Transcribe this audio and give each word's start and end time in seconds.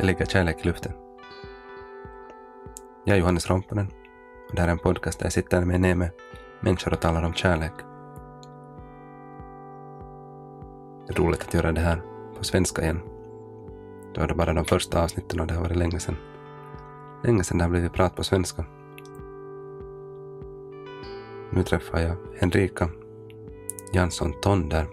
Det 0.00 0.06
ligger 0.06 0.26
kärlek 0.26 0.56
i 0.64 0.68
luften. 0.68 0.92
Jag 3.04 3.16
är 3.16 3.20
Johannes 3.20 3.50
Romponen 3.50 3.86
och 4.48 4.54
det 4.54 4.60
här 4.60 4.68
är 4.68 4.72
en 4.72 4.78
podcast 4.78 5.18
där 5.18 5.26
jag 5.26 5.32
sitter 5.32 5.64
med 5.64 5.80
ner 5.80 5.94
med 5.94 6.10
människor 6.60 6.92
och 6.92 7.00
talar 7.00 7.22
om 7.22 7.34
kärlek. 7.34 7.72
Det 11.06 11.12
är 11.12 11.22
roligt 11.22 11.42
att 11.42 11.54
göra 11.54 11.72
det 11.72 11.80
här 11.80 12.02
på 12.38 12.44
svenska 12.44 12.82
igen. 12.82 13.00
Då 14.14 14.20
är 14.20 14.28
det 14.28 14.34
bara 14.34 14.52
de 14.52 14.64
första 14.64 15.02
avsnitten 15.02 15.40
och 15.40 15.46
det 15.46 15.54
har 15.54 15.62
varit 15.62 15.76
länge 15.76 16.00
sedan. 16.00 16.16
Länge 17.24 17.44
sedan 17.44 17.58
det 17.58 17.64
har 17.64 17.70
blivit 17.70 17.92
prat 17.92 18.16
på 18.16 18.24
svenska. 18.24 18.64
Nu 21.50 21.62
träffar 21.62 22.00
jag 22.00 22.16
Henrika 22.38 22.88
Jansson 23.92 24.32
Tonder 24.42 24.86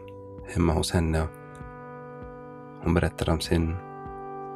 hemma 0.48 0.74
hos 0.74 0.92
henne 0.92 1.22
och 1.22 1.30
hon 2.84 2.94
berättar 2.94 3.30
om 3.30 3.40
sin, 3.40 3.76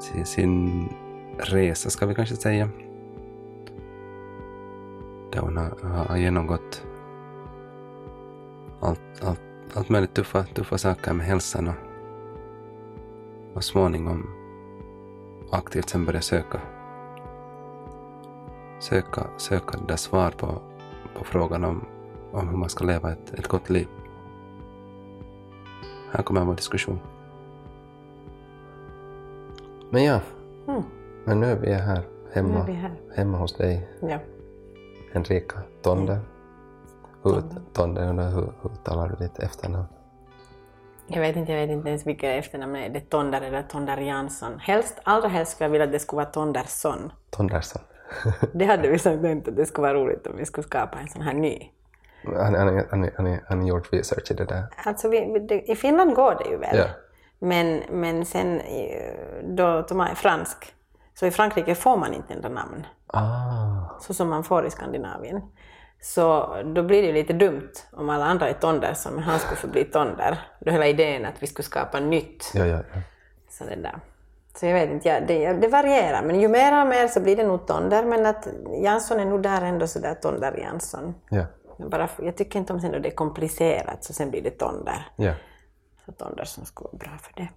sin, 0.01 0.25
sin 0.25 0.89
resa, 1.37 1.89
ska 1.89 2.05
vi 2.05 2.15
kanske 2.15 2.35
säga. 2.35 2.69
Där 5.31 5.39
hon 5.39 5.57
har, 5.57 5.89
har 6.07 6.17
genomgått 6.17 6.85
allt, 8.79 9.23
allt, 9.23 9.41
allt 9.73 9.89
möjligt 9.89 10.13
tuffa, 10.13 10.43
tuffa 10.43 10.77
saker 10.77 11.13
med 11.13 11.25
hälsan 11.25 11.67
och, 11.67 11.75
och 13.53 13.63
småningom 13.63 14.29
aktivt 15.51 15.89
sen 15.89 16.05
börjat 16.05 16.23
söka 16.23 16.61
söka, 18.81 19.27
söka 19.37 19.77
det 19.77 19.87
där 19.87 19.95
svar 19.95 20.31
på, 20.31 20.61
på 21.17 21.23
frågan 21.23 21.63
om, 21.63 21.85
om 22.31 22.47
hur 22.47 22.57
man 22.57 22.69
ska 22.69 22.85
leva 22.85 23.11
ett, 23.11 23.33
ett 23.33 23.47
gott 23.47 23.69
liv. 23.69 23.87
Här 26.11 26.23
kommer 26.23 26.45
vår 26.45 26.55
diskussion. 26.55 26.99
Men 29.93 30.03
ja, 30.03 30.19
Mm. 30.67 30.83
men 31.25 31.39
nu 31.39 31.45
är 31.47 31.55
vi 31.55 31.73
här 31.73 32.01
hemma, 32.33 32.63
vi 32.67 32.73
här. 32.73 32.91
hemma 33.15 33.37
hos 33.37 33.53
dig, 33.57 33.87
Ja. 34.01 34.19
Henrika 35.13 35.57
Tonde. 35.81 36.19
Hur, 37.23 37.43
Tonde. 37.73 38.01
Undrar 38.05 38.29
hur, 38.29 38.41
hur 38.61 38.69
talar 38.83 39.09
du 39.09 39.15
ditt 39.15 39.39
efternamn? 39.39 39.85
Jag 41.07 41.21
vet 41.21 41.35
inte, 41.35 41.51
jag 41.51 41.59
vet 41.61 41.69
inte 41.69 41.89
ens 41.89 42.07
vilket 42.07 42.45
efternamn 42.45 42.75
är. 42.75 42.89
Det 42.89 42.99
är 42.99 43.05
Tonder 43.09 43.41
eller 43.41 43.61
Tonder 43.63 43.97
Jansson. 43.97 44.59
Helst, 44.59 44.99
allra 45.03 45.27
helst 45.27 45.51
skulle 45.51 45.65
jag 45.65 45.71
vilja 45.71 45.85
att 45.85 45.91
det 45.91 45.99
skulle 45.99 46.17
vara 46.17 46.31
Tondersson. 46.31 47.11
Tondersson. 47.29 47.81
Det 48.53 48.65
hade 48.65 48.87
vi 48.89 48.99
sagt 48.99 49.25
att 49.25 49.55
det 49.55 49.65
skulle 49.65 49.87
vara 49.87 49.93
roligt 50.03 50.27
om 50.27 50.37
vi 50.37 50.45
skulle 50.45 50.63
skapa 50.67 50.99
en 50.99 51.07
sån 51.07 51.21
här 51.21 51.33
ny. 51.33 51.71
Han 53.47 53.59
har 53.61 53.67
gjort 53.67 53.93
research 53.93 54.31
i 54.31 54.33
det 54.33 54.45
där. 54.45 54.63
Alltså 54.85 55.09
vi, 55.09 55.39
det, 55.49 55.71
i 55.71 55.75
Finland 55.75 56.15
går 56.15 56.35
det 56.43 56.49
ju 56.49 56.57
väl. 56.57 56.77
Ja. 56.77 56.85
Men, 57.41 57.83
men 57.89 58.25
sen 58.25 58.59
eh, 58.59 59.13
då 59.43 59.81
tog 59.81 59.97
man 59.97 60.15
fransk. 60.15 60.73
Så 61.13 61.25
i 61.25 61.31
Frankrike 61.31 61.75
får 61.75 61.97
man 61.97 62.13
inte 62.13 62.33
ändra 62.33 62.49
namn. 62.49 62.85
Ah, 63.07 63.99
så 63.99 64.13
som 64.13 64.29
man 64.29 64.43
får 64.43 64.65
i 64.65 64.69
Skandinavien. 64.69 65.41
Så 66.01 66.55
då 66.75 66.83
blir 66.83 67.01
det 67.01 67.07
ju 67.07 67.13
lite 67.13 67.33
dumt 67.33 67.71
om 67.91 68.09
alla 68.09 68.25
andra 68.25 68.49
är 68.49 68.53
Tondersson 68.53 69.13
men 69.13 69.23
han 69.23 69.39
skulle 69.39 69.55
få 69.55 69.67
bli 69.67 69.83
Tonder. 69.83 70.37
Då 70.59 70.71
hela 70.71 70.87
idén 70.87 71.25
att 71.25 71.43
vi 71.43 71.47
skulle 71.47 71.65
skapa 71.65 71.99
nytt. 71.99 72.51
ja, 72.53 72.65
ja, 72.65 72.77
ja. 72.93 73.01
Så, 73.49 73.63
det 73.63 73.75
där. 73.75 73.99
så 74.55 74.65
jag 74.65 74.73
vet 74.73 74.89
inte, 74.89 75.09
ja, 75.09 75.19
det, 75.27 75.53
det 75.53 75.67
varierar. 75.67 76.23
Men 76.23 76.41
ju 76.41 76.47
mer 76.47 76.81
och 76.81 76.87
mer 76.87 77.07
så 77.07 77.19
blir 77.19 77.35
det 77.35 77.47
nog 77.47 77.67
Tonder. 77.67 78.05
Men 78.05 78.25
att 78.25 78.47
Jansson 78.83 79.19
är 79.19 79.25
nog 79.25 79.41
där 79.43 79.61
ändå 79.61 79.87
sådär 79.87 80.13
Tonder 80.13 80.57
Jansson. 80.57 81.15
ja. 81.29 81.45
Bara, 81.77 82.09
jag 82.19 82.37
tycker 82.37 82.59
inte 82.59 82.73
om 82.73 82.79
sen 82.79 82.91
då 82.91 82.99
det 82.99 83.09
är 83.09 83.15
komplicerat 83.15 84.03
så 84.03 84.13
sen 84.13 84.31
blir 84.31 84.41
det 84.41 84.49
Tonder. 84.49 85.07
ja. 85.15 85.33
Så 86.05 86.11
Tondersson 86.11 86.65
skulle 86.65 86.87
vara 86.91 86.97
bra 86.97 87.17
för 87.17 87.33
det. 87.35 87.49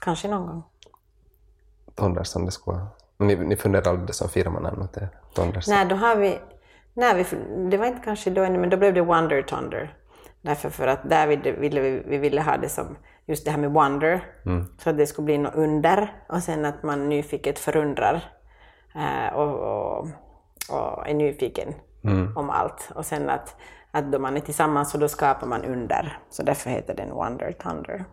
Kanske 0.00 0.28
någon 0.28 0.46
gång. 0.46 0.62
Tondersson, 1.94 2.44
det 2.44 2.52
skulle 2.52 2.76
vara... 2.76 2.86
Ni, 3.18 3.36
ni 3.36 3.56
funderar 3.56 3.90
aldrig 3.90 4.06
det 4.06 4.12
som 4.12 4.28
firmanamn 4.28 4.82
åt 4.82 4.96
er? 4.96 5.08
Tondersson? 5.34 5.74
Nej, 5.74 5.86
då 5.86 5.96
har 5.96 6.16
vi... 6.16 6.40
Nej, 6.94 7.14
vi, 7.14 7.36
det 7.70 7.76
var 7.76 7.86
inte 7.86 8.00
kanske 8.04 8.30
då 8.30 8.42
ännu, 8.42 8.58
men 8.58 8.70
då 8.70 8.76
blev 8.76 8.94
det 8.94 9.00
Wonder 9.00 9.42
Tonder. 9.42 9.96
Därför 10.42 10.70
för 10.70 10.86
att 10.86 11.10
där 11.10 11.26
ville, 11.26 11.52
ville 11.52 11.80
vi, 11.80 12.02
vi 12.06 12.18
ville 12.18 12.40
ha 12.40 12.56
det 12.56 12.68
som 12.68 12.96
just 13.26 13.44
det 13.44 13.50
här 13.50 13.58
med 13.58 13.70
wonder, 13.70 14.24
så 14.78 14.90
att 14.90 14.96
det 14.96 15.06
skulle 15.06 15.24
bli 15.24 15.38
något 15.38 15.54
under 15.54 16.24
och 16.28 16.42
sen 16.42 16.64
att 16.64 16.82
man 16.82 17.08
nyfiket 17.08 17.58
förundrar 17.58 18.32
eh, 18.94 19.34
och, 19.34 19.54
och, 19.54 20.08
och 20.70 21.08
är 21.08 21.14
nyfiken 21.14 21.74
om 22.36 22.50
allt. 22.50 22.90
Och 22.94 23.06
sen 23.06 23.30
att, 23.30 23.56
att 23.92 24.12
då 24.12 24.18
man 24.18 24.36
är 24.36 24.40
tillsammans 24.40 24.90
så 24.90 24.98
då 24.98 25.08
skapar 25.08 25.46
man 25.46 25.64
under. 25.64 26.18
Så 26.30 26.42
därför 26.42 26.70
heter 26.70 26.94
den 26.94 27.10
Wonder 27.10 27.52
Thunder. 27.52 28.04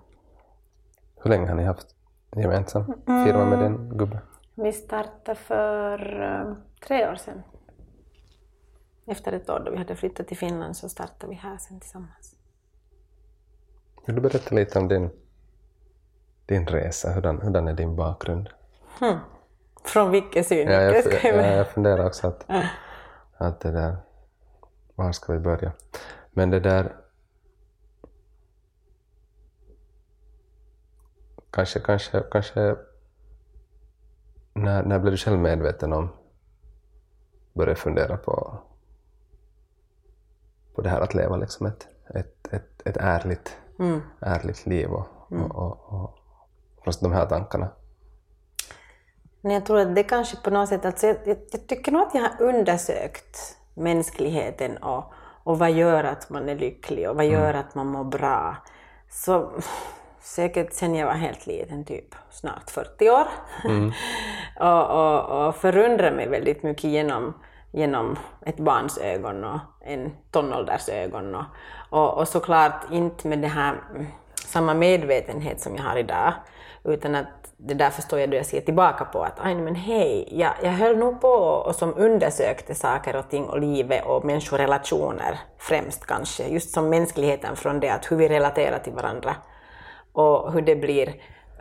Hur 1.16 1.30
länge 1.30 1.48
har 1.48 1.56
ni 1.56 1.64
haft 1.64 1.96
gemensam 2.36 2.86
firma 3.06 3.46
med 3.46 3.60
din 3.60 3.98
gubbe? 3.98 4.20
Vi 4.56 4.72
startade 4.74 5.36
för 5.36 6.22
eh, 6.22 6.54
tre 6.88 7.10
år 7.10 7.16
sedan. 7.16 7.44
Efter 9.08 9.32
ett 9.32 9.50
år 9.50 9.62
då 9.66 9.72
vi 9.72 9.78
hade 9.78 9.96
flyttat 9.96 10.28
till 10.28 10.38
Finland 10.38 10.78
så 10.78 10.90
startade 10.90 11.30
vi 11.30 11.36
här 11.36 11.58
sen 11.58 11.80
tillsammans. 11.80 12.36
Vill 14.06 14.16
du 14.16 14.22
berätta 14.22 14.56
lite 14.56 14.80
om 14.80 14.88
din, 14.88 15.10
din 16.46 16.68
resa? 16.68 17.12
Hurdan, 17.12 17.42
hurdan 17.42 17.68
är 17.68 17.74
din 17.74 17.96
bakgrund? 17.96 18.50
Från 19.84 20.12
vilken 20.12 20.44
synvinkel 20.44 20.74
Ja, 20.74 21.30
jag, 21.32 21.36
jag 21.36 21.58
jag 21.58 21.68
funderar 21.68 22.06
också 22.06 22.28
att, 22.28 22.46
att 23.38 23.60
det 23.60 23.72
där... 23.72 23.98
Var 25.00 25.12
ska 25.12 25.34
vi 25.34 25.40
börja? 25.40 25.72
Men 26.32 26.50
det 26.50 26.60
där... 26.60 26.96
Kanske, 31.52 31.80
kanske, 31.80 32.24
kanske... 32.32 32.76
När, 34.54 34.84
när 34.84 35.00
blev 35.00 35.12
du 35.12 35.18
själv 35.18 35.40
medveten 35.40 35.94
om... 35.94 36.10
Började 37.54 37.76
fundera 37.76 38.18
på... 38.18 38.58
På 40.76 40.82
det 40.82 40.90
här 40.90 41.02
att 41.02 41.14
leva 41.14 41.38
liksom 41.38 41.66
ett, 41.66 41.88
ett, 42.16 42.54
ett, 42.54 42.82
ett 42.86 42.98
ärligt, 42.98 43.58
ärligt 44.20 44.66
liv 44.66 44.90
och, 44.90 45.08
och, 45.30 45.56
och, 45.56 45.94
och, 45.94 46.20
och 46.76 46.94
de 47.02 47.12
här 47.12 47.26
tankarna. 47.26 47.70
Men 49.42 49.52
jag 49.52 49.66
tror 49.66 49.80
att 49.80 49.96
det 49.96 50.04
kanske 50.04 50.38
på 50.38 50.50
något 50.50 50.70
sätt, 50.70 50.86
alltså 50.86 51.08
jag, 51.08 51.18
jag, 51.26 51.38
jag 51.52 51.68
tycker 51.68 51.92
nog 51.92 52.02
att 52.02 52.14
jag 52.14 52.22
har 52.22 52.42
undersökt 52.42 53.59
mänskligheten 53.80 54.78
och, 54.78 55.14
och 55.44 55.60
vad 55.60 55.72
gör 55.72 56.04
att 56.04 56.30
man 56.30 56.50
är 56.50 56.56
lycklig 56.56 57.10
och 57.10 57.16
vad 57.16 57.26
gör 57.26 57.54
att 57.54 57.76
man 57.76 57.88
mår 57.88 58.04
bra. 58.04 58.56
Så 59.10 59.52
säkert 60.22 60.74
sen 60.74 60.96
jag 60.96 61.06
var 61.06 61.14
helt 61.14 61.48
liten, 61.48 61.86
typ 61.86 62.16
snart 62.30 62.70
40 62.70 63.10
år. 63.10 63.28
och, 64.60 64.90
och, 64.90 65.48
och 65.48 65.56
förundrar 65.56 66.12
mig 66.12 66.30
väldigt 66.30 66.64
mycket 66.64 66.84
genom, 66.84 67.34
genom 67.72 68.18
ett 68.46 68.58
barns 68.58 68.98
ögon 68.98 69.44
och 69.44 69.60
en 69.82 70.12
tonålders 70.32 70.90
ögon. 70.90 71.36
Och, 71.36 71.46
och, 71.90 72.18
och 72.18 72.28
såklart 72.28 72.92
inte 72.92 73.28
med 73.28 73.40
det 73.40 73.48
här 73.48 73.76
mm, 73.96 74.08
samma 74.46 74.74
medvetenhet 74.74 75.62
som 75.62 75.76
jag 75.76 75.84
har 75.84 75.96
idag, 75.96 76.34
utan 76.94 77.16
att 77.16 77.54
det 77.58 77.74
där 77.74 77.90
förstår 77.90 78.20
jag 78.20 78.30
då 78.30 78.38
jag 78.38 78.46
ser 78.46 78.62
tillbaka 78.62 79.06
på 79.06 79.24
att 79.24 79.40
aj, 79.40 79.56
men 79.56 79.76
hej, 79.76 80.28
jag, 80.32 80.54
jag 80.64 80.72
höll 80.72 80.98
nog 80.98 81.22
på 81.22 81.28
och 81.28 81.76
som 81.76 81.94
undersökte 81.98 82.76
saker 82.76 83.16
och 83.16 83.30
ting 83.30 83.46
och 83.46 83.60
livet 83.60 84.06
och 84.06 84.26
människorelationer 84.26 85.40
främst 85.58 86.06
kanske, 86.06 86.48
just 86.48 86.72
som 86.72 86.90
mänskligheten 86.90 87.56
från 87.56 87.80
det 87.80 87.90
att 87.90 88.12
hur 88.12 88.18
vi 88.18 88.28
relaterar 88.28 88.80
till 88.80 88.94
varandra 88.94 89.36
och 90.14 90.54
hur 90.54 90.62
det 90.62 90.76
blir 90.76 91.14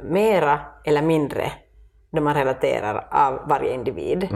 mera 0.03 0.61
eller 0.85 1.03
mindre 1.03 1.53
då 2.11 2.21
man 2.23 2.35
relaterar 2.35 3.09
av 3.11 3.49
varje 3.49 3.75
individ. 3.75 4.29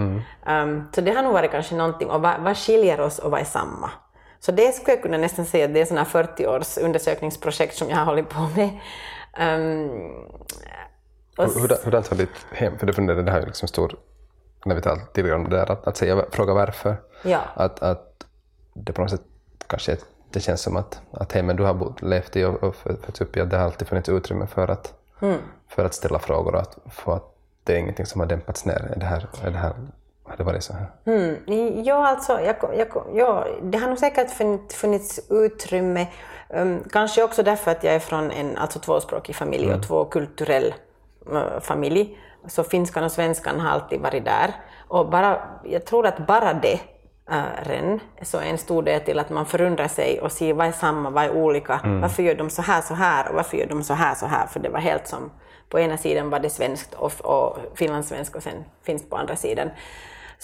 Um, 0.46 0.88
så 0.94 1.00
det 1.00 1.10
har 1.12 1.22
nog 1.22 1.32
varit 1.32 1.50
kanske 1.50 1.74
någonting, 1.74 2.10
och 2.10 2.22
vad, 2.22 2.40
vad 2.40 2.56
skiljer 2.56 3.00
oss 3.00 3.18
och 3.18 3.30
vad 3.30 3.40
är 3.40 3.44
samma? 3.44 3.90
Så 4.40 4.52
det 4.52 4.72
skulle 4.72 4.94
jag 4.94 5.02
kunna 5.02 5.18
nästan 5.18 5.44
säga 5.44 5.64
att 5.64 5.74
det 5.74 5.80
är 5.80 5.84
sådana 5.84 6.04
40 6.04 6.46
års 6.46 6.78
undersökningsprojekt 6.78 7.76
som 7.76 7.88
jag 7.88 7.96
har 7.96 8.04
hållit 8.04 8.28
på 8.28 8.40
med. 8.56 8.70
Um, 9.40 9.90
och 11.36 11.44
Hur, 11.44 11.60
hur, 11.60 11.84
hurdant 11.84 12.08
har 12.08 12.16
ditt 12.16 12.46
hem, 12.52 12.78
för 12.78 12.86
det 12.86 12.92
funderade 12.92 13.22
det 13.22 13.30
här 13.30 13.40
är 13.40 13.46
liksom 13.46 13.68
stor, 13.68 13.96
när 14.64 14.74
vi 14.74 14.80
talade 14.80 15.02
tidigare 15.14 15.36
om 15.36 15.44
det 15.44 15.56
där, 15.56 15.70
att, 15.72 15.86
att 15.86 15.96
säga, 15.96 16.24
fråga 16.30 16.54
varför. 16.54 16.96
Ja. 17.22 17.40
Att, 17.54 17.82
att 17.82 18.24
det 18.74 18.92
på 18.92 19.00
något 19.02 19.10
sätt 19.10 19.22
kanske 19.66 19.96
det 20.30 20.40
känns 20.40 20.60
som 20.60 20.76
att, 20.76 21.00
att 21.10 21.32
hemmen 21.32 21.56
du 21.56 21.62
har 21.62 21.74
bott, 21.74 22.02
levt 22.02 22.36
i 22.36 22.44
och, 22.44 22.62
och 22.62 22.76
fötts 22.76 23.20
upp 23.20 23.36
i, 23.36 23.40
att 23.40 23.50
det 23.50 23.56
har 23.56 23.64
alltid 23.64 23.88
funnits 23.88 24.08
utrymme 24.08 24.46
för 24.46 24.68
att, 24.68 24.94
för 25.68 25.84
att 25.84 25.94
ställa 25.94 26.18
frågor 26.18 26.54
och 26.54 26.60
att 26.60 26.78
få 26.90 27.12
att 27.12 27.34
det 27.64 27.74
är 27.74 27.78
ingenting 27.78 28.06
som 28.06 28.20
har 28.20 28.28
dämpats 28.28 28.64
ner. 28.64 28.90
Är 28.94 28.98
det 28.98 29.06
här, 29.06 29.28
är 29.44 29.50
det 29.50 29.58
här, 29.58 29.74
har 30.22 30.36
det 30.36 30.44
varit 30.44 30.64
så 30.64 30.72
här? 30.72 30.86
Mm, 31.04 31.84
ja, 31.84 32.08
alltså, 32.08 32.40
jag, 32.40 32.56
jag, 32.76 33.04
ja, 33.14 33.46
det 33.62 33.78
har 33.78 33.88
nog 33.88 33.98
säkert 33.98 34.30
funnits 34.72 35.20
utrymme. 35.30 36.06
Um, 36.52 36.84
kanske 36.92 37.22
också 37.22 37.42
därför 37.42 37.70
att 37.70 37.84
jag 37.84 37.94
är 37.94 37.98
från 37.98 38.30
en 38.30 38.58
alltså 38.58 38.78
tvåspråkig 38.78 39.36
familj 39.36 39.74
och 39.74 39.82
tvåkulturell 39.82 40.74
uh, 41.32 41.60
familj. 41.60 42.18
Så 42.46 42.64
finskan 42.64 43.04
och 43.04 43.12
svenskan 43.12 43.60
har 43.60 43.70
alltid 43.70 44.00
varit 44.00 44.24
där. 44.24 44.54
Och 44.88 45.10
bara, 45.10 45.42
jag 45.64 45.84
tror 45.84 46.06
att 46.06 46.26
bara 46.26 46.54
det, 46.54 46.80
invandraren 47.32 48.00
så 48.22 48.38
är 48.38 48.42
en 48.42 48.58
stor 48.58 48.82
del 48.82 49.00
till 49.00 49.18
att 49.18 49.30
man 49.30 49.46
förundrar 49.46 49.88
sig 49.88 50.20
och 50.20 50.32
ser 50.32 50.54
vad 50.54 50.66
är 50.66 50.72
samma, 50.72 51.10
vad 51.10 51.24
är 51.24 51.30
olika, 51.30 51.80
varför 51.84 52.22
gör 52.22 52.34
de 52.34 52.50
så 52.50 52.62
här 52.62 52.82
så 52.82 52.94
här 52.94 53.28
och 53.28 53.34
varför 53.34 53.56
gör 53.56 53.66
de 53.66 53.82
så 53.82 53.94
här 53.94 54.14
så 54.14 54.26
här, 54.26 54.46
för 54.46 54.60
det 54.60 54.68
var 54.68 54.80
helt 54.80 55.06
som 55.06 55.30
på 55.68 55.78
ena 55.78 55.96
sidan 55.96 56.30
var 56.30 56.40
det 56.40 56.50
svenskt 56.50 56.94
och, 56.94 57.12
och 57.20 57.58
finlandssvensk 57.74 58.36
och 58.36 58.42
sen 58.42 58.64
finns 58.82 59.08
på 59.08 59.16
andra 59.16 59.36
sidan. 59.36 59.70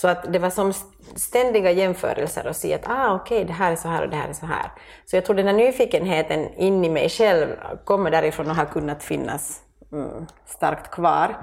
Så 0.00 0.08
att 0.08 0.32
det 0.32 0.38
var 0.38 0.50
som 0.50 0.72
ständiga 1.16 1.70
jämförelser 1.70 2.46
och 2.46 2.56
se 2.56 2.74
att 2.74 2.88
ah, 2.88 3.14
okej, 3.14 3.36
okay, 3.36 3.46
det 3.46 3.52
här 3.52 3.72
är 3.72 3.76
så 3.76 3.88
här 3.88 4.02
och 4.02 4.10
det 4.10 4.16
här 4.16 4.28
är 4.28 4.32
så 4.32 4.46
här. 4.46 4.72
Så 5.04 5.16
jag 5.16 5.24
tror 5.24 5.36
den 5.36 5.46
här 5.46 5.54
nyfikenheten 5.54 6.54
in 6.54 6.84
i 6.84 6.90
mig 6.90 7.08
själv 7.08 7.46
kommer 7.84 8.10
därifrån 8.10 8.50
och 8.50 8.56
har 8.56 8.64
kunnat 8.64 9.02
finnas 9.02 9.60
mm, 9.92 10.26
starkt 10.46 10.90
kvar. 10.90 11.36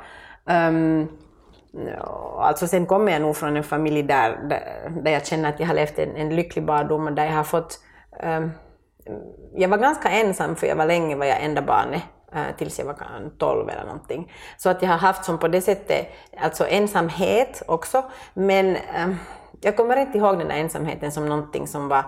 Um, 0.46 1.08
alltså 2.38 2.68
sen 2.68 2.86
kommer 2.86 3.12
jag 3.12 3.22
nog 3.22 3.36
från 3.36 3.58
en 3.58 3.64
familj 3.64 4.04
där, 4.04 4.30
där, 4.50 4.92
där 5.04 5.12
jag 5.12 5.26
känner 5.26 5.50
att 5.50 5.60
jag 5.60 5.68
har 5.68 5.76
levt 5.76 6.00
en, 6.00 6.16
en 6.16 6.36
lycklig 6.36 6.66
barndom 6.66 7.08
och 7.08 7.14
där 7.14 7.26
jag 7.26 7.34
har 7.34 7.44
fått 7.44 7.80
um, 8.24 8.52
jag 9.56 9.70
var 9.70 9.78
ganska 9.78 10.10
ensam 10.10 10.56
för 10.56 10.68
jag 10.68 10.76
var 10.76 10.86
länge 10.86 11.16
var 11.16 11.26
jag 11.26 11.44
enda 11.44 11.62
barnet 11.62 12.02
Äh, 12.36 12.56
tills 12.58 12.80
jag 12.80 12.86
var 12.86 12.96
12 13.38 13.70
eller 13.70 13.86
någonting. 13.86 14.32
Så 14.58 14.70
att 14.70 14.82
jag 14.82 14.90
har 14.90 14.98
haft 14.98 15.26
som 15.26 15.38
på 15.38 15.48
det 15.48 15.62
sättet, 15.62 16.08
alltså 16.38 16.68
ensamhet 16.68 17.64
också, 17.68 18.04
men 18.34 18.78
ähm, 18.96 19.16
jag 19.62 19.78
kommer 19.78 19.98
inte 19.98 20.18
ihåg 20.18 20.38
den 20.40 20.48
där 20.48 20.56
ensamheten 20.56 21.12
som 21.12 21.30
någonting 21.30 21.68
som 21.68 21.88
var 21.88 22.04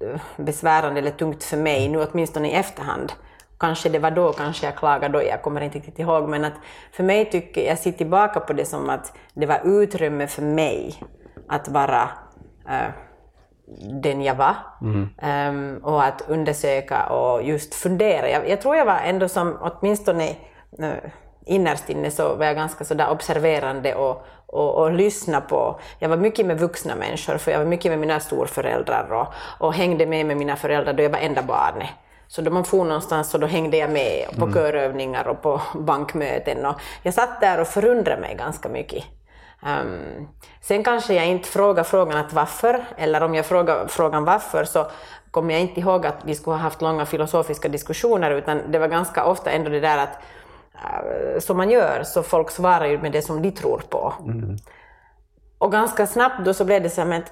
äh, 0.00 0.20
besvärande 0.36 1.00
eller 1.00 1.10
tungt 1.10 1.44
för 1.44 1.56
mig, 1.56 1.88
nu 1.88 2.06
åtminstone 2.06 2.48
i 2.48 2.54
efterhand. 2.54 3.12
Kanske 3.58 3.88
det 3.88 3.98
var 3.98 4.10
då, 4.10 4.32
kanske 4.32 4.66
jag 4.66 4.76
klagade 4.76 5.18
då, 5.18 5.24
jag 5.24 5.42
kommer 5.42 5.60
inte 5.60 5.78
riktigt 5.78 5.98
ihåg, 5.98 6.28
men 6.28 6.44
att 6.44 6.54
för 6.92 7.04
mig 7.04 7.30
tycker 7.30 7.66
jag 7.66 7.78
ser 7.78 7.92
tillbaka 7.92 8.40
på 8.40 8.52
det 8.52 8.64
som 8.64 8.90
att 8.90 9.16
det 9.34 9.46
var 9.46 9.60
utrymme 9.64 10.26
för 10.26 10.42
mig 10.42 11.02
att 11.48 11.68
vara 11.68 12.08
äh, 12.68 12.90
den 14.02 14.22
jag 14.22 14.34
var 14.34 14.56
mm. 14.80 15.08
um, 15.22 15.84
och 15.84 16.04
att 16.04 16.22
undersöka 16.28 17.06
och 17.06 17.42
just 17.42 17.74
fundera. 17.74 18.30
Jag, 18.30 18.48
jag, 18.48 18.60
tror 18.60 18.76
jag 18.76 18.84
var 18.84 18.98
ändå 19.04 19.28
som 19.28 19.58
åtminstone 19.60 20.28
uh, 20.80 21.10
innerst 21.46 21.90
inne 21.90 22.10
så 22.10 22.34
var 22.34 22.46
jag 22.46 22.56
ganska 22.56 22.84
sådär 22.84 23.10
observerande 23.10 23.94
och, 23.94 24.26
och, 24.46 24.74
och 24.74 24.92
lyssna 24.92 25.40
på. 25.40 25.80
Jag 25.98 26.08
var 26.08 26.16
mycket 26.16 26.46
med 26.46 26.58
vuxna 26.58 26.94
människor 26.94 27.38
för 27.38 27.50
jag 27.50 27.58
var 27.58 27.66
mycket 27.66 27.92
med 27.92 27.98
mina 27.98 28.20
storföräldrar 28.20 29.12
och, 29.12 29.26
och 29.66 29.74
hängde 29.74 30.06
med 30.06 30.26
med 30.26 30.36
mina 30.36 30.56
föräldrar 30.56 30.92
då 30.92 31.02
jag 31.02 31.10
var 31.10 31.18
enda 31.18 31.42
barnet. 31.42 31.88
Så 32.28 32.42
då 32.42 32.50
man 32.50 32.64
for 32.64 32.84
någonstans 32.84 33.30
så 33.30 33.38
då 33.38 33.46
hängde 33.46 33.76
jag 33.76 33.90
med 33.90 34.26
på 34.38 34.44
mm. 34.44 34.54
körövningar 34.54 35.28
och 35.28 35.42
på 35.42 35.60
bankmöten 35.74 36.66
och 36.66 36.80
jag 37.02 37.14
satt 37.14 37.40
där 37.40 37.60
och 37.60 37.66
förundrade 37.66 38.20
mig 38.20 38.34
ganska 38.34 38.68
mycket. 38.68 39.04
Um, 39.62 40.28
sen 40.60 40.84
kanske 40.84 41.14
jag 41.14 41.26
inte 41.26 41.48
frågar 41.48 41.84
frågan 41.84 42.18
att 42.18 42.32
varför, 42.32 42.84
eller 42.96 43.22
om 43.22 43.34
jag 43.34 43.46
frågar 43.46 43.86
frågan 43.86 44.24
varför 44.24 44.64
så 44.64 44.86
kommer 45.30 45.54
jag 45.54 45.60
inte 45.60 45.80
ihåg 45.80 46.06
att 46.06 46.24
vi 46.24 46.34
skulle 46.34 46.56
ha 46.56 46.62
haft 46.62 46.82
långa 46.82 47.06
filosofiska 47.06 47.68
diskussioner, 47.68 48.30
utan 48.30 48.72
det 48.72 48.78
var 48.78 48.88
ganska 48.88 49.24
ofta 49.24 49.50
ändå 49.50 49.70
det 49.70 49.80
där 49.80 49.98
att 49.98 50.22
uh, 50.74 51.40
som 51.40 51.56
man 51.56 51.70
gör, 51.70 52.02
så 52.02 52.22
folk 52.22 52.50
svarar 52.50 52.86
ju 52.86 52.98
med 52.98 53.12
det 53.12 53.22
som 53.22 53.42
de 53.42 53.50
tror 53.50 53.82
på. 53.88 54.14
Mm. 54.24 54.56
Och 55.58 55.72
ganska 55.72 56.06
snabbt 56.06 56.44
då 56.44 56.54
så 56.54 56.64
blev 56.64 56.82
det 56.82 56.90
så 56.90 57.00
här, 57.00 57.24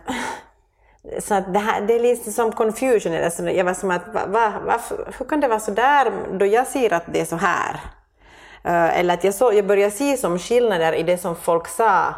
så 1.20 1.34
att 1.34 1.52
det, 1.54 1.58
här, 1.58 1.80
det 1.80 1.94
är 1.94 2.00
lite 2.00 2.32
som 2.32 2.52
confusion, 2.52 3.12
jag 3.56 3.64
var 3.64 3.74
som 3.74 3.90
att 3.90 4.14
va, 4.14 4.20
va, 4.26 4.52
varför, 4.66 5.14
hur 5.18 5.26
kan 5.26 5.40
det 5.40 5.48
vara 5.48 5.60
så 5.60 5.70
där 5.70 6.12
då 6.32 6.46
jag 6.46 6.66
ser 6.66 6.92
att 6.92 7.04
det 7.12 7.20
är 7.20 7.24
så 7.24 7.36
här? 7.36 7.80
Eh, 8.64 8.98
eller 8.98 9.14
att 9.14 9.24
jag, 9.24 9.34
så, 9.34 9.52
jag 9.52 9.66
började 9.66 9.90
se 9.90 10.16
som 10.16 10.38
skillnader 10.38 10.92
i 10.92 11.02
det 11.02 11.18
som 11.18 11.36
folk 11.36 11.68
sa 11.68 12.14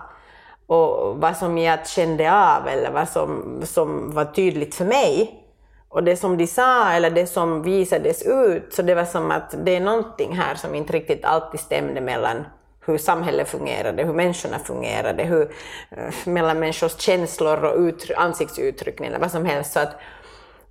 och 0.66 1.16
vad 1.16 1.36
som 1.36 1.58
jag 1.58 1.88
kände 1.88 2.32
av 2.32 2.68
eller 2.68 2.90
vad 2.90 3.08
som, 3.08 3.60
som 3.64 4.10
var 4.14 4.24
tydligt 4.24 4.74
för 4.74 4.84
mig. 4.84 5.36
Och 5.88 6.04
det 6.04 6.16
som 6.16 6.36
de 6.36 6.46
sa 6.46 6.92
eller 6.92 7.10
det 7.10 7.26
som 7.26 7.62
visades 7.62 8.22
ut, 8.22 8.74
så 8.74 8.82
det 8.82 8.94
var 8.94 9.04
som 9.04 9.30
att 9.30 9.54
det 9.64 9.76
är 9.76 9.80
någonting 9.80 10.36
här 10.36 10.54
som 10.54 10.74
inte 10.74 10.92
riktigt 10.92 11.24
alltid 11.24 11.60
stämde 11.60 12.00
mellan 12.00 12.44
hur 12.86 12.98
samhället 12.98 13.48
fungerade, 13.48 14.04
hur 14.04 14.12
människorna 14.12 14.58
fungerade, 14.58 15.22
hur, 15.22 15.50
eh, 15.90 16.14
mellan 16.24 16.58
människors 16.58 17.00
känslor 17.00 17.64
och 17.64 17.78
uttryck, 17.78 18.18
ansiktsuttryck 18.18 19.00
eller 19.00 19.18
vad 19.18 19.30
som 19.30 19.44
helst. 19.44 19.72
Så 19.72 19.80
att, 19.80 19.96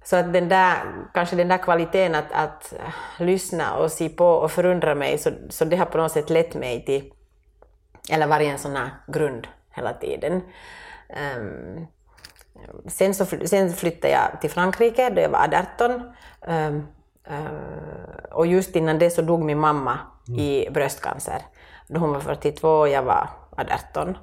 så 0.10 0.16
att 0.16 0.34
den 0.34 0.50
där, 0.50 0.76
kanske 1.14 1.36
den 1.36 1.48
där 1.48 1.58
kvaliteten 1.58 2.16
att, 2.16 2.32
att 2.32 2.74
lyssna 3.18 3.76
och 3.76 3.92
se 3.92 4.10
på 4.10 4.26
och 4.26 4.52
förundra 4.52 4.96
mig, 4.96 5.18
så, 5.18 5.30
så 5.50 5.66
det 5.66 5.76
har 5.76 5.86
på 5.86 5.98
något 5.98 6.12
sätt 6.12 6.30
lett 6.30 6.56
mig 6.56 6.86
till, 6.86 7.14
eller 8.12 8.28
varit 8.28 8.48
en 8.48 8.58
sån 8.58 8.76
här 8.76 8.90
grund 9.08 9.48
hela 9.72 9.94
tiden. 9.94 10.42
Um, 11.38 11.88
sen, 12.88 13.14
så, 13.14 13.26
sen 13.26 13.74
flyttade 13.74 14.14
jag 14.14 14.42
till 14.42 14.50
Frankrike 14.50 15.10
då 15.10 15.22
jag 15.22 15.30
var 15.30 15.66
18. 15.78 15.92
Um, 16.48 16.88
uh, 17.32 18.24
och 18.32 18.48
just 18.48 18.76
innan 18.76 19.00
det 19.00 19.10
så 19.10 19.22
dog 19.22 19.44
min 19.44 19.60
mamma 19.60 20.00
mm. 20.28 20.40
i 20.40 20.70
bröstcancer. 20.72 21.42
Då 21.88 22.00
hon 22.00 22.14
var 22.14 22.20
42 22.20 22.70
och 22.70 22.90
jag 22.90 23.04
var 23.04 23.30
18. 23.92 24.18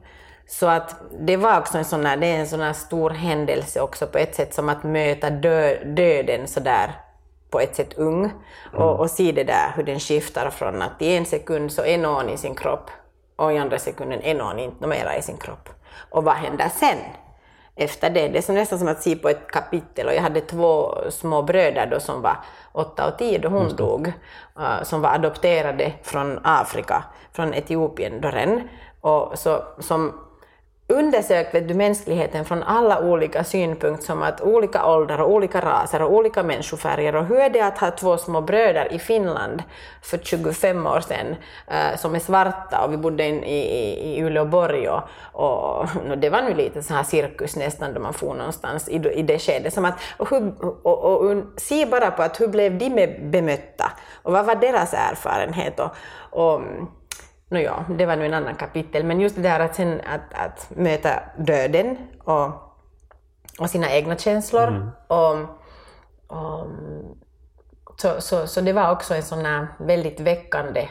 Så 0.46 0.66
att 0.66 0.96
det 1.18 1.36
var 1.36 1.58
också 1.58 1.78
en 1.78 1.84
sån 1.84 2.06
här, 2.06 2.16
det 2.16 2.26
är 2.26 2.38
en 2.38 2.46
sån 2.46 2.60
här 2.60 2.72
stor 2.72 3.10
händelse 3.10 3.80
också 3.80 4.06
på 4.06 4.18
ett 4.18 4.34
sätt 4.34 4.54
som 4.54 4.68
att 4.68 4.84
möta 4.84 5.30
dö, 5.30 5.84
döden 5.84 6.46
sådär 6.46 6.92
på 7.50 7.60
ett 7.60 7.76
sätt 7.76 7.94
ung 7.94 8.24
mm. 8.24 8.32
och, 8.72 9.00
och 9.00 9.10
se 9.10 9.32
det 9.32 9.44
där 9.44 9.72
hur 9.76 9.82
den 9.82 10.00
skiftar 10.00 10.50
från 10.50 10.82
att 10.82 11.02
i 11.02 11.16
en 11.16 11.26
sekund 11.26 11.72
så 11.72 11.84
är 11.84 11.98
någon 11.98 12.28
i 12.28 12.36
sin 12.36 12.54
kropp 12.54 12.90
och 13.36 13.52
i 13.52 13.58
andra 13.58 13.78
sekunden 13.78 14.22
är 14.22 14.34
någon 14.34 14.58
inte 14.58 14.86
mera 14.86 15.16
i 15.16 15.22
sin 15.22 15.36
kropp. 15.36 15.68
Och 16.10 16.24
vad 16.24 16.34
händer 16.34 16.68
sen? 16.68 16.98
Efter 17.76 18.10
det, 18.10 18.28
det 18.28 18.48
är 18.48 18.52
nästan 18.52 18.78
som 18.78 18.88
att 18.88 19.02
se 19.02 19.16
på 19.16 19.28
ett 19.28 19.46
kapitel 19.50 20.06
och 20.06 20.14
jag 20.14 20.22
hade 20.22 20.40
två 20.40 20.94
små 21.10 21.42
bröder 21.42 21.86
då 21.86 22.00
som 22.00 22.22
var 22.22 22.36
åtta 22.72 23.08
och 23.08 23.18
tio 23.18 23.38
då 23.38 23.48
hon 23.48 23.76
dog, 23.76 24.12
uh, 24.58 24.82
som 24.82 25.00
var 25.00 25.10
adopterade 25.10 25.92
från 26.02 26.40
Afrika, 26.44 27.04
från 27.32 27.54
Etiopien 27.54 28.20
då 28.20 28.28
ren, 28.28 28.68
och 29.00 29.38
så, 29.38 29.62
som 29.78 30.25
undersökt 30.88 31.54
vet 31.54 31.68
du, 31.68 31.74
mänskligheten 31.74 32.44
från 32.44 32.62
alla 32.62 33.00
olika 33.00 33.44
synpunkter, 33.44 34.06
som 34.06 34.22
att 34.22 34.40
olika 34.40 34.86
åldrar 34.86 35.18
och 35.18 35.30
olika 35.30 35.60
raser 35.60 36.02
och 36.02 36.12
olika 36.12 36.42
människofärger. 36.42 37.16
Och 37.16 37.26
hur 37.26 37.38
är 37.38 37.50
det 37.50 37.60
att 37.60 37.78
ha 37.78 37.90
två 37.90 38.16
små 38.18 38.40
bröder 38.40 38.92
i 38.92 38.98
Finland 38.98 39.62
för 40.02 40.18
25 40.18 40.86
år 40.86 41.00
sedan 41.00 41.26
uh, 41.70 41.96
som 41.96 42.14
är 42.14 42.18
svarta 42.18 42.84
och 42.84 42.92
vi 42.92 42.96
bodde 42.96 43.24
in, 43.24 43.44
i, 43.44 43.58
i, 43.58 44.16
i 44.16 44.22
Uleåborg 44.22 44.88
och, 44.88 45.02
och, 45.32 45.78
och, 45.80 46.18
det 46.18 46.30
var 46.30 46.42
nu 46.42 46.54
lite 46.54 46.82
så 46.82 46.94
här 46.94 47.02
cirkus 47.02 47.56
nästan 47.56 47.94
då 47.94 48.00
man 48.00 48.14
for 48.14 48.34
någonstans 48.34 48.88
i, 48.88 48.94
i 48.94 49.22
det 49.22 49.38
skedet. 49.38 49.74
Som 49.74 49.84
att, 49.84 49.98
och, 50.16 50.30
hur, 50.30 50.52
och, 50.82 51.04
och, 51.04 51.30
och, 51.30 51.42
se 51.56 51.86
bara 51.86 52.10
på 52.10 52.22
att 52.22 52.40
hur 52.40 52.48
blev 52.48 52.78
de 52.78 52.90
bemötta 53.30 53.92
och 54.22 54.32
vad 54.32 54.46
var 54.46 54.54
deras 54.54 54.94
erfarenhet? 54.94 55.80
Och, 55.80 55.90
och 56.30 56.60
no 57.50 57.58
ja, 57.58 57.84
det 57.88 58.06
var 58.06 58.16
nu 58.16 58.26
en 58.26 58.34
annan 58.34 58.54
kapitel, 58.54 59.04
men 59.04 59.20
just 59.20 59.36
det 59.36 59.42
där 59.42 59.60
att, 59.60 59.74
sen, 59.74 60.00
att, 60.00 60.34
att 60.34 60.70
möta 60.76 61.22
döden 61.38 61.98
och, 62.24 62.46
och 63.58 63.70
sina 63.70 63.90
egna 63.90 64.16
känslor. 64.16 64.68
Mm. 64.68 64.88
Och, 65.06 65.36
och, 66.36 66.66
så, 67.96 68.20
så, 68.20 68.46
så 68.46 68.60
det 68.60 68.72
var 68.72 68.92
också 68.92 69.14
en 69.14 69.22
sån 69.22 69.44
här 69.44 69.66
väldigt 69.78 70.20
väckande 70.20 70.88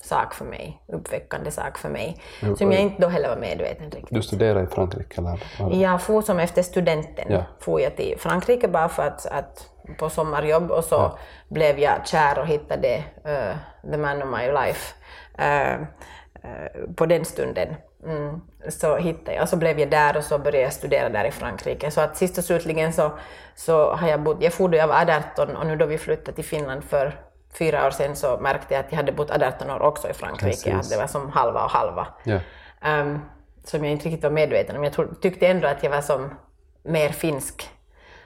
sak 0.00 0.34
för 0.34 0.44
mig, 0.44 0.82
uppväckande 0.88 1.50
sak 1.50 1.78
för 1.78 1.88
mig, 1.88 2.22
mm. 2.42 2.56
som 2.56 2.72
jag 2.72 2.80
inte 2.80 3.02
då 3.02 3.08
heller 3.08 3.28
var 3.28 3.36
medveten 3.36 3.90
riktigt. 3.90 4.14
Du 4.14 4.22
studerade 4.22 4.64
i 4.64 4.66
Frankrike? 4.66 5.20
Eller? 5.20 5.40
Jag 5.82 6.02
for 6.02 6.22
som 6.22 6.38
efter 6.38 6.62
studenten, 6.62 7.24
ja. 7.28 7.44
for 7.60 7.80
jag 7.80 7.96
till 7.96 8.14
Frankrike 8.18 8.68
bara 8.68 8.88
för 8.88 9.02
att, 9.02 9.26
att 9.26 9.70
på 9.98 10.10
sommarjobb 10.10 10.70
och 10.70 10.84
så 10.84 10.94
ja. 10.94 11.18
blev 11.48 11.78
jag 11.78 12.06
kär 12.06 12.38
och 12.38 12.46
hittade 12.46 13.04
uh, 13.26 13.56
the 13.90 13.96
man 13.96 14.22
of 14.22 14.28
my 14.28 14.52
life 14.52 14.94
Eh, 15.38 15.72
eh, 15.72 16.70
på 16.96 17.06
den 17.06 17.24
stunden. 17.24 17.74
Mm. 18.06 18.40
Så 18.68 18.96
hittade 18.96 19.36
jag, 19.36 19.48
så 19.48 19.56
blev 19.56 19.80
jag 19.80 19.90
där 19.90 20.16
och 20.16 20.24
så 20.24 20.38
började 20.38 20.62
jag 20.62 20.72
studera 20.72 21.08
där 21.08 21.24
i 21.24 21.30
Frankrike. 21.30 21.90
Så 21.90 22.00
att 22.00 22.16
sist 22.16 22.38
och 22.38 22.44
slutligen 22.44 22.92
så, 22.92 23.12
så 23.54 23.94
har 23.94 24.08
jag 24.08 24.22
bott, 24.22 24.36
jag 24.40 24.52
for 24.52 24.68
då 24.68 24.76
jag 24.76 24.88
var 24.88 25.10
18 25.36 25.56
och 25.56 25.66
nu 25.66 25.76
då 25.76 25.86
vi 25.86 25.98
flyttade 25.98 26.32
till 26.32 26.44
Finland 26.44 26.84
för 26.84 27.20
fyra 27.58 27.86
år 27.86 27.90
sedan 27.90 28.16
så 28.16 28.38
märkte 28.40 28.74
jag 28.74 28.84
att 28.84 28.92
jag 28.92 28.96
hade 28.96 29.12
bott 29.12 29.30
18 29.30 29.70
år 29.70 29.82
också 29.82 30.10
i 30.10 30.12
Frankrike, 30.12 30.76
att 30.76 30.90
det 30.90 30.96
var 30.96 31.06
som 31.06 31.30
halva 31.30 31.64
och 31.64 31.70
halva. 31.70 32.06
Yeah. 32.24 33.00
Um, 33.00 33.20
som 33.64 33.84
jag 33.84 33.92
inte 33.92 34.04
riktigt 34.04 34.22
var 34.22 34.30
medveten 34.30 34.76
om. 34.76 34.84
Jag 34.84 35.20
tyckte 35.20 35.46
ändå 35.46 35.68
att 35.68 35.82
jag 35.82 35.90
var 35.90 36.00
som 36.00 36.34
mer 36.82 37.08
finsk. 37.08 37.70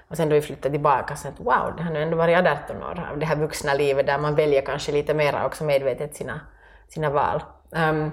Och 0.09 0.17
sen 0.17 0.29
då 0.29 0.35
vi 0.35 0.43
flyttade 0.43 0.71
tillbaka 0.71 1.17
så 1.17 1.29
att 1.29 1.41
wow, 1.41 1.75
det 1.77 1.83
har 1.83 1.91
nu 1.91 2.03
ändå 2.03 2.17
varit 2.17 2.47
18 2.47 2.83
år 2.83 3.07
av 3.13 3.19
det 3.19 3.27
här 3.27 3.37
vuxna 3.37 3.75
livet 3.75 4.07
där 4.07 4.19
man 4.19 4.35
väljer 4.35 4.63
kanske 4.63 4.93
lite 4.93 5.15
mera 5.15 5.47
också 5.47 5.65
medvetet 5.65 6.17
sina 6.17 6.41
sina 6.89 7.11
val. 7.11 7.43
Um, 7.71 8.13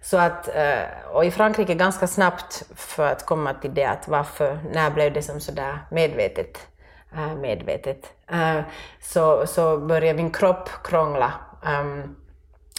så 0.00 0.18
att, 0.18 0.48
eh, 0.48 1.08
och 1.12 1.24
i 1.24 1.30
Frankrike 1.30 1.74
ganska 1.74 2.06
snabbt 2.06 2.62
för 2.74 3.06
att 3.06 3.26
komma 3.26 3.54
till 3.54 3.74
det 3.74 3.84
att 3.84 4.08
varför, 4.08 4.58
när 4.72 4.90
blev 4.90 5.12
det 5.12 5.22
som 5.22 5.40
sådär 5.40 5.78
medvetet, 5.90 6.68
eh, 7.12 7.34
medvetet, 7.34 8.12
eh, 8.30 8.60
så, 9.00 9.46
så 9.46 9.78
började 9.78 10.16
min 10.16 10.30
kropp 10.30 10.68
krångla. 10.84 11.32
Ehm, 11.64 12.16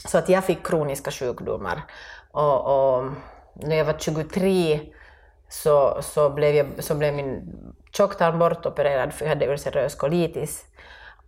så 0.05 0.17
att 0.17 0.29
jag 0.29 0.43
fick 0.43 0.67
kroniska 0.67 1.11
sjukdomar. 1.11 1.81
Och, 2.31 2.65
och 2.65 3.03
när 3.53 3.75
jag 3.75 3.85
var 3.85 3.95
23 3.99 4.79
så, 5.53 6.01
så, 6.01 6.29
blev, 6.29 6.55
jag, 6.55 6.67
så 6.79 6.95
blev 6.95 7.13
min 7.13 7.55
tjocktarm 7.91 8.39
bortopererad 8.39 9.13
för 9.13 9.25
jag 9.25 9.29
hade 9.29 9.47
ulcerös 9.47 9.95
colitis. 9.95 10.65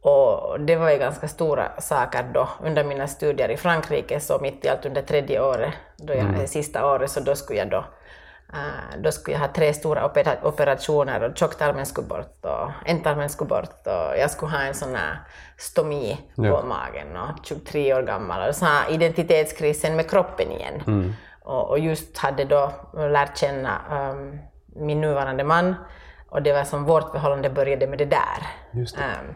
Och 0.01 0.59
det 0.59 0.75
var 0.75 0.91
ju 0.91 0.97
ganska 0.97 1.27
stora 1.27 1.81
saker 1.81 2.23
då 2.33 2.49
under 2.63 2.83
mina 2.83 3.07
studier 3.07 3.49
i 3.49 3.57
Frankrike, 3.57 4.19
så 4.19 4.39
mitt 4.39 4.65
i 4.65 4.69
allt 4.69 4.85
under 4.85 5.01
tredje 5.01 5.41
året, 5.41 5.73
då 5.97 6.13
jag, 6.13 6.21
mm. 6.21 6.47
sista 6.47 6.93
året, 6.93 7.11
så 7.11 7.19
då 7.19 7.35
skulle 7.35 7.59
jag 7.59 7.69
då 7.69 7.85
Uh, 8.53 9.01
då 9.01 9.11
skulle 9.11 9.35
jag 9.35 9.41
ha 9.41 9.47
tre 9.47 9.73
stora 9.73 10.05
operationer 10.43 11.23
och 11.23 11.37
tjocktarmen 11.37 11.85
skulle 11.85 12.07
bort 12.07 12.45
och 12.45 12.71
ändtarmen 12.85 13.29
skulle 13.29 13.47
bort 13.47 13.87
och 13.87 14.17
jag 14.17 14.31
skulle 14.31 14.51
ha 14.51 14.61
en 14.61 14.73
sån 14.73 14.95
här 14.95 15.19
stomi 15.57 16.17
ja. 16.35 16.61
på 16.61 16.65
magen 16.65 17.17
och 17.17 17.45
23 17.45 17.93
år 17.93 18.01
gammal 18.01 18.49
och 18.49 18.55
så 18.55 18.65
här 18.65 18.91
identitetskrisen 18.91 19.95
med 19.95 20.09
kroppen 20.09 20.51
igen. 20.51 20.83
Mm. 20.87 21.13
Och, 21.45 21.69
och, 21.69 21.79
just 21.79 22.17
hade 22.17 22.45
då 22.45 22.71
lärt 22.93 23.37
känna 23.37 23.81
um, 24.11 24.39
min 24.65 25.01
nuvarande 25.01 25.43
man 25.43 25.75
och 26.29 26.41
det 26.41 26.53
var 26.53 26.63
som 26.63 26.85
vårt 26.85 27.11
förhållande 27.11 27.49
började 27.49 27.87
med 27.87 27.97
det 27.97 28.05
där. 28.05 28.47
Det. 28.71 28.79
Um, 28.79 29.35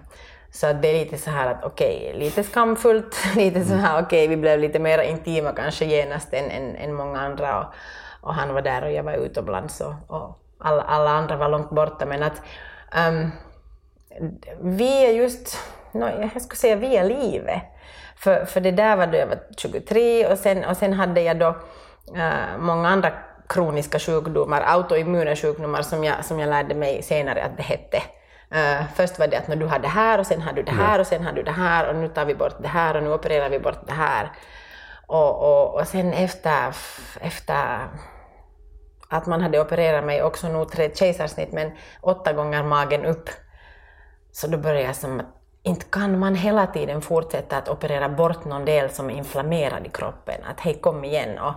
så 0.51 0.73
det 0.73 0.87
är 0.87 0.93
lite 0.93 1.17
så 1.17 1.31
här 1.31 1.47
att 1.51 1.63
okej, 1.63 2.05
okay, 2.07 2.19
lite 2.19 2.43
skamfullt, 2.43 3.17
lite 3.35 3.65
så 3.65 3.73
här 3.73 4.01
okej, 4.01 4.25
okay, 4.25 4.27
vi 4.27 4.41
blev 4.41 4.59
lite 4.59 4.79
mer 4.79 4.99
intima 4.99 5.51
kanske 5.51 5.85
genast 5.85 6.33
än, 6.33 6.51
än, 6.51 6.75
än 6.75 6.93
många 6.93 7.19
andra 7.19 7.59
och, 7.59 7.73
och, 8.21 8.33
han 8.33 8.53
var 8.53 8.61
där 8.61 8.83
och 8.83 8.91
jag 8.91 9.03
var 9.03 9.13
utomlands 9.13 9.81
och, 9.81 9.93
och 10.07 10.39
alla, 10.59 10.81
alla 10.81 11.09
andra 11.09 11.35
var 11.35 11.49
långt 11.49 11.69
borta 11.69 12.05
men 12.05 12.23
att 12.23 12.41
um, 13.07 13.31
vi 14.61 15.05
är 15.05 15.11
just, 15.11 15.57
no, 15.91 16.09
jag 16.33 16.41
skulle 16.41 16.57
säga 16.57 16.75
vi 16.75 16.97
är 16.97 17.03
livet. 17.03 17.61
För, 18.15 18.45
för 18.45 18.61
det 18.61 18.71
där 18.71 18.95
var 18.95 19.07
då 19.07 19.17
jag 19.17 19.27
var 19.27 19.39
23 19.57 20.27
och 20.27 20.37
sen, 20.37 20.65
och 20.65 20.77
sen 20.77 20.93
hade 20.93 21.21
jag 21.21 21.39
då 21.39 21.55
många 22.57 22.89
andra 22.89 23.11
kroniska 23.49 23.99
sjukdomar, 23.99 24.61
autoimmuna 24.61 25.35
sjukdomar 25.35 25.81
som 25.81 26.03
jag, 26.03 26.25
som 26.25 26.39
jag 26.39 26.49
lärde 26.49 26.75
mig 26.75 27.01
senare 27.03 27.43
att 27.43 27.57
det 27.57 27.63
hette. 27.63 27.97
Uh, 28.55 28.87
först 28.95 29.19
var 29.19 29.27
det 29.27 29.37
att 29.37 29.47
när 29.47 29.55
du 29.55 29.65
har 29.65 29.79
det 29.79 29.87
här 29.87 30.19
och 30.19 30.27
sen 30.27 30.41
har 30.41 30.53
du 30.53 30.63
det 30.63 30.71
här 30.71 30.99
och 30.99 31.07
sen 31.07 31.25
har 31.25 31.31
du 31.33 31.43
det 31.43 31.51
här 31.51 31.89
och 31.89 31.95
nu 31.95 32.07
tar 32.07 32.25
vi 32.25 32.35
bort 32.35 32.55
det 32.59 32.67
här 32.67 32.95
och 32.95 33.03
nu 33.03 33.13
opererar 33.13 33.49
vi 33.49 33.59
bort 33.59 33.87
det 33.87 33.93
här. 33.93 34.31
Och, 35.07 35.39
och, 35.39 35.79
och 35.79 35.87
sen 35.87 36.13
efter, 36.13 36.75
efter 37.21 37.87
att 39.09 39.25
man 39.25 39.41
hade 39.41 39.59
opererat 39.59 40.05
mig, 40.05 40.23
också 40.23 40.47
nog 40.49 40.71
tre 40.71 40.95
kejsarsnitt, 40.95 41.51
men 41.51 41.71
åtta 42.01 42.33
gånger 42.33 42.63
magen 42.63 43.05
upp, 43.05 43.29
så 44.31 44.47
då 44.47 44.57
började 44.57 44.85
jag 44.85 44.95
som 44.95 45.19
att 45.19 45.38
inte 45.69 45.85
kan 45.85 46.19
man 46.19 46.35
hela 46.35 46.67
tiden 46.67 47.01
fortsätta 47.01 47.57
att 47.57 47.69
operera 47.69 48.09
bort 48.09 48.45
någon 48.45 48.65
del 48.65 48.89
som 48.89 49.09
är 49.09 49.13
inflammerad 49.13 49.85
i 49.85 49.89
kroppen, 49.89 50.35
att 50.51 50.59
hej 50.59 50.73
kom 50.73 51.03
igen. 51.03 51.39
Och, 51.39 51.53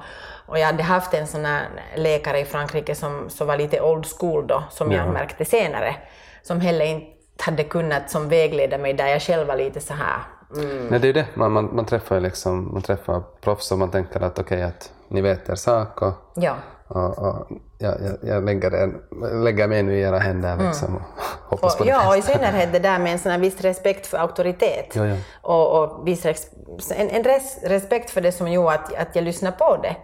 och 0.47 0.59
jag 0.59 0.67
hade 0.67 0.83
haft 0.83 1.15
en 1.15 1.27
sån 1.27 1.45
här 1.45 1.69
läkare 1.97 2.41
i 2.41 2.45
Frankrike 2.45 2.95
som, 2.95 3.31
som 3.31 3.47
var 3.47 3.57
lite 3.57 3.81
old 3.81 4.07
school 4.07 4.47
då, 4.47 4.65
som 4.71 4.93
ja. 4.93 4.99
jag 4.99 5.13
märkte 5.13 5.45
senare, 5.45 5.97
som 6.43 6.61
heller 6.61 6.85
inte 6.85 7.13
hade 7.39 7.65
kunnat 7.65 8.11
som 8.11 8.29
vägleda 8.29 8.79
mig 8.79 8.95
där 8.95 9.07
jag 9.07 9.23
själv 9.23 9.47
var 9.47 9.57
lite 9.57 9.81
så 9.81 9.95
här. 9.95 10.19
Mm. 10.57 10.87
Nej, 10.87 11.01
det 11.01 11.09
är 11.09 11.13
det, 11.13 11.27
man, 11.35 11.53
man, 11.53 11.75
man 11.77 11.85
träffar 11.85 12.21
liksom, 12.21 12.73
man 12.73 12.83
träffar 12.83 13.23
proffs 13.41 13.73
och 13.73 13.79
man 13.79 13.91
tänker 13.91 14.21
att 14.21 14.39
okej, 14.39 14.57
okay, 14.57 14.69
att 14.69 14.93
ni 15.09 15.21
vet 15.21 15.49
er 15.49 15.55
sak 15.55 16.03
och, 16.03 16.13
ja. 16.35 16.55
Och, 16.95 17.19
och 17.19 17.49
jag, 17.79 17.95
jag, 18.23 18.45
lägger, 18.45 18.71
en, 18.71 19.03
lägger 19.45 19.69
mig 19.69 19.83
nu 19.83 19.99
i 19.99 20.03
era 20.03 20.19
händer 20.19 20.53
mm. 20.53 20.67
liksom, 20.67 20.97
och 20.97 21.03
hoppas 21.45 21.73
och, 21.73 21.79
på 21.79 21.85
det 21.85 21.91
Ja, 21.91 22.09
och 22.09 22.17
i 22.17 22.23
synnerhet 22.23 22.73
det 22.73 22.79
där 22.79 22.99
med 22.99 23.13
en 23.13 23.19
sån 23.19 23.41
viss 23.41 23.61
respekt 23.61 24.07
för 24.07 24.19
auktoritet 24.19 24.97
ja, 24.97 25.07
ja. 25.07 25.17
och, 25.41 25.83
och 25.83 26.09
viss 26.09 26.25
res, 26.25 26.51
en, 26.97 27.11
en 27.11 27.25
res, 27.25 27.59
respekt 27.63 28.11
för 28.11 28.21
det 28.21 28.33
som 28.33 28.53
gjorde 28.53 28.75
att, 28.75 28.95
att 28.95 29.17
jag 29.17 29.25
lyssnade 29.25 29.57
på 29.57 29.77
det 29.83 29.97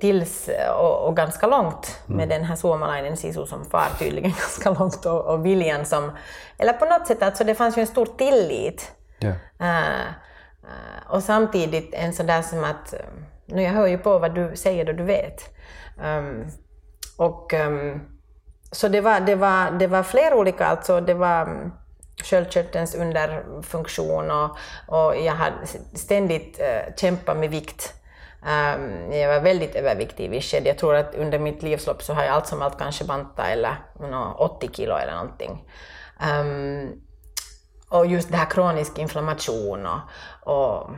tills, 0.00 0.50
och, 0.78 1.06
och 1.06 1.16
ganska 1.16 1.46
långt 1.46 1.98
mm. 2.06 2.16
med 2.16 2.28
den 2.28 2.44
här 2.44 2.56
suomalainen 2.56 3.16
sisu 3.16 3.46
som 3.46 3.64
far 3.64 3.88
tydligen 3.98 4.30
ganska 4.38 4.70
långt 4.70 5.06
och, 5.06 5.24
och 5.24 5.46
viljan 5.46 5.84
som, 5.84 6.12
eller 6.58 6.72
på 6.72 6.84
något 6.84 7.06
sätt, 7.06 7.22
alltså 7.22 7.44
det 7.44 7.54
fanns 7.54 7.78
ju 7.78 7.80
en 7.80 7.86
stor 7.86 8.06
tillit. 8.06 8.92
Yeah. 9.20 9.36
Uh, 9.60 10.00
uh, 10.64 11.12
och 11.14 11.22
samtidigt 11.22 11.94
en 11.94 12.12
sån 12.12 12.26
där 12.26 12.42
som 12.42 12.64
att, 12.64 12.94
nu 13.46 13.62
jag 13.62 13.72
hör 13.72 13.86
ju 13.86 13.98
på 13.98 14.18
vad 14.18 14.34
du 14.34 14.56
säger 14.56 14.88
och 14.88 14.94
du 14.94 15.04
vet. 15.04 15.54
Um, 16.04 16.46
och 17.16 17.52
um, 17.52 18.00
så 18.72 18.88
det 18.88 19.00
var, 19.00 19.20
det, 19.20 19.34
var, 19.34 19.70
det 19.70 19.86
var 19.86 20.02
flera 20.02 20.36
olika, 20.36 20.66
alltså 20.66 21.00
det 21.00 21.14
var 21.14 21.42
mm, 21.42 21.72
sköldkörtelns 22.24 22.94
underfunktion 22.94 24.30
och, 24.30 24.56
och 24.88 25.16
jag 25.16 25.32
hade 25.32 25.66
ständigt 25.94 26.60
uh, 26.60 26.94
kämpat 26.96 27.36
med 27.36 27.50
vikt 27.50 27.94
Um, 28.46 29.12
jag 29.12 29.28
var 29.28 29.40
väldigt 29.40 29.74
överviktig 29.74 30.24
i 30.24 30.28
viss 30.28 30.50
skede. 30.50 30.68
Jag 30.68 30.78
tror 30.78 30.94
att 30.94 31.14
under 31.14 31.38
mitt 31.38 31.62
livslopp 31.62 32.02
så 32.02 32.14
har 32.14 32.22
jag 32.22 32.34
allt 32.34 32.46
som 32.46 32.62
allt 32.62 32.78
kanske 32.78 33.04
bantat 33.04 33.46
eller 33.46 33.76
no, 34.00 34.34
80 34.38 34.70
kilo 34.72 34.96
eller 34.96 35.12
någonting. 35.12 35.64
Um, 36.40 37.02
och 37.88 38.06
just 38.06 38.30
det 38.30 38.36
här 38.36 38.50
kronisk 38.50 38.98
inflammation 38.98 39.86
och, 39.86 40.00
och 40.54 40.90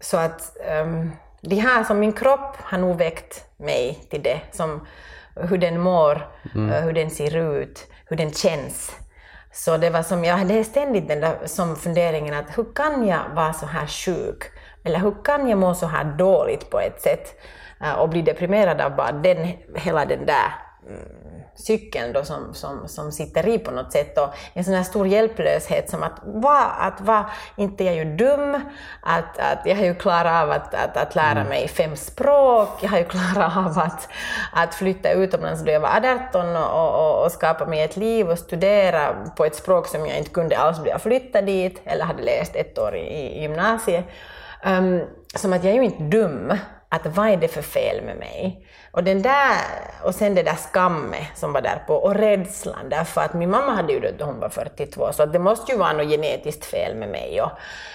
så 0.00 0.16
att 0.16 0.56
um, 0.82 1.12
det 1.40 1.56
här 1.56 1.84
som 1.84 1.98
min 1.98 2.12
kropp 2.12 2.56
har 2.56 2.78
nog 2.78 2.96
väckt 2.96 3.44
mig 3.56 3.98
till 4.10 4.22
det, 4.22 4.40
som 4.52 4.86
hur 5.34 5.58
den 5.58 5.80
mår, 5.80 6.28
mm. 6.54 6.70
uh, 6.70 6.80
hur 6.80 6.92
den 6.92 7.10
ser 7.10 7.36
ut, 7.36 7.86
hur 8.06 8.16
den 8.16 8.32
känns. 8.32 8.96
Så 9.52 9.76
det 9.76 9.90
var 9.90 10.02
som, 10.02 10.24
jag 10.24 10.36
hade 10.36 10.64
ständigt 10.64 11.08
den 11.08 11.20
där 11.20 11.38
som 11.46 11.76
funderingen 11.76 12.34
att 12.34 12.58
hur 12.58 12.74
kan 12.74 13.06
jag 13.06 13.28
vara 13.34 13.52
så 13.52 13.66
här 13.66 13.86
sjuk? 13.86 14.44
Eller 14.84 14.98
hur 14.98 15.14
kan 15.24 15.48
jag 15.48 15.58
må 15.58 15.74
så 15.74 15.86
här 15.86 16.04
dåligt 16.04 16.70
på 16.70 16.80
ett 16.80 17.02
sätt 17.02 17.40
uh, 17.82 17.92
och 17.92 18.08
bli 18.08 18.22
deprimerad 18.22 18.80
av 18.80 18.96
bara 18.96 19.12
den, 19.12 19.52
hela 19.74 20.04
den 20.04 20.26
där 20.26 20.54
mm, 20.88 21.27
cykeln 21.58 22.12
då 22.12 22.24
som, 22.24 22.54
som, 22.54 22.88
som 22.88 23.12
sitter 23.12 23.48
i 23.48 23.58
på 23.58 23.70
något 23.70 23.92
sätt 23.92 24.18
och 24.18 24.34
en 24.52 24.64
sån 24.64 24.74
här 24.74 24.82
stor 24.82 25.06
hjälplöshet 25.06 25.90
som 25.90 26.02
att 26.02 26.20
va, 26.24 26.64
att 26.78 27.00
va, 27.00 27.30
inte 27.56 27.84
jag 27.84 27.94
är 27.94 28.04
ju 28.04 28.16
dum, 28.16 28.54
att, 29.02 29.38
att 29.38 29.58
jag 29.64 29.76
har 29.76 29.84
ju 29.84 29.94
klarat 29.94 30.42
av 30.42 30.50
att, 30.50 30.74
att, 30.74 30.96
att 30.96 31.14
lära 31.14 31.30
mm. 31.30 31.48
mig 31.48 31.68
fem 31.68 31.96
språk, 31.96 32.68
jag 32.80 32.88
har 32.88 32.98
ju 32.98 33.04
klarat 33.04 33.56
av 33.56 33.78
att, 33.78 34.08
att 34.52 34.74
flytta 34.74 35.12
utomlands 35.12 35.62
då 35.62 35.70
jag 35.70 35.80
var 35.80 36.18
18 36.28 36.56
och, 36.56 36.94
och, 36.94 37.24
och 37.24 37.32
skapa 37.32 37.66
mig 37.66 37.82
ett 37.82 37.96
liv 37.96 38.30
och 38.30 38.38
studera 38.38 39.14
på 39.36 39.44
ett 39.44 39.54
språk 39.54 39.86
som 39.86 40.06
jag 40.06 40.18
inte 40.18 40.30
kunde 40.30 40.58
alls 40.58 40.80
bli 40.80 40.92
flytta 40.98 41.42
dit 41.42 41.80
eller 41.84 42.04
hade 42.04 42.22
läst 42.22 42.56
ett 42.56 42.78
år 42.78 42.96
i, 42.96 43.00
i 43.00 43.42
gymnasiet. 43.42 44.04
Um, 44.64 45.00
som 45.34 45.52
att 45.52 45.64
jag 45.64 45.72
är 45.72 45.76
ju 45.76 45.84
inte 45.84 46.02
dum, 46.02 46.52
att 46.88 47.06
vad 47.06 47.28
är 47.28 47.36
det 47.36 47.48
för 47.48 47.62
fel 47.62 48.04
med 48.04 48.16
mig? 48.16 48.66
Och, 48.98 49.04
den 49.04 49.22
där, 49.22 49.54
och 50.04 50.14
sen 50.14 50.34
det 50.34 50.42
där 50.42 50.54
skammet 50.54 51.26
som 51.34 51.52
var 51.52 51.60
där 51.60 51.82
på, 51.86 51.94
och 51.94 52.14
rädslan, 52.14 52.88
därför 52.88 53.20
att 53.20 53.34
min 53.34 53.50
mamma 53.50 53.72
hade 53.72 53.92
ju 53.92 54.00
dött 54.00 54.18
då 54.18 54.24
hon 54.24 54.40
var 54.40 54.48
42, 54.48 55.12
så 55.12 55.26
det 55.26 55.38
måste 55.38 55.72
ju 55.72 55.78
vara 55.78 55.92
något 55.92 56.10
genetiskt 56.10 56.64
fel 56.64 56.96
med 56.96 57.08
mig. 57.08 57.42
Och, 57.42 57.50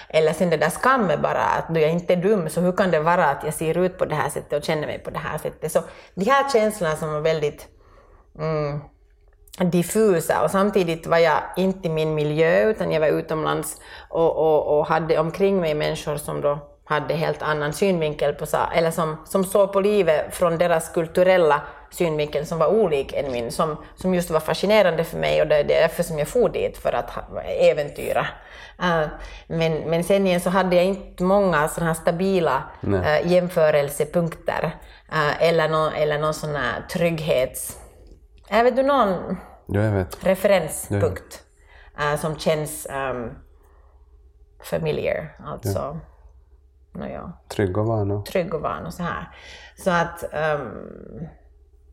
eller 0.08 0.32
sen 0.32 0.50
det 0.50 0.56
där 0.56 0.70
skammet 0.70 1.20
bara, 1.20 1.42
att 1.42 1.68
då 1.68 1.80
jag 1.80 1.90
inte 1.90 2.12
är 2.12 2.16
dum, 2.16 2.48
så 2.48 2.60
hur 2.60 2.72
kan 2.72 2.90
det 2.90 3.00
vara 3.00 3.26
att 3.26 3.44
jag 3.44 3.54
ser 3.54 3.78
ut 3.78 3.98
på 3.98 4.04
det 4.04 4.14
här 4.14 4.28
sättet 4.28 4.52
och 4.52 4.64
känner 4.64 4.86
mig 4.86 4.98
på 4.98 5.10
det 5.10 5.18
här 5.18 5.38
sättet? 5.38 5.72
Så 5.72 5.82
de 6.14 6.24
här 6.24 6.50
känslorna 6.52 6.96
som 6.96 7.12
var 7.12 7.20
väldigt 7.20 7.68
mm, 8.38 8.80
diffusa 9.70 10.42
och 10.44 10.50
samtidigt 10.50 11.06
var 11.06 11.18
jag 11.18 11.38
inte 11.56 11.88
i 11.88 11.90
min 11.90 12.14
miljö 12.14 12.70
utan 12.70 12.92
jag 12.92 13.00
var 13.00 13.08
utomlands 13.08 13.80
och, 14.08 14.36
och, 14.36 14.78
och 14.78 14.86
hade 14.86 15.18
omkring 15.18 15.60
mig 15.60 15.74
människor 15.74 16.16
som 16.16 16.40
då 16.40 16.73
hade 16.84 17.14
helt 17.14 17.42
annan 17.42 17.72
synvinkel 17.72 18.34
på 18.34 18.46
eller 18.74 18.90
som, 18.90 19.16
som 19.24 19.44
såg 19.44 19.72
på 19.72 19.80
livet 19.80 20.34
från 20.34 20.58
deras 20.58 20.88
kulturella 20.88 21.62
synvinkel 21.90 22.46
som 22.46 22.58
var 22.58 22.66
olik 22.66 23.12
än 23.12 23.32
min, 23.32 23.50
som, 23.50 23.76
som 23.96 24.14
just 24.14 24.30
var 24.30 24.40
fascinerande 24.40 25.04
för 25.04 25.18
mig 25.18 25.42
och 25.42 25.48
det, 25.48 25.56
är 25.56 25.64
därför 25.64 26.02
som 26.02 26.18
jag 26.18 26.28
for 26.28 26.48
dit, 26.48 26.76
för 26.76 26.92
att 26.92 27.10
äventyra. 27.46 28.26
Uh, 28.82 29.06
men, 29.46 29.72
men 29.72 30.04
sen 30.04 30.26
igen 30.26 30.40
så 30.40 30.50
hade 30.50 30.76
jag 30.76 30.84
inte 30.84 31.22
många 31.22 31.68
sådana 31.68 31.92
här 31.92 32.00
stabila 32.00 32.62
uh, 32.86 33.32
jämförelsepunkter 33.32 34.64
uh, 35.12 35.42
eller, 35.42 35.68
någon, 35.68 35.92
eller 35.92 36.18
någon 36.18 36.34
sån 36.34 36.54
här 36.54 36.82
trygghets 36.92 37.78
är 38.48 38.64
vet 38.64 38.76
du 38.76 38.82
någon 38.82 39.36
ja, 39.66 40.04
referenspunkt 40.20 41.42
som 42.18 42.38
känns 42.38 42.86
um, 42.90 43.30
familiar? 44.62 45.36
Alltså, 45.46 45.78
ja. 45.78 46.13
No, 46.94 47.06
ja. 47.06 47.32
Trygg 47.48 47.78
och 47.78 47.86
van. 47.86 48.10
Och. 48.10 48.26
Trygg 48.26 48.54
och 48.54 48.60
van 48.60 48.86
och 48.86 48.94
så 48.94 49.02
här. 49.02 49.28
Så 49.76 49.90
att, 49.90 50.24
um, 50.58 51.26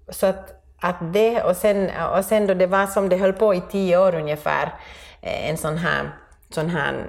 så 0.09 0.25
att, 0.25 0.63
att 0.81 1.13
det, 1.13 1.43
och 1.43 1.55
sen, 1.55 1.89
och 2.17 2.25
sen 2.25 2.47
då 2.47 2.53
det 2.53 2.67
var 2.67 2.85
som 2.85 3.09
det 3.09 3.17
höll 3.17 3.33
på 3.33 3.53
i 3.53 3.61
tio 3.61 3.97
år 3.97 4.15
ungefär, 4.15 4.73
eh, 5.21 5.49
en 5.49 5.57
sån 5.57 5.77
här, 5.77 6.15
sån 6.49 6.69
här 6.69 7.05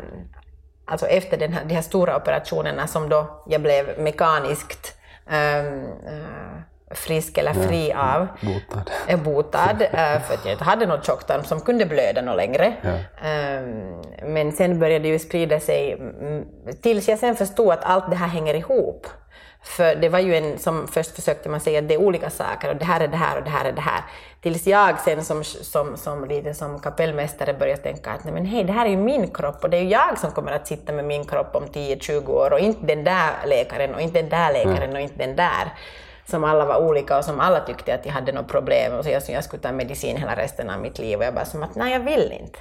alltså 0.84 1.06
efter 1.06 1.36
den 1.36 1.52
här, 1.52 1.64
de 1.64 1.74
här 1.74 1.82
stora 1.82 2.16
operationerna 2.16 2.86
som 2.86 3.08
då 3.08 3.42
jag 3.46 3.62
blev 3.62 3.98
mekaniskt 3.98 4.96
um, 5.26 5.36
uh, 6.12 6.60
frisk 6.94 7.38
eller 7.38 7.52
fri 7.52 7.90
ja, 7.90 8.16
av. 8.16 8.26
Botad. 8.40 8.90
Är 9.06 9.16
botad, 9.16 9.82
eh, 9.82 10.20
för 10.22 10.34
att 10.34 10.44
jag 10.44 10.52
inte 10.52 10.64
hade 10.64 10.86
något 10.86 11.06
tjocktarm 11.06 11.44
som 11.44 11.60
kunde 11.60 11.86
blöda 11.86 12.22
något 12.22 12.36
längre. 12.36 12.74
Ja. 12.82 13.26
Ehm, 13.28 14.02
men 14.26 14.52
sen 14.52 14.78
började 14.78 15.02
det 15.02 15.08
ju 15.08 15.18
sprida 15.18 15.60
sig, 15.60 15.98
tills 16.82 17.08
jag 17.08 17.18
sen 17.18 17.36
förstod 17.36 17.72
att 17.72 17.84
allt 17.84 18.10
det 18.10 18.16
här 18.16 18.28
hänger 18.28 18.54
ihop. 18.54 19.06
För 19.64 19.94
det 19.94 20.08
var 20.08 20.18
ju 20.18 20.36
en, 20.36 20.58
som 20.58 20.88
först 20.88 21.10
försökte 21.10 21.48
man 21.48 21.60
säga 21.60 21.78
att 21.78 21.88
det 21.88 21.94
är 21.94 22.00
olika 22.00 22.30
saker 22.30 22.70
och 22.70 22.76
det 22.76 22.84
här 22.84 23.00
är 23.00 23.08
det 23.08 23.16
här 23.16 23.38
och 23.38 23.44
det 23.44 23.50
här 23.50 23.64
är 23.64 23.72
det 23.72 23.80
här. 23.80 24.04
Tills 24.40 24.66
jag 24.66 25.00
sen 25.00 25.24
som, 25.24 25.44
som, 25.44 25.96
som 25.96 26.24
lite 26.24 26.54
som 26.54 26.80
kapellmästare 26.80 27.54
började 27.54 27.82
tänka 27.82 28.10
att 28.10 28.24
nej 28.24 28.34
men 28.34 28.46
hej, 28.46 28.64
det 28.64 28.72
här 28.72 28.86
är 28.86 28.90
ju 28.90 28.96
min 28.96 29.30
kropp 29.30 29.64
och 29.64 29.70
det 29.70 29.76
är 29.76 29.82
ju 29.82 29.88
jag 29.88 30.18
som 30.18 30.30
kommer 30.30 30.52
att 30.52 30.66
sitta 30.66 30.92
med 30.92 31.04
min 31.04 31.24
kropp 31.24 31.56
om 31.56 31.66
10-20 31.66 32.28
år 32.28 32.52
och 32.52 32.58
inte 32.58 32.86
den 32.86 33.04
där 33.04 33.30
läkaren 33.46 33.94
och 33.94 34.00
inte 34.00 34.20
den 34.20 34.30
där 34.30 34.52
läkaren 34.52 34.92
och 34.92 35.00
inte 35.00 35.18
den 35.18 35.36
där 35.36 35.72
som 36.26 36.44
alla 36.44 36.64
var 36.64 36.78
olika 36.78 37.18
och 37.18 37.24
som 37.24 37.40
alla 37.40 37.60
tyckte 37.60 37.94
att 37.94 38.06
jag 38.06 38.12
hade 38.12 38.32
något 38.32 38.48
problem. 38.48 38.92
Och 38.92 39.04
så 39.04 39.10
jag, 39.10 39.22
jag 39.28 39.44
skulle 39.44 39.62
ta 39.62 39.72
medicin 39.72 40.16
hela 40.16 40.36
resten 40.36 40.70
av 40.70 40.80
mitt 40.80 40.98
liv 40.98 41.18
och 41.18 41.24
jag 41.24 41.34
bara 41.34 41.44
som 41.44 41.62
att 41.62 41.74
nej 41.74 41.92
jag 41.92 42.00
vill 42.00 42.32
inte. 42.40 42.58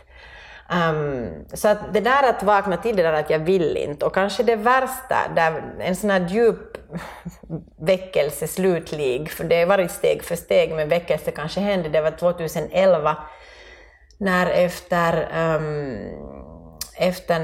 Um, 0.74 1.30
så 1.53 1.68
att 1.68 1.94
det 1.94 2.00
där 2.00 2.30
att 2.30 2.44
vakna 2.44 2.77
till 2.77 2.96
det 2.96 3.03
där 3.03 3.13
att 3.13 3.30
jag 3.30 3.39
vill 3.39 3.77
inte. 3.77 4.06
Och 4.06 4.13
kanske 4.13 4.44
det 4.44 4.56
värsta, 4.56 5.15
där 5.36 5.63
en 5.80 5.96
sån 5.96 6.10
här 6.10 6.30
djup 6.30 6.77
väckelse 7.80 8.48
slutlig, 8.48 9.32
för 9.32 9.44
det 9.44 9.60
har 9.60 9.65
varit 9.65 9.91
steg 9.91 10.24
för 10.24 10.36
steg, 10.36 10.75
men 10.75 10.89
väckelse 10.89 11.32
kanske 11.32 11.60
hände, 11.60 11.89
det 11.89 12.01
var 12.01 12.12
2011 12.12 13.18
när 14.18 14.50
efter, 14.50 15.30
um, 15.58 15.98
efter 16.98 17.39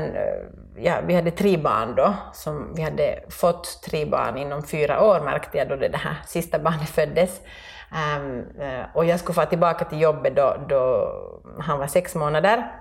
ja, 0.77 1.01
vi 1.03 1.13
hade 1.13 1.31
tre 1.31 1.57
barn 1.57 1.95
då, 1.95 2.13
som 2.33 2.73
vi 2.75 2.81
hade 2.81 3.19
fått 3.29 3.81
tre 3.83 4.05
barn 4.05 4.37
inom 4.37 4.63
fyra 4.63 5.03
år 5.03 5.19
märkte 5.19 5.57
jag 5.57 5.69
då 5.69 5.75
det 5.75 5.97
här 5.97 6.15
sista 6.25 6.59
barnet 6.59 6.89
föddes. 6.89 7.41
Um, 8.19 8.45
och 8.93 9.05
jag 9.05 9.19
skulle 9.19 9.33
få 9.33 9.45
tillbaka 9.45 9.85
till 9.85 10.01
jobbet 10.01 10.35
då, 10.35 10.57
då 10.69 11.11
han 11.59 11.79
var 11.79 11.87
sex 11.87 12.15
månader 12.15 12.71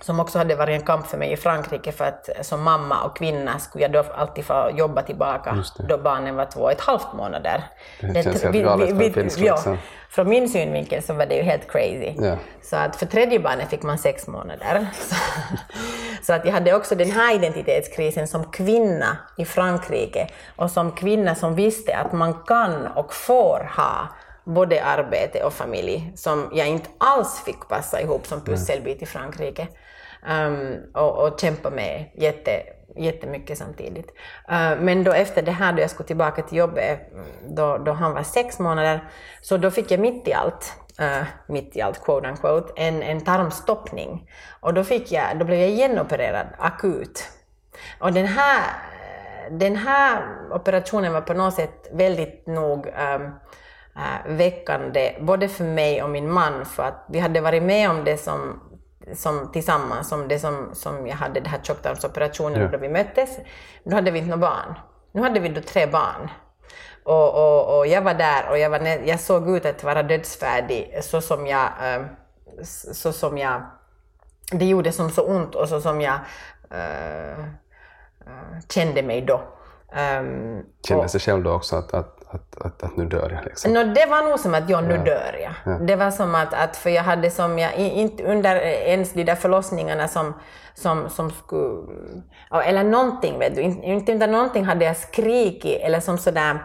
som 0.00 0.20
också 0.20 0.38
hade 0.38 0.54
varit 0.54 0.80
en 0.80 0.86
kamp 0.86 1.06
för 1.06 1.18
mig 1.18 1.32
i 1.32 1.36
Frankrike 1.36 1.92
för 1.92 2.04
att 2.04 2.28
som 2.40 2.62
mamma 2.62 3.02
och 3.02 3.16
kvinna 3.16 3.58
skulle 3.58 3.84
jag 3.84 3.92
då 3.92 4.04
alltid 4.14 4.44
få 4.44 4.70
jobba 4.74 5.02
tillbaka 5.02 5.64
då 5.88 5.98
barnen 5.98 6.36
var 6.36 6.44
två 6.44 6.60
och 6.60 6.72
ett 6.72 6.80
halvt 6.80 7.12
månader. 7.12 7.64
Det 8.00 8.22
känns 8.22 8.42
helt 8.42 8.56
galet 8.56 8.88
för 8.88 9.10
finns 9.10 9.38
ja, 9.38 9.54
liksom. 9.54 9.78
Från 10.10 10.28
min 10.28 10.48
synvinkel 10.48 11.02
så 11.02 11.14
var 11.14 11.26
det 11.26 11.34
ju 11.34 11.42
helt 11.42 11.70
crazy. 11.70 12.14
Ja. 12.18 12.36
Så 12.62 12.76
att 12.76 12.96
för 12.96 13.06
tredje 13.06 13.40
barnet 13.40 13.68
fick 13.68 13.82
man 13.82 13.98
sex 13.98 14.26
månader. 14.26 14.86
Så, 14.94 15.14
så 16.22 16.32
att 16.32 16.44
jag 16.44 16.52
hade 16.52 16.74
också 16.74 16.94
den 16.94 17.10
här 17.10 17.34
identitetskrisen 17.34 18.28
som 18.28 18.44
kvinna 18.44 19.16
i 19.36 19.44
Frankrike 19.44 20.28
och 20.56 20.70
som 20.70 20.92
kvinna 20.92 21.34
som 21.34 21.54
visste 21.54 21.96
att 21.96 22.12
man 22.12 22.34
kan 22.34 22.86
och 22.86 23.14
får 23.14 23.70
ha 23.76 24.08
både 24.44 24.84
arbete 24.84 25.44
och 25.44 25.52
familj 25.52 26.12
som 26.16 26.50
jag 26.52 26.68
inte 26.68 26.90
alls 26.98 27.42
fick 27.44 27.68
passa 27.68 28.00
ihop 28.00 28.26
som 28.26 28.40
pusselbit 28.40 29.02
i 29.02 29.06
Frankrike 29.06 29.68
um, 30.28 30.90
och, 30.94 31.26
och 31.26 31.40
kämpa 31.40 31.70
med 31.70 32.10
jätte, 32.14 32.62
jättemycket 32.96 33.58
samtidigt. 33.58 34.10
Uh, 34.50 34.80
men 34.80 35.04
då 35.04 35.12
efter 35.12 35.42
det 35.42 35.52
här, 35.52 35.72
då 35.72 35.80
jag 35.80 35.90
skulle 35.90 36.06
tillbaka 36.06 36.42
till 36.42 36.58
jobbet, 36.58 37.12
mm, 37.12 37.54
då, 37.56 37.78
då 37.78 37.92
han 37.92 38.14
var 38.14 38.22
sex 38.22 38.58
månader, 38.58 39.08
så 39.40 39.56
då 39.56 39.70
fick 39.70 39.90
jag 39.90 40.00
mitt 40.00 40.28
i 40.28 40.32
allt, 40.32 40.72
uh, 41.00 41.22
mitt 41.48 41.76
i 41.76 41.80
allt, 41.80 42.04
quote 42.04 42.28
unquote, 42.28 42.72
en, 42.76 43.02
en 43.02 43.20
tarmstoppning. 43.20 44.30
Och 44.60 44.74
då, 44.74 44.84
fick 44.84 45.12
jag, 45.12 45.38
då 45.38 45.44
blev 45.44 45.60
jag 45.60 45.70
genopererad 45.70 46.46
akut. 46.58 47.28
Och 48.00 48.12
den 48.12 48.26
här, 48.26 48.62
den 49.50 49.76
här 49.76 50.22
operationen 50.50 51.12
var 51.12 51.20
på 51.20 51.34
något 51.34 51.54
sätt 51.54 51.88
väldigt 51.92 52.46
nog 52.46 52.86
um, 52.86 53.22
uh, 53.96 54.36
väckande, 54.36 55.16
både 55.20 55.48
för 55.48 55.64
mig 55.64 56.02
och 56.02 56.10
min 56.10 56.32
man, 56.32 56.64
för 56.64 56.82
att 56.82 57.06
vi 57.08 57.18
hade 57.18 57.40
varit 57.40 57.62
med 57.62 57.90
om 57.90 58.04
det 58.04 58.16
som 58.16 58.60
som 59.14 59.52
tillsammans, 59.52 60.08
som 60.08 60.28
det 60.28 60.38
som, 60.38 60.70
som 60.74 61.06
jag 61.06 61.16
hade, 61.16 61.40
det 61.40 61.48
här 61.48 61.60
tjocktarmsoperationen, 61.62 62.60
Ja. 62.60 62.68
då 62.68 62.78
vi 62.78 62.88
möttes. 62.88 63.38
Då 63.84 63.94
hade 63.94 64.10
vi 64.10 64.18
inte 64.18 64.30
några 64.30 64.50
barn. 64.50 64.74
Nu 65.12 65.22
hade 65.22 65.40
vi 65.40 65.48
då 65.48 65.60
tre 65.60 65.86
barn. 65.86 66.30
Och, 67.04 67.34
och, 67.34 67.78
och 67.78 67.86
jag 67.86 68.02
var 68.02 68.14
där 68.14 68.50
och 68.50 68.58
jag, 68.58 68.70
var, 68.70 68.78
jag 69.04 69.20
såg 69.20 69.56
ut 69.56 69.66
att 69.66 69.84
vara 69.84 70.02
dödsfärdig 70.02 70.98
så 71.02 71.20
som 71.20 71.46
jag, 71.46 71.68
eh, 71.82 72.02
så 72.92 73.12
som 73.12 73.38
jag, 73.38 73.62
det 74.52 74.64
gjorde 74.64 74.92
som 74.92 75.10
så 75.10 75.22
ont 75.22 75.54
och 75.54 75.68
så 75.68 75.80
som 75.80 76.00
jag 76.00 76.18
eh, 76.70 77.44
kände 78.68 79.02
mig 79.02 79.22
då. 79.22 79.42
Um, 79.92 80.62
Känner 80.88 81.06
sig 81.06 81.20
själv 81.20 81.42
då 81.42 81.52
också 81.52 81.76
att, 81.76 81.94
att, 81.94 82.19
att, 82.32 82.62
att, 82.66 82.82
att 82.82 82.96
nu 82.96 83.04
dör 83.04 83.30
jag 83.30 83.44
liksom. 83.44 83.72
Nå, 83.72 83.84
det 83.84 84.06
var 84.06 84.28
nog 84.28 84.38
som 84.38 84.54
att 84.54 84.70
jag 84.70 84.84
nu 84.84 84.98
dör 84.98 85.36
jag. 85.42 85.86
Det 85.86 85.96
var 85.96 86.10
som 86.10 86.34
att, 86.34 86.54
att, 86.54 86.76
för 86.76 86.90
jag 86.90 87.02
hade 87.02 87.30
som 87.30 87.58
jag, 87.58 87.74
inte 87.74 88.24
under 88.24 88.56
ens 88.56 89.12
de 89.12 89.24
där 89.24 89.34
förlossningarna 89.34 90.08
som, 90.08 90.34
som, 90.74 91.08
som 91.10 91.30
skulle, 91.30 91.82
ja, 92.50 92.62
eller 92.62 92.84
någonting 92.84 93.38
vet 93.38 93.54
du, 93.54 93.62
inte, 93.62 94.12
under 94.12 94.26
någonting 94.26 94.64
hade 94.64 94.84
jag 94.84 94.96
skrikit 94.96 95.80
eller 95.82 96.00
som 96.00 96.18
sådär 96.18 96.58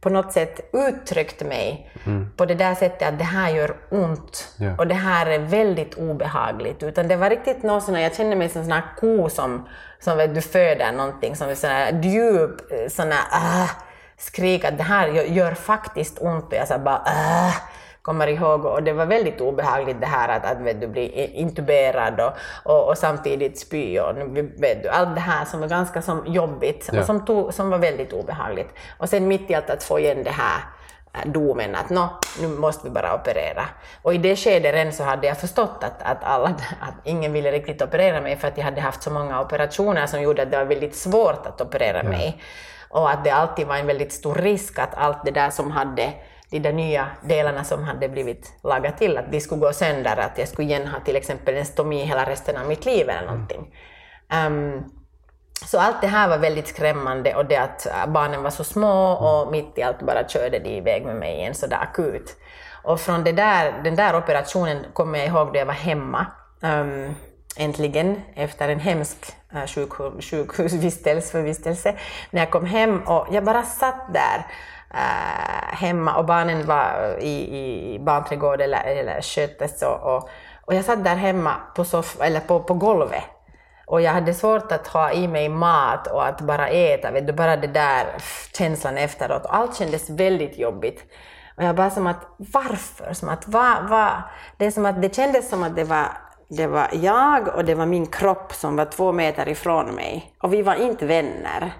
på 0.00 0.10
något 0.10 0.32
sätt 0.32 0.70
uttryckt 0.72 1.42
mig 1.42 1.90
på 2.36 2.44
det 2.44 2.54
där 2.54 2.74
sättet 2.74 3.08
att 3.08 3.18
det 3.18 3.24
här 3.24 3.50
gör 3.50 3.76
ont 3.90 4.54
Ja. 4.56 4.74
och 4.78 4.86
det 4.86 4.94
här 4.94 5.26
är 5.26 5.38
väldigt 5.38 5.94
obehagligt. 5.94 6.82
Utan 6.82 7.08
det 7.08 7.16
var 7.16 7.30
riktigt 7.30 7.62
något 7.62 7.82
sånt, 7.82 7.98
jag 7.98 8.14
kände 8.14 8.36
mig 8.36 8.48
som 8.48 8.60
en 8.60 8.64
sån 8.64 8.72
här 8.72 8.84
ko 9.00 9.28
som, 9.28 9.68
som 10.00 10.16
vet 10.16 10.34
du 10.34 10.40
föder 10.40 10.92
någonting, 10.92 11.36
som 11.36 11.48
är 11.48 11.54
sån 11.54 11.70
här 11.70 12.02
djup, 12.02 12.72
eh, 12.72 12.88
sån 12.88 13.12
här 13.12 13.24
ah, 13.30 13.68
skrik 14.22 14.64
att 14.64 14.78
det 14.78 14.84
här 14.84 15.08
gör, 15.08 15.54
faktiskt 15.54 16.18
ont 16.20 16.46
och 16.46 16.54
jag 16.54 16.68
så 16.68 16.78
bara 16.78 17.02
ah, 17.04 17.52
kommer 18.02 18.26
ihåg 18.26 18.64
och 18.64 18.82
det 18.82 18.92
var 18.92 19.06
väldigt 19.06 19.40
obehagligt 19.40 20.00
det 20.00 20.06
här 20.06 20.28
att, 20.28 20.44
att 20.44 20.60
vet 20.60 20.80
du, 20.80 20.86
bli 20.86 21.26
intuberad 21.34 22.20
och, 22.20 22.32
och, 22.72 22.88
och 22.88 22.98
samtidigt 22.98 23.58
spy 23.58 23.98
och 23.98 24.16
vet 24.56 24.82
du, 24.82 24.88
allt 24.88 25.14
det 25.14 25.20
här 25.20 25.44
som 25.44 25.60
var 25.60 25.68
ganska 25.68 26.02
som 26.02 26.26
jobbigt 26.26 26.90
Ja. 26.92 27.00
och 27.00 27.06
som, 27.06 27.24
tog, 27.24 27.54
som 27.54 27.70
var 27.70 27.78
väldigt 27.78 28.12
obehagligt. 28.12 28.74
Och 28.98 29.08
sen 29.08 29.28
mitt 29.28 29.50
i 29.50 29.54
allt 29.54 29.70
att 29.70 29.82
få 29.82 29.98
igen 29.98 30.22
det 30.24 30.30
här 30.30 30.60
äh, 31.12 31.30
domen 31.32 31.74
att 31.74 31.90
nu 32.40 32.48
måste 32.48 32.88
vi 32.88 32.90
bara 32.90 33.14
operera. 33.14 33.64
Och 34.02 34.14
i 34.14 34.18
det 34.18 34.36
skedet 34.36 34.74
redan 34.74 34.92
så 34.92 35.04
hade 35.04 35.26
jag 35.26 35.38
förstått 35.38 35.78
att, 35.80 36.02
att, 36.02 36.24
alla, 36.24 36.48
att 36.80 36.94
ingen 37.04 37.32
ville 37.32 37.52
riktigt 37.52 37.82
operera 37.82 38.20
mig 38.20 38.36
för 38.36 38.48
att 38.48 38.58
jag 38.58 38.64
hade 38.64 38.80
haft 38.80 39.02
så 39.02 39.10
många 39.10 39.40
operationer 39.40 40.06
som 40.06 40.22
gjorde 40.22 40.42
att 40.42 40.50
det 40.50 40.56
var 40.56 40.64
väldigt 40.64 40.96
svårt 40.96 41.46
att 41.46 41.60
operera 41.60 42.02
mig. 42.02 42.42
Och 42.92 43.10
att 43.10 43.24
det 43.24 43.30
alltid 43.30 43.66
var 43.66 43.76
en 43.76 43.86
väldigt 43.86 44.12
stor 44.12 44.34
risk 44.34 44.78
att 44.78 44.94
allt 44.94 45.24
det 45.24 45.30
där 45.30 45.50
som 45.50 45.70
hade 45.70 46.12
de 46.50 46.58
där 46.58 46.72
nya 46.72 47.06
delarna 47.22 47.64
som 47.64 47.84
hade 47.84 48.08
blivit 48.08 48.52
lagat 48.62 48.98
till, 48.98 49.18
att 49.18 49.32
de 49.32 49.40
skulle 49.40 49.60
gå 49.60 49.72
sönder, 49.72 50.16
att 50.16 50.38
jag 50.38 50.48
skulle 50.48 50.68
igen 50.68 50.86
ha 50.86 51.00
till 51.00 51.16
exempel 51.16 51.56
en 51.56 51.66
stomi 51.66 52.04
hela 52.04 52.24
resten 52.30 52.56
av 52.56 52.68
mitt 52.68 52.84
liv 52.84 53.08
eller 53.08 53.26
någonting. 53.26 53.74
Um, 54.46 54.84
så 55.66 55.78
allt 55.78 56.00
det 56.00 56.06
här 56.06 56.28
var 56.28 56.38
väldigt 56.38 56.68
skrämmande 56.68 57.34
och 57.34 57.46
det 57.46 57.56
att 57.56 57.86
äh, 57.86 58.06
barnen 58.06 58.42
var 58.42 58.50
så 58.50 58.64
små 58.64 59.12
och 59.12 59.52
mitt 59.52 59.78
i 59.78 59.82
allt 59.82 60.02
bara 60.02 60.28
körde 60.28 60.58
de 60.58 60.70
iväg 60.70 61.06
med 61.06 61.16
mig 61.16 61.34
igen 61.34 61.54
sådär 61.54 61.78
akut. 61.82 62.36
Och 62.82 63.00
från 63.00 63.24
det 63.24 63.32
där, 63.32 63.80
den 63.84 63.96
där 63.96 64.16
operationen 64.16 64.86
kommer 64.92 65.18
jag 65.18 65.28
ihåg 65.28 65.52
då 65.52 65.58
jag 65.58 65.66
var 65.66 65.72
hemma. 65.72 66.26
Um, 66.60 67.14
äntligen, 67.56 68.22
efter 68.34 68.68
en 68.68 68.80
hemsk 68.80 69.36
äh, 69.52 69.66
sjuk, 69.66 69.92
sjukhusvistelse, 69.92 71.94
när 72.30 72.40
jag 72.40 72.50
kom 72.50 72.66
hem 72.66 73.02
och 73.02 73.26
jag 73.30 73.44
bara 73.44 73.62
satt 73.62 74.14
där 74.14 74.46
äh, 74.90 75.76
hemma 75.76 76.16
och 76.16 76.24
barnen 76.24 76.66
var 76.66 77.16
i, 77.20 77.94
i 77.94 77.98
barnträdgård 77.98 78.60
eller, 78.60 78.84
eller 78.84 79.22
sköttes 79.22 79.82
och, 79.82 80.16
och, 80.16 80.28
och 80.64 80.74
jag 80.74 80.84
satt 80.84 81.04
där 81.04 81.16
hemma 81.16 81.54
på, 81.76 81.84
soff, 81.84 82.16
eller 82.20 82.40
på, 82.40 82.60
på 82.60 82.74
golvet 82.74 83.24
och 83.92 84.00
jag 84.00 84.12
hade 84.12 84.34
svårt 84.34 84.72
att 84.72 84.86
ha 84.86 85.12
i 85.12 85.28
mig 85.28 85.48
mat 85.48 86.06
och 86.06 86.26
att 86.26 86.40
bara 86.40 86.68
äta, 86.68 87.10
vet 87.10 87.26
du, 87.26 87.32
bara 87.32 87.56
det 87.56 87.66
där 87.66 88.06
känslan 88.56 88.98
efteråt. 88.98 89.42
Allt 89.48 89.76
kändes 89.76 90.10
väldigt 90.10 90.58
jobbigt. 90.58 91.04
Och 91.56 91.64
jag 91.64 91.76
bara 91.76 91.90
som 91.90 92.06
att, 92.06 92.26
varför? 92.36 93.12
Som 93.12 93.28
att, 93.28 93.48
va, 93.48 93.76
va? 93.90 94.22
Det, 94.56 94.66
är 94.66 94.70
som 94.70 94.86
att, 94.86 95.02
det 95.02 95.14
kändes 95.14 95.50
som 95.50 95.62
att 95.62 95.76
det 95.76 95.84
var, 95.84 96.06
det 96.56 96.66
var 96.66 96.88
jag 96.92 97.48
och 97.48 97.64
det 97.64 97.74
var 97.74 97.86
min 97.86 98.06
kropp 98.06 98.52
som 98.52 98.76
var 98.76 98.84
två 98.84 99.12
meter 99.12 99.48
ifrån 99.48 99.94
mig. 99.94 100.34
Och 100.38 100.52
vi 100.52 100.62
var 100.62 100.74
inte 100.74 101.06
vänner. 101.06 101.72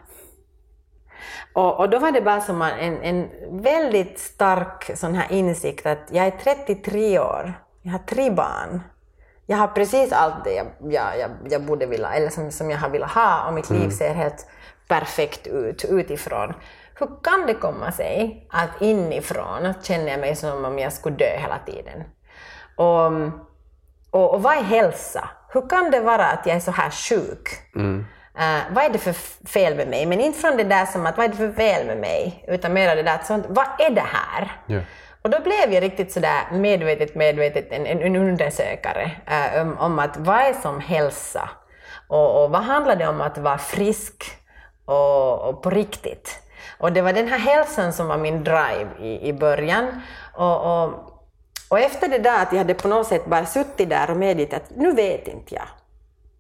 Och, 1.53 1.81
och 1.81 1.91
då 1.91 1.99
var 1.99 2.13
det 2.13 2.21
bara 2.21 2.41
som 2.41 2.63
en, 2.63 3.03
en 3.03 3.29
väldigt 3.63 4.19
stark 4.19 4.91
sån 4.95 5.15
här 5.15 5.33
insikt 5.33 5.87
att 5.87 6.09
jag 6.11 6.27
är 6.27 6.31
33 6.31 7.19
år, 7.19 7.55
jag 7.83 7.93
har 7.93 7.99
tre 7.99 8.31
barn. 8.31 8.81
Jag 9.47 9.57
har 9.57 9.69
precis 9.69 10.13
allt 10.13 10.45
det 10.45 10.55
jag, 10.55 10.67
jag, 10.81 11.19
jag, 11.19 11.31
jag 11.51 11.63
borde 11.63 11.87
vilja, 11.87 12.09
eller 12.13 12.29
som, 12.29 12.51
som 12.51 12.71
jag 12.71 12.79
har 12.79 12.89
velat 12.89 13.11
ha 13.11 13.47
och 13.47 13.55
mitt 13.55 13.71
liv 13.71 13.91
ser 13.91 14.15
helt 14.15 14.47
perfekt 14.89 15.47
ut 15.47 15.85
utifrån. 15.85 16.55
Hur 16.95 17.09
kan 17.23 17.47
det 17.47 17.55
komma 17.55 17.93
sig 17.93 18.47
att 18.51 18.83
inifrån 18.83 19.75
känner 19.83 20.09
jag 20.09 20.21
mig 20.21 20.37
som 20.37 20.65
om 20.65 20.79
jag 20.79 20.93
skulle 20.93 21.17
dö 21.17 21.37
hela 21.39 21.59
tiden? 21.67 22.05
Och, 22.77 23.13
och, 24.13 24.35
och 24.35 24.43
vad 24.43 24.57
är 24.57 24.63
hälsa? 24.63 25.29
Hur 25.53 25.69
kan 25.69 25.91
det 25.91 26.01
vara 26.01 26.27
att 26.27 26.47
jag 26.47 26.57
är 26.57 26.61
så 26.61 26.71
här 26.71 26.91
sjuk? 26.91 27.49
Eh, 28.39 28.75
vad 28.75 28.85
är 28.85 28.91
det 28.91 28.99
för 28.99 29.13
fel 29.49 29.77
med 29.77 29.89
mig? 29.89 30.07
Men 30.07 30.21
inte 30.21 30.39
från 30.39 30.57
det 30.57 30.65
där 30.65 30.87
som 30.87 31.07
att 31.07 31.17
vad 31.17 31.27
är 31.27 31.31
det 31.31 31.37
för 31.37 31.53
fel 31.53 31.87
med 31.87 31.99
mig? 31.99 32.45
Utan 32.49 32.73
mer 32.73 32.97
det 32.97 33.03
där 33.03 33.15
att 33.15 33.27
sånt, 33.27 33.47
vad 33.49 33.67
är 33.79 33.91
det 33.91 34.07
här? 34.13 34.53
Ja. 34.67 34.81
Och 35.23 35.31
då 35.31 35.41
blev 35.41 35.73
jag 35.73 35.83
riktigt 35.83 36.13
sådär 36.13 36.41
medvetet, 36.53 37.15
medvetet 37.15 37.73
en, 37.73 37.87
en, 37.87 38.03
en 38.03 38.17
undersökare 38.17 39.11
eh, 39.27 39.63
om, 39.63 39.79
om 39.79 39.99
att 39.99 40.17
vad 40.17 40.37
är 40.37 40.53
som 40.53 40.81
hälsa? 40.81 41.51
Och, 42.09 42.45
och 42.45 42.51
vad 42.51 42.63
handlar 42.63 42.97
det 42.97 43.07
om 43.07 43.21
att 43.21 43.39
vara 43.39 43.59
frisk 43.59 44.25
och, 44.85 45.49
och 45.49 45.63
på 45.63 45.71
riktigt? 45.71 46.39
Och 46.79 46.93
det 46.93 47.03
var 47.03 47.13
den 47.13 47.29
här 47.29 47.39
hälsan 47.39 47.93
som 47.93 48.09
var 48.09 48.19
min 48.19 48.45
drive 48.45 48.89
i, 49.01 49.29
i 49.29 49.33
början. 49.33 50.01
Och, 50.35 50.83
och, 50.83 51.12
och 51.73 51.81
efter 51.81 52.09
det 52.09 52.19
där 52.19 52.43
att 52.43 52.53
jag 52.53 52.59
hade 52.59 52.75
på 52.75 52.89
något 52.89 53.07
sätt 53.07 53.27
bara 53.27 53.47
suttit 53.47 53.91
där 53.91 54.11
och 54.11 54.17
medgett 54.17 54.55
att 54.55 54.71
nu 54.77 54.93
vet 54.93 55.29
inte 55.29 55.55
jag. 55.55 55.69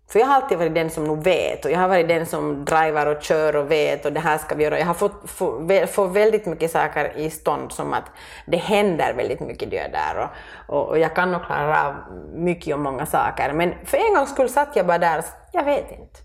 För 0.08 0.18
jag 0.18 0.26
har 0.26 0.34
alltid 0.34 0.58
varit 0.58 0.74
den 0.74 0.90
som 0.90 1.04
nog 1.04 1.24
vet 1.24 1.64
och 1.64 1.70
jag 1.70 1.78
har 1.78 1.88
varit 1.88 2.08
den 2.08 2.26
som 2.26 2.64
driver 2.64 3.06
och 3.06 3.22
kör 3.22 3.56
och 3.56 3.70
vet 3.70 4.04
och 4.04 4.12
det 4.12 4.20
här 4.20 4.38
ska 4.38 4.54
vi 4.54 4.64
göra. 4.64 4.78
Jag 4.78 4.86
har 4.86 4.94
fått, 4.94 5.30
få, 5.30 5.68
få 5.92 6.06
väldigt 6.06 6.46
mycket 6.46 6.70
saker 6.70 7.16
i 7.16 7.30
stånd 7.30 7.72
som 7.72 7.92
att 7.92 8.04
det 8.46 8.56
händer 8.56 9.14
väldigt 9.14 9.40
mycket 9.40 9.70
det 9.70 9.88
där 9.92 10.18
och, 10.18 10.28
och, 10.76 10.88
och, 10.88 10.98
jag 10.98 11.14
kan 11.14 11.32
nog 11.32 11.44
klara 11.44 11.88
av 11.88 11.94
mycket 12.34 12.74
och 12.74 12.80
många 12.80 13.06
saker. 13.06 13.52
Men 13.52 13.74
för 13.84 13.96
en 13.96 14.14
gångs 14.14 14.30
skull 14.30 14.48
satt 14.48 14.76
jag 14.76 14.86
bara 14.86 14.98
där 14.98 15.18
och 15.18 15.24
jag 15.52 15.64
vet 15.64 15.90
inte. 15.90 16.20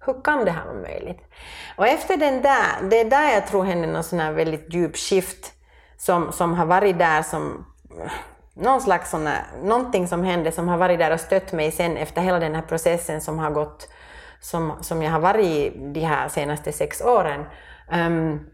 Hur 0.00 0.22
kan 0.24 0.44
det 0.44 0.50
här 0.50 0.64
vara 0.64 0.82
möjligt? 0.82 1.20
Och 1.76 1.86
efter 1.86 2.16
den 2.16 2.42
där, 2.42 2.88
det 2.90 3.00
är 3.00 3.10
där 3.10 3.34
jag 3.34 3.46
tror 3.46 3.64
hände 3.64 3.86
någon 3.86 4.04
sån 4.04 4.20
här 4.20 4.32
väldigt 4.32 4.74
djup 4.74 4.96
skift 4.96 5.52
som, 5.96 6.32
som 6.32 6.54
har 6.54 6.66
varit 6.66 6.98
där 6.98 7.22
som 7.22 7.66
någon 8.56 8.80
slags 8.80 9.10
såna, 9.10 9.38
någonting 9.62 10.08
som 10.08 10.24
hände 10.24 10.52
som 10.52 10.68
har 10.68 10.76
varit 10.76 10.98
där 10.98 11.12
och 11.12 11.20
stött 11.20 11.52
mig 11.52 11.70
sen 11.72 11.96
efter 11.96 12.22
hela 12.22 12.38
den 12.38 12.54
här 12.54 12.62
processen 12.62 13.20
som 13.20 13.38
har 13.38 13.50
gått, 13.50 13.88
som, 14.40 14.72
som 14.80 15.02
jag 15.02 15.10
har 15.10 15.20
varit 15.20 15.46
i 15.46 15.72
de 15.76 16.00
här 16.00 16.28
senaste 16.28 16.72
sex 16.72 17.00
åren. 17.00 17.44
Um, 17.92 18.46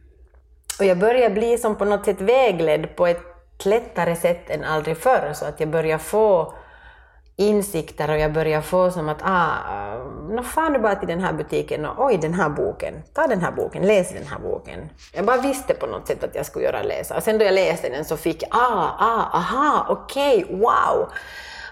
och 0.78 0.84
jag 0.84 0.98
börjar 0.98 1.30
bli 1.30 1.58
som 1.58 1.76
på 1.76 1.84
något 1.84 2.04
sätt 2.04 2.20
vägledd 2.20 2.96
på 2.96 3.06
ett 3.06 3.22
lättare 3.64 4.16
sätt 4.16 4.50
än 4.50 4.64
aldrig 4.64 4.96
förr, 4.96 5.32
så 5.34 5.44
att 5.44 5.60
jag 5.60 5.68
börjar 5.68 5.98
få 5.98 6.54
insikter 7.36 8.10
och 8.10 8.18
jag 8.18 8.32
börjar 8.32 8.60
få 8.60 8.90
som 8.90 9.08
att 9.08 9.22
ah, 9.22 9.50
eh, 9.68 10.04
nå 10.30 10.42
fan 10.42 10.72
du 10.72 10.78
bara 10.78 10.94
till 10.94 11.08
den 11.08 11.20
här 11.20 11.32
butiken 11.32 11.86
och 11.86 12.06
oj 12.06 12.18
den 12.22 12.34
här 12.34 12.48
boken, 12.48 12.94
ta 13.14 13.26
den 13.26 13.40
här 13.40 13.52
boken, 13.52 13.86
läs 13.86 14.12
den 14.12 14.26
här 14.26 14.38
boken. 14.38 14.88
Jag 15.12 15.24
bara 15.24 15.36
visste 15.36 15.74
på 15.74 15.86
något 15.86 16.06
sätt 16.06 16.24
att 16.24 16.34
jag 16.34 16.46
skulle 16.46 16.64
göra 16.64 16.82
läsa 16.82 17.16
och 17.16 17.22
sen 17.22 17.38
då 17.38 17.44
jag 17.44 17.54
läste 17.54 17.88
den 17.88 18.04
så 18.04 18.16
fick 18.16 18.42
jag 18.42 18.50
ah, 18.52 18.90
ah, 18.98 19.38
aha, 19.38 19.86
okej, 19.88 20.44
okay, 20.44 20.56
wow. 20.56 21.08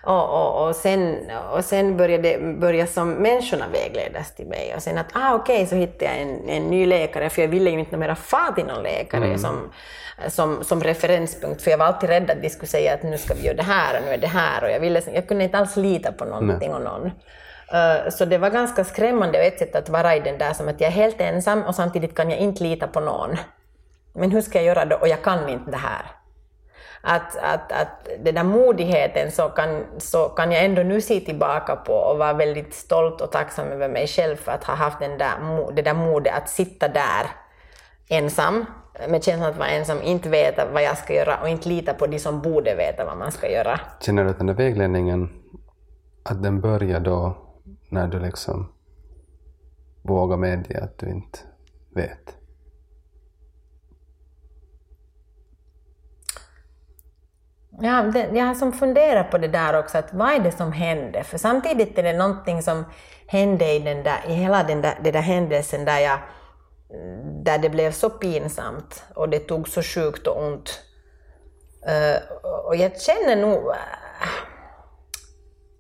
Och, 0.02 0.28
och, 0.28 0.68
och, 0.68 0.76
sen, 0.76 1.30
och 1.52 1.64
sen 1.64 1.96
började 1.96 2.38
börja 2.58 2.86
som 2.86 3.10
människorna 3.12 3.64
vägledas 3.72 4.34
till 4.34 4.46
mig. 4.46 4.72
Och 4.76 4.82
sen 4.82 4.98
att, 4.98 5.06
ah 5.12 5.34
okej, 5.34 5.54
okay, 5.54 5.66
så 5.66 5.74
hittade 5.74 6.04
jag 6.04 6.20
en, 6.20 6.48
en 6.48 6.62
ny 6.62 6.86
läkare, 6.86 7.30
för 7.30 7.42
jag 7.42 7.48
ville 7.48 7.70
ju 7.70 7.78
inte 7.78 7.96
mera 7.96 8.14
få 8.14 8.52
till 8.54 8.64
någon 8.64 8.82
läkare 8.82 9.24
mm. 9.24 9.38
som, 9.38 9.72
som, 10.28 10.64
som 10.64 10.82
referenspunkt, 10.82 11.62
för 11.62 11.70
jag 11.70 11.78
var 11.78 11.86
alltid 11.86 12.08
rädd 12.08 12.30
att 12.30 12.42
de 12.42 12.50
skulle 12.50 12.68
säga 12.68 12.94
att 12.94 13.02
nu 13.02 13.18
ska 13.18 13.34
vi 13.34 13.46
göra 13.46 13.56
det 13.56 13.62
här 13.62 13.98
och 13.98 14.04
nu 14.06 14.12
är 14.12 14.18
det 14.18 14.26
här. 14.26 14.64
Och 14.64 14.70
jag, 14.70 14.80
ville, 14.80 15.02
jag 15.14 15.28
kunde 15.28 15.44
inte 15.44 15.58
alls 15.58 15.76
lita 15.76 16.12
på 16.12 16.24
någonting 16.24 16.74
och 16.74 16.82
någon. 16.82 17.06
Uh, 17.06 18.10
så 18.10 18.24
det 18.24 18.38
var 18.38 18.50
ganska 18.50 18.84
skrämmande 18.84 19.38
och 19.38 19.44
ett 19.44 19.58
sätt 19.58 19.76
att 19.76 19.88
vara 19.88 20.16
i 20.16 20.20
den 20.20 20.38
där 20.38 20.52
som 20.52 20.68
att 20.68 20.80
jag 20.80 20.88
är 20.88 20.94
helt 20.94 21.20
ensam 21.20 21.62
och 21.62 21.74
samtidigt 21.74 22.14
kan 22.14 22.30
jag 22.30 22.38
inte 22.38 22.62
lita 22.62 22.86
på 22.86 23.00
någon. 23.00 23.36
Men 24.12 24.30
hur 24.30 24.40
ska 24.40 24.58
jag 24.58 24.64
göra 24.64 24.84
då? 24.84 24.96
Och 24.96 25.08
jag 25.08 25.22
kan 25.22 25.48
inte 25.48 25.70
det 25.70 25.76
här 25.76 26.19
att, 27.02 27.36
att, 27.36 27.72
att 27.72 28.08
den 28.24 28.34
där 28.34 28.44
modigheten 28.44 29.30
så 29.30 29.48
kan, 29.48 29.84
så 29.98 30.28
kan 30.28 30.52
jag 30.52 30.64
ändå 30.64 30.82
nu 30.82 31.00
se 31.00 31.20
tillbaka 31.20 31.76
på 31.76 31.92
och 31.92 32.18
vara 32.18 32.32
väldigt 32.32 32.74
stolt 32.74 33.20
och 33.20 33.32
tacksam 33.32 33.68
över 33.68 33.88
mig 33.88 34.06
själv 34.06 34.36
för 34.36 34.52
att 34.52 34.64
ha 34.64 34.74
haft 34.74 35.00
den 35.00 35.18
där, 35.18 35.72
det 35.72 35.82
där 35.82 35.94
modet 35.94 36.34
att 36.34 36.48
sitta 36.48 36.88
där 36.88 37.26
ensam 38.08 38.64
med 39.08 39.24
känslan 39.24 39.50
att 39.50 39.58
vara 39.58 39.68
ensam, 39.68 40.02
inte 40.02 40.28
veta 40.28 40.66
vad 40.72 40.82
jag 40.82 40.98
ska 40.98 41.14
göra 41.14 41.40
och 41.42 41.48
inte 41.48 41.68
lita 41.68 41.94
på 41.94 42.06
de 42.06 42.18
som 42.18 42.40
borde 42.40 42.74
veta 42.74 43.04
vad 43.04 43.18
man 43.18 43.32
ska 43.32 43.50
göra. 43.50 43.80
Känner 44.00 44.24
du 44.24 44.30
att 44.30 44.38
den 44.38 44.46
där 44.46 44.54
vägledningen, 44.54 45.28
att 46.22 46.42
den 46.42 46.60
börjar 46.60 47.00
då 47.00 47.36
när 47.88 48.08
du 48.08 48.18
liksom 48.18 48.72
vågar 50.02 50.36
medge 50.36 50.80
att 50.82 50.98
du 50.98 51.10
inte 51.10 51.38
vet? 51.94 52.39
Ja, 57.82 58.02
det, 58.02 58.28
jag 58.32 58.44
har 58.44 58.54
som 58.54 58.72
funderat 58.72 59.30
på 59.30 59.38
det 59.38 59.48
där 59.48 59.78
också, 59.78 59.98
att 59.98 60.12
vad 60.12 60.32
är 60.32 60.38
det 60.38 60.52
som 60.52 60.72
hände? 60.72 61.24
För 61.24 61.38
samtidigt 61.38 61.98
är 61.98 62.02
det 62.02 62.12
någonting 62.12 62.62
som 62.62 62.84
hände 63.26 63.72
i, 63.72 63.78
den 63.78 64.02
där, 64.02 64.18
i 64.28 64.32
hela 64.32 64.62
den 64.62 64.82
där, 64.82 64.98
den 65.02 65.12
där 65.12 65.20
händelsen 65.20 65.84
där, 65.84 65.98
jag, 65.98 66.18
där 67.44 67.58
det 67.58 67.70
blev 67.70 67.92
så 67.92 68.10
pinsamt 68.10 69.04
och 69.14 69.28
det 69.28 69.38
tog 69.38 69.68
så 69.68 69.82
sjukt 69.82 70.26
och 70.26 70.42
ont. 70.46 70.80
Uh, 71.88 72.36
och 72.66 72.76
jag 72.76 73.00
känner 73.00 73.36
nog... 73.36 73.66
Uh, 73.66 73.74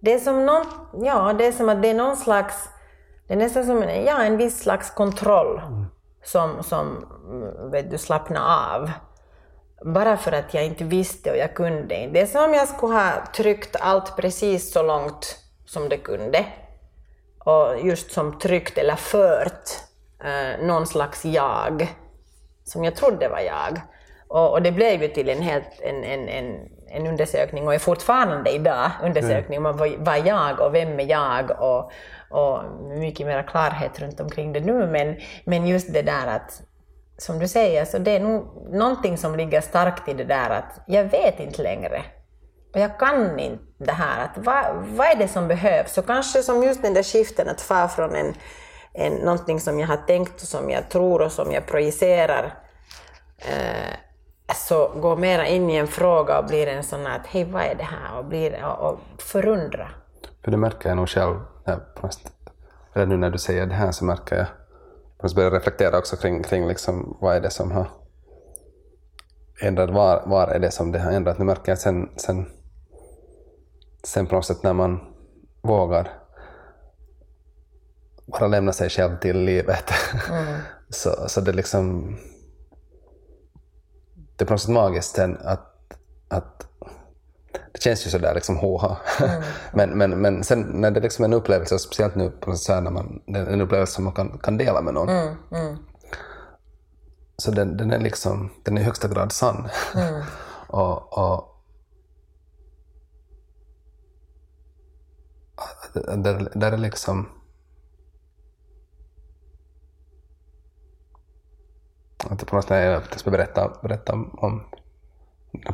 det 0.00 0.14
är 0.14 0.18
som 0.18 0.46
någon, 0.46 0.66
ja, 0.92 1.32
det 1.32 1.46
är 1.46 1.52
som 1.52 1.68
att 1.68 1.82
det 1.82 1.88
är 1.88 1.94
någon 1.94 2.16
slags... 2.16 2.68
Det 3.26 3.34
är 3.34 3.38
nästan 3.38 3.66
som 3.66 3.82
en, 3.82 4.04
ja, 4.04 4.22
en 4.22 4.36
viss 4.36 4.60
slags 4.62 4.90
kontroll 4.90 5.58
mm. 5.58 5.84
som, 6.24 6.62
som 6.62 7.06
vet 7.72 7.90
du, 7.90 7.98
slappnar 7.98 8.74
av 8.74 8.90
bara 9.84 10.16
för 10.16 10.32
att 10.32 10.54
jag 10.54 10.64
inte 10.64 10.84
visste 10.84 11.30
och 11.30 11.36
jag 11.36 11.54
kunde 11.54 11.94
inte. 11.94 12.12
Det 12.12 12.20
är 12.20 12.26
som 12.26 12.44
om 12.44 12.54
jag 12.54 12.68
skulle 12.68 12.94
ha 12.94 13.12
tryckt 13.36 13.76
allt 13.80 14.16
precis 14.16 14.72
så 14.72 14.82
långt 14.82 15.38
som 15.66 15.88
det 15.88 15.96
kunde. 15.96 16.44
Och 17.38 17.86
just 17.86 18.12
som 18.12 18.38
tryckt 18.38 18.78
eller 18.78 18.96
fört 18.96 19.70
eh, 20.24 20.66
någon 20.66 20.86
slags 20.86 21.24
jag, 21.24 21.94
som 22.64 22.84
jag 22.84 22.96
trodde 22.96 23.28
var 23.28 23.40
jag. 23.40 23.80
Och, 24.28 24.52
och 24.52 24.62
det 24.62 24.72
blev 24.72 25.02
ju 25.02 25.08
till 25.08 25.28
en, 25.28 25.42
helt, 25.42 25.80
en, 25.80 26.04
en, 26.04 26.28
en, 26.28 26.68
en 26.88 27.06
undersökning, 27.06 27.66
och 27.66 27.74
är 27.74 27.78
fortfarande 27.78 28.50
idag 28.50 28.90
undersökning 29.02 29.66
om 29.66 29.76
vad, 29.76 29.90
vad 29.98 30.26
jag 30.26 30.60
och 30.60 30.74
vem 30.74 31.00
är 31.00 31.10
jag 31.10 31.50
och, 31.50 31.92
och 32.30 32.64
mycket 32.98 33.26
mer 33.26 33.42
klarhet 33.42 34.00
runt 34.00 34.20
omkring 34.20 34.52
det 34.52 34.60
nu. 34.60 34.86
Men, 34.86 35.16
men 35.44 35.66
just 35.66 35.92
det 35.92 36.02
där 36.02 36.26
att 36.26 36.62
som 37.20 37.38
du 37.38 37.48
säger, 37.48 37.84
så 37.84 37.98
det 37.98 38.16
är 38.16 38.20
nog 38.20 38.68
någonting 38.72 39.18
som 39.18 39.36
ligger 39.36 39.60
starkt 39.60 40.08
i 40.08 40.14
det 40.14 40.24
där 40.24 40.50
att 40.50 40.80
jag 40.86 41.04
vet 41.04 41.40
inte 41.40 41.62
längre. 41.62 42.02
Och 42.74 42.80
jag 42.80 42.98
kan 42.98 43.38
inte 43.38 43.64
det 43.78 43.92
här. 43.92 44.24
Att 44.24 44.44
vad, 44.44 44.64
vad 44.76 45.06
är 45.06 45.16
det 45.16 45.28
som 45.28 45.48
behövs? 45.48 45.92
Så 45.94 46.02
kanske 46.02 46.42
som 46.42 46.62
just 46.62 46.82
den 46.82 46.94
där 46.94 47.02
skiften 47.02 47.48
att 47.48 47.60
få 47.60 47.88
från 47.88 48.14
en, 48.14 48.34
en, 48.92 49.12
någonting 49.12 49.60
som 49.60 49.80
jag 49.80 49.88
har 49.88 49.96
tänkt 49.96 50.42
och 50.42 50.48
som 50.48 50.70
jag 50.70 50.88
tror 50.88 51.22
och 51.22 51.32
som 51.32 51.52
jag 51.52 51.66
projicerar 51.66 52.54
eh, 53.38 53.94
så 54.54 54.88
går 54.88 55.16
mera 55.16 55.46
in 55.46 55.70
i 55.70 55.76
en 55.76 55.88
fråga 55.88 56.38
och 56.38 56.46
blir 56.46 56.66
en 56.66 56.84
sån 56.84 57.06
att 57.06 57.26
hej 57.26 57.44
vad 57.44 57.62
är 57.62 57.74
det 57.74 57.84
här? 57.84 58.18
Och, 58.18 58.24
blir, 58.24 58.64
och, 58.64 58.92
och 58.92 58.98
förundra. 59.18 59.88
För 60.44 60.50
det 60.50 60.56
märker 60.56 60.88
jag 60.88 60.96
nog 60.96 61.08
själv, 61.08 61.36
eller 62.94 63.06
nu 63.06 63.16
när 63.16 63.30
du 63.30 63.38
säger 63.38 63.66
det 63.66 63.74
här 63.74 63.92
så 63.92 64.04
märker 64.04 64.36
jag 64.36 64.46
måste 65.22 65.36
börja 65.36 65.50
reflektera 65.50 65.98
också 65.98 66.16
kring, 66.16 66.42
kring 66.42 66.68
liksom, 66.68 67.16
vad 67.20 67.36
är 67.36 67.40
det 67.40 67.50
som 67.50 67.70
har 67.70 67.86
ändrat, 69.60 69.90
var, 69.90 70.22
var 70.26 70.48
är 70.48 70.58
det 70.58 70.70
som 70.70 70.92
det 70.92 70.98
har 70.98 71.12
ändrat. 71.12 71.38
Nu 71.38 71.44
märker 71.44 71.72
jag 71.72 71.78
sen, 71.78 72.08
sen, 72.16 72.46
sen 74.04 74.26
på 74.26 74.34
något 74.34 74.46
sätt 74.46 74.62
när 74.62 74.72
man 74.72 75.00
vågar 75.62 76.08
bara 78.26 78.46
lämna 78.46 78.72
sig 78.72 78.90
själv 78.90 79.18
till 79.18 79.38
livet, 79.38 79.90
mm. 80.30 80.58
så, 80.88 81.28
så 81.28 81.40
det 81.40 81.52
liksom 81.52 82.16
det 84.36 84.44
är 84.44 84.46
på 84.46 84.52
något 84.52 84.60
sätt 84.60 84.70
magiskt 84.70 85.14
sen 85.14 85.38
att, 85.44 85.98
att 86.28 86.69
det 87.72 87.82
känns 87.82 88.06
ju 88.06 88.10
sådär 88.10 88.34
liksom 88.34 88.56
håha. 88.56 88.96
Mm. 89.20 89.42
men, 89.72 89.98
men, 89.98 90.20
men 90.20 90.44
sen 90.44 90.60
när 90.60 90.90
det 90.90 91.00
liksom 91.00 91.24
är 91.24 91.28
en 91.28 91.34
upplevelse, 91.34 91.74
och 91.74 91.80
speciellt 91.80 92.14
nu 92.14 92.30
på 92.30 92.54
så 92.54 92.80
när 92.80 92.90
man, 92.90 93.22
det 93.26 93.38
är 93.38 93.46
en 93.46 93.60
upplevelse 93.60 93.92
som 93.92 94.04
man 94.04 94.12
kan, 94.12 94.38
kan 94.38 94.56
dela 94.56 94.80
med 94.80 94.94
någon. 94.94 95.08
Mm. 95.08 95.34
Mm. 95.52 95.76
Så 97.36 97.50
den, 97.50 97.76
den, 97.76 97.90
är 97.90 97.98
liksom, 97.98 98.50
den 98.64 98.78
är 98.78 98.80
i 98.80 98.84
högsta 98.84 99.08
grad 99.08 99.32
sann. 99.32 99.68
Mm. 99.94 100.22
och, 100.68 101.18
och 101.18 101.46
där, 106.16 106.52
där 106.54 106.72
är 106.72 106.76
liksom 106.76 107.28
att 112.30 112.46
på 112.46 112.56
något 112.56 112.68
sätt 112.68 113.02
jag 113.10 113.20
ska 113.20 113.30
berätta, 113.30 113.72
berätta 113.82 114.12
om 114.12 114.64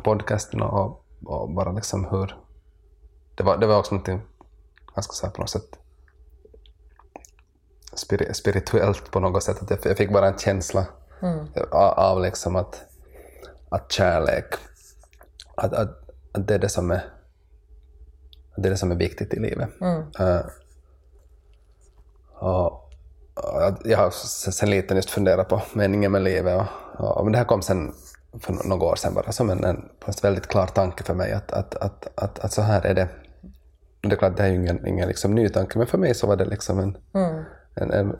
podcasten 0.03 0.61
och 0.61 1.06
och 1.25 1.49
bara 1.49 1.71
liksom 1.71 2.05
hur... 2.05 2.37
Det 3.35 3.43
var, 3.43 3.57
det 3.57 3.67
var 3.67 3.79
också 3.79 3.95
någonting 3.95 4.21
ganska 4.95 5.27
här 5.27 5.33
på 5.33 5.41
något 5.41 5.49
sätt 5.49 5.79
spirituellt 8.33 9.11
på 9.11 9.19
något 9.19 9.43
sätt. 9.43 9.71
Att 9.71 9.85
jag 9.85 9.97
fick 9.97 10.13
bara 10.13 10.27
en 10.27 10.37
känsla 10.37 10.85
mm. 11.21 11.47
av 11.71 12.21
liksom 12.21 12.55
att, 12.55 12.81
att 13.69 13.91
kärlek, 13.91 14.55
att, 15.55 15.73
att, 15.73 15.89
att 16.31 16.47
det 16.47 16.55
är 16.55 16.59
det 16.59 16.69
som 16.69 16.91
är 16.91 17.01
det 18.55 18.67
är 18.67 18.71
det 18.71 18.77
som 18.77 18.91
är 18.91 18.95
viktigt 18.95 19.33
i 19.33 19.39
livet. 19.39 19.69
Mm. 19.81 20.01
Uh, 20.19 20.45
och, 22.33 22.71
och 23.33 23.77
jag 23.83 23.97
har 23.97 24.09
sen 24.51 24.69
liten 24.69 24.97
just 24.97 25.09
funderat 25.09 25.49
på 25.49 25.61
meningen 25.73 26.11
med 26.11 26.21
livet 26.21 26.61
och, 26.61 27.05
och, 27.05 27.17
och 27.17 27.31
det 27.31 27.37
här 27.37 27.45
kom 27.45 27.61
sen 27.61 27.93
för 28.39 28.67
några 28.67 28.85
år 28.85 28.95
sedan 28.95 29.13
bara 29.13 29.31
som 29.31 29.49
en, 29.49 29.63
en 29.63 29.89
väldigt 30.23 30.47
klar 30.47 30.67
tanke 30.67 31.03
för 31.03 31.13
mig 31.13 31.31
att, 31.31 31.51
att, 31.51 31.75
att, 31.75 32.07
att, 32.15 32.39
att 32.39 32.53
så 32.53 32.61
här 32.61 32.85
är 32.85 32.93
det. 32.93 33.07
Det 34.01 34.11
är 34.11 34.15
klart, 34.15 34.37
det 34.37 34.43
är 34.43 34.47
ju 34.47 34.55
ingen, 34.55 34.87
ingen 34.87 35.07
liksom 35.07 35.35
ny 35.35 35.49
tanke, 35.49 35.77
men 35.77 35.87
för 35.87 35.97
mig 35.97 36.15
så 36.15 36.27
var 36.27 36.35
det 36.35 36.45
liksom 36.45 36.79
en... 36.79 36.97
Mm. 37.13 37.43
en, 37.75 37.91
en 37.91 38.17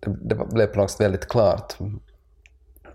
det, 0.00 0.16
det, 0.28 0.34
blev 0.34 0.66
på 0.66 0.78
något 0.78 0.90
sätt 0.90 1.00
väldigt 1.00 1.28
klart 1.28 1.76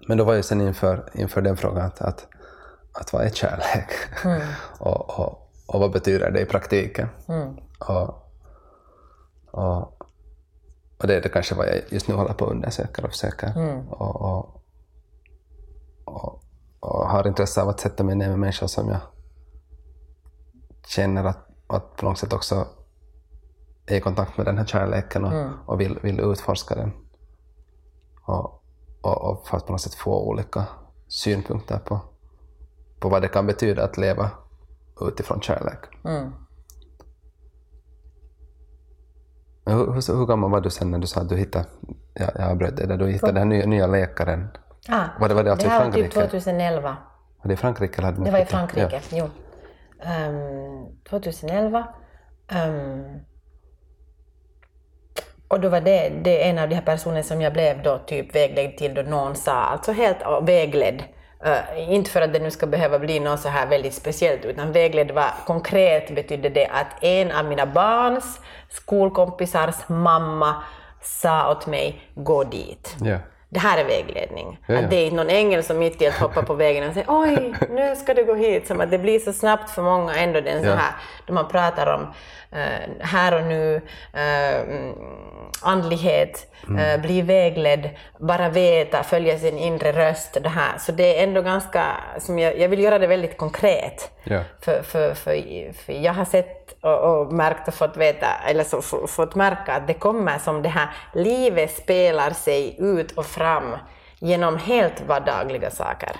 Men 0.07 0.17
då 0.17 0.23
var 0.23 0.33
jag 0.33 0.45
sen 0.45 0.61
inför, 0.61 1.09
inför 1.13 1.41
den 1.41 1.57
frågan 1.57 1.85
att, 1.85 2.01
att, 2.01 2.27
att 2.93 3.13
vad 3.13 3.25
är 3.25 3.29
kärlek? 3.29 3.89
och, 4.79 5.19
och, 5.19 5.51
och 5.67 5.79
vad 5.79 5.91
betyder 5.91 6.31
det 6.31 6.41
i 6.41 6.45
praktiken? 6.45 7.07
Och, 7.79 8.09
och, 9.51 10.01
och 10.97 11.07
det 11.07 11.15
är 11.15 11.21
det 11.21 11.29
kanske 11.29 11.55
vad 11.55 11.67
jag 11.67 11.81
just 11.89 12.07
nu 12.07 12.15
håller 12.15 12.33
på 12.33 12.45
att 12.45 12.51
undersöka 12.51 13.01
och 13.01 13.09
försöker. 13.09 13.53
Och, 13.89 14.21
och, 14.21 14.63
och, 16.05 16.44
och 16.79 17.09
har 17.09 17.27
intresse 17.27 17.61
av 17.61 17.69
att 17.69 17.79
sätta 17.79 18.03
mig 18.03 18.15
ner 18.15 18.29
med 18.29 18.39
människor 18.39 18.67
som 18.67 18.89
jag 18.89 18.99
känner 20.88 21.23
att, 21.23 21.47
att 21.67 21.95
på 21.95 22.05
något 22.05 22.17
sätt 22.17 22.33
också 22.33 22.67
är 23.85 23.97
i 23.97 24.01
kontakt 24.01 24.38
med 24.38 24.45
den 24.45 24.57
här 24.57 24.65
kärleken 24.65 25.25
och, 25.25 25.33
och 25.65 25.81
vill, 25.81 25.99
vill 26.03 26.19
utforska 26.19 26.75
den. 26.75 26.91
Och, 28.25 28.63
och, 29.01 29.21
och 29.31 29.47
för 29.47 29.57
att 29.57 29.65
på 29.65 29.71
något 29.71 29.81
sätt 29.81 29.93
få 29.93 30.29
olika 30.29 30.65
synpunkter 31.07 31.79
på, 31.79 31.99
på 32.99 33.09
vad 33.09 33.21
det 33.21 33.27
kan 33.27 33.47
betyda 33.47 33.83
att 33.83 33.97
leva 33.97 34.31
utifrån 35.01 35.41
kärlek. 35.41 35.79
Men 36.03 36.33
Hur, 39.75 39.93
hur, 39.93 40.17
hur 40.17 40.25
gammal 40.25 40.51
var 40.51 40.61
du 40.61 40.69
sen 40.69 40.91
när 40.91 40.99
du 40.99 41.07
sa 41.07 41.21
att 41.21 41.29
du 41.29 41.38
hittade, 41.38 41.65
ja, 42.13 42.29
jag 42.35 42.51
avbröt 42.51 42.77
dig, 42.77 42.97
du 42.97 43.07
hittade 43.07 43.31
den 43.31 43.38
här 43.38 43.45
nya, 43.45 43.65
nya 43.65 43.88
läkaren? 43.88 44.47
Ah, 44.89 45.05
Var 45.19 45.29
det, 45.29 45.35
var 45.35 45.43
det 45.43 45.51
alltså 45.51 45.67
det 45.67 45.73
här 45.73 45.85
var 45.85 45.91
typ 45.91 46.13
Frankrike? 46.13 46.29
2011. 46.29 46.97
Var 47.41 47.47
det 47.47 47.53
i 47.53 47.57
Frankrike 47.57 47.97
eller 47.97 48.05
hade 48.05 48.23
Det 48.25 48.31
var 48.31 48.39
i? 48.39 48.45
Frankrike, 48.45 49.01
jo. 49.11 49.29
Ehm, 50.03 50.85
2011. 51.09 51.87
Ehm, 52.47 53.19
och 55.47 55.59
då 55.59 55.69
var 55.69 55.81
det, 55.81 56.09
det 56.23 56.49
en 56.49 56.59
av 56.59 56.69
de 56.69 56.75
här 56.75 56.81
personerna 56.81 57.23
som 57.23 57.41
jag 57.41 57.53
blev 57.53 57.83
då 57.83 57.97
typ 57.97 58.35
vägledd 58.35 58.77
till 58.77 58.93
då 58.93 59.01
någon 59.01 59.35
sa, 59.35 59.51
alltså 59.51 59.91
helt 59.91 60.17
ja, 60.21 60.39
vägledd. 60.39 61.03
Eh, 61.45 61.93
inte 61.93 62.09
för 62.09 62.21
att 62.21 62.33
det 62.33 62.39
nu 62.39 62.51
ska 62.51 62.67
behöva 62.67 62.99
bli 62.99 63.19
något 63.19 63.39
så 63.39 63.49
här 63.49 63.67
väldigt 63.67 63.93
speciellt, 63.93 64.45
utan 64.45 64.71
vägledd 64.71 65.11
var 65.11 65.29
konkret 65.45 66.15
betydde 66.15 66.49
det 66.49 66.67
att 66.67 67.03
en 67.03 67.31
av 67.31 67.45
mina 67.45 67.65
barns 67.65 68.39
skolkompisars 68.69 69.75
mamma 69.87 70.63
sa 71.01 71.51
åt 71.51 71.67
mig, 71.67 72.01
gå 72.15 72.43
dit. 72.43 72.95
Ja. 73.01 73.17
Det 73.55 73.59
här 73.61 73.77
är 73.77 73.85
vägledning. 73.85 74.59
Ja, 74.67 74.73
ja. 74.73 74.79
Att 74.79 74.89
det 74.89 74.95
är 74.95 75.03
inte 75.05 75.15
någon 75.15 75.29
ängel 75.29 75.63
som 75.63 75.77
mitt 75.79 76.01
i 76.01 76.07
allt 76.07 76.15
hoppar 76.15 76.41
på 76.41 76.53
vägen 76.53 76.87
och 76.87 76.93
säger 76.93 77.07
oj, 77.09 77.53
nu 77.69 77.95
ska 77.95 78.13
du 78.13 78.25
gå 78.25 78.33
hit. 78.35 78.67
Som 78.67 78.81
att 78.81 78.91
det 78.91 78.97
blir 78.97 79.19
så 79.19 79.33
snabbt 79.33 79.69
för 79.71 79.81
många 79.81 80.15
ändå 80.15 80.41
den 80.41 80.63
så 80.63 80.69
här, 80.69 80.91
då 81.25 81.33
man 81.33 81.47
pratar 81.47 81.93
om 81.93 82.07
eh, 82.51 83.05
här 83.05 83.35
och 83.35 83.43
nu, 83.47 83.81
mm, 84.13 84.93
andlighet, 85.61 86.51
Mm. 86.69 86.79
eh, 86.79 87.01
bli 87.01 87.21
vägledd, 87.21 87.89
bara 88.19 88.49
veta, 88.49 89.03
följa 89.03 89.37
sin 89.39 89.57
inre 89.57 89.91
röst. 89.91 90.37
Det 90.41 90.49
här. 90.49 90.77
Så 90.79 90.91
det 90.91 91.19
är 91.19 91.23
ändå 91.23 91.41
ganska, 91.41 91.85
som 92.19 92.39
jag, 92.39 92.59
jag 92.59 92.69
vill 92.69 92.79
göra 92.79 92.99
det 92.99 93.07
väldigt 93.07 93.37
konkret. 93.37 94.11
Ja. 94.23 94.39
För, 94.61 94.81
för, 94.83 95.13
för, 95.13 95.73
för 95.85 95.93
jag 95.93 96.13
har 96.13 96.25
sett 96.25 96.64
och, 96.82 97.21
och 97.21 97.34
märkt 97.34 97.67
och 97.67 97.73
fått 97.73 97.97
veta, 97.97 98.28
eller 98.47 98.63
så, 98.63 98.82
fått 99.08 99.36
märka 99.36 99.73
att 99.73 99.88
det 99.88 99.93
kommer 99.93 100.38
som 100.38 100.62
det 100.62 100.69
här, 100.69 100.89
livet 101.13 101.78
spelar 101.78 102.32
sig 102.32 102.75
ut 102.80 103.12
och 103.12 103.25
fram 103.25 103.78
genom 104.19 104.58
helt 104.58 105.01
vardagliga 105.08 105.71
saker. 105.71 106.12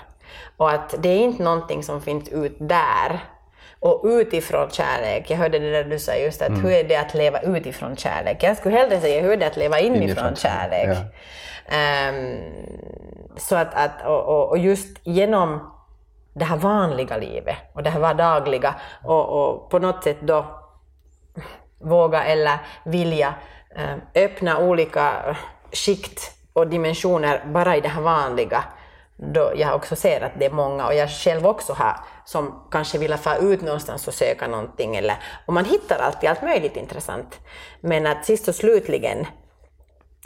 Och 0.56 0.70
att 0.70 0.94
det 0.98 1.08
är 1.08 1.18
inte 1.18 1.42
någonting 1.42 1.82
som 1.82 2.00
finns 2.00 2.28
ut 2.28 2.56
där 2.58 3.20
och 3.80 4.02
utifrån 4.04 4.70
kärlek. 4.70 5.30
Jag 5.30 5.36
hörde 5.36 5.58
det 5.58 5.70
där 5.70 5.84
du 5.84 5.98
sa 5.98 6.14
just 6.14 6.42
att 6.42 6.64
hur 6.64 6.70
är 6.70 6.84
det 6.84 6.96
att 6.96 7.14
leva 7.14 7.40
utifrån 7.40 7.96
kärlek? 7.96 8.42
Jag 8.42 8.56
skulle 8.56 8.76
hellre 8.76 9.00
säga 9.00 9.22
hur 9.22 9.32
är 9.32 9.36
det 9.36 9.46
att 9.46 9.56
leva 9.56 9.80
inifrån, 9.80 10.02
Inifrån 10.02 10.36
kärlek? 10.36 10.84
kärlek, 10.84 11.14
Ehm, 11.68 12.38
så 13.36 13.56
att, 13.56 13.74
att 13.74 14.06
och, 14.06 14.24
och, 14.28 14.48
och 14.48 14.58
just 14.58 14.98
genom 15.02 15.72
det 16.36 16.44
här 16.44 16.56
vanliga 16.56 17.16
livet 17.16 17.56
och 17.72 17.82
det 17.82 17.90
här 17.90 18.00
vardagliga 18.00 18.74
och, 19.04 19.28
och 19.28 19.70
på 19.70 19.78
något 19.78 20.04
sätt 20.04 20.20
då 20.20 20.44
våga 21.80 22.24
eller 22.24 22.58
vilja 22.84 23.34
eh, 23.76 24.24
öppna 24.24 24.58
olika 24.58 25.36
skikt 25.72 26.32
och 26.52 26.66
dimensioner 26.66 27.44
bara 27.46 27.76
i 27.76 27.80
det 27.80 27.88
här 27.88 28.02
vanliga. 28.02 28.64
Då 29.16 29.52
jag 29.56 29.74
också 29.74 29.96
ser 29.96 30.20
att 30.20 30.32
det 30.38 30.46
är 30.46 30.50
många 30.50 30.86
och 30.86 30.94
jag 30.94 31.10
själv 31.10 31.46
också 31.46 31.72
har 31.72 31.96
som 32.24 32.68
kanske 32.70 32.98
vill 32.98 33.16
få 33.16 33.34
ut 33.34 33.62
någonstans 33.62 34.08
och 34.08 34.14
söka 34.14 34.48
någonting 34.48 34.96
eller 34.96 35.16
och 35.46 35.52
man 35.52 35.64
hittar 35.64 35.98
alltid 35.98 36.30
allt 36.30 36.42
möjligt 36.42 36.76
intressant. 36.76 37.40
Men 37.80 38.06
att 38.06 38.24
sist 38.24 38.48
och 38.48 38.54
slutligen 38.54 39.26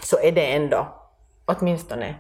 så 0.02 0.18
är 0.18 0.32
det 0.32 0.52
ändå, 0.52 0.88
åtminstone, 1.44 2.14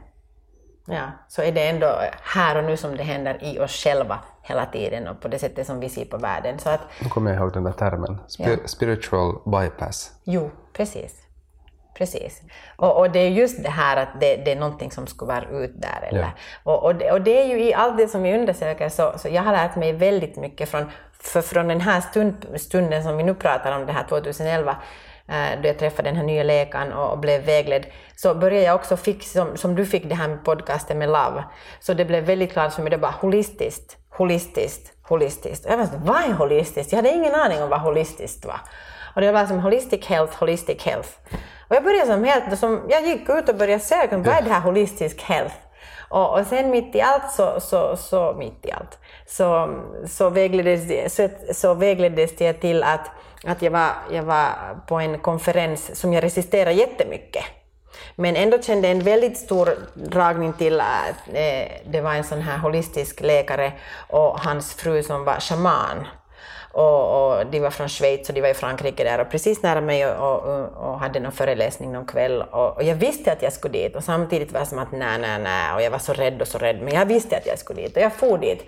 ja, 0.92 1.10
så 1.28 1.42
är 1.42 1.52
det 1.52 1.68
ändå 1.68 2.00
här 2.22 2.56
och 2.56 2.64
nu 2.64 2.76
som 2.76 2.96
det 2.96 3.02
händer 3.02 3.38
i 3.44 3.58
oss 3.58 3.70
själva 3.84 4.18
hela 4.42 4.66
tiden 4.66 5.08
och 5.08 5.20
på 5.20 5.28
det 5.28 5.38
sättet 5.38 5.66
som 5.66 5.80
vi 5.80 5.88
ser 5.88 6.04
på 6.04 6.16
världen. 6.16 6.58
Så 6.58 6.70
att, 6.70 6.80
Nu 7.02 7.08
kommer 7.08 7.30
jag 7.30 7.40
ihåg 7.40 7.52
den 7.52 7.64
där 7.64 7.72
termen. 7.72 8.18
Spir- 8.28 8.58
Ja. 8.62 8.68
Spiritual 8.68 9.34
bypass. 9.46 10.12
jo, 10.24 10.50
precis. 10.72 11.14
Precis. 11.94 12.42
Och, 12.76 12.98
och 12.98 13.10
det 13.10 13.18
är 13.18 13.28
just 13.28 13.62
det 13.62 13.70
här 13.70 13.96
att 13.96 14.20
det, 14.20 14.36
det 14.36 14.52
är 14.52 14.56
någonting 14.56 14.90
som 14.90 15.06
ska 15.06 15.26
vara 15.26 15.44
ut 15.50 15.80
där. 15.82 16.08
Eller? 16.08 16.20
Ja. 16.20 16.30
Och, 16.62 16.82
och, 16.84 16.94
det, 16.94 17.12
och 17.12 17.20
det 17.20 17.42
är 17.42 17.46
ju 17.46 17.60
i 17.64 17.74
allt 17.74 17.96
det 17.98 18.08
som 18.08 18.22
vi 18.22 18.34
undersöker 18.38 18.88
så, 18.88 19.12
så 19.18 19.28
jag 19.28 19.42
har 19.42 19.52
lärt 19.52 19.76
mig 19.76 19.92
väldigt 19.92 20.36
mycket 20.36 20.68
från, 20.68 20.90
för 21.12 21.42
från 21.42 21.68
den 21.68 21.80
här 21.80 22.00
stund, 22.00 22.46
stunden 22.56 23.02
som 23.02 23.16
vi 23.16 23.22
nu 23.22 23.34
pratar 23.34 23.72
om, 23.76 23.86
det 23.86 23.92
här 23.92 24.04
2011, 24.08 24.70
eh, 24.70 24.76
Eh, 25.30 25.60
då 25.62 25.68
jag 25.68 25.78
träffade 25.78 26.08
den 26.08 26.16
här 26.16 26.24
nya 26.24 26.42
läkaren 26.42 26.92
och, 26.92 27.18
blev 27.18 27.44
vägledd, 27.44 27.86
så 28.16 28.34
började 28.34 28.66
jag 28.66 28.74
också 28.74 28.96
fick, 28.96 29.22
som, 29.24 29.56
som 29.56 29.74
du 29.74 29.86
fick 29.86 30.08
det 30.08 30.14
här 30.14 30.28
med 30.28 30.44
podcasten 30.44 30.98
med 30.98 31.08
Love, 31.08 31.44
så 31.80 31.94
det 31.94 32.04
blev 32.04 32.24
väldigt 32.24 32.52
klart 32.52 32.72
för 32.72 32.82
mig, 32.82 32.90
det 32.90 32.98
bara 32.98 33.14
holistiskt, 33.20 33.96
holistiskt, 34.10 34.92
holistiskt. 35.08 35.66
Och 35.66 35.72
jag 35.72 35.78
var 35.78 35.84
så, 35.84 35.92
vad 35.96 36.16
är 36.16 36.32
holistiskt? 36.32 36.92
Jag 36.92 36.96
hade 36.96 37.10
ingen 37.10 37.34
aning 37.34 37.62
om 37.62 37.68
vad 37.68 37.80
holistiskt 37.80 38.44
var. 38.44 38.60
Och 39.14 39.20
det 39.20 39.32
var 39.32 39.46
som 39.46 39.58
holistic 39.58 40.06
health, 40.06 40.38
holistic 40.40 40.82
health. 40.84 41.08
Och 41.68 41.76
jag 41.76 41.84
började 41.84 42.12
som 42.12 42.24
helt, 42.24 42.58
som, 42.58 42.86
jag 42.88 43.06
gick 43.06 43.28
ut 43.28 43.48
och 43.48 43.56
började 43.56 43.82
söka, 43.82 44.18
vad 44.18 44.28
är 44.28 44.42
det 44.42 44.50
här 44.50 44.60
holistisk 44.60 45.22
health? 45.22 45.54
Och, 46.08 46.38
och 46.38 46.46
sen 46.46 46.70
mitt 46.70 46.94
i 46.94 47.00
allt 47.00 47.30
så, 47.30 47.60
så, 47.60 47.96
så 47.96 48.34
mitt 48.38 48.66
i 48.66 48.72
allt, 48.72 48.98
så, 49.26 49.76
så, 50.06 50.30
vägleddes, 50.30 51.14
så, 51.14 51.28
så 51.54 51.74
vägleddes 51.74 52.36
det 52.36 52.52
till 52.52 52.82
att, 52.82 53.10
att 53.44 53.62
jag, 53.62 53.70
var, 53.70 53.90
jag 54.10 54.22
var 54.22 54.48
på 54.86 54.94
en 54.94 55.18
konferens 55.18 56.00
som 56.00 56.12
jag 56.12 56.24
resisterade 56.24 56.72
jättemycket. 56.72 57.44
Men 58.16 58.36
ändå 58.36 58.62
kände 58.62 58.88
en 58.88 59.00
väldigt 59.00 59.38
stor 59.38 59.68
dragning 59.94 60.52
till 60.52 60.80
att 60.80 61.34
det 61.84 62.00
var 62.00 62.14
en 62.14 62.24
sån 62.24 62.40
här 62.40 62.58
holistisk 62.58 63.20
läkare 63.20 63.72
och 64.08 64.40
hans 64.40 64.74
fru 64.74 65.02
som 65.02 65.24
var 65.24 65.40
shaman. 65.40 66.06
Och, 66.72 67.38
och 67.38 67.46
de 67.46 67.60
var 67.60 67.70
från 67.70 67.88
Schweiz 67.88 68.28
och 68.28 68.34
de 68.34 68.40
var 68.40 68.48
i 68.48 68.54
Frankrike 68.54 69.04
där 69.04 69.20
och 69.20 69.30
precis 69.30 69.62
nära 69.62 69.80
mig 69.80 70.06
och, 70.06 70.42
och, 70.42 70.66
och 70.66 70.98
hade 71.00 71.20
någon 71.20 71.32
föreläsning 71.32 71.92
någon 71.92 72.06
kväll. 72.06 72.42
Och, 72.42 72.76
och 72.76 72.82
jag 72.82 72.94
visste 72.94 73.32
att 73.32 73.42
jag 73.42 73.52
skulle 73.52 73.78
dit 73.78 73.96
och 73.96 74.04
samtidigt 74.04 74.52
var 74.52 74.60
det 74.60 74.66
som 74.66 74.78
att 74.78 74.92
nej, 74.92 75.18
nej, 75.18 75.38
nej 75.38 75.74
och 75.74 75.82
jag 75.82 75.90
var 75.90 75.98
så 75.98 76.12
rädd 76.12 76.42
och 76.42 76.48
så 76.48 76.58
rädd 76.58 76.82
men 76.82 76.94
jag 76.94 77.06
visste 77.06 77.36
att 77.36 77.46
jag 77.46 77.58
skulle 77.58 77.82
dit 77.82 77.96
och 77.96 78.02
jag 78.02 78.12
for 78.12 78.38
dit. 78.38 78.66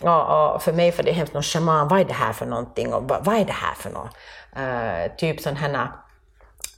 Och, 0.00 0.54
och 0.54 0.62
för 0.62 0.72
mig 0.72 0.92
var 0.92 1.02
det 1.02 1.12
hemskt 1.12 1.34
någon 1.34 1.42
shaman, 1.42 1.88
vad 1.88 2.00
är 2.00 2.04
det 2.04 2.12
här 2.12 2.32
för 2.32 2.46
någonting 2.46 2.94
och 2.94 3.08
vad, 3.08 3.40
är 3.40 3.44
det 3.44 3.52
här 3.52 3.74
för 3.74 3.90
något? 3.90 4.10
Eh, 4.56 5.16
typ 5.16 5.40
sån 5.40 5.56
här 5.56 5.88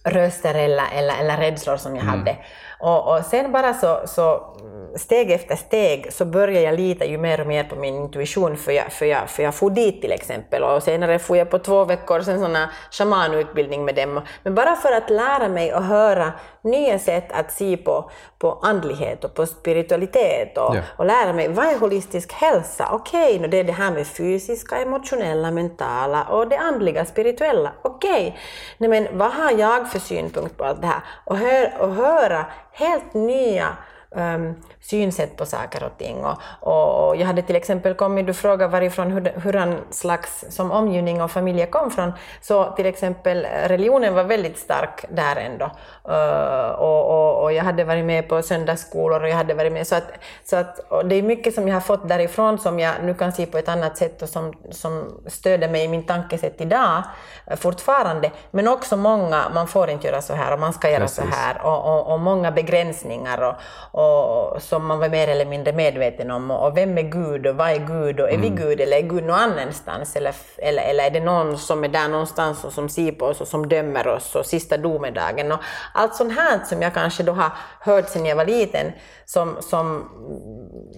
röster 0.05 0.55
eller, 0.55 0.85
eller, 0.93 1.19
eller 1.19 1.37
rädslor 1.37 1.77
som 1.77 1.97
jag 1.97 2.03
hade. 2.03 2.37
Och, 2.81 3.15
och 3.15 3.25
sen 3.25 3.53
bara 3.53 3.75
så, 3.75 4.01
så 4.07 4.57
steg 4.97 5.31
efter 5.31 5.57
steg 5.57 6.13
så 6.13 6.25
började 6.25 6.61
jag 6.61 6.75
lita 6.75 7.05
ju 7.05 7.19
mer 7.19 7.41
och 7.41 7.47
mer 7.47 7.65
på 7.65 7.77
min 7.77 7.95
intuition 7.95 8.57
för 8.57 8.73
jag, 8.73 8.93
för 8.93 9.07
jag, 9.07 9.31
för 9.31 9.43
jag 9.43 9.55
for 9.55 9.71
dit 9.71 10.01
till 10.01 10.13
exempel 10.13 10.63
och 10.63 10.83
senare 10.83 11.19
for 11.19 11.37
jag 11.37 11.51
på 11.51 11.59
två 11.59 11.85
veckor 11.85 12.21
sen 12.21 12.41
sån 12.41 12.57
här 12.57 12.69
shamanutbildning 12.91 13.85
med 13.85 13.95
dem. 13.95 14.21
Men 14.43 14.55
bara 14.55 14.77
för 14.77 14.93
att 14.93 15.11
lära 15.11 15.49
mig 15.49 15.75
och 15.75 15.83
höra 15.83 16.33
nya 16.63 16.99
sätt 16.99 17.33
att 17.33 17.53
se 17.53 17.77
på, 17.77 18.11
på 18.39 18.59
andlighet 18.63 19.25
och 19.25 19.35
på 19.35 19.47
spiritualitet 19.47 20.59
och, 20.59 20.77
Ja. 20.77 20.81
och 20.97 21.07
lära 21.07 21.33
mig 21.33 21.49
vad 21.49 21.67
är 21.67 21.79
holistisk 21.79 22.33
hälsa? 22.33 22.89
Okej, 22.93 23.37
okay, 23.37 23.49
det 23.49 23.57
är 23.57 23.65
det 23.65 23.73
här 23.73 23.91
med 23.91 24.07
fysiska, 24.07 24.77
emotionella, 24.77 25.51
mentala 25.51 26.25
och 26.25 26.49
det 26.49 26.59
andliga, 26.59 27.05
spirituella. 27.05 27.73
Okej, 27.83 28.39
Nej, 28.79 28.91
men 28.91 29.19
vad 29.19 29.31
har 29.31 29.51
jag 29.51 29.91
för 29.91 29.99
synpunkt 29.99 30.57
på 30.57 30.65
allt 30.65 30.81
det 30.81 30.87
här? 30.87 31.03
Och, 31.25 31.37
hör, 31.37 31.73
och 31.79 31.95
höra 31.95 32.47
helt 32.73 33.15
nya 33.15 33.77
um, 34.11 34.57
synsätt 34.81 35.37
på 35.37 35.47
saker 35.47 35.85
och 35.85 35.99
ting. 35.99 36.25
Och, 36.25 36.39
och, 36.61 37.09
och 37.09 37.17
jag 37.17 37.27
hade 37.27 37.43
till 37.43 37.57
exempel 37.57 37.95
kommit, 37.95 38.27
du 38.27 38.35
frågade 38.35 38.73
varifrån 38.73 39.11
hur, 39.11 39.33
hur 39.41 39.81
slags 39.91 40.45
som 40.49 40.71
omgivning 40.71 41.23
och 41.23 41.31
familj 41.31 41.67
kom 41.67 41.91
från, 41.91 42.13
så 42.41 42.65
till 42.65 42.87
exempel 42.87 43.47
religionen 43.67 44.15
var 44.15 44.25
väldigt 44.25 44.59
stark 44.59 45.05
där 45.09 45.37
ändå. 45.37 45.71
Uh, 46.09 46.71
och, 46.71 47.05
och, 47.11 47.43
och 47.43 47.53
jag 47.53 47.65
hade 47.65 47.85
varit 47.85 48.05
med 48.05 48.29
på 48.29 48.43
söndagsskolor 48.43 49.23
och 49.23 49.29
jag 49.29 49.37
hade 49.37 49.55
varit 49.55 49.73
med, 49.73 49.87
så 49.87 49.95
att, 49.95 50.11
så 50.45 50.57
att 50.57 50.81
det 51.05 51.15
är 51.15 51.23
mycket 51.23 51.55
som 51.55 51.69
jag 51.69 51.75
har 51.75 51.81
fått 51.81 52.09
därifrån 52.09 52.59
som 52.59 52.81
jag 52.81 52.95
nu 53.03 53.15
kan 53.15 53.33
se 53.33 53.47
på 53.47 53.59
ett 53.59 53.69
annat 53.69 53.97
sätt 53.97 54.23
och 54.23 54.29
som, 54.29 54.53
som 54.71 55.23
stöder 55.27 55.69
mig 55.69 55.85
i 55.85 55.89
min 55.89 56.07
tankesätt 56.07 56.61
idag 56.61 57.03
eh, 57.47 57.57
fortfarande. 57.57 58.31
Men 58.51 58.69
också 58.69 58.97
många, 58.97 59.49
man 59.55 59.69
får 59.69 59.91
inte 59.91 60.07
göra 60.07 60.23
så 60.23 60.35
här 60.35 60.53
och 60.53 60.61
man 60.61 60.73
ska 60.73 60.91
göra 60.91 61.09
så 61.09 61.23
Precis. 61.23 61.37
här 61.37 61.67
och, 61.67 61.85
och, 61.85 62.13
och 62.13 62.21
många 62.21 62.51
begränsningar 62.51 63.57
och, 63.93 64.55
och 64.55 64.63
som 64.63 64.80
man 64.87 64.99
var 64.99 65.09
mer 65.09 65.29
eller 65.29 65.47
mindre 65.47 65.73
medveten 65.73 66.31
om. 66.31 66.51
Och 66.51 66.77
vem 66.77 66.99
är 66.99 67.03
Gud 67.03 67.47
och 67.47 67.57
vad 67.57 67.71
är 67.71 67.87
Gud 67.87 68.21
och 68.21 68.31
är 68.31 68.39
vi 68.39 68.49
Gud 68.49 68.81
eller 68.81 68.97
är 68.97 69.03
Gud 69.03 69.25
någon 69.25 69.39
annanstans? 69.39 70.17
Eller, 70.17 70.35
eller, 70.59 70.83
eller 70.83 71.05
är 71.05 71.11
det 71.11 71.21
någon 71.21 71.59
som 71.59 71.85
är 71.85 71.89
där 71.89 72.09
någonstans 72.09 72.65
och 72.65 72.73
som 72.73 72.89
ser 72.89 73.13
på 73.13 73.25
oss 73.25 73.41
och 73.41 73.49
som 73.49 73.69
dömer 73.69 74.09
oss 74.09 74.35
och 74.35 74.47
sista 74.47 74.77
domedagen? 74.77 75.53
Och 75.53 75.59
allt 75.95 76.15
sånt 76.15 76.33
här 76.37 76.65
som 76.65 76.83
jag 76.83 76.95
kanske 76.95 77.23
då 77.23 77.33
har 77.33 77.53
hört 77.81 78.09
sedan 78.09 78.27
jag 78.27 78.37
var 78.37 78.47
liten 78.47 78.93
som, 79.25 79.57
som, 79.61 80.09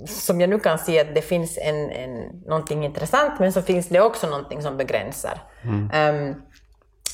som 0.07 0.41
jag 0.41 0.51
nu 0.51 0.59
kan 0.59 0.79
se 0.79 1.01
att 1.01 1.15
det 1.15 1.23
finns 1.23 1.59
en, 1.59 1.91
en, 1.91 2.43
någonting 2.47 2.85
intressant 2.85 3.41
men 3.41 3.53
så 3.53 3.63
finns 3.63 3.89
det 3.89 4.01
också 4.01 4.27
någonting 4.27 4.63
som 4.63 4.77
begränsar. 4.77 5.39
Um, 5.65 6.43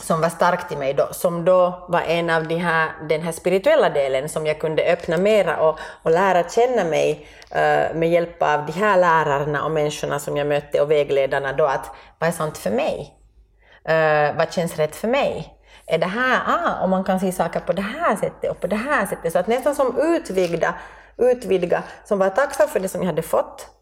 som 0.03 0.21
var 0.21 0.29
starkt 0.29 0.73
i 0.73 0.77
mig 0.77 0.95
då, 0.95 1.09
som 1.11 1.45
då 1.45 1.87
var 1.89 2.01
en 2.01 2.31
av 2.31 2.49
de 2.49 2.57
här, 2.57 2.91
den 3.09 3.23
här 3.23 3.33
spirituella 3.33 3.91
delen 3.91 4.29
som 4.29 4.47
jag 4.47 4.61
kunde 4.61 4.93
öppna 4.93 5.17
mera 5.17 5.57
och, 5.57 5.79
och 6.03 6.11
lära 6.11 6.49
känna 6.49 6.85
mig 6.85 7.27
uh, 7.51 7.97
med 7.99 8.11
hjälp 8.11 8.43
av 8.43 8.67
de 8.67 8.73
här 8.73 8.97
lärarna 8.97 9.65
och 9.65 9.71
människorna 9.71 10.19
som 10.19 10.37
jag 10.37 10.47
mötte 10.47 10.81
och 10.81 10.91
vägledarna 10.91 11.53
då 11.53 11.65
att 11.65 11.91
vad 12.19 12.29
är 12.29 12.33
sant 12.33 12.59
för 12.59 12.71
mig? 12.71 13.15
Uh, 13.89 14.37
vad 14.37 14.53
känns 14.53 14.77
rätt 14.77 14.97
för 14.97 15.09
mig? 15.09 15.55
Är 15.87 15.99
det 15.99 16.07
här, 16.07 16.41
ah, 16.47 16.85
om 16.85 16.91
man 16.91 17.05
kan 17.05 17.21
se 17.21 17.33
saker 17.33 17.61
på 17.61 17.73
det 17.73 17.83
här 17.83 18.17
sättet 18.17 18.51
och 18.51 18.61
på 18.61 18.67
det 18.67 18.77
här 18.77 19.07
sättet, 19.07 19.33
så 19.33 19.39
att 19.39 19.47
nästan 19.47 19.75
som 19.75 19.99
utvidga, 20.01 20.75
utvidga, 21.17 21.83
som 22.05 22.19
var 22.19 22.29
tacksam 22.29 22.69
för 22.69 22.81
det 22.81 22.89
som 22.89 23.01
jag 23.01 23.07
hade 23.07 23.23
fått 23.23 23.78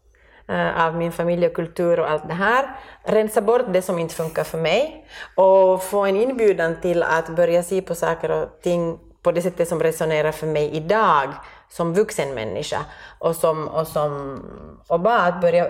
Eh, 0.49 0.85
av 0.85 0.95
min 0.95 1.11
familj 1.11 1.47
och 1.47 1.53
kultur 1.53 1.99
och 1.99 2.09
allt 2.09 2.27
det 2.27 2.33
här, 2.33 2.75
rensa 3.03 3.41
bort 3.41 3.73
det 3.73 3.81
som 3.81 3.99
inte 3.99 4.15
funkar 4.15 4.43
för 4.43 4.57
mig 4.57 5.05
och 5.35 5.83
få 5.83 6.05
en 6.05 6.15
inbjudan 6.15 6.81
till 6.81 7.03
att 7.03 7.29
börja 7.29 7.63
se 7.63 7.81
på 7.81 7.95
saker 7.95 8.31
och 8.31 8.61
ting 8.61 8.99
på 9.21 9.31
det 9.31 9.41
sättet 9.41 9.67
som 9.67 9.83
resonerar 9.83 10.31
för 10.31 10.47
mig 10.47 10.69
idag 10.75 11.29
som 11.69 11.93
vuxen 11.93 12.33
människa 12.33 12.85
och, 13.19 13.35
som, 13.35 13.67
och, 13.67 13.87
som, 13.87 14.41
och 14.87 14.99
bara 14.99 15.21
att 15.21 15.41
börja 15.41 15.67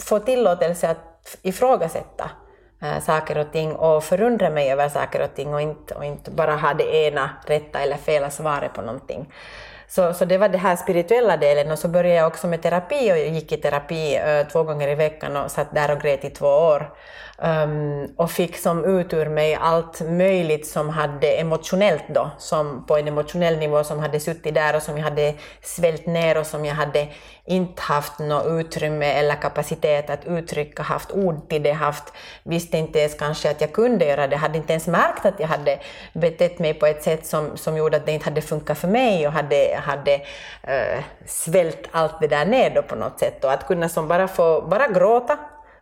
få 0.00 0.18
tillåtelse 0.18 0.90
att 0.90 1.36
ifrågasätta 1.42 2.30
äh, 2.82 3.00
saker 3.00 3.38
och 3.38 3.52
ting 3.52 3.76
och 3.76 4.04
förundra 4.04 4.50
mig 4.50 4.72
över 4.72 4.88
saker 4.88 5.22
och 5.22 5.34
ting 5.34 5.54
och 5.54 5.60
inte, 5.60 5.94
och 5.94 6.04
inte 6.04 6.30
bara 6.30 6.56
ha 6.56 6.74
det 6.74 6.94
ena 6.94 7.30
rätta 7.46 7.80
eller 7.80 7.96
fel 7.96 8.30
svaret 8.30 8.72
på 8.72 8.82
någonting. 8.82 9.32
Så, 9.88 10.14
så 10.14 10.24
det 10.24 10.38
var 10.38 10.48
den 10.48 10.60
här 10.60 10.76
spirituella 10.76 11.36
delen 11.36 11.70
och 11.70 11.78
så 11.78 11.88
började 11.88 12.18
jag 12.18 12.26
också 12.26 12.46
med 12.46 12.62
terapi 12.62 13.12
och 13.12 13.18
jag 13.18 13.28
gick 13.28 13.52
i 13.52 13.56
terapi 13.56 14.18
uh, 14.18 14.48
två 14.48 14.62
gånger 14.62 14.88
i 14.88 14.94
veckan 14.94 15.36
och 15.36 15.50
satt 15.50 15.74
där 15.74 15.90
och 15.90 16.00
grät 16.00 16.24
i 16.24 16.30
två 16.30 16.46
år. 16.46 16.92
Um, 17.44 18.14
och 18.16 18.30
fick 18.30 18.56
som 18.56 18.84
ut 18.84 19.12
ur 19.12 19.28
mig 19.28 19.54
allt 19.54 20.00
möjligt 20.00 20.66
som 20.66 20.88
hade 20.88 21.32
emotionellt 21.32 22.04
då, 22.08 22.30
som 22.38 22.86
på 22.86 22.96
en 22.96 23.08
emotionell 23.08 23.58
nivå 23.58 23.84
som 23.84 23.98
hade 23.98 24.20
suttit 24.20 24.54
där 24.54 24.76
och 24.76 24.82
som 24.82 24.96
jag 24.96 25.04
hade 25.04 25.34
svält 25.62 26.06
ner 26.06 26.38
och 26.38 26.46
som 26.46 26.64
jag 26.64 26.74
hade 26.74 27.08
inte 27.44 27.82
haft 27.82 28.18
något 28.18 28.46
utrymme 28.46 29.06
eller 29.12 29.34
kapacitet 29.34 30.10
att 30.10 30.26
uttrycka, 30.26 30.82
haft 30.82 31.12
ord 31.12 31.48
till 31.48 31.62
det, 31.62 31.72
haft, 31.72 32.12
visste 32.42 32.78
inte 32.78 32.98
ens 32.98 33.14
kanske 33.14 33.50
att 33.50 33.60
jag 33.60 33.72
kunde 33.72 34.04
göra 34.04 34.26
det, 34.26 34.36
hade 34.36 34.58
inte 34.58 34.72
ens 34.72 34.86
märkt 34.86 35.26
att 35.26 35.40
jag 35.40 35.48
hade 35.48 35.78
betett 36.12 36.58
mig 36.58 36.74
på 36.74 36.86
ett 36.86 37.02
sätt 37.02 37.26
som, 37.26 37.56
som 37.56 37.76
gjorde 37.76 37.96
att 37.96 38.06
det 38.06 38.12
inte 38.12 38.24
hade 38.24 38.42
funkat 38.42 38.78
för 38.78 38.88
mig 38.88 39.26
och 39.26 39.32
hade, 39.32 39.80
hade 39.82 40.14
eh, 40.62 41.04
svält 41.26 41.88
allt 41.90 42.20
det 42.20 42.28
där 42.28 42.44
ner 42.46 42.70
då 42.74 42.82
på 42.82 42.94
något 42.94 43.18
sätt 43.18 43.44
och 43.44 43.52
att 43.52 43.66
kunna 43.66 43.88
som 43.88 44.08
bara 44.08 44.28
få 44.28 44.62
bara 44.62 44.88
gråta 44.88 45.38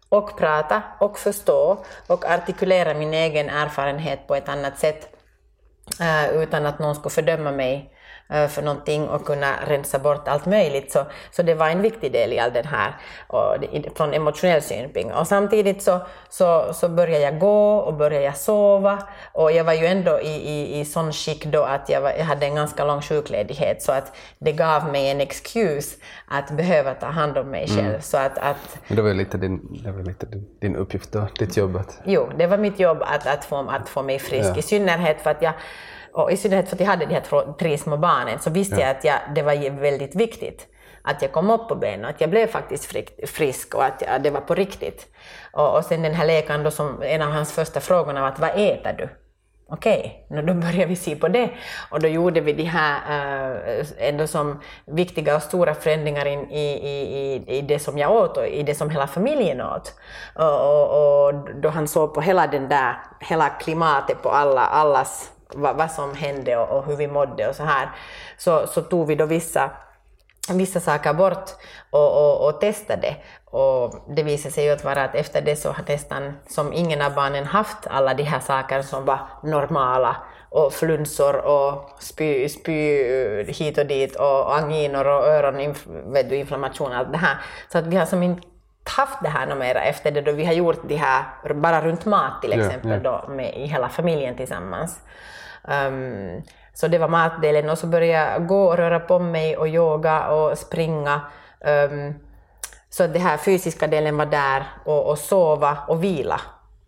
och 0.08 0.38
prata 0.38 0.82
och 0.98 1.18
förstå 1.18 1.84
och 2.06 2.24
artikulera 2.24 2.94
min 2.94 3.14
egen 3.14 3.50
erfarenhet 3.50 4.26
på 4.26 4.34
ett 4.34 4.48
annat 4.48 4.78
sätt 4.78 5.08
eh, 6.00 6.42
utan 6.42 6.66
att 6.66 6.78
någon 6.78 6.94
skulle 6.94 7.10
fördöma 7.10 7.52
mig 7.52 7.94
för 8.30 8.62
någonting 8.62 9.08
och 9.08 9.24
kunna 9.24 9.54
rensa 9.66 9.98
bort 9.98 10.28
allt 10.28 10.46
möjligt. 10.46 10.92
Så, 10.92 11.06
så 11.30 11.42
det 11.42 11.54
var 11.54 11.68
en 11.68 11.82
viktig 11.82 12.12
del 12.12 12.32
i 12.32 12.38
all 12.38 12.52
den 12.52 12.66
här 12.66 12.96
och, 13.26 13.56
från 13.96 14.14
emotionell 14.14 14.62
synpunkt. 14.62 15.16
Och 15.16 15.26
samtidigt 15.26 15.82
så, 15.82 16.00
så, 16.28 16.72
så 16.72 16.88
började 16.88 17.24
jag 17.24 17.38
gå 17.38 17.76
och 17.76 17.94
började 17.94 18.24
jag 18.24 18.36
sova 18.36 18.98
och 19.32 19.52
jag 19.52 19.64
var 19.64 19.72
ju 19.72 19.86
ändå 19.86 20.20
i, 20.20 20.28
i, 20.28 20.80
i 20.80 20.84
sån 20.84 21.12
skick 21.12 21.44
då 21.44 21.62
att 21.62 21.88
jag, 21.88 22.00
var, 22.00 22.12
jag 22.18 22.24
hade 22.24 22.46
en 22.46 22.54
ganska 22.54 22.84
lång 22.84 23.02
sjukledighet 23.02 23.82
så 23.82 23.92
att 23.92 24.16
det 24.38 24.52
gav 24.52 24.92
mig 24.92 25.10
en 25.10 25.20
excuse 25.20 25.96
att 26.28 26.50
behöva 26.50 26.94
ta 26.94 27.06
hand 27.06 27.38
om 27.38 27.50
mig 27.50 27.68
själv. 27.68 27.88
Mm. 27.88 28.02
Så 28.02 28.16
att, 28.16 28.38
att, 28.38 28.78
det 28.88 29.02
var 29.02 29.08
ju 29.08 29.14
lite 29.14 29.38
din, 29.38 29.82
det 29.84 29.92
var 29.92 30.02
lite 30.02 30.26
din, 30.26 30.46
din 30.60 30.76
uppgift 30.76 31.12
då, 31.12 31.26
ditt 31.38 31.56
jobb 31.56 31.76
att... 31.76 32.00
Jo, 32.04 32.30
det 32.38 32.46
var 32.46 32.58
mitt 32.58 32.80
jobb 32.80 33.02
att, 33.02 33.26
att, 33.26 33.44
få, 33.44 33.68
att 33.70 33.88
få 33.88 34.02
mig 34.02 34.18
frisk, 34.18 34.50
ja. 34.50 34.56
i 34.56 34.62
synnerhet 34.62 35.20
för 35.20 35.30
att 35.30 35.42
jag 35.42 35.52
och 36.12 36.32
i 36.32 36.36
synnerhet 36.36 36.68
för 36.68 36.76
att 36.76 36.80
jag 36.80 36.86
hade 36.86 37.06
de 37.06 37.14
här 37.14 37.58
tre 37.58 37.78
små 37.78 37.96
barnen 37.96 38.38
så 38.38 38.50
visste 38.50 38.74
ja. 38.74 38.80
jag 38.80 38.90
att 38.90 39.04
jag, 39.04 39.18
det 39.34 39.42
var 39.42 39.80
väldigt 39.80 40.14
viktigt 40.14 40.66
att 41.02 41.22
jag 41.22 41.32
kom 41.32 41.50
upp 41.50 41.68
på 41.68 41.74
benen 41.74 42.04
och 42.04 42.10
att 42.10 42.20
jag 42.20 42.30
blev 42.30 42.46
faktiskt 42.46 42.96
frisk 43.26 43.74
och 43.74 43.84
att 43.84 44.02
jag, 44.06 44.22
det 44.22 44.30
var 44.30 44.40
på 44.40 44.54
riktigt. 44.54 45.06
Och, 45.52 45.76
och 45.76 45.84
sen 45.84 46.02
den 46.02 46.14
här 46.14 46.26
läkaren 46.26 46.62
då 46.62 46.70
som 46.70 47.02
en 47.02 47.22
av 47.22 47.30
hans 47.30 47.52
första 47.52 47.80
frågor 47.80 48.12
var 48.12 48.28
att 48.28 48.38
vad 48.38 48.50
äter 48.50 48.92
du? 48.92 49.08
Okej, 49.72 50.26
okay, 50.30 50.42
då 50.42 50.54
började 50.54 50.86
vi 50.86 50.96
se 50.96 51.16
på 51.16 51.28
det 51.28 51.50
och 51.90 52.00
då 52.00 52.08
gjorde 52.08 52.40
vi 52.40 52.52
de 52.52 52.64
här 52.64 53.00
äh, 53.78 53.86
ändå 53.98 54.26
som 54.26 54.60
viktiga 54.86 55.36
och 55.36 55.42
stora 55.42 55.74
förändringar 55.74 56.26
in, 56.26 56.50
i, 56.50 56.66
i, 56.88 57.44
i 57.46 57.60
det 57.60 57.78
som 57.78 57.98
jag 57.98 58.12
åt 58.12 58.36
och 58.36 58.46
i 58.46 58.62
det 58.62 58.74
som 58.74 58.90
hela 58.90 59.06
familjen 59.06 59.60
åt. 59.60 59.94
Och, 60.34 60.60
och, 60.60 61.26
och 61.26 61.34
då 61.62 61.68
han 61.68 61.88
såg 61.88 62.14
på 62.14 62.20
hela 62.20 62.46
den 62.46 62.68
där, 62.68 62.96
hela 63.20 63.48
klimatet 63.48 64.22
på 64.22 64.28
alla, 64.28 64.66
allas 64.66 65.30
vad, 65.54 65.76
vad 65.76 65.90
som 65.90 66.14
hände 66.14 66.56
och, 66.56 66.78
och, 66.78 66.86
hur 66.86 66.96
vi 66.96 67.06
mådde 67.06 67.48
och 67.48 67.54
så 67.54 67.62
här, 67.62 67.90
så, 68.38 68.66
så 68.66 68.82
tog 68.82 69.06
vi 69.06 69.14
då 69.14 69.26
vissa, 69.26 69.70
vissa 70.52 70.80
saker 70.80 71.12
bort 71.12 71.50
och, 71.90 72.12
och, 72.16 72.48
och 72.48 72.60
testade. 72.60 73.16
Och 73.44 73.94
det 74.16 74.22
visade 74.22 74.54
sig 74.54 74.64
ju 74.64 74.70
att 74.70 74.84
vara 74.84 75.04
att 75.04 75.14
efter 75.14 75.42
det 75.42 75.56
så 75.56 75.68
har 75.68 75.84
nästan 75.88 76.32
som 76.48 76.72
ingen 76.72 77.02
av 77.02 77.14
barnen 77.14 77.44
haft 77.44 77.86
alla 77.86 78.14
de 78.14 78.22
här 78.22 78.40
sakerna 78.40 78.82
som 78.82 79.04
var 79.04 79.18
normala 79.42 80.16
och 80.50 80.72
flunsor 80.72 81.36
och 81.36 81.90
spy, 82.00 82.48
spy 82.48 83.04
hit 83.52 83.78
och 83.78 83.86
dit 83.86 84.16
och 84.16 84.56
anginer 84.56 85.06
och 85.06 85.26
öroninflammation 85.26 86.92
och 86.92 86.96
allt 86.96 87.12
det 87.12 87.18
här. 87.18 87.36
Så 87.72 87.78
att 87.78 87.86
vi 87.86 87.96
har 87.96 88.06
som 88.06 88.22
inte 88.22 88.46
haft 88.84 89.22
det 89.22 89.28
här 89.28 89.54
mera 89.54 89.82
efter 89.82 90.10
det 90.10 90.20
då 90.20 90.32
vi 90.32 90.44
har 90.44 90.52
gjort 90.52 90.80
det 90.88 90.96
här 90.96 91.24
bara 91.54 91.80
runt 91.80 92.04
mat 92.04 92.42
till 92.42 92.52
exempel 92.52 92.90
yeah, 92.90 93.02
yeah. 93.02 93.22
då 93.26 93.32
med, 93.32 93.56
i 93.56 93.66
hela 93.66 93.88
familjen 93.88 94.36
tillsammans. 94.36 95.00
Um, 95.64 96.42
så 96.74 96.88
det 96.88 96.98
var 96.98 97.08
matdelen 97.08 97.70
och 97.70 97.78
så 97.78 97.86
började 97.86 98.32
jag 98.32 98.46
gå 98.46 98.64
och 98.64 98.76
röra 98.76 99.00
på 99.00 99.18
mig 99.18 99.56
och 99.56 99.68
yoga 99.68 100.28
och 100.28 100.58
springa. 100.58 101.20
Um, 101.60 102.14
så 102.90 103.06
den 103.06 103.22
här 103.22 103.36
fysiska 103.36 103.86
delen 103.86 104.16
var 104.16 104.26
där 104.26 104.64
och, 104.84 105.06
och 105.06 105.18
sova 105.18 105.78
och 105.88 106.04
vila. 106.04 106.40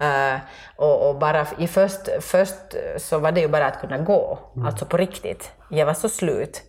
Uh, 0.02 0.40
och, 0.76 1.08
och, 1.08 1.18
bara 1.18 1.46
i 1.58 1.66
först, 1.66 2.08
först 2.20 2.74
så 2.96 3.18
var 3.18 3.32
det 3.32 3.40
ju 3.40 3.48
bara 3.48 3.66
att 3.66 3.80
kunna 3.80 3.98
gå, 3.98 4.38
mm. 4.56 4.66
alltså 4.66 4.86
på 4.86 4.96
riktigt. 4.96 5.52
Jag 5.68 5.86
var 5.86 5.94
så 5.94 6.08
slut. 6.08 6.62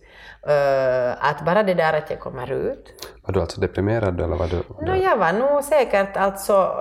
Uh, 0.48 1.14
att 1.18 1.44
bara 1.44 1.62
det 1.62 1.74
där 1.74 1.92
att 1.92 2.10
jag 2.10 2.20
kommer 2.20 2.52
ut. 2.52 3.14
Var 3.26 3.34
du 3.34 3.40
alltså 3.40 3.60
deprimerad 3.60 4.20
eller 4.20 4.36
var 4.36 4.46
du? 4.46 4.86
No, 4.86 4.96
jag 4.96 5.16
var 5.16 5.32
nog 5.32 5.64
säkert, 5.64 6.16
alltså, 6.16 6.74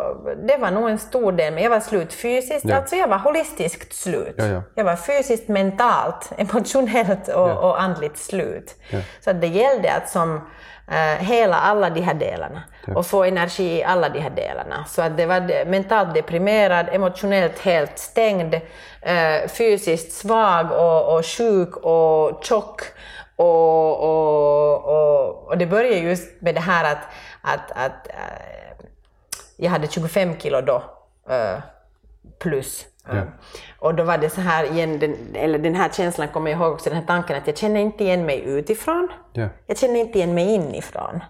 det 0.48 0.58
var 0.58 0.72
nog 0.72 0.90
en 0.90 0.98
stor 0.98 1.32
del, 1.32 1.54
men 1.54 1.64
jag 1.64 1.70
var 1.70 1.80
slut 1.80 2.14
fysiskt, 2.14 2.66
ja. 2.66 2.76
alltså 2.76 2.96
jag 2.96 3.08
var 3.08 3.18
holistiskt 3.18 3.94
slut. 3.94 4.36
Ja, 4.38 4.46
ja. 4.46 4.64
Jag 4.76 4.84
var 4.84 4.96
fysiskt, 4.96 5.48
mentalt, 5.48 6.32
emotionellt 6.38 7.28
och, 7.28 7.64
och 7.64 7.82
andligt 7.82 8.18
slut. 8.18 8.76
Så 9.20 9.34
det 9.34 9.48
gällde 9.48 9.94
att 9.94 10.10
som 10.10 10.36
uh, 10.36 10.96
hela 11.20 11.56
alla 11.56 11.90
de 11.90 12.02
här 12.02 12.14
delarna 12.14 12.64
och 12.96 13.06
få 13.06 13.24
energi 13.24 13.78
i 13.78 13.84
alla 13.84 14.10
de 14.10 14.20
här 14.20 14.30
delarna. 14.30 14.86
Så 14.88 15.02
att 15.02 15.18
det 15.18 15.26
var 15.26 15.66
mentalt 15.66 16.14
deprimerad, 16.14 16.86
emotionellt 16.92 17.60
helt 17.60 18.00
stängd, 18.00 18.54
uh, 18.54 19.48
fysiskt 19.48 20.12
svag 20.12 20.72
och, 20.72 21.16
och 21.16 21.26
sjuk 21.26 21.78
och 21.78 22.44
tjock 22.44 22.82
och, 23.36 24.04
och, 24.04 24.86
och, 24.86 25.48
och, 25.48 25.58
det 25.58 25.66
började 25.66 25.98
just 25.98 26.42
med 26.42 26.56
det 26.56 26.62
här 26.62 26.92
att, 26.92 27.04
att, 27.42 27.72
att 27.72 28.08
äh, 28.08 28.86
jag 29.58 29.70
hade 29.70 29.88
25 29.88 30.40
kilo 30.40 30.62
då, 30.62 30.84
äh, 31.30 31.60
plus. 32.40 32.86
Ja. 33.08 33.24
Och 33.80 33.96
då 33.96 34.04
var 34.04 34.18
det 34.18 34.30
så 34.30 34.42
här 34.42 34.72
igen, 34.72 35.00
den, 35.00 35.36
eller 35.36 35.60
den 35.60 35.76
här 35.76 35.90
känslan 35.90 36.28
kommer 36.28 36.52
jag 36.52 36.60
ihåg 36.60 36.74
också, 36.74 36.90
den 36.90 37.00
här 37.00 37.08
tanken 37.08 37.38
att 37.38 37.48
jag 37.48 37.58
känner 37.58 37.80
inte 37.80 38.04
igen 38.04 38.26
mig 38.26 38.44
utifrån. 38.46 39.10
Ja. 39.34 39.48
Jag 39.68 39.78
känner 39.78 40.00
inte 40.00 40.18
igen 40.18 40.34
mig 40.34 40.54
inifrån. 40.54 41.24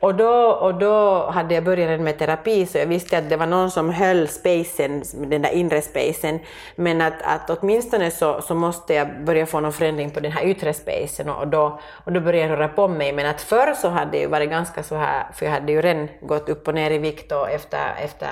Och 0.00 0.14
då, 0.14 0.32
och 0.50 0.74
då 0.74 1.26
hade 1.30 1.54
jag 1.54 1.64
börjat 1.64 2.00
med 2.00 2.18
terapi 2.18 2.66
så 2.66 2.78
jag 2.78 2.86
visste 2.86 3.18
att 3.18 3.30
det 3.30 3.36
var 3.36 3.46
någon 3.46 3.70
som 3.70 3.90
höll 3.90 4.28
spacen, 4.28 5.02
den 5.14 5.42
där 5.42 5.50
inre 5.50 5.82
spacen, 5.82 6.38
men 6.74 7.00
att, 7.00 7.22
att 7.22 7.50
åtminstone 7.50 8.10
så, 8.10 8.40
så 8.42 8.54
måste 8.54 8.94
jag 8.94 9.24
börja 9.24 9.46
få 9.46 9.60
någon 9.60 9.72
förändring 9.72 10.10
på 10.10 10.20
den 10.20 10.32
här 10.32 10.44
yttre 10.44 10.74
spacen 10.74 11.30
och 11.30 11.48
då, 11.48 11.80
och 12.04 12.12
då 12.12 12.20
började 12.20 12.48
jag 12.52 12.58
röra 12.58 12.68
på 12.68 12.88
mig. 12.88 13.12
Men 13.12 13.26
att 13.26 13.40
förr 13.40 13.74
så 13.74 13.88
hade 13.88 14.10
det 14.10 14.18
ju 14.18 14.26
varit 14.26 14.50
ganska 14.50 14.82
så 14.82 14.94
här, 14.94 15.26
för 15.34 15.46
jag 15.46 15.52
hade 15.52 15.72
ju 15.72 15.82
redan 15.82 16.08
gått 16.20 16.48
upp 16.48 16.68
och 16.68 16.74
ner 16.74 16.90
i 16.90 16.98
vikt 16.98 17.32
och 17.32 17.50
efter, 17.50 17.94
efter 17.98 18.30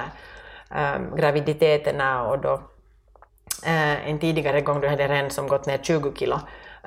um, 0.71 1.17
graviditeterna 1.17 2.29
och 2.29 2.39
då 2.39 2.53
uh, 3.67 4.09
en 4.11 4.19
tidigare 4.19 4.61
gång 4.61 4.81
då 4.81 4.89
hade 4.89 5.03
jag 5.03 5.11
redan 5.11 5.31
som 5.31 5.49
gått 5.49 5.67
ner 5.67 5.79
20 5.83 6.12
kilo. 6.17 6.35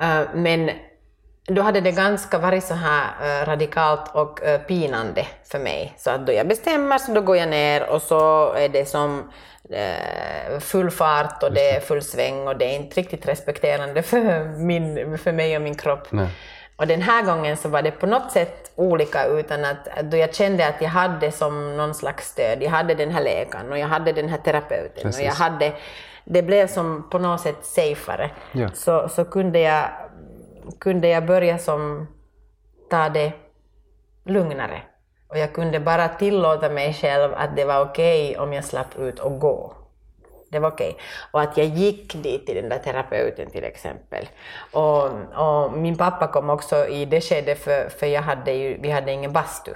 Uh, 0.02 0.22
men 0.34 0.70
då 1.48 1.62
hade 1.62 1.80
det 1.80 1.92
ganska 1.92 2.38
varit 2.38 2.64
så 2.64 2.74
här 2.74 3.04
eh, 3.22 3.46
radikalt 3.46 4.14
och 4.14 4.42
eh, 4.42 4.60
pinande 4.60 5.26
för 5.44 5.58
mig. 5.58 5.94
Så 5.98 6.10
att 6.10 6.26
då 6.26 6.32
jag 6.32 6.48
bestämmer 6.48 6.98
så 6.98 7.12
då 7.12 7.20
går 7.20 7.36
jag 7.36 7.48
ner 7.48 7.88
och 7.90 8.02
så 8.02 8.52
är 8.52 8.68
det 8.68 8.88
som 8.88 9.32
eh, 9.70 10.58
full 10.60 10.90
fart 10.90 11.42
och 11.42 11.52
det 11.52 11.70
är 11.70 11.80
full 11.80 12.02
sväng 12.02 12.48
och 12.48 12.56
det 12.56 12.64
är 12.64 12.76
inte 12.76 13.00
riktigt 13.00 13.28
respekterande 13.28 14.02
för, 14.02 14.44
min, 14.58 15.18
för 15.18 15.32
mig 15.32 15.56
och 15.56 15.62
min 15.62 15.74
kropp. 15.74 16.06
Nej. 16.10 16.28
Och 16.76 16.86
den 16.86 17.02
här 17.02 17.22
gången 17.22 17.56
så 17.56 17.68
var 17.68 17.82
det 17.82 17.90
på 17.90 18.06
något 18.06 18.32
sätt 18.32 18.72
olika 18.74 19.26
utan 19.26 19.64
att, 19.64 19.88
att 19.88 20.10
då 20.10 20.16
jag 20.16 20.34
kände 20.34 20.68
att 20.68 20.80
jag 20.80 20.88
hade 20.88 21.32
som 21.32 21.76
någon 21.76 21.94
slags 21.94 22.28
stöd. 22.28 22.62
Jag 22.62 22.70
hade 22.70 22.94
den 22.94 23.10
här 23.10 23.22
läkaren 23.22 23.72
och 23.72 23.78
jag 23.78 23.86
hade 23.86 24.12
den 24.12 24.28
här 24.28 24.38
terapeuten 24.38 25.02
Precis. 25.02 25.20
och 25.20 25.26
jag 25.26 25.32
hade, 25.32 25.72
det 26.24 26.42
blev 26.42 26.66
som 26.66 27.10
på 27.10 27.18
något 27.18 27.40
sätt 27.40 27.56
safeare. 27.62 28.30
Ja. 28.52 28.68
Så, 28.74 29.08
så 29.08 29.24
kunde, 29.24 29.58
jag, 29.58 29.84
kunde 30.80 31.08
jag 31.08 31.26
börja 31.26 31.58
som 31.58 32.06
ta 32.90 33.08
det 33.08 33.32
lugnare. 34.24 34.82
Och 35.28 35.38
jag 35.38 35.52
kunde 35.52 35.80
bara 35.80 36.08
tillåta 36.08 36.68
mig 36.68 36.94
själv 36.94 37.34
att 37.34 37.56
det 37.56 37.64
var 37.64 37.84
okej 37.84 38.38
om 38.38 38.52
jag 38.52 38.64
slapp 38.64 38.98
ut 38.98 39.18
och 39.18 39.38
gå. 39.38 39.74
Det 40.50 40.58
var 40.58 40.70
okej. 40.70 40.96
Och 41.32 41.40
att 41.40 41.56
jag 41.56 41.66
gick 41.66 42.14
dit 42.14 42.46
till 42.46 42.54
den 42.54 42.68
där 42.68 42.78
terapeuten 42.78 43.50
till 43.50 43.64
exempel. 43.64 44.28
Och, 44.72 45.04
och 45.34 45.72
min 45.72 45.96
pappa 45.96 46.26
kom 46.26 46.50
också 46.50 46.86
i 46.86 47.04
det 47.04 47.20
skedet 47.20 47.58
för, 47.58 47.88
för 47.88 48.06
jag 48.06 48.22
hade 48.22 48.52
ju, 48.52 48.78
vi 48.80 48.90
hade 48.90 49.12
ingen 49.12 49.32
bastu. 49.32 49.72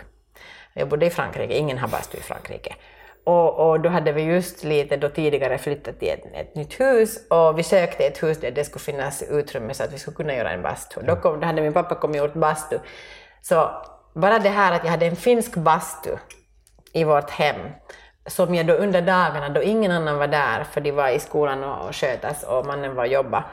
Jag 0.72 0.88
bodde 0.88 1.06
i 1.06 1.10
Frankrike, 1.10 1.54
ingen 1.54 1.78
har 1.78 1.88
bastu 1.88 2.18
i 2.18 2.20
Frankrike. 2.20 2.74
Och, 3.24 3.70
och 3.70 3.80
då 3.80 3.88
hade 3.88 4.12
vi 4.12 4.22
just 4.22 4.64
lite 4.64 4.96
då 4.96 5.08
tidigare 5.08 5.58
flyttat 5.58 5.98
till 5.98 6.08
ett, 6.08 6.24
ett 6.34 6.54
nytt 6.54 6.80
hus 6.80 7.28
och 7.30 7.58
vi 7.58 7.62
sökte 7.62 8.04
ett 8.04 8.22
hus 8.22 8.40
där 8.40 8.50
det 8.50 8.64
skulle 8.64 8.82
finnas 8.82 9.22
utrymme 9.22 9.74
så 9.74 9.84
att 9.84 9.92
vi 9.92 9.98
skulle 9.98 10.16
kunna 10.16 10.34
göra 10.34 10.50
en 10.50 10.62
bastu. 10.62 11.00
Då, 11.06 11.16
kom, 11.16 11.40
då 11.40 11.46
hade 11.46 11.62
min 11.62 11.72
pappa 11.72 11.94
kommit 11.94 12.20
och 12.20 12.26
gjort 12.26 12.34
bastu. 12.34 12.78
Så 13.42 13.70
bara 14.14 14.38
det 14.38 14.48
här 14.48 14.72
att 14.72 14.84
jag 14.84 14.90
hade 14.90 15.06
en 15.06 15.16
finsk 15.16 15.54
bastu 15.54 16.10
i 16.92 17.04
vårt 17.04 17.30
hem 17.30 17.56
som 18.26 18.54
jag 18.54 18.66
då 18.66 18.72
under 18.72 19.02
dagarna 19.02 19.48
då 19.48 19.62
ingen 19.62 19.92
annan 19.92 20.18
var 20.18 20.26
där 20.26 20.64
för 20.64 20.80
de 20.80 20.90
var 20.90 21.08
i 21.08 21.18
skolan 21.18 21.64
och, 21.64 21.88
och 21.88 21.96
skötas 21.96 22.42
och 22.42 22.66
mannen 22.66 22.94
var 22.94 23.04
och 23.04 23.10
jobba. 23.12 23.44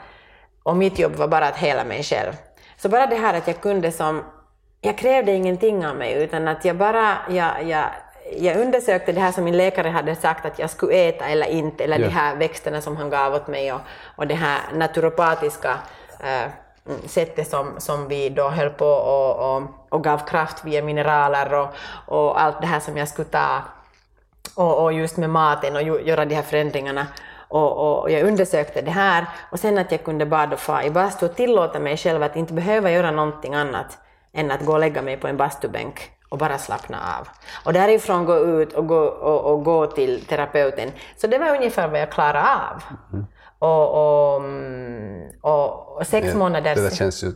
Och 0.62 0.76
mitt 0.76 0.98
jobb 0.98 1.12
var 1.12 1.28
bara 1.28 1.48
att 1.48 1.56
hela 1.56 1.84
mig 1.84 2.02
själv. 2.02 2.32
Så 2.76 2.88
bara 2.88 3.06
det 3.06 3.16
här 3.16 3.34
att 3.34 3.46
jag 3.46 3.60
kunde 3.60 3.92
som, 3.92 4.24
jag 4.80 4.98
krävde 4.98 5.32
ingenting 5.32 5.86
av 5.86 5.96
mig 5.96 6.22
utan 6.24 6.48
att 6.48 6.64
jag 6.64 6.76
bara, 6.76 7.16
jag, 7.30 7.62
jag, 7.64 7.84
jag 8.38 8.56
undersökte 8.56 9.12
det 9.12 9.20
här 9.20 9.32
som 9.32 9.44
min 9.44 9.56
läkare 9.56 9.88
hade 9.88 10.14
sagt 10.16 10.46
att 10.46 10.58
jag 10.58 10.70
skulle 10.70 11.08
äta 11.08 11.24
eller 11.24 11.46
inte, 11.46 11.84
eller 11.84 11.98
Ja. 11.98 12.06
de 12.06 12.12
här 12.14 12.36
växterna 12.36 12.80
som 12.80 12.96
han 12.96 13.10
gav 13.10 13.34
åt 13.34 13.46
mig 13.48 13.72
och, 13.72 13.80
och 14.16 14.26
det 14.26 14.34
här 14.34 14.58
naturopatiska 14.74 15.78
mm, 16.20 16.50
sättet 17.06 17.48
som, 17.50 17.74
som 17.78 18.08
vi 18.08 18.28
då 18.28 18.48
höll 18.48 18.70
på 18.70 18.86
och, 18.86 19.56
och, 19.56 19.62
och 19.88 20.04
gav 20.04 20.18
kraft 20.28 20.64
via 20.64 20.82
mineraler 20.82 21.54
och, 21.54 21.68
och 22.06 22.42
allt 22.42 22.60
det 22.60 22.66
här 22.66 22.80
som 22.80 22.96
jag 22.96 23.08
skulle 23.08 23.28
ta 23.28 23.62
och, 24.56 24.82
och 24.82 24.92
just 24.92 25.16
med 25.16 25.30
maten 25.30 25.76
och 25.76 25.82
ju- 25.82 26.00
göra 26.02 26.24
de 26.24 26.34
här 26.34 26.42
förändringarna. 26.42 27.06
Och, 27.48 28.00
och 28.02 28.10
jag 28.10 28.22
undersökte 28.22 28.80
det 28.82 28.90
här 28.90 29.26
och 29.50 29.60
sen 29.60 29.78
att 29.78 29.92
jag 29.92 30.04
kunde 30.04 30.26
bara 30.26 30.46
då 30.46 30.56
få 30.56 30.82
i 30.82 30.90
bastu 30.90 31.26
och 31.26 31.36
tillåta 31.36 31.78
mig 31.80 31.96
själv 31.96 32.22
att 32.22 32.36
inte 32.36 32.52
behöva 32.52 32.90
göra 32.90 33.10
någonting 33.10 33.54
annat 33.54 33.98
än 34.32 34.50
att 34.50 34.64
gå 34.64 34.72
och 34.72 34.80
lägga 34.80 35.02
mig 35.02 35.16
på 35.16 35.28
en 35.28 35.36
bastubänk 35.36 36.10
och 36.30 36.38
bara 36.38 36.58
slappna 36.58 37.18
av. 37.18 37.28
Och 37.64 37.72
därifrån 37.72 38.24
gå 38.24 38.36
ut 38.36 38.72
och 38.72 38.86
gå, 38.86 38.98
och, 38.98 39.52
och 39.52 39.64
gå 39.64 39.86
till 39.86 40.24
terapeuten. 40.24 40.90
Så 41.16 41.26
det 41.26 41.38
var 41.38 41.56
ungefär 41.56 41.88
vad 41.88 42.00
jag 42.00 42.12
klarade 42.12 42.40
av. 42.40 42.82
Och, 43.58 44.34
och, 44.34 44.44
mm, 44.44 45.30
och, 45.40 45.96
och 45.96 46.06
sex 46.06 46.34
månader 46.34 46.74
Det 46.74 46.82
där 46.82 46.90
känns 46.90 47.24
ju, 47.24 47.32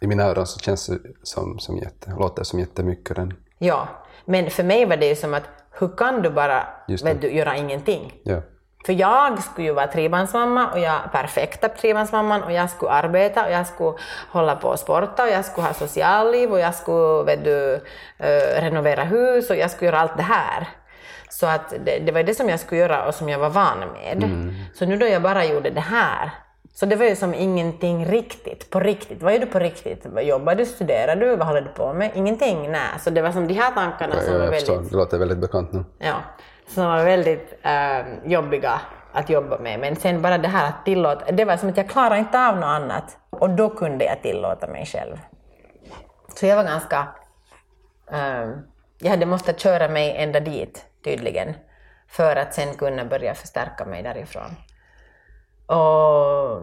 i 0.00 0.06
mina 0.06 0.22
öron 0.22 0.46
så 0.46 0.58
känns 0.58 0.86
det 0.86 0.98
som, 1.22 1.58
som 1.58 1.76
jätte, 1.76 2.10
låter 2.18 2.42
som 2.42 2.58
jättemycket 2.58 3.16
den. 3.16 3.34
Ja, 3.58 3.88
men 4.24 4.50
för 4.50 4.64
mig 4.64 4.86
var 4.86 4.96
det 4.96 5.06
ju 5.06 5.16
som 5.16 5.34
att 5.34 5.44
hur 5.78 5.88
kan 5.96 6.22
du 6.22 6.30
bara 6.30 6.66
vet 6.86 7.20
du, 7.20 7.30
göra 7.32 7.56
ingenting? 7.56 8.20
Ja. 8.22 8.42
För 8.86 8.92
jag 8.92 9.42
skulle 9.42 9.66
ju 9.66 9.72
vara 9.72 9.86
trebarnsmamma 9.86 10.70
och 10.72 10.78
jag 10.78 10.98
perfekta 11.12 11.68
trebarnsmamman 11.68 12.42
och 12.42 12.52
jag 12.52 12.70
skulle 12.70 12.90
arbeta 12.90 13.46
och 13.46 13.52
jag 13.52 13.66
skulle 13.66 13.92
hålla 14.30 14.56
på 14.56 14.68
och 14.68 14.78
sporta 14.78 15.22
och 15.22 15.30
jag 15.30 15.44
skulle 15.44 15.66
ha 15.66 15.74
socialliv 15.74 16.52
och 16.52 16.60
jag 16.60 16.74
skulle 16.74 17.24
vet 17.24 17.44
du, 17.44 17.74
eh, 18.18 18.60
renovera 18.62 19.04
hus 19.04 19.50
och 19.50 19.56
jag 19.56 19.70
skulle 19.70 19.90
göra 19.90 20.00
allt 20.00 20.16
det 20.16 20.22
här. 20.22 20.68
Så 21.28 21.46
att 21.46 21.74
det, 21.84 21.98
det 21.98 22.12
var 22.12 22.22
det 22.22 22.34
som 22.34 22.48
jag 22.48 22.60
skulle 22.60 22.80
göra 22.80 23.06
och 23.06 23.14
som 23.14 23.28
jag 23.28 23.38
var 23.38 23.50
van 23.50 23.78
med. 23.78 24.24
Så 24.74 24.86
nu 24.86 24.96
då 24.96 25.06
jag 25.06 25.22
bara 25.22 25.44
gjorde 25.44 25.70
det 25.70 25.80
här 25.80 26.30
så 26.80 26.86
det 26.86 26.96
var 26.96 27.06
ju 27.06 27.16
som 27.16 27.34
ingenting 27.34 28.06
riktigt, 28.06 28.70
på 28.70 28.80
riktigt. 28.80 29.22
Vad 29.22 29.32
gör 29.32 29.40
du 29.40 29.46
på 29.46 29.58
riktigt? 29.58 30.06
Jobbar 30.22 30.54
du, 30.54 30.66
studerar 30.66 31.16
du, 31.16 31.36
vad 31.36 31.46
håller 31.46 31.60
du 31.60 31.68
på 31.68 31.92
med? 31.92 32.10
Ingenting, 32.14 32.70
nej. 32.70 32.88
Så 33.00 33.10
det 33.10 33.22
var 33.22 33.32
som 33.32 33.48
de 33.48 33.54
här 33.54 33.70
tankarna 33.70 34.20
som 34.20 34.32
var 34.32 34.40
väldigt... 34.40 34.90
det 34.90 34.96
låter 34.96 35.18
väldigt 35.18 35.38
bekant 35.38 35.72
nu. 35.72 35.84
Ja, 35.98 36.14
som 36.74 36.84
var 36.84 37.04
väldigt 37.04 37.58
äh, 37.62 38.30
jobbiga 38.30 38.80
att 39.12 39.30
jobba 39.30 39.58
med. 39.58 39.80
Men 39.80 39.96
sen 39.96 40.22
bara 40.22 40.38
det 40.38 40.48
här 40.48 40.68
att 40.68 40.84
tillåta, 40.84 41.32
det 41.32 41.44
var 41.44 41.56
som 41.56 41.68
att 41.68 41.76
jag 41.76 41.88
klarade 41.88 42.18
inte 42.18 42.48
av 42.48 42.56
något 42.56 42.64
annat. 42.64 43.18
Och 43.30 43.50
då 43.50 43.70
kunde 43.70 44.04
jag 44.04 44.22
tillåta 44.22 44.66
mig 44.66 44.86
själv. 44.86 45.16
Så 46.34 46.46
jag 46.46 46.56
var 46.56 46.64
ganska... 46.64 47.08
Äh, 48.12 48.48
jag 48.98 49.10
hade 49.10 49.26
måste 49.26 49.52
köra 49.52 49.88
mig 49.88 50.16
ända 50.16 50.40
dit, 50.40 50.86
tydligen. 51.04 51.54
För 52.08 52.36
att 52.36 52.54
sen 52.54 52.74
kunna 52.74 53.04
börja 53.04 53.34
förstärka 53.34 53.84
mig 53.84 54.02
därifrån. 54.02 54.56
Och 55.66 56.62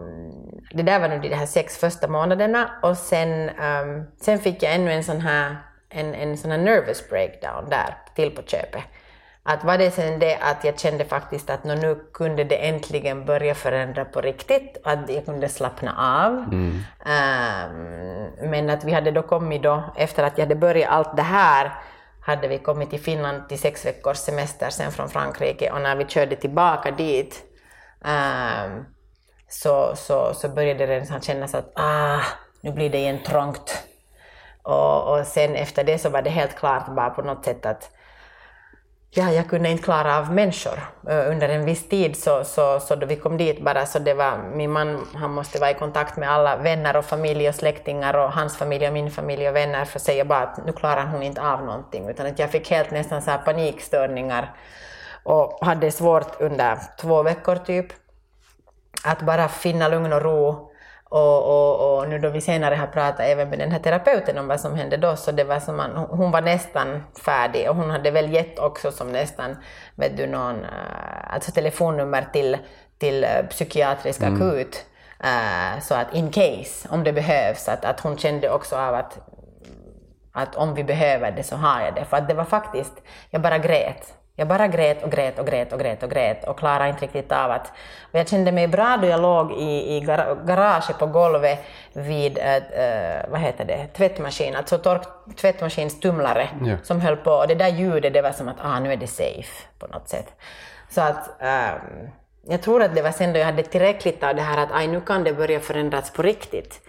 det 0.70 0.82
där 0.82 1.00
var 1.00 1.08
nu 1.08 1.18
de 1.18 1.34
här 1.34 1.46
sex 1.46 1.78
första 1.78 2.08
månaderna 2.08 2.70
och 2.82 2.96
sen, 2.96 3.50
um, 3.50 4.04
sen 4.20 4.38
fick 4.38 4.62
jag 4.62 4.74
ännu 4.74 4.92
en 4.92 5.04
sån 5.04 5.20
här, 5.20 5.56
en, 5.88 6.14
en 6.14 6.36
sån 6.36 6.50
här 6.50 6.58
nervous 6.58 7.08
breakdown 7.08 7.70
där 7.70 7.94
till 8.14 8.30
på 8.30 8.42
köpet. 8.42 8.82
Att 9.50 9.64
var 9.64 9.78
det 9.78 9.90
sen 9.90 10.18
det 10.18 10.36
att 10.40 10.64
jag 10.64 10.78
kände 10.78 11.04
faktiskt 11.04 11.50
att 11.50 11.64
nu 11.64 12.04
kunde 12.12 12.44
det 12.44 12.68
äntligen 12.68 13.24
börja 13.24 13.54
förändra 13.54 14.04
på 14.04 14.20
riktigt, 14.20 14.76
att 14.84 15.10
jag 15.10 15.24
kunde 15.24 15.48
slappna 15.48 15.92
av. 16.24 16.54
Ehm, 17.06 18.50
men 18.50 18.70
att 18.70 18.84
vi 18.84 18.92
hade 18.92 19.10
då 19.10 19.22
kommit 19.22 19.62
då, 19.62 19.82
efter 19.96 20.22
att 20.22 20.38
jag 20.38 20.44
hade 20.44 20.54
börjat 20.54 20.90
allt 20.90 21.16
det 21.16 21.22
här, 21.22 21.72
hade 22.20 22.48
vi 22.48 22.58
kommit 22.58 22.90
till 22.90 23.00
Finland 23.00 23.48
till 23.48 23.58
sex 23.58 23.86
veckors 23.86 24.16
semester 24.16 24.70
sen 24.70 24.92
från 24.92 25.08
Frankrike 25.08 25.70
och 25.70 25.80
när 25.80 25.96
vi 25.96 26.04
körde 26.04 26.36
tillbaka 26.36 26.90
dit 26.90 27.42
ehm, 28.04 28.84
så, 29.48 29.96
så, 29.96 30.34
så 30.34 30.48
började 30.48 30.86
det 30.86 31.00
redan 31.00 31.20
kännas 31.20 31.54
att 31.54 31.72
ah, 31.74 32.20
nu 32.60 32.72
blir 32.72 32.90
det 32.90 32.98
igen 32.98 33.22
trångt. 33.26 33.84
Och, 34.62 35.12
och 35.12 35.26
sen 35.26 35.54
efter 35.54 35.84
det 35.84 35.98
så 35.98 36.08
var 36.08 36.22
det 36.22 36.30
helt 36.30 36.56
klart 36.56 36.94
bara 36.94 37.10
på 37.10 37.22
något 37.22 37.44
sätt 37.44 37.66
att 37.66 37.90
ja, 39.10 39.32
jag 39.32 39.48
kunde 39.48 39.68
inte 39.68 39.82
klara 39.82 40.18
av 40.18 40.32
människor. 40.32 40.78
Eh, 41.08 41.30
under 41.30 41.48
en 41.48 41.64
viss 41.64 41.88
tid 41.88 42.16
så, 42.16 42.44
så, 42.44 42.80
så 42.80 42.94
då 42.94 43.06
vi 43.06 43.16
kom 43.16 43.36
dit 43.36 43.60
bara 43.60 43.86
så 43.86 43.98
det 43.98 44.14
var, 44.14 44.38
min 44.54 44.70
man 44.70 45.06
han 45.14 45.30
måste 45.30 45.58
vara 45.58 45.70
i 45.70 45.74
kontakt 45.74 46.16
med 46.16 46.30
alla 46.30 46.56
vänner 46.56 46.96
och 46.96 47.04
familj 47.04 47.48
och 47.48 47.54
släktingar 47.54 48.16
och 48.16 48.32
hans 48.32 48.56
familj 48.56 48.86
och 48.86 48.92
min 48.92 49.10
familj 49.10 49.48
och 49.48 49.56
vänner 49.56 49.84
för 49.84 49.98
att 49.98 50.02
säga 50.02 50.24
bara 50.24 50.40
att 50.40 50.66
nu 50.66 50.72
klarar 50.72 51.06
hon 51.06 51.22
inte 51.22 51.42
av 51.42 51.64
någonting 51.64 52.08
utan 52.08 52.26
att 52.26 52.38
jag 52.38 52.50
fick 52.50 52.70
helt 52.70 52.90
nästan 52.90 53.22
så 53.22 53.30
här 53.30 53.38
panikstörningar 53.38 54.56
och 55.22 55.58
hade 55.66 55.90
svårt 55.90 56.40
under 56.40 56.78
två 57.00 57.22
veckor 57.22 57.56
typ 57.56 57.86
att 59.04 59.22
bara 59.22 59.48
finna 59.48 59.88
lugn 59.88 60.12
och 60.12 60.22
ro. 60.22 60.67
Och, 61.08 61.44
och, 61.44 61.98
och 61.98 62.08
nu 62.08 62.18
då 62.18 62.28
vi 62.28 62.40
senare 62.40 62.74
har 62.74 62.86
pratat 62.86 63.20
även 63.20 63.48
med 63.50 63.58
den 63.58 63.72
här 63.72 63.78
terapeuten 63.78 64.38
om 64.38 64.48
vad 64.48 64.60
som 64.60 64.74
hände 64.74 64.96
då, 64.96 65.16
så 65.16 65.32
det 65.32 65.44
var 65.44 65.60
som 65.60 65.76
man, 65.76 65.96
hon 65.96 66.30
var 66.30 66.40
nästan 66.40 67.02
färdig 67.24 67.70
och 67.70 67.76
hon 67.76 67.90
hade 67.90 68.10
väl 68.10 68.32
gett 68.32 68.58
också 68.58 68.92
som 68.92 69.12
nästan, 69.12 69.56
vet 69.94 70.16
du, 70.16 70.26
någon, 70.26 70.64
eh, 70.64 71.34
alltså 71.34 71.52
telefonnummer 71.52 72.26
till, 72.32 72.56
till 72.98 73.24
eh, 73.24 73.46
psykiatrisk 73.50 74.22
akut. 74.22 74.84
eh, 75.24 75.80
så 75.82 75.94
att 75.94 76.14
in 76.14 76.30
case, 76.30 76.88
om 76.90 77.04
det 77.04 77.12
behövs, 77.12 77.68
att, 77.68 77.84
att 77.84 78.00
hon 78.00 78.18
kände 78.18 78.50
också 78.50 78.76
av 78.76 78.94
att 78.94 79.18
att 80.32 80.56
om 80.56 80.74
vi 80.74 80.84
behöver 80.84 81.32
det 81.32 81.42
så 81.42 81.56
har 81.56 81.80
jag 81.80 81.94
det. 81.94 82.04
För 82.04 82.16
att 82.16 82.28
det 82.28 82.34
var 82.34 82.44
faktiskt, 82.44 82.92
jag 83.30 83.42
bara 83.42 83.58
grät. 83.58 84.17
Jag 84.38 84.48
bara 84.48 84.66
grät 84.66 85.02
och 85.02 85.10
grät 85.10 85.38
och 85.38 85.46
grät 85.46 85.72
och 85.72 85.78
grät 85.80 86.02
och 86.02 86.10
grät 86.10 86.44
och 86.48 86.58
klarade 86.58 86.88
inte 86.88 87.04
riktigt 87.04 87.32
av 87.32 87.50
att... 87.50 87.72
Och 88.12 88.18
jag 88.18 88.28
kände 88.28 88.52
mig 88.52 88.68
bra 88.68 88.96
då 89.02 89.06
jag 89.06 89.20
låg 89.20 89.52
i, 89.52 89.96
i 89.96 90.00
gar- 90.00 90.46
garaget 90.46 90.98
på 90.98 91.06
golvet 91.06 91.58
vid, 91.92 92.38
äh, 92.38 92.56
äh, 92.56 93.24
vad 93.30 93.40
heter 93.40 93.64
det, 93.64 93.86
tvättmaskin, 93.96 94.56
alltså 94.56 94.78
tork, 94.78 95.02
tvättmaskinstumlare 95.36 96.48
Ja. 96.64 96.76
som 96.82 97.00
höll 97.00 97.16
på. 97.16 97.30
Och 97.30 97.48
det 97.48 97.54
där 97.54 97.68
ljudet, 97.68 98.12
det 98.12 98.22
var 98.22 98.32
som 98.32 98.48
att 98.48 98.56
ah, 98.62 98.80
nu 98.80 98.92
är 98.92 98.96
det 98.96 99.06
safe 99.06 99.66
på 99.78 99.86
något 99.86 100.08
sätt. 100.08 100.32
Så 100.90 101.00
att 101.00 101.42
ehm, 101.42 102.08
jag 102.48 102.62
tror 102.62 102.82
att 102.82 102.94
det 102.94 103.02
var 103.02 103.10
sen 103.12 103.32
då 103.32 103.38
jag 103.38 103.46
hade 103.46 103.62
tillräckligt 103.62 104.22
av 104.22 104.34
det 104.34 104.42
här 104.42 104.62
att 104.62 104.72
aj, 104.72 104.86
nu 104.88 105.00
kan 105.00 105.24
det 105.24 105.32
börja 105.32 105.60
förändras 105.60 106.10
på 106.10 106.22
riktigt 106.22 106.80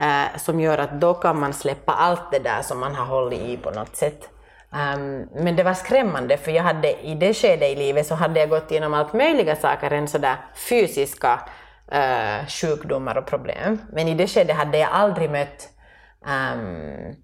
eh, 0.00 0.38
som 0.38 0.60
gör 0.60 0.78
att 0.78 1.00
då 1.00 1.14
kan 1.14 1.40
man 1.40 1.52
släppa 1.52 1.92
allt 1.92 2.30
det 2.32 2.38
där 2.38 2.62
som 2.62 2.80
man 2.80 2.94
har 2.94 3.06
hållit 3.06 3.40
i 3.40 3.56
på 3.56 3.70
något 3.70 3.96
sätt. 3.96 4.28
Ehm, 4.76 5.28
men 5.32 5.56
det 5.56 5.62
var 5.62 5.74
skrämmande 5.74 6.36
för 6.36 6.50
jag 6.50 6.62
hade 6.62 7.00
i 7.00 7.14
det 7.14 7.34
skedet 7.34 7.68
i 7.68 7.76
livet 7.76 8.06
så 8.06 8.14
hade 8.14 8.40
jag 8.40 8.48
gått 8.48 8.70
igenom 8.70 8.94
allt 8.94 9.12
möjliga 9.12 9.56
saker 9.56 9.90
än 9.90 10.08
sådär 10.08 10.36
fysiska 10.54 11.40
eh, 11.92 12.46
sjukdomar 12.48 13.18
och 13.18 13.26
problem. 13.26 13.80
Men 13.92 14.08
i 14.08 14.14
det 14.14 14.26
skedet 14.26 14.56
hade 14.56 14.78
jag 14.78 14.88
aldrig 14.92 15.30
mött 15.30 15.68
um, 16.26 17.14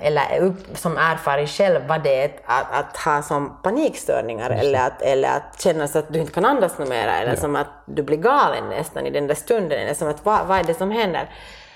eller 0.00 0.40
upp, 0.40 0.76
som 0.76 0.96
erfarit 0.96 1.50
själv 1.50 1.86
vad 1.86 2.02
det 2.02 2.24
är 2.24 2.30
att, 2.44 2.72
att 2.72 2.96
ha 2.96 3.22
som 3.22 3.62
panikstörningar 3.62 4.50
eller 4.50 4.86
att, 4.86 5.02
eller 5.02 5.28
att 5.28 5.60
känna 5.60 5.88
så 5.88 5.98
att 5.98 6.12
du 6.12 6.18
inte 6.18 6.32
kan 6.32 6.44
andas 6.44 6.78
något 6.78 6.88
mera 6.88 7.16
eller 7.16 7.34
ja. 7.34 7.40
som 7.40 7.56
att 7.56 7.84
du 7.86 8.02
blir 8.02 8.16
galen 8.16 8.68
nästan 8.68 9.06
i 9.06 9.10
den 9.10 9.26
där 9.26 9.34
stunden 9.34 9.78
eller 9.78 9.94
som 9.94 10.08
att 10.08 10.24
vad, 10.24 10.46
vad 10.46 10.58
är 10.58 10.64
det 10.64 10.74
som 10.74 10.90
händer? 10.90 11.30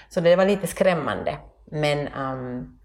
Så 0.09 0.21
det 0.21 0.37
var 0.37 0.45
lite 0.45 0.67
skrämmande. 0.67 1.37
Men, 1.71 2.09
um, 2.09 2.80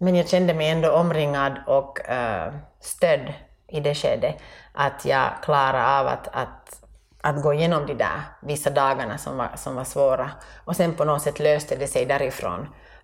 men 0.00 0.14
jag 0.14 0.28
kände 0.28 0.54
mig 0.54 0.70
ändå 0.70 0.90
omringad 0.92 1.52
och 1.66 1.98
uh, 2.10 2.54
stödd 2.80 3.32
i 3.68 3.80
det 3.80 3.94
skedet 3.94 4.36
att 4.72 5.04
jag 5.04 5.28
klarade 5.42 5.98
av 5.98 6.06
att, 6.06 6.28
att, 6.32 6.82
att 7.20 7.42
gå 7.42 7.54
igenom 7.54 7.86
de 7.86 7.94
där 7.94 8.20
vissa 8.42 8.70
dagarna 8.70 9.18
som 9.18 9.36
var, 9.36 9.50
som 9.56 9.76
var 9.76 9.84
svåra. 9.84 10.30
Och 10.64 10.76
sen 10.76 10.94
på 10.94 11.04
något 11.04 11.22
sätt 11.22 11.38
löste 11.40 11.76
det 11.76 11.86
sig 11.86 12.06
därifrån. 12.06 12.60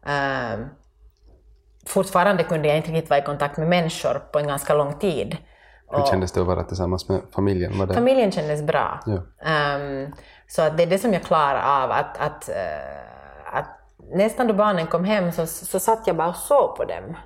Uh, 0.06 0.66
fortfarande 1.86 2.44
kunde 2.44 2.68
jag 2.68 2.76
inte 2.76 2.90
riktigt 2.90 3.10
vara 3.10 3.20
i 3.20 3.24
kontakt 3.24 3.56
med 3.56 3.68
människor 3.68 4.22
på 4.32 4.38
en 4.38 4.46
ganska 4.46 4.74
lång 4.74 4.98
tid. 4.98 5.36
Hur 5.90 6.06
kändes 6.06 6.32
det 6.32 6.40
att 6.40 6.46
vara 6.46 6.64
tillsammans 6.64 7.08
med 7.08 7.20
familjen? 7.34 7.78
Var 7.78 7.86
det... 7.86 7.94
Familjen 7.94 8.32
kändes 8.32 8.62
bra. 8.62 9.00
Ja. 9.06 9.76
Um, 9.76 10.12
så 10.48 10.62
att 10.62 10.76
det 10.76 10.82
är 10.82 10.86
det 10.86 10.98
som 10.98 11.12
jag 11.12 11.22
klarar 11.22 11.84
av, 11.84 11.90
att, 11.90 12.18
att, 12.18 12.48
att 12.48 13.15
nästan 14.12 14.46
då 14.46 14.54
barnen 14.54 14.86
kom 14.86 15.04
hem 15.04 15.32
så, 15.32 15.46
så 15.46 15.80
satt 15.80 16.06
jag 16.06 16.16
bara 16.16 16.28
och 16.28 16.36
såg 16.36 16.76
på 16.76 16.84
dem. 16.84 17.16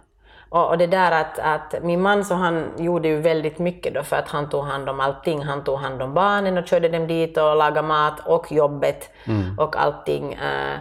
Och, 0.50 0.68
och 0.68 0.78
det 0.78 0.86
där 0.86 1.12
att, 1.12 1.38
att 1.38 1.82
min 1.82 2.02
man 2.02 2.24
så 2.24 2.34
han 2.34 2.70
gjorde 2.78 3.08
ju 3.08 3.20
väldigt 3.20 3.58
mycket 3.58 3.94
då 3.94 4.02
för 4.02 4.16
att 4.16 4.28
han 4.28 4.48
tog 4.48 4.64
hand 4.64 4.88
om 4.88 5.00
allting. 5.00 5.42
Han 5.42 5.64
tog 5.64 5.78
hand 5.78 6.02
om 6.02 6.14
barnen 6.14 6.58
och 6.58 6.66
körde 6.66 6.88
dem 6.88 7.06
dit 7.06 7.36
och 7.36 7.56
lagade 7.56 7.88
mat 7.88 8.20
och 8.26 8.52
jobbet 8.52 9.10
mm. 9.24 9.58
och 9.58 9.76
allting. 9.76 10.38
Uh, 10.38 10.74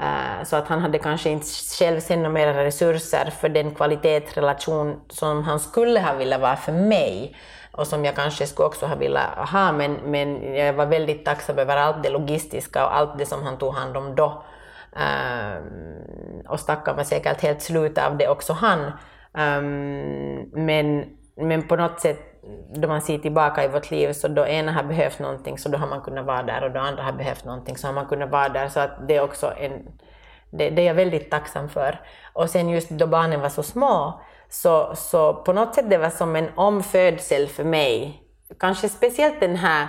uh, 0.00 0.44
så 0.44 0.56
att 0.56 0.68
han 0.68 0.80
hade 0.80 0.98
kanske 0.98 1.30
inte 1.30 1.46
själv 1.78 2.00
sen 2.00 2.32
mer 2.32 2.54
resurser 2.54 3.30
för 3.40 3.48
den 3.48 3.74
kvalitetsrelation 3.74 5.00
som 5.08 5.42
han 5.42 5.60
skulle 5.60 6.00
ha 6.00 6.14
velat 6.14 6.40
vara 6.40 6.56
för 6.56 6.72
mig 6.72 7.36
och 7.72 7.86
som 7.86 8.04
jag 8.04 8.14
kanske 8.14 8.46
skulle 8.46 8.66
också 8.66 8.86
ha 8.86 8.94
velat 8.94 9.48
ha, 9.48 9.72
men, 9.72 9.94
men 10.04 10.54
jag 10.54 10.72
var 10.72 10.86
väldigt 10.86 11.24
tacksam 11.24 11.58
över 11.58 11.76
allt 11.76 12.02
det 12.02 12.10
logistiska 12.10 12.86
och 12.86 12.96
allt 12.96 13.18
det 13.18 13.26
som 13.26 13.42
han 13.42 13.56
tog 13.56 13.74
hand 13.74 13.96
om 13.96 14.14
då. 14.14 14.42
Um, 14.96 16.42
och 16.48 16.60
stackaren 16.60 16.96
var 16.96 17.04
säkert 17.04 17.40
helt 17.40 17.62
slut 17.62 17.98
av 17.98 18.18
det 18.18 18.28
också 18.28 18.52
han. 18.52 18.80
Um, 19.32 20.50
men, 20.52 21.04
men 21.36 21.68
på 21.68 21.76
något 21.76 22.00
sätt, 22.00 22.18
då 22.74 22.88
man 22.88 23.02
ser 23.02 23.18
tillbaka 23.18 23.64
i 23.64 23.68
vårt 23.68 23.90
liv, 23.90 24.12
så 24.12 24.28
då 24.28 24.46
ena 24.46 24.72
har 24.72 24.82
behövt 24.82 25.18
någonting, 25.18 25.58
så 25.58 25.68
då 25.68 25.78
har 25.78 25.86
man 25.86 26.00
kunnat 26.00 26.26
vara 26.26 26.42
där, 26.42 26.64
och 26.64 26.70
då 26.70 26.80
andra 26.80 27.02
har 27.02 27.12
behövt 27.12 27.44
någonting, 27.44 27.76
så 27.76 27.86
har 27.86 27.94
man 27.94 28.06
kunnat 28.06 28.30
vara 28.30 28.48
där. 28.48 28.68
Så 28.68 28.80
att 28.80 29.08
det 29.08 29.16
är 29.16 29.22
också 29.22 29.52
en, 29.58 29.88
det, 30.50 30.70
det 30.70 30.82
är 30.82 30.86
jag 30.86 30.94
väldigt 30.94 31.30
tacksam 31.30 31.68
för. 31.68 32.00
Och 32.32 32.50
sen 32.50 32.68
just 32.68 32.90
då 32.90 33.06
barnen 33.06 33.40
var 33.40 33.48
så 33.48 33.62
små, 33.62 34.20
så, 34.48 34.94
så 34.94 35.34
på 35.34 35.52
något 35.52 35.74
sätt 35.74 35.90
det 35.90 35.98
var 35.98 36.10
som 36.10 36.36
en 36.36 36.48
omfödsel 36.54 37.48
för 37.48 37.64
mig. 37.64 38.22
Kanske 38.58 38.88
speciellt 38.88 39.40
den 39.40 39.56
här 39.56 39.86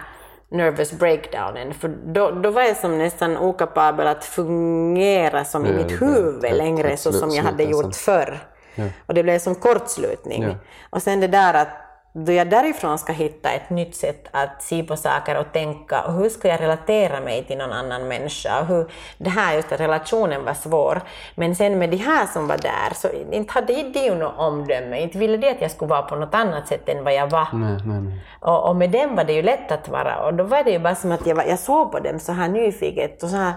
nervous 0.49 0.91
breakdownen, 0.91 1.73
för 1.73 1.87
då, 1.87 2.31
då 2.31 2.51
var 2.51 2.61
jag 2.61 2.77
som 2.77 2.97
nästan 2.97 3.37
okapabel 3.37 4.07
att 4.07 4.25
fungera 4.25 5.45
som 5.45 5.65
i 5.65 5.73
mitt 5.73 6.01
huvud 6.01 6.55
längre 6.55 6.97
så 6.97 7.11
som 7.11 7.31
jag 7.31 7.43
hade 7.43 7.63
gjort 7.63 7.95
förr. 7.95 8.47
Ja. 8.75 8.85
Och 9.05 9.13
det 9.13 9.23
blev 9.23 9.39
som 9.39 9.55
kortslutning. 9.55 10.43
Ja. 10.43 10.55
Och 10.89 11.01
sen 11.01 11.19
det 11.19 11.27
där 11.27 11.53
att 11.53 11.84
då 12.17 12.31
jag 12.31 12.49
därifrån 12.49 12.97
ska 12.97 13.13
hitta 13.13 13.49
ett 13.49 13.69
nytt 13.69 13.95
sätt 13.95 14.27
att 14.31 14.63
se 14.63 14.83
på 14.83 14.97
saker 14.97 15.37
och 15.37 15.51
tänka, 15.51 16.01
och 16.01 16.13
hur 16.13 16.29
ska 16.29 16.47
jag 16.47 16.61
relatera 16.61 17.19
mig 17.19 17.43
till 17.43 17.57
någon 17.57 17.71
annan 17.71 18.07
människa? 18.07 18.59
Och 18.59 18.65
hur, 18.65 18.91
det 19.17 19.29
här 19.29 19.55
just 19.55 19.71
att 19.71 19.79
relationen 19.79 20.45
var 20.45 20.53
svår. 20.53 21.01
Men 21.35 21.55
sen 21.55 21.79
med 21.79 21.89
de 21.89 21.97
här 21.97 22.25
som 22.25 22.47
var 22.47 22.57
där, 22.57 22.93
så 22.95 23.07
inte 23.31 23.53
hade 23.53 23.73
de 23.73 23.99
ju 23.99 24.15
något 24.15 24.37
omdöme, 24.37 25.01
inte 25.01 25.17
ville 25.17 25.37
de 25.37 25.51
att 25.51 25.61
jag 25.61 25.71
skulle 25.71 25.89
vara 25.89 26.01
på 26.01 26.15
något 26.15 26.35
annat 26.35 26.67
sätt 26.67 26.89
än 26.89 27.03
vad 27.03 27.13
jag 27.13 27.29
var. 27.29 27.47
Nej, 27.53 27.77
nej, 27.85 28.01
nej. 28.01 28.19
Och, 28.39 28.69
och, 28.69 28.75
med 28.75 28.89
dem 28.89 29.15
var 29.15 29.23
det 29.23 29.33
ju 29.33 29.41
lätt 29.41 29.71
att 29.71 29.89
vara, 29.89 30.25
och 30.25 30.33
då 30.33 30.43
var 30.43 30.63
det 30.63 30.71
ju 30.71 30.79
bara 30.79 30.95
som 30.95 31.11
att 31.11 31.27
jag, 31.27 31.35
var, 31.35 31.43
jag 31.43 31.59
såg 31.59 31.91
på 31.91 31.99
dem 31.99 32.19
så 32.19 32.31
här 32.31 32.47
nyfiket 32.47 33.23
och 33.23 33.29
så 33.29 33.35
här 33.35 33.53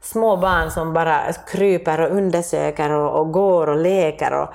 små 0.00 0.36
barn 0.36 0.70
som 0.70 0.92
bara 0.92 1.32
kryper 1.32 2.00
och 2.00 2.16
undersöker 2.16 2.90
och, 2.90 3.20
och 3.20 3.32
går 3.32 3.68
och 3.68 3.76
leker 3.76 4.32
och, 4.34 4.48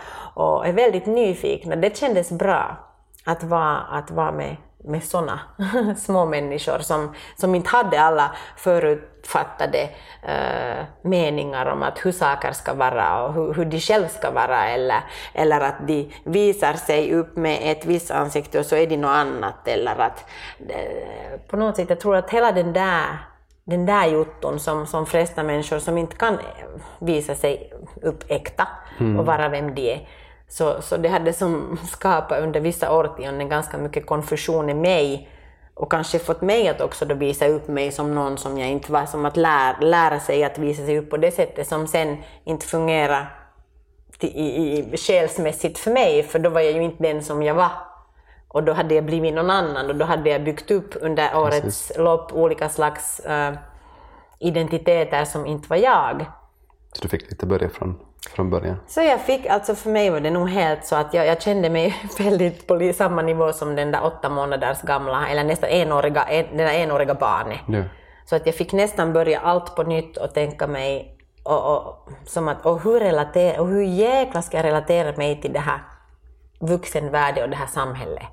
och, 0.44 0.68
är 0.68 0.74
väldigt 0.74 1.06
nyfikna. 1.06 1.76
Det 1.76 1.98
kändes 1.98 2.32
bra 2.32 2.78
att 3.24 3.44
vara, 3.44 3.78
att 3.78 4.12
vara 4.12 4.32
med, 4.32 4.56
med 4.84 5.04
sådana 5.04 5.40
små 5.98 6.26
människor 6.26 6.80
som, 6.80 7.16
som 7.36 7.56
inte 7.56 7.70
hade 7.70 8.02
alla 8.02 8.36
förutfattade 8.58 9.90
uh, 10.24 10.86
meningar 11.02 11.66
om 11.66 11.84
att 11.84 12.06
hur 12.06 12.12
saker 12.12 12.52
ska 12.52 12.74
vara 12.74 13.24
och 13.24 13.34
hur, 13.34 13.54
hur 13.54 13.66
de 13.66 13.80
själva 13.80 14.08
ska 14.08 14.32
vara 14.32 14.70
eller, 14.70 15.02
eller 15.34 15.60
att 15.60 15.88
de 15.88 16.14
visar 16.24 16.74
sig 16.74 17.14
upp 17.14 17.36
med 17.36 17.60
ett 17.62 17.86
visst 17.86 18.12
ansikte 18.12 18.60
och 18.60 18.66
så 18.66 18.76
är 18.76 18.88
de 18.88 18.98
något 18.98 19.10
annat 19.10 19.68
eller 19.68 20.00
att 20.00 20.26
uh, 20.62 21.40
på 21.48 21.58
något 21.58 21.76
sätt, 21.76 21.90
jag 21.90 22.00
tror 22.00 22.16
att 22.16 22.30
hela 22.30 22.52
den 22.52 22.74
där 22.74 23.18
den 23.66 23.86
där 23.86 24.08
jotton 24.08 24.60
som, 24.60 24.88
som 24.88 25.06
flesta 25.06 25.44
människor 25.44 25.80
som 25.80 25.98
inte 25.98 26.16
kan 26.16 26.38
visa 27.00 27.36
sig 27.36 27.74
upp 28.02 28.24
äkta 28.28 28.68
mm. 29.00 29.20
och 29.20 29.26
vara 29.26 29.50
vem 29.50 29.76
de 29.76 29.94
är. 29.94 30.08
Så, 30.54 30.82
så 30.82 30.98
det 30.98 31.10
hade 31.10 31.34
som 31.34 31.78
skapat 31.92 32.40
under 32.40 32.60
vissa 32.60 32.98
årtionden 32.98 33.50
ganska 33.50 33.78
mycket 33.78 34.06
konfusion 34.06 34.70
i 34.70 34.74
mig 34.74 35.30
och 35.74 35.92
kanske 35.92 36.20
fått 36.20 36.42
mig 36.42 36.68
att 36.68 36.82
också 36.82 37.06
då 37.06 37.16
visa 37.16 37.48
upp 37.48 37.68
mig 37.68 37.92
som 37.92 38.16
någon 38.16 38.38
som 38.38 38.58
jag 38.58 38.70
inte 38.70 38.92
var, 38.92 39.06
som 39.06 39.26
att 39.26 39.38
lära, 39.38 39.80
lära 39.80 40.20
sig 40.20 40.44
att 40.44 40.58
visa 40.58 40.86
sig 40.86 41.00
upp 41.00 41.10
på 41.10 41.18
det 41.18 41.32
sättet 41.32 41.68
som 41.68 41.88
sen 41.88 42.18
inte 42.44 42.66
fungerar 42.66 43.46
i, 44.20 44.28
i, 44.28 44.80
i 44.94 44.98
själsmässigt 44.98 45.80
för 45.80 45.92
mig, 45.92 46.24
för 46.24 46.40
då 46.40 46.50
var 46.50 46.62
jag 46.62 46.74
ju 46.74 46.84
inte 46.84 47.04
den 47.04 47.24
som 47.24 47.44
jag 47.44 47.56
var 47.56 47.72
och 48.48 48.64
då 48.64 48.74
hade 48.74 48.96
jag 48.96 49.06
blivit 49.06 49.34
någon 49.34 49.50
annan 49.50 49.90
och 49.90 49.96
då 49.96 50.06
hade 50.06 50.30
jag 50.30 50.44
byggt 50.44 50.72
upp 50.72 50.96
under 51.02 51.38
årets 51.38 51.62
Precis. 51.62 51.98
lopp 51.98 52.34
olika 52.34 52.70
slags 52.70 53.22
uh, 53.30 53.58
identiteter 54.40 55.26
som 55.26 55.46
inte 55.46 55.70
var 55.70 55.78
jag. 55.78 56.26
Så 56.94 57.02
du 57.02 57.08
fick 57.08 57.32
lite 57.32 57.46
börja 57.46 57.70
från, 57.70 58.00
från 58.30 58.50
början? 58.50 58.78
Så 58.88 59.02
jag 59.02 59.22
fick, 59.22 59.46
alltså 59.46 59.76
för 59.76 59.90
mig 59.90 60.10
var 60.10 60.20
det 60.20 60.30
nog 60.30 60.50
helt 60.50 60.86
så 60.86 60.96
att 60.96 61.14
jag, 61.14 61.28
jag 61.28 61.42
kände 61.42 61.70
mig 61.70 61.96
väldigt 62.20 62.68
på 62.68 62.92
samma 62.94 63.22
nivå 63.22 63.54
som 63.54 63.76
den 63.76 63.92
där 63.92 64.06
åtta 64.06 64.30
månaders 64.30 64.82
gamla, 64.82 65.28
eller 65.28 65.44
nästan 65.44 65.70
enåriga, 65.70 66.24
en, 66.24 66.46
den 66.58 66.58
där 66.58 66.74
enåriga 66.74 67.14
barnet. 67.14 67.60
Ja. 67.68 67.84
Så 68.26 68.36
att 68.36 68.46
jag 68.46 68.56
fick 68.56 68.74
nästan 68.74 69.14
börja 69.14 69.40
allt 69.40 69.76
på 69.76 69.84
nytt 69.84 70.18
och 70.18 70.34
tänka 70.34 70.68
mig 70.68 71.18
och, 71.44 71.76
och, 71.76 72.10
som 72.26 72.48
att, 72.48 72.66
och 72.66 72.84
hur, 72.84 73.00
relater, 73.00 73.60
och 73.60 73.68
hur 73.68 73.84
jäkla 73.84 74.42
ska 74.42 74.58
jag 74.58 74.66
relatera 74.66 75.18
mig 75.18 75.42
till 75.42 75.54
det 75.54 75.60
här 75.60 75.80
vuxenvärlden 76.60 77.44
och 77.44 77.50
det 77.50 77.56
här 77.56 77.68
samhället? 77.68 78.24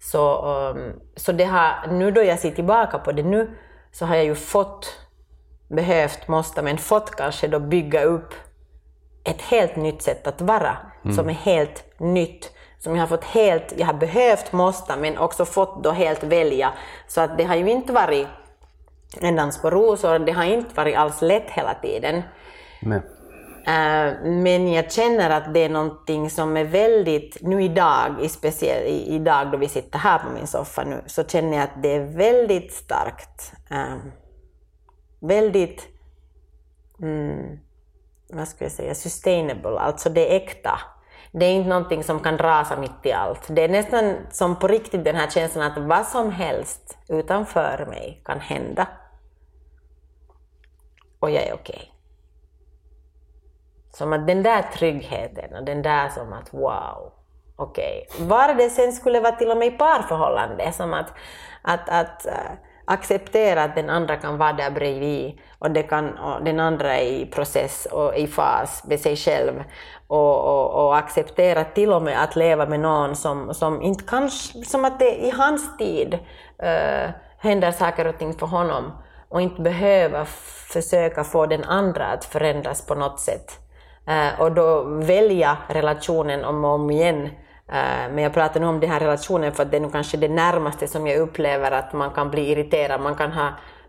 Så, 0.00 0.46
um, 0.46 1.00
så 1.16 1.32
det 1.32 1.44
har, 1.44 1.86
nu 1.90 2.10
då 2.10 2.22
jag 2.22 2.38
ser 2.38 2.50
tillbaka 2.50 2.98
på 2.98 3.12
det 3.12 3.22
nu, 3.22 3.50
så 3.92 4.06
har 4.06 4.16
jag 4.16 4.24
ju 4.24 4.34
fått, 4.34 5.00
behövt, 5.68 6.28
måste, 6.28 6.62
men 6.62 6.78
fått 6.78 7.16
kanske 7.16 7.48
då 7.48 7.58
bygga 7.58 8.04
upp 8.04 8.34
ett 9.26 9.42
helt 9.42 9.76
nytt 9.76 10.02
sätt 10.02 10.26
att 10.26 10.40
vara, 10.40 10.76
mm. 11.04 11.16
som 11.16 11.28
är 11.28 11.32
helt 11.32 12.00
nytt, 12.00 12.52
som 12.78 12.94
jag 12.94 13.02
har 13.02 13.06
fått 13.06 13.24
helt, 13.24 13.74
jag 13.76 13.86
har 13.86 13.94
behövt, 13.94 14.52
måste, 14.52 14.96
men 14.96 15.18
också 15.18 15.44
fått 15.44 15.84
då 15.84 15.90
helt 15.90 16.24
välja. 16.24 16.72
Så 17.06 17.20
att 17.20 17.38
det 17.38 17.44
har 17.44 17.56
ju 17.56 17.70
inte 17.70 17.92
varit 17.92 18.26
en 19.20 19.36
dans 19.36 19.62
på 19.62 19.70
rosor, 19.70 20.18
det 20.18 20.32
har 20.32 20.44
inte 20.44 20.74
varit 20.74 20.96
alls 20.96 21.22
lätt 21.22 21.50
hela 21.50 21.74
tiden. 21.74 22.22
Nej. 22.82 23.00
Eh, 23.66 24.14
men 24.24 24.72
jag 24.72 24.92
känner 24.92 25.30
att 25.30 25.54
det 25.54 25.60
är 25.60 25.68
någonting 25.68 26.30
som 26.30 26.56
är 26.56 26.64
väldigt, 26.64 27.38
nu 27.42 27.62
idag, 27.62 28.30
speciellt 28.30 28.86
idag 28.88 29.50
då 29.52 29.58
vi 29.58 29.68
sitter 29.68 29.98
här 29.98 30.18
på 30.18 30.30
min 30.30 30.46
soffa 30.46 30.84
nu, 30.84 31.02
så 31.06 31.24
känner 31.24 31.56
jag 31.56 31.64
att 31.64 31.82
det 31.82 31.94
är 31.94 32.04
väldigt 32.04 32.72
starkt. 32.72 33.52
Um, 33.70 34.12
väldigt, 35.20 35.88
mm, 37.02 37.58
vad 38.28 38.48
ska 38.48 38.64
jag 38.64 38.72
säga, 38.72 38.94
sustainable, 38.94 39.78
alltså 39.78 40.08
det 40.08 40.32
är 40.32 40.36
äkta. 40.36 40.80
Det 41.32 41.46
är 41.46 41.52
inte 41.52 41.68
någonting 41.68 42.04
som 42.04 42.20
kan 42.20 42.38
rasa 42.38 42.76
mitt 42.76 43.06
i 43.06 43.12
allt. 43.12 43.46
Det 43.48 43.62
är 43.62 43.68
nästan 43.68 44.16
som 44.30 44.58
på 44.58 44.68
riktigt 44.68 45.04
den 45.04 45.16
här 45.16 45.30
känslan 45.30 45.72
att 45.72 45.78
vad 45.78 46.06
som 46.06 46.30
helst 46.30 46.98
utanför 47.08 47.86
mig 47.88 48.22
kan 48.24 48.40
hända. 48.40 48.86
Och 51.20 51.30
jag 51.30 51.42
är 51.42 51.54
okej. 51.54 51.76
Okay. 51.76 51.88
Som 53.92 54.12
att 54.12 54.26
den 54.26 54.42
där 54.42 54.62
tryggheten 54.62 55.54
och 55.54 55.64
den 55.64 55.82
där 55.82 56.08
som 56.08 56.32
att 56.32 56.54
wow, 56.54 57.12
okej. 57.56 58.06
Okay. 58.10 58.26
Var 58.26 58.54
det 58.54 58.70
sen 58.70 58.92
skulle 58.92 59.20
vara 59.20 59.36
till 59.36 59.50
och 59.50 59.56
med 59.56 59.68
i 59.68 59.70
parförhållande, 59.70 60.72
som 60.72 60.94
att, 60.94 61.12
att, 61.62 61.88
att 61.88 62.26
uh, 62.26 62.65
acceptera 62.86 63.64
att 63.64 63.74
den 63.74 63.90
andra 63.90 64.16
kan 64.16 64.38
vara 64.38 64.52
där 64.52 64.70
bredvid 64.70 65.38
och, 65.58 65.70
det 65.70 65.82
kan, 65.82 66.18
och 66.18 66.44
den 66.44 66.60
andra 66.60 66.96
är 66.96 67.06
i 67.06 67.26
process 67.26 67.86
och 67.90 68.16
i 68.16 68.26
fas 68.26 68.84
med 68.84 69.00
sig 69.00 69.16
själv 69.16 69.64
och, 70.06 70.44
och, 70.44 70.84
och, 70.84 70.96
acceptera 70.96 71.64
till 71.64 71.92
och 71.92 72.02
med 72.02 72.22
att 72.22 72.36
leva 72.36 72.66
med 72.66 72.80
någon 72.80 73.16
som, 73.16 73.54
som 73.54 73.82
inte 73.82 74.04
kanske, 74.04 74.64
som 74.64 74.84
att 74.84 74.98
det 74.98 75.26
i 75.26 75.30
hans 75.30 75.78
tid 75.78 76.14
uh, 76.62 77.10
händer 77.38 77.72
saker 77.72 78.06
och 78.06 78.18
ting 78.18 78.34
för 78.34 78.46
honom 78.46 78.92
och 79.28 79.40
inte 79.40 79.62
behöva 79.62 80.24
försöka 80.72 81.24
få 81.24 81.46
den 81.46 81.64
andra 81.64 82.06
att 82.06 82.24
förändras 82.24 82.86
på 82.86 82.94
något 82.94 83.20
sätt. 83.20 83.60
Uh, 84.08 84.40
och 84.40 84.52
då 84.52 84.82
välja 84.84 85.56
relationen 85.68 86.44
om 86.44 86.64
och 86.64 86.70
om 86.70 86.90
igen. 86.90 87.30
Eh, 87.68 88.12
men 88.12 88.18
jag 88.18 88.34
pratar 88.34 88.60
nu 88.60 88.66
om 88.66 88.80
den 88.80 88.90
här 88.90 89.00
relationen 89.00 89.52
för 89.52 89.62
att 89.62 89.70
det 89.70 89.76
är 89.76 89.80
nog 89.80 89.92
kanske 89.92 90.16
det 90.16 90.28
närmaste 90.28 90.88
som 90.88 91.06
jag 91.06 91.18
upplever 91.18 91.70
att 91.70 91.92
man 91.92 92.10
kan 92.10 92.30
bli 92.30 92.50
irriterad. 92.50 93.00
Man 93.00 93.14
kan 93.14 93.32
ha 93.32 93.48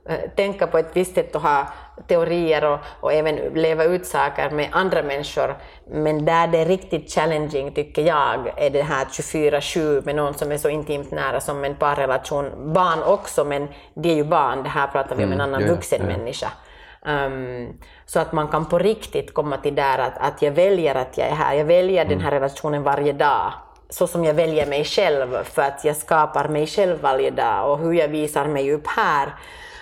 Eh, 0.10 0.30
tänka 0.36 0.68
på 0.68 0.78
ett 0.78 0.90
visst 0.94 1.16
sätt 1.16 1.36
och 1.36 1.42
ha 1.42 1.68
teorier 2.08 2.66
och, 2.66 2.80
och 3.00 3.14
även 3.14 3.36
leva 3.36 3.84
ut 3.84 4.06
saker 4.06 4.50
med 4.50 4.70
andra 4.72 5.04
människor. 5.04 5.56
Men 5.88 6.26
där 6.26 6.48
det 6.48 6.58
är 6.58 6.66
riktigt 6.66 7.12
challenging, 7.12 7.72
tycker 7.72 8.02
jag, 8.02 8.54
är 8.58 8.70
det 8.70 8.82
här 8.82 9.06
24-7 9.06 10.06
med 10.06 10.16
någon 10.16 10.34
som 10.34 10.52
är 10.52 10.58
så 10.58 10.70
intimt 10.70 11.12
nära 11.12 11.40
som 11.40 11.64
en 11.64 11.76
parrelation. 11.76 12.74
Barn 12.74 13.04
också, 13.04 13.46
men 13.46 13.68
det 13.94 14.10
är 14.10 14.16
ju 14.16 14.24
barn, 14.24 14.64
det 14.64 14.70
här 14.70 14.88
pratar 14.88 15.16
vi 15.16 15.24
om 15.24 15.32
en 15.32 15.42
mm, 15.42 15.50
annan 15.50 15.62
yeah, 15.62 15.76
vuxen 15.76 16.02
yeah. 16.02 16.18
människa. 16.18 16.48
Um, 17.06 17.80
så 18.06 18.20
att 18.20 18.32
man 18.32 18.48
kan 18.48 18.66
på 18.66 18.78
riktigt 18.80 19.34
komma 19.34 19.58
till 19.58 19.76
där 19.76 19.98
att, 19.98 20.18
att 20.18 20.42
jag 20.42 20.52
väljer 20.52 20.96
att 20.96 21.18
jag 21.18 21.28
är 21.28 21.36
här, 21.36 21.54
jag 21.56 21.66
väljer 21.66 22.06
mm. 22.06 22.18
den 22.18 22.26
här 22.26 22.32
relationen 22.32 22.84
varje 22.84 23.14
dag 23.14 23.54
så 23.90 24.08
som 24.08 24.26
jag 24.26 24.34
väljer 24.34 24.66
mig 24.66 24.84
själv 24.84 25.44
för 25.44 25.62
att 25.62 25.86
jag 25.86 25.96
skapar 25.96 26.48
mig 26.48 26.68
själv 26.68 27.02
varje 27.02 27.32
dag 27.32 27.72
och 27.72 27.80
hur 27.80 27.94
jag 27.94 28.08
visar 28.08 28.48
mig 28.48 28.74
upp 28.74 28.88
här. 28.88 29.36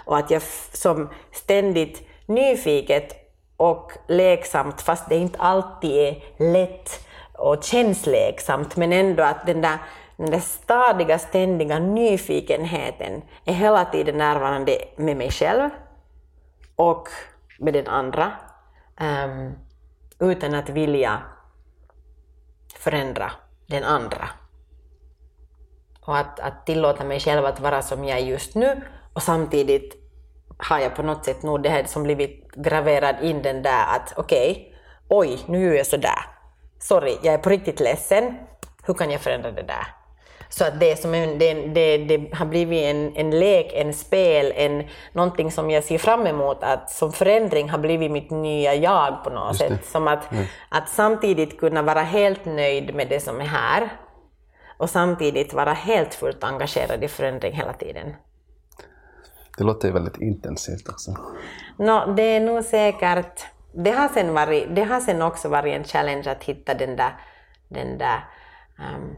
Och 0.06 0.18
att 0.18 0.32
jag 0.32 0.41
som 0.74 1.10
ständigt 1.32 2.08
nyfiket 2.26 3.16
och 3.58 3.91
leksamt, 4.08 4.82
fast 4.82 5.10
det 5.10 5.16
inte 5.16 5.39
alltid 5.39 5.91
är 5.91 6.24
lätt 6.51 7.08
och 7.34 7.64
känns 7.64 8.06
leksamt, 8.06 8.76
men 8.76 8.93
ändå 8.93 9.24
att 9.24 9.45
den 9.45 9.62
där, 9.62 9.78
den 10.18 10.32
där 10.32 10.39
stadiga, 10.39 11.20
ständiga 11.20 11.80
nyfikenheten 11.80 13.22
är 13.45 13.53
hela 13.53 13.86
tiden 13.86 14.18
närvarande 14.18 14.78
med 14.95 15.18
mig 15.18 15.32
själv 15.32 15.70
och 16.76 17.10
med 17.60 17.74
den 17.74 17.88
andra, 17.88 18.32
um, 18.99 19.56
utan 20.20 20.53
att 20.53 20.70
vilja 20.70 21.22
förändra 22.80 23.32
den 23.68 23.84
andra. 23.84 24.30
Och 26.01 26.18
att, 26.18 26.39
att 26.39 26.66
tillåta 26.66 27.03
mig 27.03 27.20
själv 27.20 27.45
att 27.45 27.59
vara 27.59 27.82
som 27.82 28.05
jag 28.05 28.20
är 28.20 28.26
just 28.26 28.55
nu 28.55 28.82
och 29.13 29.24
samtidigt 29.24 29.95
har 30.57 30.80
jag 30.80 30.95
på 30.95 31.03
något 31.03 31.26
sätt 31.26 31.43
nog 31.43 31.63
det 31.63 31.70
här 31.70 31.84
som 31.84 32.03
blivit 32.03 32.51
graverad 32.55 33.16
in 33.22 33.41
den 33.41 33.61
där 33.61 33.95
att 33.95 34.13
okej, 34.18 34.51
okay, 34.51 34.74
oj, 35.09 35.39
nu 35.47 35.66
gör 35.66 35.74
jag 35.74 35.86
sådär. 35.86 36.20
Sorry, 36.80 37.18
jag 37.24 37.34
är 37.34 37.38
på 37.38 37.49
riktigt 37.49 37.80
ledsen. 37.80 38.38
Hur 38.84 38.93
kan 38.93 39.11
jag 39.11 39.22
förändra 39.22 39.51
det 39.51 39.63
där? 39.63 40.05
Så 40.58 40.66
att 40.66 40.80
det, 40.80 40.99
som 40.99 41.14
en, 41.14 41.39
det, 41.39 41.53
det, 41.53 41.97
det, 41.97 42.36
har 42.36 42.45
blivit 42.45 42.84
en, 42.84 43.16
en 43.16 43.39
lek, 43.39 43.74
en 43.74 43.93
spel, 43.93 44.53
en, 44.56 44.84
någonting 45.14 45.51
som 45.51 45.72
jag 45.72 45.84
ser 45.84 45.97
fram 45.97 46.28
emot, 46.28 46.64
att 46.64 46.89
som 46.89 47.12
förändring 47.12 47.70
har 47.70 47.78
blivit 47.78 48.12
mitt 48.12 48.32
nya 48.32 48.76
jag 48.76 49.24
på 49.24 49.30
något 49.30 49.58
sätt. 49.58 49.86
Som 49.86 50.08
att, 50.08 50.32
mm. 50.32 50.45
att 50.70 50.89
samtidigt 50.89 51.60
kunna 51.60 51.82
vara 51.82 52.01
helt 52.01 52.45
nöjd 52.45 52.95
med 52.95 53.08
det 53.10 53.20
som 53.20 53.41
är 53.41 53.45
här 53.45 53.89
och 54.78 54.89
samtidigt 54.89 55.53
vara 55.53 55.74
helt 55.74 56.14
fullt 56.14 56.43
engagerad 56.43 57.03
i 57.03 57.08
förändring 57.08 57.53
hela 57.53 57.74
tiden. 57.74 58.14
Det 59.58 59.64
låter 59.64 59.88
ju 59.88 59.93
väldigt 59.93 60.22
intensivt 60.22 60.89
också. 60.89 61.12
No, 61.78 62.14
det 62.14 62.24
är 62.24 62.39
nog 62.39 62.64
säkert... 62.64 63.45
Det 63.74 63.91
har, 63.91 64.08
sen 64.08 64.34
varit, 64.34 64.76
det 64.76 64.84
har 64.84 64.99
sen 64.99 65.22
också 65.22 65.49
varit 65.49 65.76
en 65.76 65.84
challenge 65.84 66.32
att 66.32 66.43
hitta 66.43 66.74
den 66.74 66.95
där, 66.95 67.12
den 67.70 67.97
där 67.97 68.20
um, 68.80 69.16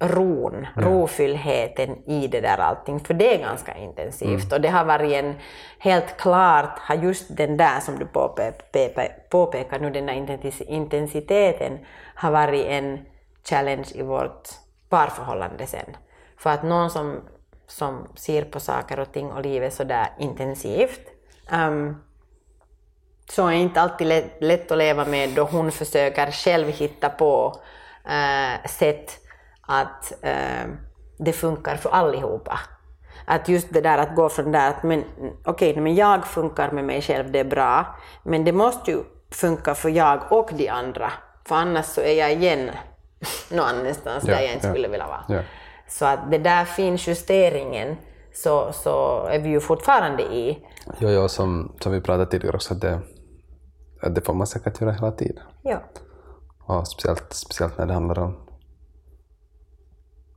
ron, 0.00 0.66
ja. 0.76 0.82
rofyllheten 0.82 2.08
i 2.08 2.26
det 2.26 2.40
där 2.40 2.58
allting, 2.58 3.00
för 3.00 3.14
det 3.14 3.34
är 3.34 3.38
ganska 3.38 3.76
intensivt. 3.76 4.44
Mm. 4.44 4.54
Och 4.54 4.60
det 4.60 4.68
har 4.68 4.84
varit 4.84 5.12
en, 5.12 5.34
helt 5.78 6.16
klart 6.16 6.78
har 6.78 6.94
just 6.94 7.36
den 7.36 7.56
där 7.56 7.80
som 7.80 7.98
du 7.98 8.06
påpekar 9.30 9.78
nu, 9.78 9.90
den 9.90 10.06
där 10.06 10.42
intensiteten, 10.68 11.78
har 12.14 12.30
varit 12.30 12.66
en 12.66 12.98
challenge 13.44 13.88
i 13.94 14.02
vårt 14.02 14.48
parförhållande 14.88 15.66
sen. 15.66 15.96
För 16.36 16.50
att 16.50 16.62
någon 16.62 16.90
som 16.90 17.20
som 17.70 18.08
ser 18.14 18.44
på 18.44 18.60
saker 18.60 19.00
och 19.00 19.12
ting 19.12 19.32
och 19.32 19.42
livet 19.42 19.74
sådär 19.74 20.06
intensivt. 20.18 21.00
Um, 21.52 22.02
så 23.30 23.46
är 23.46 23.52
inte 23.52 23.80
alltid 23.80 24.06
lätt, 24.06 24.36
lätt 24.40 24.70
att 24.70 24.78
leva 24.78 25.04
med 25.04 25.28
då 25.28 25.42
hon 25.42 25.72
försöker 25.72 26.30
själv 26.30 26.68
hitta 26.68 27.08
på 27.08 27.60
uh, 28.06 28.66
sätt 28.68 29.18
att 29.70 30.12
uh, 30.24 30.74
det 31.18 31.32
funkar 31.32 31.76
för 31.76 31.90
allihopa. 31.90 32.60
Att 33.24 33.48
just 33.48 33.72
det 33.72 33.80
där 33.80 33.98
att 33.98 34.16
gå 34.16 34.28
från 34.28 34.52
där 34.52 34.70
att 34.70 34.82
men 34.82 35.04
okej, 35.44 35.70
okay, 35.70 35.82
men 35.82 35.94
jag 35.94 36.26
funkar 36.26 36.70
med 36.70 36.84
mig 36.84 37.02
själv, 37.02 37.32
det 37.32 37.38
är 37.38 37.44
bra, 37.44 37.86
men 38.22 38.44
det 38.44 38.52
måste 38.52 38.90
ju 38.90 39.02
funka 39.30 39.74
för 39.74 39.88
jag 39.88 40.32
och 40.32 40.50
de 40.52 40.68
andra, 40.68 41.12
för 41.44 41.54
annars 41.54 41.86
så 41.86 42.00
är 42.00 42.18
jag 42.18 42.32
igen 42.32 42.70
någon 43.50 43.66
annanstans 43.66 44.24
ja, 44.24 44.34
där 44.34 44.42
jag 44.42 44.52
inte 44.52 44.66
ja, 44.66 44.72
skulle 44.72 44.88
vilja 44.88 45.06
vara. 45.06 45.24
Ja. 45.28 45.42
Så 45.88 46.06
att 46.06 46.30
det 46.30 46.38
där 46.38 46.64
finjusteringen 46.64 47.96
så, 48.34 48.72
så 48.72 49.26
är 49.26 49.38
vi 49.38 49.48
ju 49.48 49.60
fortfarande 49.60 50.22
i. 50.22 50.66
Jo, 50.98 51.08
jo 51.08 51.28
som, 51.28 51.76
som 51.80 51.92
vi 51.92 52.00
pratade 52.00 52.30
tidigare 52.30 52.56
också, 52.56 52.74
att 52.74 52.80
det, 52.80 53.00
att 54.02 54.14
det 54.14 54.20
får 54.20 54.34
man 54.34 54.46
säkert 54.46 54.80
göra 54.80 54.92
hela 54.92 55.12
tiden. 55.12 55.44
Ja. 55.62 55.78
Och 56.66 56.88
speciellt, 56.88 57.32
speciellt 57.32 57.78
när 57.78 57.86
det 57.86 57.92
handlar 57.92 58.18
om 58.18 58.49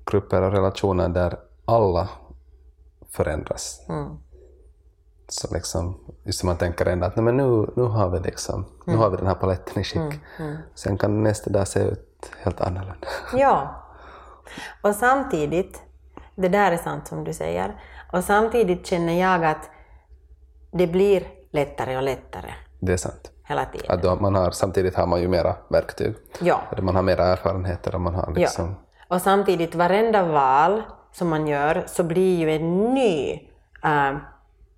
grupper 0.05 0.41
och 0.41 0.51
relationer 0.51 1.09
där 1.09 1.39
alla 1.65 2.09
förändras. 3.11 3.85
Mm. 3.89 4.17
Så 5.27 5.53
liksom, 5.53 5.99
just 6.23 6.39
som 6.39 6.47
man 6.47 6.57
tänker 6.57 6.85
ändå 6.85 7.05
att 7.05 7.15
nej, 7.15 7.23
men 7.23 7.37
nu, 7.37 7.73
nu, 7.75 7.83
har 7.83 8.09
vi 8.09 8.19
liksom, 8.19 8.55
mm. 8.55 8.69
nu 8.85 8.95
har 8.97 9.09
vi 9.09 9.17
den 9.17 9.27
här 9.27 9.35
paletten 9.35 9.81
i 9.81 9.83
skick. 9.83 9.97
Mm. 9.97 10.19
mm. 10.39 10.57
Sen 10.75 10.97
kan 10.97 11.23
nästa 11.23 11.49
dag 11.49 11.67
se 11.67 11.79
ut 11.79 12.31
helt 12.39 12.61
annorlunda. 12.61 13.07
Ja, 13.33 13.83
och 14.81 14.95
samtidigt, 14.95 15.81
det 16.35 16.49
där 16.49 16.71
är 16.71 16.77
sant 16.77 17.07
som 17.07 17.23
du 17.23 17.33
säger, 17.33 17.81
och 18.11 18.23
samtidigt 18.23 18.87
känner 18.87 19.19
jag 19.21 19.45
att 19.45 19.69
det 20.71 20.87
blir 20.87 21.27
lättare 21.51 21.97
och 21.97 22.03
lättare. 22.03 22.53
Det 22.79 22.93
är 22.93 22.97
sant. 22.97 23.31
Hela 23.43 23.65
tiden. 23.65 24.13
Att 24.13 24.21
man 24.21 24.35
har, 24.35 24.51
samtidigt 24.51 24.95
har 24.95 25.07
man 25.07 25.21
ju 25.21 25.27
mera 25.27 25.55
verktyg. 25.67 26.15
Ja. 26.39 26.61
Man 26.81 26.95
har 26.95 27.03
mera 27.03 27.25
erfarenheter 27.25 27.95
och 27.95 28.01
man 28.01 28.15
har 28.15 28.33
liksom... 28.35 28.65
Ja. 28.65 28.82
Och 29.13 29.21
samtidigt, 29.21 29.75
varenda 29.75 30.23
val 30.23 30.81
som 31.11 31.29
man 31.29 31.47
gör 31.47 31.83
så 31.87 32.03
blir 32.03 32.39
ju 32.39 32.51
en 32.55 32.93
ny, 32.93 33.39
äh, 33.83 34.17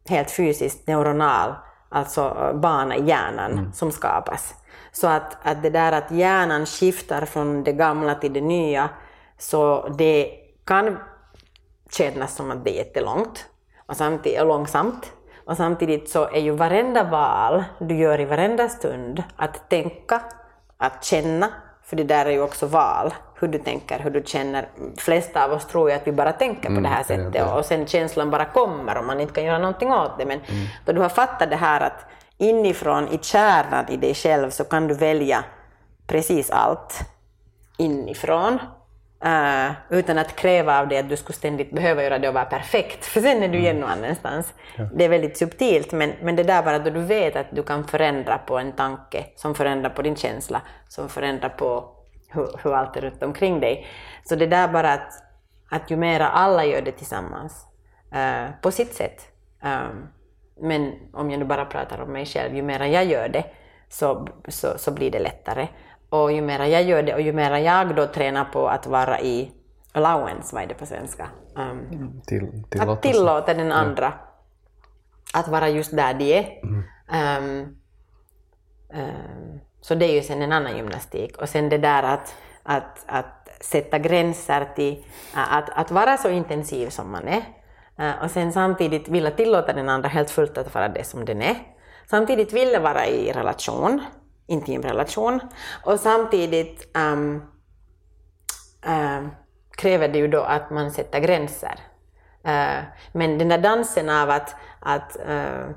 helt 0.10 0.32
fysiskt 0.32 0.88
neuronal, 0.88 1.54
alltså 1.90 2.52
bana 2.62 2.96
i 2.96 3.06
hjärnan 3.06 3.52
mm. 3.52 3.74
som 3.74 3.92
skapas. 3.92 4.56
Så 4.92 5.08
att, 5.08 5.38
att 5.44 5.64
det 5.64 5.70
där 5.70 5.92
att 5.92 6.12
hjärnan 6.12 6.66
skiftar 6.66 7.26
från 7.26 7.64
det 7.64 7.74
gamla 7.74 8.16
till 8.16 8.34
det 8.34 8.42
nya 8.42 8.90
så 9.38 9.88
det 9.98 10.32
kan 10.66 10.98
kännas 11.92 12.36
som 12.36 12.52
att 12.52 12.64
det 12.64 12.72
är 12.72 12.86
jättelångt 12.86 13.46
och 13.86 13.98
samtidigt, 13.98 14.48
långsamt. 14.48 15.12
Och 15.46 15.58
samtidigt 15.58 16.10
så 16.10 16.30
är 16.30 16.42
ju 16.42 16.52
varenda 16.52 17.04
val 17.04 17.64
du 17.80 17.96
gör 17.96 18.20
i 18.20 18.26
varenda 18.26 18.70
stund 18.70 19.24
att 19.36 19.70
tänka, 19.70 20.22
att 20.78 21.04
känna, 21.04 21.50
för 21.86 21.96
det 21.96 22.04
där 22.04 22.26
är 22.26 22.32
ju 22.32 22.42
också 22.42 22.66
val, 22.66 23.14
hur 23.40 23.48
du 23.48 23.60
tänker, 23.60 24.00
hur 24.00 24.12
du 24.12 24.24
känner. 24.26 24.68
De 24.78 25.02
flesta 25.02 25.46
av 25.46 25.52
oss 25.52 25.68
tror 25.68 25.90
ju 25.90 25.96
att 25.96 26.08
vi 26.08 26.12
bara 26.12 26.32
tänker 26.32 26.76
på 26.76 26.82
det 26.82 26.88
här 26.88 27.04
mm, 27.10 27.32
sättet 27.32 27.52
och 27.52 27.66
sen 27.66 27.88
känslan 27.88 28.32
bara 28.32 28.46
kommer 28.46 28.98
och 28.98 29.06
man 29.06 29.20
inte 29.22 29.34
kan 29.34 29.44
göra 29.44 29.58
någonting 29.58 29.92
åt 29.92 30.18
det. 30.18 30.26
Men 30.26 30.40
mm. 30.40 30.68
då 30.86 30.92
du 30.92 31.02
har 31.02 31.10
fattat 31.10 31.50
det 31.50 31.56
här 31.56 31.82
att 31.82 32.06
inifrån, 32.38 33.08
i 33.08 33.20
kärnan 33.22 33.90
i 33.90 33.98
dig 33.98 34.14
själv, 34.14 34.50
så 34.50 34.64
kan 34.64 34.88
du 34.88 34.94
välja 34.94 35.44
precis 36.08 36.50
allt 36.50 37.00
inifrån 37.78 38.60
Uh, 39.26 39.72
utan 39.90 40.18
att 40.18 40.36
kräva 40.36 40.80
av 40.80 40.88
dig 40.88 40.98
att 40.98 41.10
du 41.10 41.18
skulle 41.18 41.36
ständigt 41.36 41.72
behöva 41.72 42.04
göra 42.04 42.20
det 42.20 42.28
och 42.28 42.34
vara 42.34 42.46
perfekt, 42.46 43.06
för 43.06 43.22
sen 43.22 43.44
är 43.44 43.48
du 43.48 43.58
igen 43.58 43.80
någon 43.80 43.90
annanstans. 43.90 44.54
Ja. 44.78 44.84
Det 44.94 45.06
är 45.06 45.10
väldigt 45.10 45.38
subtilt, 45.38 45.92
men, 45.92 46.14
men 46.22 46.36
det 46.36 46.44
där 46.44 46.64
bara 46.64 46.80
då 46.80 46.90
du 46.90 47.02
vet 47.02 47.36
att 47.36 47.48
du 47.52 47.64
kan 47.64 47.88
förändra 47.88 48.38
på 48.38 48.58
en 48.58 48.72
tanke, 48.72 49.26
som 49.36 49.56
förändrar 49.56 49.90
på 49.90 50.02
din 50.02 50.16
känsla, 50.16 50.62
som 50.88 51.10
förändrar 51.10 51.50
på 51.50 51.96
hur, 52.30 52.48
hur 52.64 52.74
allt 52.74 52.98
är 52.98 53.02
runt 53.02 53.24
omkring 53.24 53.60
dig. 53.60 53.88
Så 54.24 54.36
det 54.36 54.48
där 54.48 54.68
bara 54.68 54.94
att, 54.94 55.14
att 55.72 55.92
ju 55.92 55.96
mera 55.96 56.28
alla 56.28 56.66
gör 56.66 56.82
det 56.82 56.92
tillsammans, 56.92 57.66
uh, 58.16 58.52
på 58.62 58.72
sitt 58.72 58.94
sätt, 58.94 59.28
um, 59.64 60.08
men 60.62 60.94
om 61.14 61.32
jag 61.32 61.40
nu 61.40 61.46
bara 61.46 61.66
pratar 61.66 62.02
om 62.02 62.12
mig 62.12 62.26
själv, 62.26 62.56
ju 62.56 62.62
mera 62.62 62.88
jag 62.88 63.06
gör 63.06 63.30
det 63.30 63.44
så, 63.90 64.28
så, 64.48 64.78
så 64.78 64.92
blir 64.92 65.12
det 65.12 65.20
lättare. 65.20 65.68
Och 66.10 66.32
ju 66.32 66.42
mer 66.42 66.66
jag 66.66 66.84
gör 66.84 67.04
det 67.04 67.14
och 67.14 67.22
ju 67.22 67.34
mer 67.34 67.58
jag 67.58 67.96
då 67.96 68.08
tränar 68.08 68.46
på 68.46 68.68
att 68.68 68.88
vara 68.88 69.22
i 69.22 69.52
allowance, 69.92 70.56
vad 70.56 70.64
är 70.64 70.68
det 70.68 70.74
på 70.74 70.86
svenska? 70.86 71.30
Um, 71.56 72.22
Till, 72.28 72.64
att 72.80 73.02
tillåta 73.02 73.54
den 73.54 73.72
andra 73.72 74.14
ja. 75.34 75.40
att 75.40 75.48
vara 75.48 75.70
just 75.70 75.96
där 75.96 76.14
de 76.14 76.34
är. 76.34 76.60
Mm. 76.64 76.84
Um, 77.44 77.78
um, 79.00 79.60
så 79.82 79.96
det 79.96 80.06
är 80.06 80.14
ju 80.14 80.22
sen 80.22 80.42
en 80.42 80.52
annan 80.52 80.78
gymnastik. 80.78 81.38
Och 81.38 81.50
sen 81.50 81.70
det 81.70 81.78
där 81.78 82.04
att, 82.04 82.36
att, 82.64 83.04
att 83.06 83.50
sätta 83.62 84.00
gränser 84.00 84.68
till 84.76 85.06
att, 85.34 85.70
att 85.70 85.92
vara 85.92 86.18
så 86.18 86.30
intensiv 86.30 86.90
som 86.90 87.12
man 87.12 87.28
är. 87.28 87.44
Och 88.24 88.32
sen 88.32 88.54
samtidigt 88.54 89.08
vilja 89.08 89.32
tillåta 89.32 89.74
den 89.74 89.90
andra 89.90 90.10
helt 90.10 90.30
fullt 90.30 90.58
att 90.58 90.74
vara 90.74 90.90
det 90.90 91.04
som 91.04 91.26
den 91.26 91.42
är. 91.42 91.56
Samtidigt 92.10 92.54
vilja 92.54 92.80
vara 92.80 93.08
i 93.08 93.32
relation, 93.32 94.02
intim 94.48 94.82
relation. 94.82 95.40
Och 95.84 96.00
samtidigt 96.00 96.98
um, 96.98 97.36
uh, 98.88 99.28
kräver 99.78 100.08
det 100.08 100.20
ju 100.20 100.28
då 100.28 100.42
att 100.42 100.70
man 100.70 100.92
sätter 100.92 101.20
gränser. 101.20 101.80
Uh, 102.48 102.84
men 103.12 103.38
den 103.38 103.50
där 103.50 103.58
dansen 103.58 104.10
av 104.10 104.30
att, 104.30 104.56
att 104.80 105.18
uh, 105.30 105.70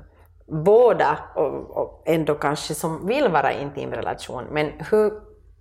båda 0.47 1.19
och, 1.35 1.77
och 1.77 2.03
ändå 2.05 2.35
kanske 2.35 2.73
som 2.73 3.07
vill 3.07 3.27
vara 3.27 3.53
i 3.53 3.61
intim 3.61 3.91
relation, 3.91 4.43
men 4.51 4.71
hur, 4.91 5.13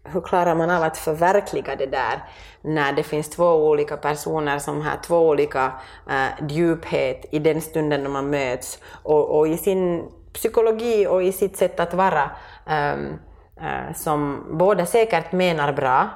hur 0.05 0.21
klarar 0.21 0.55
man 0.55 0.71
av 0.71 0.83
att 0.83 0.99
förverkliga 0.99 1.77
det 1.77 1.87
där 1.87 2.25
när 2.63 2.93
det 2.93 3.03
finns 3.03 3.31
två 3.31 3.69
olika 3.69 3.97
personer 3.97 4.59
som 4.59 4.81
har 4.81 4.97
två 5.03 5.29
olika 5.29 5.73
uh, 6.11 6.49
djuphet 6.49 7.25
i 7.33 7.39
den 7.39 7.61
stunden 7.61 8.03
när 8.03 8.11
man 8.11 8.31
möts 8.31 8.79
och, 9.03 9.39
och, 9.39 9.49
i 9.49 9.57
sin 9.57 10.05
psykologi 10.39 11.07
och 11.07 11.23
i 11.23 11.33
sitt 11.33 11.57
sätt 11.57 11.81
att 11.81 11.95
vara 11.95 12.31
um, 12.67 13.19
uh, 13.61 13.95
som 13.95 14.47
båda 14.59 14.87
säkert 14.87 15.33
menar 15.33 15.73
bra 15.73 16.09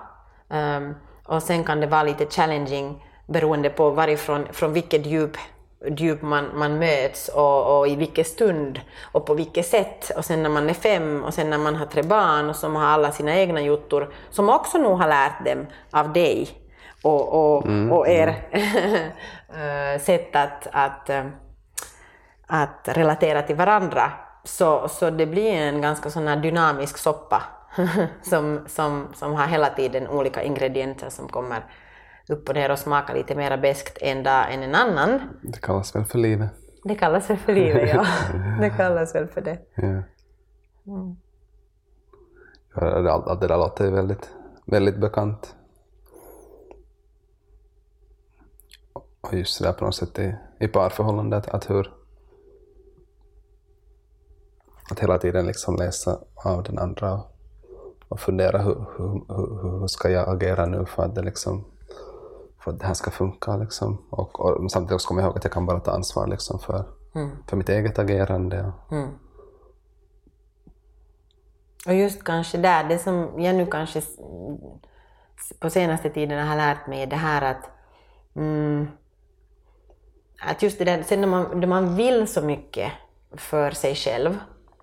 um, 0.48 0.94
och 1.24 1.42
sen 1.42 1.64
kan 1.64 1.80
det 1.80 1.86
vara 1.86 2.02
lite 2.02 2.26
challenging 2.26 3.04
beroende 3.26 3.70
på 3.70 3.90
varifrån, 3.90 4.46
från 4.52 4.72
vilket 4.72 5.06
djup 5.06 5.36
djup 5.96 6.22
man, 6.22 6.48
man 6.54 6.78
möts 6.78 7.28
och, 7.28 7.78
och, 7.78 7.88
i 7.88 7.96
vilken 7.96 8.24
stund 8.24 8.80
och 9.12 9.26
på 9.26 9.34
vilket 9.34 9.66
sätt. 9.66 10.10
Och 10.16 10.24
sen 10.24 10.42
när 10.42 10.50
man 10.50 10.70
är 10.70 10.74
fem 10.74 11.24
och 11.24 11.34
sen 11.34 11.50
när 11.50 11.58
man 11.58 11.76
har 11.76 11.86
tre 11.86 12.02
barn 12.02 12.50
och 12.50 12.56
som 12.56 12.76
har 12.76 12.86
alla 12.86 13.12
sina 13.12 13.36
egna 13.36 13.60
juttor 13.60 14.08
som 14.30 14.48
också 14.48 14.78
nog 14.78 14.98
har 14.98 15.08
lärt 15.08 15.44
dem 15.44 15.66
av 15.90 16.12
dig 16.12 16.48
och, 17.02 17.56
och, 17.56 17.66
mm, 17.66 17.92
och 17.92 18.08
er 18.08 18.48
mm. 18.50 20.00
sätt 20.00 20.36
att, 20.36 20.68
att, 20.72 21.10
att 22.46 22.88
relatera 22.88 23.42
till 23.42 23.56
varandra. 23.56 24.12
Så, 24.44 24.88
så 24.88 25.10
det 25.10 25.26
blir 25.26 25.52
en 25.52 25.80
ganska 25.80 26.10
sån 26.10 26.42
dynamisk 26.42 26.98
soppa 26.98 27.42
som, 28.22 28.60
som, 28.66 29.06
som 29.14 29.34
har 29.34 29.46
hela 29.46 29.70
tiden 29.70 30.08
olika 30.08 30.42
ingredienser 30.42 31.10
som 31.10 31.28
kommer 31.28 31.64
upp 32.28 32.48
och 32.48 32.54
ner 32.54 32.70
och 32.70 32.78
smaka 32.78 33.14
lite 33.14 33.34
mera 33.34 33.56
beskt 33.56 33.98
en 34.00 34.22
dag 34.22 34.54
än 34.54 34.62
en 34.62 34.74
annan. 34.74 35.20
Det 35.42 35.60
kallas 35.60 35.96
väl 35.96 36.04
för 36.04 36.18
livet? 36.18 36.50
Det 36.84 36.94
kallas 36.94 37.30
väl 37.30 37.36
för 37.36 37.54
livet, 37.54 37.90
ja. 37.94 38.06
det 38.60 38.70
kallas 38.70 39.14
väl 39.14 39.28
för 39.28 39.40
det. 39.40 39.58
Ja. 39.74 40.02
Mm. 40.86 41.16
Ja, 42.74 43.38
det 43.40 43.48
där 43.48 43.58
låter 43.58 43.84
ju 43.84 43.90
väldigt, 43.90 44.30
väldigt 44.66 44.96
bekant. 44.96 45.56
Och 48.92 49.34
just 49.34 49.58
det 49.58 49.68
där 49.68 49.72
på 49.72 49.84
något 49.84 49.94
sätt 49.94 50.18
i, 50.18 50.34
i 50.60 50.68
parförhållandet, 50.68 51.48
att 51.48 51.70
hur... 51.70 52.01
Att 54.92 55.00
hela 55.00 55.18
tiden 55.18 55.46
liksom 55.46 55.76
läsa 55.76 56.18
av 56.34 56.62
den 56.62 56.78
andra 56.78 57.20
och, 58.08 58.20
fundera 58.20 58.58
hur, 58.58 58.84
hur, 58.96 59.34
hur, 59.36 59.78
hur 59.80 59.86
ska 59.86 60.10
jag 60.10 60.28
agera 60.28 60.66
nu 60.66 60.86
för 60.86 61.02
att 61.02 61.14
det 61.14 61.22
liksom 61.22 61.64
för 62.58 62.70
att 62.70 62.80
det 62.80 62.86
här 62.86 62.94
ska 62.94 63.10
funka. 63.10 63.56
Liksom. 63.56 64.04
Och, 64.10 64.40
och 64.40 64.70
samtidigt 64.70 64.94
också 64.94 65.08
komma 65.08 65.20
ihåg 65.22 65.36
att 65.36 65.44
jag 65.44 65.52
kan 65.52 65.66
bara 65.66 65.80
ta 65.80 65.90
ansvar 65.90 66.26
liksom, 66.26 66.58
för, 66.58 66.84
mm. 67.14 67.30
för 67.48 67.56
mitt 67.56 67.68
eget 67.68 67.98
agerande. 67.98 68.72
Mm. 68.90 69.08
Och 71.86 71.94
just 71.94 72.24
kanske 72.24 72.58
där, 72.58 72.84
det 72.84 72.98
som 72.98 73.42
jag 73.42 73.54
nu 73.54 73.66
kanske 73.66 74.02
på 75.58 75.70
senaste 75.70 76.10
tiden 76.10 76.46
har 76.46 76.56
lärt 76.56 76.86
mig, 76.86 77.06
det 77.06 77.16
här 77.16 77.42
att, 77.42 77.70
mm, 78.36 78.88
att 80.40 80.62
just 80.62 80.78
det 80.78 80.84
där, 80.84 81.02
sen 81.02 81.20
när 81.20 81.28
man, 81.28 81.60
när 81.60 81.66
man 81.66 81.96
vill 81.96 82.28
så 82.28 82.42
mycket 82.42 82.92
för 83.36 83.70
sig 83.70 83.94
själv 83.94 84.38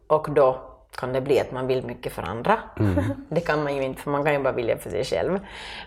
och 0.09 0.27
då 0.31 0.61
kan 0.97 1.13
det 1.13 1.21
bli 1.21 1.39
att 1.39 1.51
man 1.51 1.67
vill 1.67 1.85
mycket 1.85 2.13
för 2.13 2.21
andra. 2.21 2.59
Mm. 2.79 3.03
det 3.29 3.41
kan 3.41 3.63
man 3.63 3.75
ju 3.75 3.83
inte, 3.83 4.01
för 4.01 4.11
man 4.11 4.23
kan 4.23 4.33
ju 4.33 4.39
bara 4.39 4.53
vilja 4.53 4.77
för 4.77 4.89
sig 4.89 5.03
själv. 5.03 5.39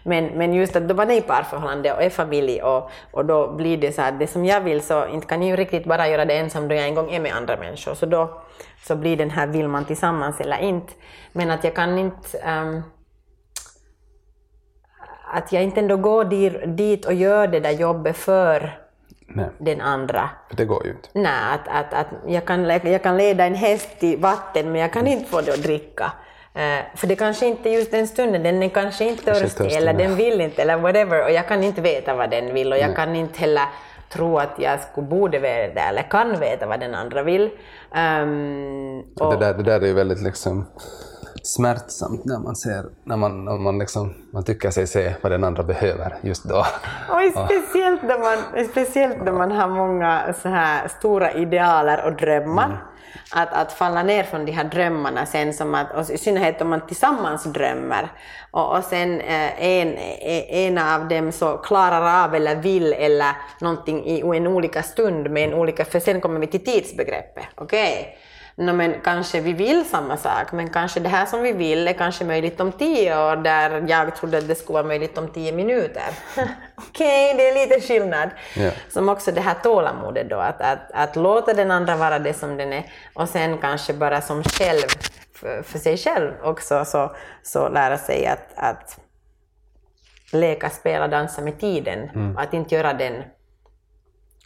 Men, 0.03 0.27
men 0.27 0.55
just 0.55 0.77
att 0.77 0.89
då 0.89 0.95
man 0.95 1.11
är 1.11 1.14
i 1.14 1.20
parförhållande 1.20 1.93
och 1.93 2.03
är 2.03 2.11
familj 2.11 2.62
och, 2.62 2.91
och 3.11 3.25
då 3.25 3.53
blir 3.53 3.77
det 3.77 3.93
så 3.93 4.03
att 4.03 4.18
det 4.18 4.27
som 4.27 4.45
jag 4.45 4.61
vill 4.61 4.83
så 4.83 5.07
inte 5.07 5.27
kan 5.27 5.43
jag 5.43 5.51
ju 5.51 5.57
riktigt 5.57 5.85
bara 5.85 6.09
göra 6.09 6.25
det 6.25 6.35
ensam 6.35 6.68
då 6.68 6.75
jag 6.75 6.87
en 6.87 6.95
gång 6.95 7.11
är 7.11 7.20
med 7.20 7.37
andra 7.37 7.57
människor. 7.57 7.95
Så 7.95 8.07
då 8.07 8.43
så 8.87 8.97
blir 8.97 9.16
den 9.16 9.31
här 9.31 9.47
vill 9.47 9.68
man 9.68 9.85
tillsammans 9.85 10.41
eller 10.41 10.59
inte. 10.59 10.93
Men 11.33 11.51
att 11.51 11.64
jag 11.64 11.75
kan 11.75 11.99
inte 11.99 12.39
um, 12.39 12.83
att 15.35 15.53
jag 15.53 15.62
inte 15.62 15.81
ändå 15.81 15.97
går 15.97 16.25
dit 16.66 17.05
och 17.05 17.14
gör 17.14 17.47
det 17.47 17.61
där 17.61 17.70
jobbet 17.70 18.16
för 18.16 18.82
Nej. 19.35 19.47
den 19.59 19.80
andra. 19.80 20.30
Det 20.51 20.64
går 20.64 20.87
ju 20.87 20.91
inte. 20.91 21.09
Nej, 21.12 21.55
att, 21.55 21.68
att, 21.68 21.95
att 21.95 22.07
jag, 22.26 22.45
kan, 22.45 22.64
jag 22.68 23.03
kan 23.03 23.16
leda 23.16 23.45
en 23.45 23.55
häst 23.55 23.89
till 24.01 24.18
vatten 24.18 24.72
men 24.72 24.80
jag 24.80 24.93
kan 24.93 25.07
inte 25.07 25.30
få 25.30 25.41
det 25.41 25.53
att 25.53 25.62
dricka. 25.62 26.12
Uh, 26.57 26.97
för 26.97 27.07
det 27.07 27.16
kanske 27.16 27.47
inte 27.47 27.70
just 27.70 27.91
den 27.91 28.09
stunden, 28.09 28.43
den 28.43 28.62
är 28.62 28.68
kanske 28.68 29.05
inte 29.05 29.24
törstig 29.24 29.72
eller 29.72 29.95
den 29.95 30.16
vill 30.16 30.41
inte 30.41 30.62
eller 30.62 30.76
whatever 30.76 31.24
och 31.24 31.30
jag 31.30 31.49
kan 31.49 31.64
inte 31.64 31.80
veta 31.80 32.14
vad 32.14 32.30
den 32.30 32.55
vill 32.55 32.72
och 32.72 32.78
jag 32.78 32.87
Nej. 32.87 32.97
kan 32.97 33.16
inte 33.16 33.39
heller 33.39 33.64
tro 34.12 34.39
att 34.39 34.55
jag 34.59 34.80
skulle 34.80 35.07
borde 35.07 35.39
veta 35.39 35.80
eller 35.80 36.03
kan 36.03 36.41
veta 36.41 36.66
vad 36.66 36.80
den 36.80 36.95
andra 36.95 37.22
vill. 37.22 37.43
Um, 37.43 39.01
och... 39.20 39.33
det, 39.33 39.39
där, 39.39 39.55
det 39.55 39.62
där 39.62 39.80
är 39.80 39.87
ju 39.87 39.93
väldigt 39.93 40.22
liksom 40.22 40.66
smärtsamt 41.43 42.24
när 42.24 42.39
man 42.39 42.57
ser, 42.57 42.85
när 43.05 43.16
man, 43.16 43.45
när 43.45 43.59
man, 43.59 43.78
liksom, 43.78 44.14
man 44.33 44.45
tycker 44.45 44.70
sig 44.70 44.87
se 44.87 45.14
vad 45.22 45.33
den 45.33 45.45
andra 45.45 45.62
behöver 45.62 46.14
just 46.22 46.45
då. 46.45 46.59
Och 47.09 47.47
speciellt 47.47 48.03
när 48.03 48.18
man, 48.18 48.66
speciellt 48.68 49.24
när 49.24 49.33
man 49.33 49.53
har 49.53 49.68
många 49.68 50.35
så 50.43 50.49
här 50.49 50.89
stora 50.89 51.33
idealer 51.33 52.05
och 52.07 52.16
drömmar. 52.16 52.66
Mm. 52.66 52.78
Att, 53.35 53.53
att 53.53 53.72
falla 53.72 54.03
ner 54.03 54.22
från 54.22 54.45
de 54.45 54.53
här 54.53 54.64
drömmarna 54.64 55.26
sen, 55.26 55.55
som 55.55 55.74
att, 55.74 55.95
och 55.95 56.11
i 56.11 56.18
synnerhet 56.18 56.62
om 56.62 56.68
man 56.68 56.87
tillsammans 56.87 57.45
drömmer, 57.45 58.12
och, 58.51 58.76
och 58.76 58.85
sen 58.85 59.20
eh, 59.20 59.64
en, 59.64 59.95
eh, 59.95 60.66
ena 60.66 60.95
av 60.95 61.09
dem 61.09 61.33
så 61.33 61.57
klarar 61.57 62.24
av 62.24 62.35
eller 62.35 62.57
vill 62.57 62.93
eller 62.93 63.37
någonting 63.61 64.07
i 64.07 64.20
en 64.20 64.47
olika 64.47 64.83
stund 64.83 65.30
med 65.30 65.49
en 65.49 65.55
olika, 65.55 65.85
för 65.85 66.01
sen 66.01 66.20
kommer 66.20 66.41
vi 66.41 66.47
till 66.47 66.64
tidsbegreppet. 66.64 67.45
Okay? 67.57 68.05
No, 68.57 68.72
men 68.72 69.00
kanske 69.05 69.40
vi 69.40 69.53
vill 69.53 69.84
samma 69.84 70.16
sak, 70.16 70.53
men 70.53 70.70
kanske 70.70 71.00
det 71.00 71.09
här 71.09 71.26
som 71.26 71.42
vi 71.42 71.53
vill 71.53 71.88
är 71.88 71.92
kanske 71.92 72.24
möjligt 72.24 72.61
om 72.61 72.72
tio 72.72 73.30
år, 73.30 73.36
där 73.36 73.84
jag 73.88 74.16
trodde 74.16 74.38
att 74.38 74.48
det 74.48 74.55
skulle 74.55 74.74
vara 74.74 74.86
möjligt 74.86 75.18
om 75.18 75.28
tio 75.28 75.53
minuter. 75.53 76.03
Okej, 76.76 77.34
okay, 77.34 77.36
det 77.36 77.48
är 77.48 77.68
lite 77.68 77.86
skillnad. 77.86 78.30
Yeah. 78.57 78.74
Som 78.88 79.09
också 79.09 79.32
det 79.32 79.40
här 79.40 79.55
tålamodet 79.62 80.30
då, 80.30 80.36
att, 80.36 80.61
att, 80.61 80.90
att 80.92 81.16
låta 81.16 81.55
den 81.55 81.70
andra 81.70 81.96
vara 81.96 82.18
det 82.18 82.34
som 82.34 82.57
den 82.57 82.72
är 82.72 82.92
och 83.14 83.28
sen 83.28 83.59
kanske 83.59 83.92
bara 83.92 84.20
som 84.20 84.44
själv, 84.44 84.88
för, 85.34 85.62
för 85.62 85.78
sig 85.78 85.96
själv 85.96 86.32
också, 86.42 86.84
så, 86.84 87.16
så 87.42 87.68
lära 87.68 87.98
sig 87.98 88.26
att, 88.26 88.48
att 88.57 88.98
leka, 90.32 90.70
spela, 90.70 91.09
dansa 91.09 91.42
med 91.42 91.61
tiden. 91.61 92.11
Mm. 92.14 92.36
Att 92.36 92.55
inte 92.55 92.74
göra 92.74 92.92
den 92.92 93.22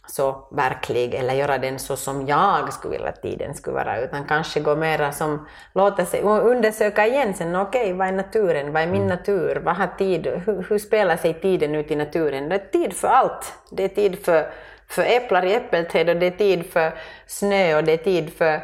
så 0.07 0.47
verklig 0.51 1.13
eller 1.13 1.33
göra 1.33 1.57
den 1.57 1.79
så 1.79 1.95
som 1.95 2.27
jag 2.27 2.73
skulle 2.73 2.91
vilja 2.91 3.09
att 3.09 3.21
tiden 3.21 3.53
skulle 3.53 3.75
vara, 3.75 3.99
utan 3.99 4.25
kanske 4.25 4.59
gå 4.59 4.75
mera 4.75 5.11
som, 5.11 5.47
låta 5.73 6.05
sig 6.05 6.21
undersöka 6.21 7.07
igen 7.07 7.33
sen, 7.33 7.55
okej, 7.55 7.81
okay, 7.81 7.93
vad 7.93 8.07
är 8.07 8.11
naturen, 8.11 8.73
vad 8.73 8.81
är 8.81 8.87
min 8.87 9.01
mm. 9.01 9.17
natur, 9.17 9.61
vad 9.65 9.75
har 9.75 9.87
tid, 9.87 10.27
hur, 10.27 10.65
hur 10.69 10.79
spelar 10.79 11.17
sig 11.17 11.33
tiden 11.33 11.75
ut 11.75 11.91
i 11.91 11.95
naturen? 11.95 12.49
Det 12.49 12.55
är 12.55 12.71
tid 12.71 12.93
för 12.93 13.07
allt. 13.07 13.53
Det 13.71 13.83
är 13.83 13.87
tid 13.89 14.25
för, 14.25 14.51
för 14.87 15.03
äpplar 15.03 15.45
i 15.45 15.53
äppelträd 15.53 16.09
och 16.09 16.15
det 16.15 16.25
är 16.25 16.31
tid 16.31 16.65
för 16.73 16.91
snö 17.27 17.77
och 17.77 17.83
det 17.83 17.91
är 17.91 17.97
tid 17.97 18.33
för 18.33 18.37
för 18.37 18.61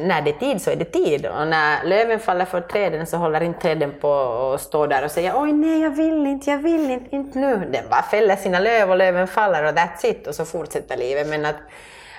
när 0.00 0.22
det 0.22 0.30
är 0.30 0.38
tid 0.38 0.62
så 0.62 0.70
är 0.70 0.76
det 0.76 0.84
tid 0.84 1.26
och 1.26 1.48
när 1.48 1.84
löven 1.84 2.20
faller 2.20 2.44
för 2.44 2.60
träden 2.60 3.06
så 3.06 3.16
håller 3.16 3.40
inte 3.40 3.60
träden 3.60 3.94
på 4.00 4.12
att 4.54 4.60
stå 4.60 4.86
där 4.86 5.04
och 5.04 5.10
säga 5.10 5.40
oj 5.40 5.52
nej 5.52 5.82
jag 5.82 5.90
vill 5.90 6.26
inte, 6.26 6.50
jag 6.50 6.58
vill 6.58 6.90
inte, 6.90 7.16
inte 7.16 7.38
nu. 7.38 7.68
Den 7.72 7.84
bara 7.90 8.02
fäller 8.02 8.36
sina 8.36 8.58
löv 8.58 8.90
och 8.90 8.96
löven 8.96 9.26
faller 9.26 9.64
och 9.64 9.70
that's 9.70 10.06
it 10.06 10.26
och 10.26 10.34
så 10.34 10.44
fortsätter 10.44 10.96
livet. 10.96 11.28
Men 11.28 11.44
att, 11.44 11.56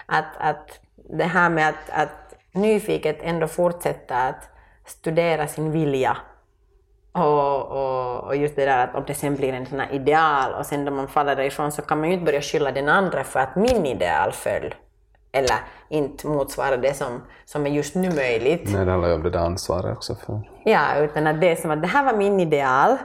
att, 0.06 0.26
att 0.38 0.80
det 0.96 1.24
här 1.24 1.50
med 1.50 1.70
att, 1.70 1.90
att 1.90 2.36
nyfiket 2.52 3.18
ändå 3.22 3.48
fortsätta 3.48 4.16
att 4.16 4.50
studera 4.86 5.48
sin 5.48 5.72
vilja 5.72 6.18
och, 7.12 7.72
och, 7.72 8.24
och, 8.24 8.36
just 8.36 8.56
det 8.56 8.66
där 8.66 8.84
att 8.84 8.96
om 8.96 9.04
det 9.08 9.14
sen 9.14 9.36
blir 9.36 9.54
en 9.54 9.66
sån 9.66 9.80
här 9.80 9.94
ideal 9.94 10.54
och 10.54 10.66
sen 10.66 10.86
då 10.86 10.92
man 10.92 11.08
faller 11.08 11.36
därifrån 11.36 11.72
så 11.72 11.82
kan 11.82 12.00
man 12.00 12.08
ju 12.08 12.14
inte 12.14 12.26
börja 12.26 12.42
skylla 12.42 12.72
den 12.72 12.90
andra 12.90 13.24
för 13.24 13.40
att 13.40 13.56
min 13.56 13.86
ideal 13.86 14.32
föll 14.32 14.74
eller 15.36 15.56
inte 15.90 16.28
motsvarar 16.28 16.78
det 16.78 16.94
som, 16.94 17.22
som 17.46 17.66
är 17.66 17.70
just 17.70 17.96
nu 17.96 18.10
möjligt. 18.10 18.62
Nej, 18.66 18.86
det 18.86 18.92
handlar 18.92 19.10
ju 19.10 19.16
om 19.16 19.24
det 19.24 19.30
där 19.30 19.40
ansvaret 19.40 19.98
också. 19.98 20.16
För... 20.16 20.42
Ja, 20.66 20.96
utan 20.96 21.28
att 21.28 21.42
det 21.42 21.52
är 21.52 21.56
som 21.56 21.72
att 21.72 21.82
det 21.82 21.88
här 21.88 22.06
var 22.06 22.18
min 22.18 22.40
ideal 22.40 22.98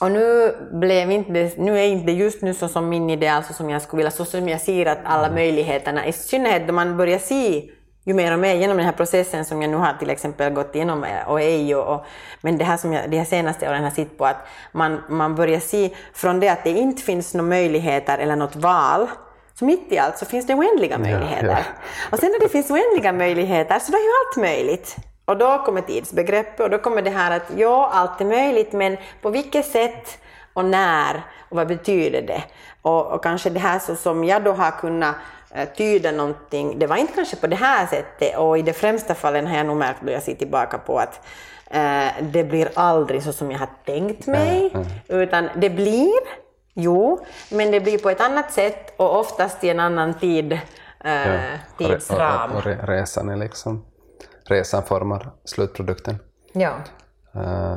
och 0.00 0.12
nu, 0.12 0.56
blev 0.72 1.10
inte, 1.10 1.50
nu 1.56 1.78
är 1.78 1.84
inte 1.84 2.12
just 2.12 2.42
nu 2.42 2.54
så 2.54 2.68
som 2.68 2.88
min 2.88 3.10
ideal, 3.10 3.44
så 3.44 3.52
som 3.52 3.70
jag 3.70 3.82
skulle 3.82 3.98
vilja, 3.98 4.10
så 4.10 4.24
som 4.24 4.48
jag 4.48 4.60
ser 4.60 4.86
att 4.86 4.98
alla 5.04 5.26
mm. 5.26 5.34
möjligheterna, 5.34 6.06
i 6.06 6.12
synnerhet 6.12 6.66
då 6.66 6.72
man 6.72 6.96
börjar 6.96 7.18
se 7.18 7.70
ju 8.04 8.14
mer 8.14 8.32
och 8.32 8.38
mer 8.38 8.54
genom 8.54 8.76
den 8.76 8.86
här 8.86 8.92
processen 8.92 9.44
som 9.44 9.62
jag 9.62 9.70
nu 9.70 9.76
har 9.76 9.92
till 9.92 10.10
exempel 10.10 10.52
gått 10.52 10.74
igenom 10.74 11.06
och 11.26 11.40
är 11.40 11.76
och, 11.76 11.94
och, 11.94 12.04
men 12.40 12.58
det 12.58 12.64
här 12.64 12.76
som 12.76 12.92
jag 12.92 13.10
de 13.10 13.16
här 13.16 13.24
senaste 13.24 13.68
åren 13.68 13.84
har 13.84 13.90
sett 13.90 14.18
på 14.18 14.26
att 14.26 14.36
man, 14.72 15.00
man 15.08 15.34
börjar 15.34 15.60
se 15.60 15.90
från 16.14 16.40
det 16.40 16.48
att 16.48 16.64
det 16.64 16.70
inte 16.70 17.02
finns 17.02 17.34
några 17.34 17.48
möjligheter 17.48 18.18
eller 18.18 18.36
något 18.36 18.56
val 18.56 19.08
Så 19.58 19.64
mitt 19.64 19.92
i 19.92 19.98
allt 19.98 20.18
så 20.18 20.26
finns 20.26 20.46
det 20.46 20.54
oändliga 20.54 20.98
möjligheter. 20.98 21.46
ja. 21.46 21.58
Och 22.10 22.18
sen 22.18 22.30
när 22.32 22.40
det 22.40 22.48
finns 22.48 22.70
oändliga 22.70 23.12
möjligheter 23.12 23.78
så 23.78 23.92
då 23.92 23.98
är 23.98 24.02
ju 24.02 24.10
allt 24.26 24.36
möjligt. 24.36 24.96
Och 25.24 25.36
då 25.36 25.58
kommer 25.58 25.80
tidsbegreppet 25.80 26.60
och 26.60 26.70
då 26.70 26.78
kommer 26.78 27.02
det 27.02 27.10
här 27.10 27.36
att 27.36 27.42
ja, 27.56 27.90
allt 27.92 28.20
är 28.20 28.24
möjligt, 28.24 28.72
men 28.72 28.96
på 29.22 29.30
vilket 29.30 29.66
sätt 29.66 30.18
och 30.52 30.64
när 30.64 31.22
och 31.48 31.56
vad 31.56 31.68
betyder 31.68 32.22
det? 32.22 32.42
Och, 32.82 33.06
och 33.06 33.22
kanske 33.22 33.50
det 33.50 33.60
här 33.60 33.78
så 33.78 33.96
som 33.96 34.24
jag 34.24 34.44
då 34.44 34.52
har 34.52 34.70
kunnat 34.70 35.14
eh, 35.54 35.68
tyda 35.76 36.12
någonting, 36.12 36.78
det 36.78 36.86
var 36.86 36.96
inte 36.96 37.12
kanske 37.12 37.36
på 37.36 37.46
det 37.46 37.56
här 37.56 37.86
sättet 37.86 38.36
och 38.38 38.58
i 38.58 38.62
de 38.62 38.72
främsta 38.72 39.14
fallen 39.14 39.46
har 39.46 39.56
jag 39.56 39.66
nog 39.66 39.76
märkt 39.76 40.00
då 40.02 40.12
jag 40.12 40.22
ser 40.22 40.34
tillbaka 40.34 40.78
på 40.78 40.98
att 40.98 41.20
eh, 41.70 42.06
det 42.20 42.44
blir 42.44 42.68
aldrig 42.74 43.22
så 43.22 43.32
som 43.32 43.50
jag 43.50 43.58
har 43.58 43.68
tänkt 43.84 44.26
mig, 44.26 44.72
utan 45.08 45.48
det 45.56 45.70
blir, 45.70 46.18
jo, 46.78 47.18
men 47.50 47.70
det 47.70 47.80
blir 47.80 47.98
på 47.98 48.10
ett 48.10 48.20
annat 48.20 48.52
sätt 48.52 48.94
och 48.96 49.18
oftast 49.18 49.64
i 49.64 49.68
en 49.70 49.80
annan 49.80 50.14
tid, 50.14 50.52
eh, 51.04 51.34
Ja. 51.34 51.40
tidsram. 51.78 52.50
Och, 52.50 52.56
och, 52.56 52.62
och 52.62 52.70
re- 52.70 52.86
resan 52.86 53.28
är 53.28 53.36
liksom... 53.36 53.84
Resan 54.44 54.82
formar 54.82 55.30
slutprodukten. 55.44 56.16
Ja. 56.52 56.72
Eh, 57.34 57.74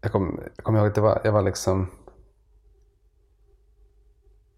jag 0.00 0.12
kommer 0.12 0.50
jag 0.56 0.64
kom 0.64 0.76
ihåg 0.76 0.86
att 0.86 0.98
var, 0.98 1.20
jag 1.24 1.32
var 1.32 1.42
liksom... 1.42 1.90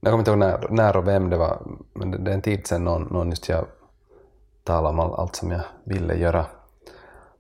Jag 0.01 0.11
kommer 0.13 0.19
inte 0.21 0.31
ihåg 0.31 0.39
när, 0.39 0.67
när 0.71 0.97
och 0.97 1.09
vem 1.09 1.31
det 1.31 1.37
var, 1.37 1.63
men 1.93 2.11
det, 2.11 2.19
det 2.19 2.31
är 2.31 2.35
en 2.35 2.43
tid 2.43 2.67
sedan 2.67 2.85
någon, 2.85 3.03
någon 3.03 3.31
just 3.31 3.49
jag 3.49 3.67
talade 4.65 4.89
om 4.89 5.01
all, 5.01 5.15
allt 5.15 5.37
som 5.37 5.51
jag 5.51 5.61
ville 5.85 6.15
göra. 6.15 6.47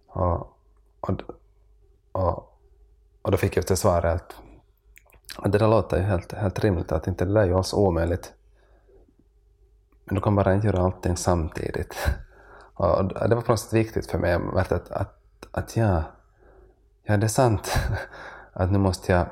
Och, 0.08 0.56
och, 1.00 1.10
och, 2.12 2.58
och 3.22 3.30
då 3.30 3.36
fick 3.36 3.56
jag 3.56 3.78
svaret 3.78 4.14
att, 4.14 4.20
att 4.22 4.36
det 5.44 5.58
där 5.58 5.68
låter 5.68 5.96
ju 5.96 6.02
helt, 6.02 6.32
helt 6.32 6.58
rimligt, 6.58 6.92
att 6.92 7.06
inte 7.06 7.24
det 7.24 7.34
där 7.34 7.40
är 7.40 7.46
ju 7.46 7.54
alls 7.54 7.72
omöjligt. 7.72 8.32
Men 10.04 10.14
du 10.14 10.20
kan 10.20 10.34
bara 10.34 10.54
inte 10.54 10.66
göra 10.66 10.82
allting 10.82 11.16
samtidigt. 11.16 11.96
Och 12.74 13.28
det 13.28 13.34
var 13.34 13.42
på 13.42 13.52
något 13.52 13.60
sätt 13.60 13.72
viktigt 13.72 14.10
för 14.10 14.18
mig 14.18 14.38
att, 14.56 14.72
att, 14.72 14.90
att, 14.90 15.18
att 15.50 15.76
ja, 15.76 16.02
ja, 17.02 17.16
det 17.16 17.26
är 17.26 17.28
sant 17.28 17.78
att 18.52 18.70
nu 18.70 18.78
måste 18.78 19.12
jag, 19.12 19.26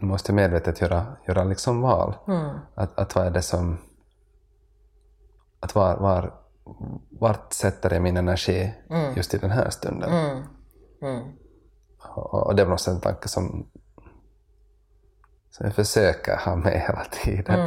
nu 0.00 0.06
måste 0.06 0.32
jag 0.32 0.36
medvetet 0.36 0.80
göra, 0.80 1.06
göra 1.26 1.44
liksom 1.44 1.80
val. 1.80 2.14
Att, 2.74 2.98
att 2.98 3.14
vad 3.14 3.26
är 3.26 3.30
det 3.30 3.42
som... 3.42 3.78
Att 5.60 5.74
var, 5.74 5.96
var, 5.96 6.34
vart 7.08 7.52
sätter 7.52 7.92
jag 7.92 8.02
min 8.02 8.16
energi 8.16 8.74
just 9.16 9.34
i 9.34 9.38
den 9.38 9.50
här 9.50 9.70
stunden? 9.70 10.10
Och, 11.98 12.46
och 12.46 12.54
det 12.54 12.64
på 12.64 12.70
något 12.70 12.86
en 12.86 13.00
tanke 13.00 13.28
som, 13.28 13.66
som 15.58 15.66
jag 15.66 15.74
försöker 15.74 16.36
ha 16.36 16.56
med 16.56 16.80
hela 16.80 17.04
tiden. 17.04 17.60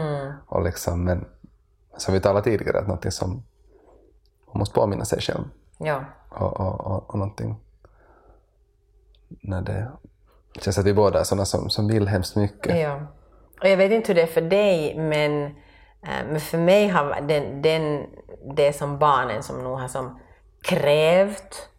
Och 0.48 0.64
liksom, 0.64 1.04
men 1.04 1.26
som 1.98 2.14
vi 2.14 2.20
talade 2.20 2.44
tidigare, 2.44 2.80
att 2.80 2.88
någonting 2.88 3.12
som 3.12 3.30
man 4.48 4.60
måste 4.60 4.76
påminna 4.76 5.06
sig 5.06 5.22
själv 5.22 5.44
Ja. 5.78 6.06
och, 6.30 6.60
och, 6.60 6.82
och, 6.82 7.10
och 7.10 7.20
någonting 7.20 7.56
när 9.28 9.62
det 9.62 9.92
det 10.54 10.64
känns 10.64 10.78
att 10.78 10.86
vi 10.86 10.94
båda 10.94 11.20
är 11.20 11.24
sådana 11.24 11.46
som, 11.46 11.70
som 11.70 11.88
vill 11.88 12.08
hemskt 12.08 12.36
mycket. 12.36 12.80
Ja. 12.80 13.00
Och 13.62 13.68
jag 13.68 13.78
vet 13.78 13.92
inte 13.92 14.08
hur 14.08 14.16
det 14.16 14.22
är 14.22 14.28
för 14.28 14.42
dig, 14.42 14.96
men, 14.98 15.46
eh, 16.04 16.26
men 16.30 16.40
för 16.40 16.58
mig 16.58 16.88
har 16.88 17.22
den, 17.22 17.62
den, 17.62 18.06
det 18.56 18.74
som 18.74 19.00
barnen 19.00 19.44
som 19.44 19.64
nog 19.64 19.80
har 19.80 19.88
som 19.88 20.20
krävt 20.62 21.70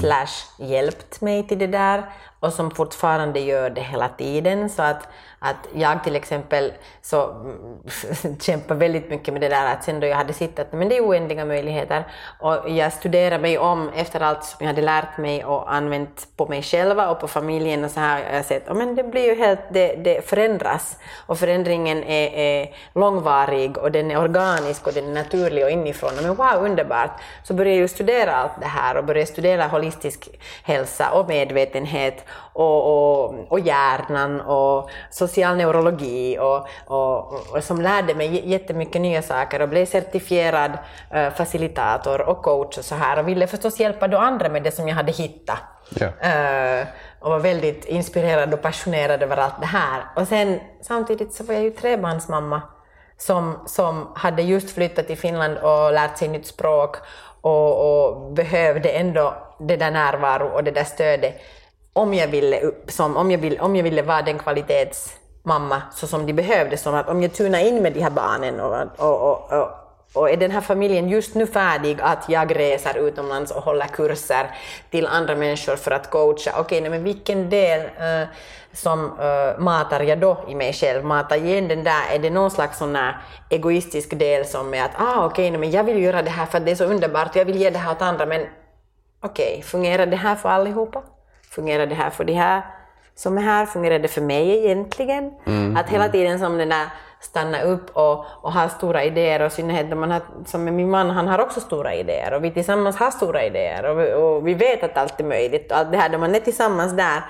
slash 0.00 0.66
hjälpt 0.66 1.20
mig 1.20 1.48
till 1.48 1.58
det 1.58 1.66
där 1.66 2.12
och 2.40 2.52
som 2.52 2.70
fortfarande 2.70 3.40
gör 3.40 3.70
det 3.70 3.80
hela 3.80 4.08
tiden. 4.08 4.70
Så 4.70 4.82
att, 4.82 5.08
att 5.42 5.68
jag 5.74 6.04
till 6.04 6.16
exempel 6.16 6.72
så 7.02 7.30
mm, 7.30 8.38
kämpar 8.40 8.74
väldigt 8.74 9.10
mycket 9.10 9.34
med 9.34 9.40
det 9.40 9.48
där 9.48 9.72
att 9.72 9.84
sen 9.84 10.00
då 10.00 10.06
jag 10.06 10.16
hade 10.16 10.32
sett 10.32 10.58
att 10.58 10.72
men 10.72 10.88
det 10.88 10.96
är 10.96 11.06
oändliga 11.06 11.44
möjligheter 11.44 12.04
och 12.40 12.70
jag 12.70 12.92
studerar 12.92 13.38
mig 13.38 13.58
om 13.58 13.90
efter 13.96 14.20
allt 14.20 14.44
som 14.44 14.56
jag 14.60 14.66
hade 14.66 14.82
lärt 14.82 15.18
mig 15.18 15.44
och 15.44 15.74
använt 15.74 16.28
på 16.36 16.46
mig 16.46 16.62
själva 16.62 17.10
och 17.10 17.20
på 17.20 17.28
familjen 17.28 17.84
och 17.84 17.90
så 17.90 18.00
här 18.00 18.24
har 18.24 18.36
jag 18.36 18.44
sett 18.44 18.68
att 18.68 18.76
men 18.76 18.94
det 18.94 19.02
blir 19.02 19.24
ju 19.24 19.34
helt, 19.34 19.60
det, 19.70 19.94
det 19.94 20.28
förändras 20.28 20.96
och 21.26 21.38
förändringen 21.38 22.04
är, 22.04 22.28
är 22.34 22.74
långvarig 22.94 23.78
och 23.78 23.92
den 23.92 24.10
är 24.10 24.18
organisk 24.18 24.86
och 24.86 24.92
den 24.92 25.08
är 25.08 25.14
naturlig 25.14 25.64
och 25.64 25.70
inifrån. 25.70 26.10
Men 26.22 26.34
wow, 26.34 26.64
underbart! 26.64 27.10
Så 27.44 27.54
började 27.54 27.80
jag 27.80 27.90
studera 27.90 28.34
allt 28.34 28.60
det 28.60 28.66
här 28.66 28.96
och 28.96 29.04
började 29.04 29.26
studera 29.26 29.66
holistisk 29.66 30.28
hälsa 30.62 31.10
och 31.12 31.28
medvetenhet 31.28 32.24
och, 32.52 32.86
och, 32.86 33.34
och 33.48 33.60
hjärnan 33.60 34.40
och 34.40 34.90
social 35.32 35.56
neurologi 35.56 36.38
och, 36.38 36.66
och, 36.86 37.32
och 37.50 37.64
som 37.64 37.80
lärde 37.80 38.14
mig 38.14 38.48
jättemycket 38.48 39.00
nya 39.00 39.22
saker 39.22 39.62
och 39.62 39.68
blev 39.68 39.86
certifierad 39.86 40.78
eh, 41.10 41.30
facilitator 41.30 42.20
och 42.20 42.42
coach 42.42 42.78
och 42.78 42.84
så 42.84 42.94
här 42.94 43.18
och 43.18 43.28
ville 43.28 43.46
förstås 43.46 43.80
hjälpa 43.80 44.08
då 44.08 44.18
andra 44.18 44.48
med 44.48 44.62
det 44.62 44.70
som 44.70 44.88
jag 44.88 44.94
hade 44.94 45.12
hittat. 45.12 45.58
Ja. 45.88 46.06
Eh, 46.06 46.86
och 47.20 47.30
var 47.30 47.38
väldigt 47.38 47.84
inspirerad 47.84 48.54
och 48.54 48.62
passionerad 48.62 49.22
över 49.22 49.36
allt 49.36 49.60
det 49.60 49.66
här. 49.66 50.02
Och 50.16 50.28
sen 50.28 50.60
samtidigt 50.80 51.32
så 51.32 51.44
var 51.44 51.54
jag 51.54 51.62
ju 51.62 51.70
trebarnsmamma 51.70 52.62
som, 53.16 53.58
som 53.66 54.12
hade 54.14 54.42
just 54.42 54.70
flyttat 54.70 55.06
till 55.06 55.18
Finland 55.18 55.58
och 55.58 55.92
lärt 55.92 56.18
sig 56.18 56.28
nytt 56.28 56.46
språk 56.46 56.96
och, 57.40 58.06
och 58.06 58.32
behövde 58.32 58.88
ändå 58.88 59.34
det 59.58 59.76
där 59.76 59.90
närvaro 59.90 60.46
och 60.46 60.64
det 60.64 60.70
där 60.70 60.84
stödet 60.84 61.40
om 61.92 62.14
jag 62.14 62.28
ville, 62.28 62.60
upp, 62.60 62.90
som, 62.90 63.16
om 63.16 63.30
jag 63.30 63.38
ville, 63.38 63.60
om 63.60 63.76
jag 63.76 63.82
ville 63.82 64.02
vara 64.02 64.22
den 64.22 64.38
mamma 65.42 65.82
så 65.92 66.06
som 66.06 66.26
de 66.26 66.32
behövde. 66.32 66.76
Som 66.76 66.94
att 66.94 67.08
om 67.08 67.22
jag 67.22 67.32
tunar 67.32 67.58
in 67.58 67.82
med 67.82 67.92
de 67.92 68.00
här 68.00 68.10
barnen 68.10 68.60
och, 68.60 68.74
och, 68.98 69.30
och, 69.30 69.52
och, 69.52 69.68
och 70.14 70.30
är 70.30 70.36
den 70.36 70.50
här 70.50 70.60
familjen 70.60 71.08
just 71.08 71.34
nu 71.34 71.46
färdig 71.46 71.98
att 72.00 72.28
jag 72.28 72.58
reser 72.58 72.98
utomlands 72.98 73.50
och 73.50 73.62
håller 73.62 73.86
kurser 73.86 74.50
till 74.90 75.06
andra 75.06 75.36
människor 75.36 75.76
för 75.76 75.90
att 75.90 76.10
coacha, 76.10 76.50
okej, 76.58 76.78
okay, 76.78 76.90
men 76.90 77.04
vilken 77.04 77.50
del 77.50 77.80
uh, 77.80 78.28
som 78.72 79.04
uh, 79.04 79.58
matar 79.58 80.00
jag 80.00 80.18
då 80.18 80.44
i 80.48 80.54
mig 80.54 80.72
själv? 80.72 81.04
Matar 81.04 81.36
jag 81.36 81.46
igen 81.46 81.68
den 81.68 81.84
där, 81.84 82.02
är 82.14 82.18
det 82.18 82.30
någon 82.30 82.50
slags 82.50 82.78
sån 82.78 82.96
här 82.96 83.16
egoistisk 83.50 84.18
del 84.18 84.44
som 84.46 84.74
är 84.74 84.84
att 84.84 85.00
ah, 85.00 85.26
okej, 85.26 85.48
okay, 85.48 85.58
men 85.58 85.70
jag 85.70 85.84
vill 85.84 86.02
göra 86.02 86.22
det 86.22 86.30
här 86.30 86.46
för 86.46 86.58
att 86.58 86.64
det 86.64 86.70
är 86.70 86.76
så 86.76 86.84
underbart 86.84 87.30
och 87.30 87.36
jag 87.36 87.44
vill 87.44 87.60
ge 87.60 87.70
det 87.70 87.78
här 87.78 87.92
åt 87.92 88.02
andra, 88.02 88.26
men 88.26 88.46
okej, 89.20 89.62
fungerar 89.62 90.06
det 90.06 90.16
här 90.16 90.34
för 90.34 90.48
allihopa? 90.48 91.02
Fungerar 91.50 91.86
det 91.86 91.94
här 91.94 92.10
för 92.10 92.24
de 92.24 92.32
här 92.32 92.62
som 93.14 93.38
är 93.38 93.42
här? 93.42 93.66
Fungerar 93.66 93.98
det 93.98 94.08
för 94.08 94.20
mig 94.20 94.64
egentligen? 94.64 95.32
att 95.76 95.88
hela 95.88 96.08
tiden 96.08 96.38
som 96.38 96.58
den 96.58 96.68
där 96.68 96.86
stanna 97.20 97.62
upp 97.62 97.96
och, 97.96 98.24
och 98.42 98.52
ha 98.52 98.68
stora 98.68 99.04
idéer 99.04 99.40
och 99.40 99.46
i 99.46 99.50
synnerhet 99.50 99.96
man 99.96 100.10
har, 100.10 100.22
som 100.46 100.64
min 100.64 100.90
man, 100.90 101.10
han 101.10 101.28
har 101.28 101.38
också 101.38 101.60
stora 101.60 101.94
idéer 101.94 102.32
och 102.32 102.44
vi 102.44 102.50
tillsammans 102.50 102.96
har 102.96 103.10
stora 103.10 103.44
idéer 103.44 103.84
och 103.84 104.00
vi, 104.00 104.14
och 104.14 104.48
vi 104.48 104.54
vet 104.54 104.82
att 104.82 104.96
allt 104.96 105.20
är 105.20 105.24
möjligt 105.24 105.72
allt 105.72 105.92
det 105.92 105.98
här 105.98 106.08
då 106.08 106.18
man 106.18 106.34
är 106.34 106.40
tillsammans 106.40 106.92
där 106.92 107.22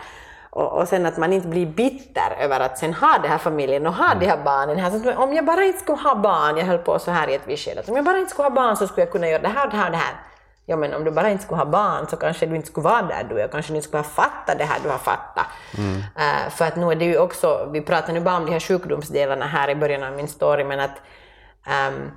och, 0.51 0.73
och 0.73 0.89
sen 0.89 1.07
att 1.07 1.17
man 1.17 1.33
inte 1.33 1.49
blir 1.49 1.67
bitter 1.67 2.37
över 2.41 2.61
att 2.61 2.79
sen 2.79 2.95
ha 2.95 3.19
den 3.23 3.31
här 3.31 3.39
familjen 3.39 3.87
och 3.87 3.95
ha 3.95 4.15
de 4.15 4.27
här 4.27 4.39
barnen 4.45 4.79
här. 4.79 4.91
Så 4.91 5.13
om 5.13 5.35
jag 5.35 5.45
bara 5.45 5.65
inte 5.65 5.79
skulle 5.79 5.99
ha 5.99 6.15
barn, 6.15 6.57
jag 6.57 6.65
höll 6.65 6.79
på 6.79 6.99
så 6.99 7.11
här 7.11 7.31
i 7.31 7.35
ett 7.35 7.43
visst 7.47 7.65
skede, 7.65 7.83
om 7.89 7.97
jag 7.97 8.05
bara 8.05 8.19
inte 8.19 8.31
skulle 8.31 8.49
ha 8.49 8.55
barn 8.55 8.77
så 8.77 8.87
skulle 8.87 9.03
jag 9.03 9.13
kunna 9.13 9.29
göra 9.29 9.43
det 9.43 9.49
här 9.49 9.67
och 9.67 9.71
det 9.71 9.77
här 9.77 9.87
och 9.87 9.93
det 9.93 9.97
här. 9.97 10.15
Ja 10.67 10.77
men 10.77 10.95
om 10.95 11.05
du 11.05 11.11
bara 11.11 11.31
inte 11.31 11.45
skulle 11.45 11.59
ha 11.59 11.65
barn 11.65 12.07
så 12.11 12.17
kanske 12.17 12.47
du 12.47 12.57
inte 12.57 12.69
skulle 12.69 12.85
vara 12.85 13.03
där 13.03 13.25
du 13.25 13.41
är, 13.41 13.49
kanske 13.49 13.73
du 13.73 13.77
inte 13.77 13.89
skulle 13.89 14.03
ha 14.03 14.09
fattat 14.09 14.59
det 14.59 14.65
här 14.65 14.81
du 14.83 14.89
har 14.89 14.99
fattat. 14.99 15.47
Eh, 16.17 16.51
för 16.51 16.65
att 16.65 16.77
nu 16.77 16.91
är 16.91 16.95
det 16.95 17.05
ju 17.05 17.19
också, 17.19 17.69
vi 17.73 17.81
pratar 17.81 18.13
nu 18.13 18.21
bara 18.21 18.37
om 18.37 18.47
de 18.47 18.53
här 18.53 18.61
sjukdomsdelarna 18.61 19.47
här 19.47 19.71
i 19.71 19.75
början 19.75 20.03
av 20.03 20.13
min 20.13 20.29
story, 20.29 20.65
men 20.65 20.81
att 20.81 21.01
ehm, 21.67 22.11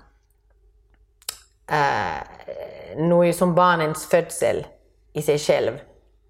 eh, 1.67 2.97
nu 2.97 3.19
är 3.19 3.23
ju 3.23 3.33
som 3.33 3.55
barnens 3.55 4.09
födsel 4.09 4.65
i 5.13 5.21
sig 5.21 5.39
själv, 5.39 5.79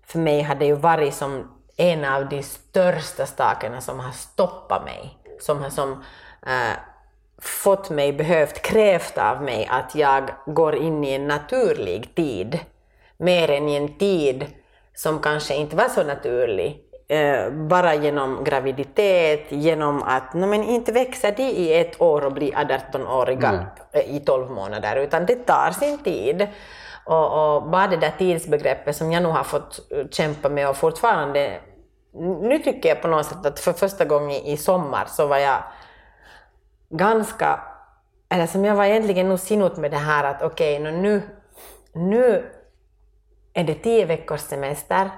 för 0.06 0.20
mig 0.20 0.42
har 0.42 0.56
det 0.56 0.66
ju 0.66 0.76
varit 0.76 1.14
som 1.14 1.52
en 1.78 2.06
av 2.06 2.30
de 2.30 2.44
största 2.44 3.26
sakerna 3.26 3.82
som 3.82 4.00
har 4.00 4.12
stoppat 4.12 4.86
mig, 4.86 5.18
som 5.42 5.62
har 5.62 5.70
som 5.70 6.04
eh, 6.48 6.78
fått 7.48 7.90
mig, 7.90 8.14
behövt, 8.14 8.62
krävt 8.62 9.18
av 9.18 9.44
mig 9.44 9.68
att 9.72 9.96
jag 9.96 10.30
går 10.46 10.76
in 10.76 11.04
i 11.04 11.14
en 11.14 11.28
naturlig 11.28 12.16
tid, 12.16 12.60
mer 13.18 13.52
än 13.52 13.70
i 13.70 13.76
en 13.76 13.98
tid 13.98 14.46
som 14.96 15.20
kanske 15.20 15.56
inte 15.56 15.76
var 15.76 15.90
så 15.90 16.04
naturlig. 16.04 16.82
Eh, 17.08 17.50
bara 17.52 17.96
genom 17.96 18.44
graviditet, 18.44 19.46
genom 19.50 20.04
att 20.04 20.34
no, 20.34 20.46
men 20.46 20.64
inte 20.64 20.92
växer 20.92 21.32
de 21.32 21.44
i 21.44 21.74
ett 21.74 22.02
år 22.02 22.26
och 22.26 22.34
blir 22.34 22.52
18-åriga 22.52 23.66
eh, 23.92 24.16
i 24.16 24.20
12 24.20 24.52
månader, 24.52 24.96
utan 24.96 25.26
det 25.26 25.36
tar 25.36 25.72
sin 25.72 25.98
tid. 25.98 26.48
Och, 27.06 27.56
och 27.56 27.70
bara 27.70 27.88
det 27.88 27.98
där 27.98 28.14
tidsbegreppet 28.18 28.96
som 28.96 29.12
jag 29.12 29.24
nog 29.24 29.32
har 29.32 29.44
fått 29.44 29.92
eh, 29.92 30.08
kämpa 30.12 30.50
med 30.50 30.70
och 30.70 30.78
fortfarande, 30.78 31.60
nu 32.42 32.60
tycker 32.60 32.90
jag 32.90 33.02
på 33.02 33.08
något 33.08 33.26
sätt 33.26 33.46
att 33.46 33.60
för 33.60 33.74
första 33.74 34.06
gången 34.06 34.32
i 34.32 34.58
sommar 34.58 35.06
så 35.08 35.28
var 35.28 35.38
jag 35.38 35.64
ganska, 36.90 37.60
eller 38.30 38.48
som 38.48 38.66
jag 38.66 38.76
var 38.76 38.86
egentligen 38.86 39.30
nog 39.30 39.40
sinut 39.40 39.78
med 39.78 39.92
det 39.92 39.98
här 39.98 40.24
att 40.24 40.42
okej, 40.42 40.82
okay, 40.82 40.92
nu, 40.92 41.22
nu 41.94 42.52
är 43.54 43.64
det 43.64 43.76
tio 43.76 44.06
veckors 44.06 44.42
semester 44.42 45.10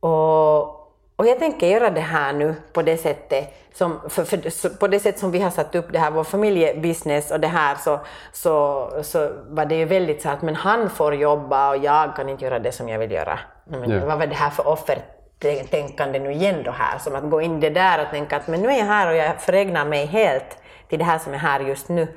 och 0.00 0.76
och 1.16 1.26
jag 1.26 1.38
tänker 1.38 1.66
göra 1.66 1.90
det 1.90 2.00
här 2.00 2.32
nu 2.32 2.54
på 2.72 2.82
det 2.82 2.96
sättet 2.96 3.54
som, 3.74 4.00
för, 4.08 4.24
för, 4.24 4.68
på 4.68 4.88
det 4.88 5.00
sätt 5.00 5.18
som 5.18 5.30
vi 5.30 5.40
har 5.40 5.50
satt 5.50 5.74
upp 5.74 5.92
det 5.92 5.98
här, 5.98 6.10
vår 6.10 6.24
familjebusiness 6.24 7.30
och 7.30 7.40
det 7.40 7.46
här 7.46 7.74
så, 7.74 8.00
så, 8.32 8.90
så 9.02 9.30
var 9.48 9.64
det 9.64 9.74
ju 9.74 9.84
väldigt 9.84 10.22
så 10.22 10.28
att 10.28 10.42
men 10.42 10.54
han 10.54 10.90
får 10.90 11.14
jobba 11.14 11.70
och 11.70 11.76
jag 11.76 12.16
kan 12.16 12.28
inte 12.28 12.44
göra 12.44 12.58
det 12.58 12.72
som 12.72 12.88
jag 12.88 12.98
vill 12.98 13.10
göra. 13.10 13.38
Men 13.64 13.90
Ja. 13.90 14.06
Vad 14.06 14.18
var 14.18 14.26
det 14.26 14.34
här 14.34 14.50
för 14.50 14.68
offertänkande 14.68 16.18
nu 16.18 16.32
igen 16.32 16.62
då 16.64 16.70
här? 16.70 16.98
Som 16.98 17.14
att 17.14 17.30
gå 17.30 17.40
in 17.40 17.60
det 17.60 17.70
där 17.70 18.04
och 18.04 18.10
tänka 18.10 18.36
att 18.36 18.48
men 18.48 18.60
nu 18.60 18.68
är 18.68 18.78
jag 18.78 18.86
här 18.86 19.10
och 19.10 19.16
jag 19.16 19.40
föregnar 19.40 19.84
mig 19.84 20.06
helt 20.06 20.58
till 20.88 20.98
det 20.98 21.04
här 21.04 21.18
som 21.18 21.34
är 21.34 21.38
här 21.38 21.60
just 21.60 21.88
nu. 21.88 22.08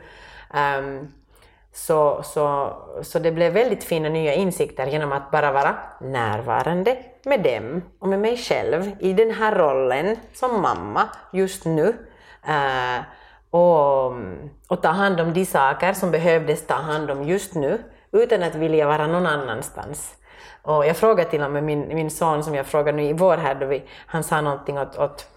Um, 0.79 1.13
så, 1.73 2.23
så, 2.23 2.73
så 3.01 3.19
det 3.19 3.31
blev 3.31 3.53
väldigt 3.53 3.83
fina 3.83 4.09
nya 4.09 4.33
insikter 4.33 4.87
genom 4.87 5.11
att 5.11 5.31
bara 5.31 5.51
vara 5.51 5.75
närvarande 5.99 6.97
med 7.23 7.43
dem 7.43 7.81
och 7.99 8.07
med 8.07 8.19
mig 8.19 8.37
själv 8.37 8.91
i 8.99 9.13
den 9.13 9.31
här 9.31 9.55
rollen 9.55 10.15
som 10.33 10.61
mamma 10.61 11.09
just 11.31 11.65
nu. 11.65 11.87
Uh, 12.49 13.01
och, 13.49 14.05
och 14.67 14.81
ta 14.81 14.89
hand 14.89 15.19
om 15.19 15.33
de 15.33 15.45
saker 15.45 15.93
som 15.93 16.11
behövdes 16.11 16.67
ta 16.67 16.73
hand 16.73 17.11
om 17.11 17.23
just 17.23 17.55
nu 17.55 17.77
utan 18.11 18.43
att 18.43 18.55
vilja 18.55 18.87
vara 18.87 19.07
någon 19.07 19.27
annanstans. 19.27 20.15
Och 20.61 20.85
jag 20.85 20.97
frågade 20.97 21.29
till 21.29 21.43
och 21.43 21.51
med 21.51 21.63
min, 21.63 21.87
min 21.87 22.11
son 22.11 22.43
som 22.43 22.55
jag 22.55 22.65
frågade 22.65 22.97
nu 22.97 23.03
i 23.03 23.13
vår 23.13 23.37
här, 23.37 23.55
då 23.55 23.65
vi, 23.65 23.83
han 24.05 24.23
sa 24.23 24.41
någonting 24.41 24.79
åt, 24.79 24.97
åt 24.97 25.27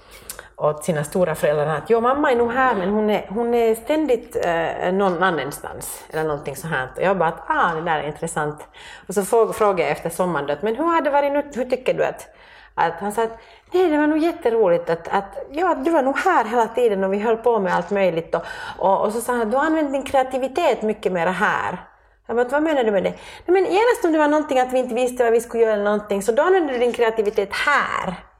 åt 0.62 0.84
sina 0.84 1.04
stora 1.04 1.34
föräldrar 1.34 1.66
att 1.66 1.90
jo, 1.90 2.00
mamma 2.00 2.32
är 2.32 2.36
nog 2.36 2.52
här 2.52 2.74
men 2.74 2.90
hon 2.90 3.10
är, 3.10 3.26
hon 3.28 3.54
är 3.54 3.74
ständigt 3.74 4.36
eh, 4.44 4.92
någon 4.92 5.22
annanstans 5.22 6.04
eller 6.10 6.24
någonting 6.24 6.56
så 6.56 6.66
här. 6.66 6.88
Och 6.96 7.02
jag 7.02 7.18
bara 7.18 7.28
att 7.28 7.42
ah, 7.46 7.74
det 7.74 7.80
där 7.80 7.98
är 7.98 8.06
intressant. 8.06 8.66
Och 9.08 9.14
så 9.14 9.24
frågade 9.52 9.82
jag 9.82 9.90
efter 9.90 10.10
sommaren 10.10 10.50
att 10.50 10.62
men 10.62 10.76
hur 10.76 10.84
har 10.84 11.00
det 11.00 11.10
varit 11.10 11.32
nu, 11.32 11.42
hur 11.54 11.70
tycker 11.70 11.94
du 11.94 12.04
att, 12.04 12.28
att 12.74 12.92
han 13.00 13.12
sa 13.12 13.22
att 13.22 13.38
nej 13.72 13.88
det 13.88 13.98
var 13.98 14.06
nog 14.06 14.18
jätteroligt 14.18 14.90
att, 14.90 15.08
att 15.08 15.38
ja, 15.50 15.74
du 15.74 15.90
var 15.90 16.02
nog 16.02 16.18
här 16.18 16.44
hela 16.44 16.66
tiden 16.66 17.04
och 17.04 17.12
vi 17.12 17.18
höll 17.18 17.36
på 17.36 17.58
med 17.58 17.74
allt 17.74 17.90
möjligt 17.90 18.34
och, 18.34 18.42
och, 18.78 19.04
och 19.04 19.12
så 19.12 19.20
sa 19.20 19.32
han 19.32 19.42
att 19.42 19.50
du 19.50 19.56
har 19.56 19.64
använt 19.64 19.92
din 19.92 20.02
kreativitet 20.02 20.82
mycket 20.82 21.12
mer 21.12 21.26
här. 21.26 21.78
Jag 22.26 22.36
bara, 22.36 22.48
vad 22.48 22.62
menar 22.62 22.84
du 22.84 22.90
med 22.90 23.04
det? 23.04 23.14
Nej, 23.46 23.62
men 23.62 23.64
genast 23.64 24.04
om 24.04 24.12
det 24.12 24.18
var 24.18 24.28
någonting 24.28 24.60
att 24.60 24.72
vi 24.72 24.78
inte 24.78 24.94
visste 24.94 25.24
vad 25.24 25.32
vi 25.32 25.40
skulle 25.40 25.62
göra 25.62 25.72
eller 25.72 25.84
någonting 25.84 26.22
så 26.22 26.32
då 26.32 26.42
använde 26.42 26.72
du 26.72 26.78
din 26.78 26.92
kreativitet 26.92 27.52
här. 27.52 28.31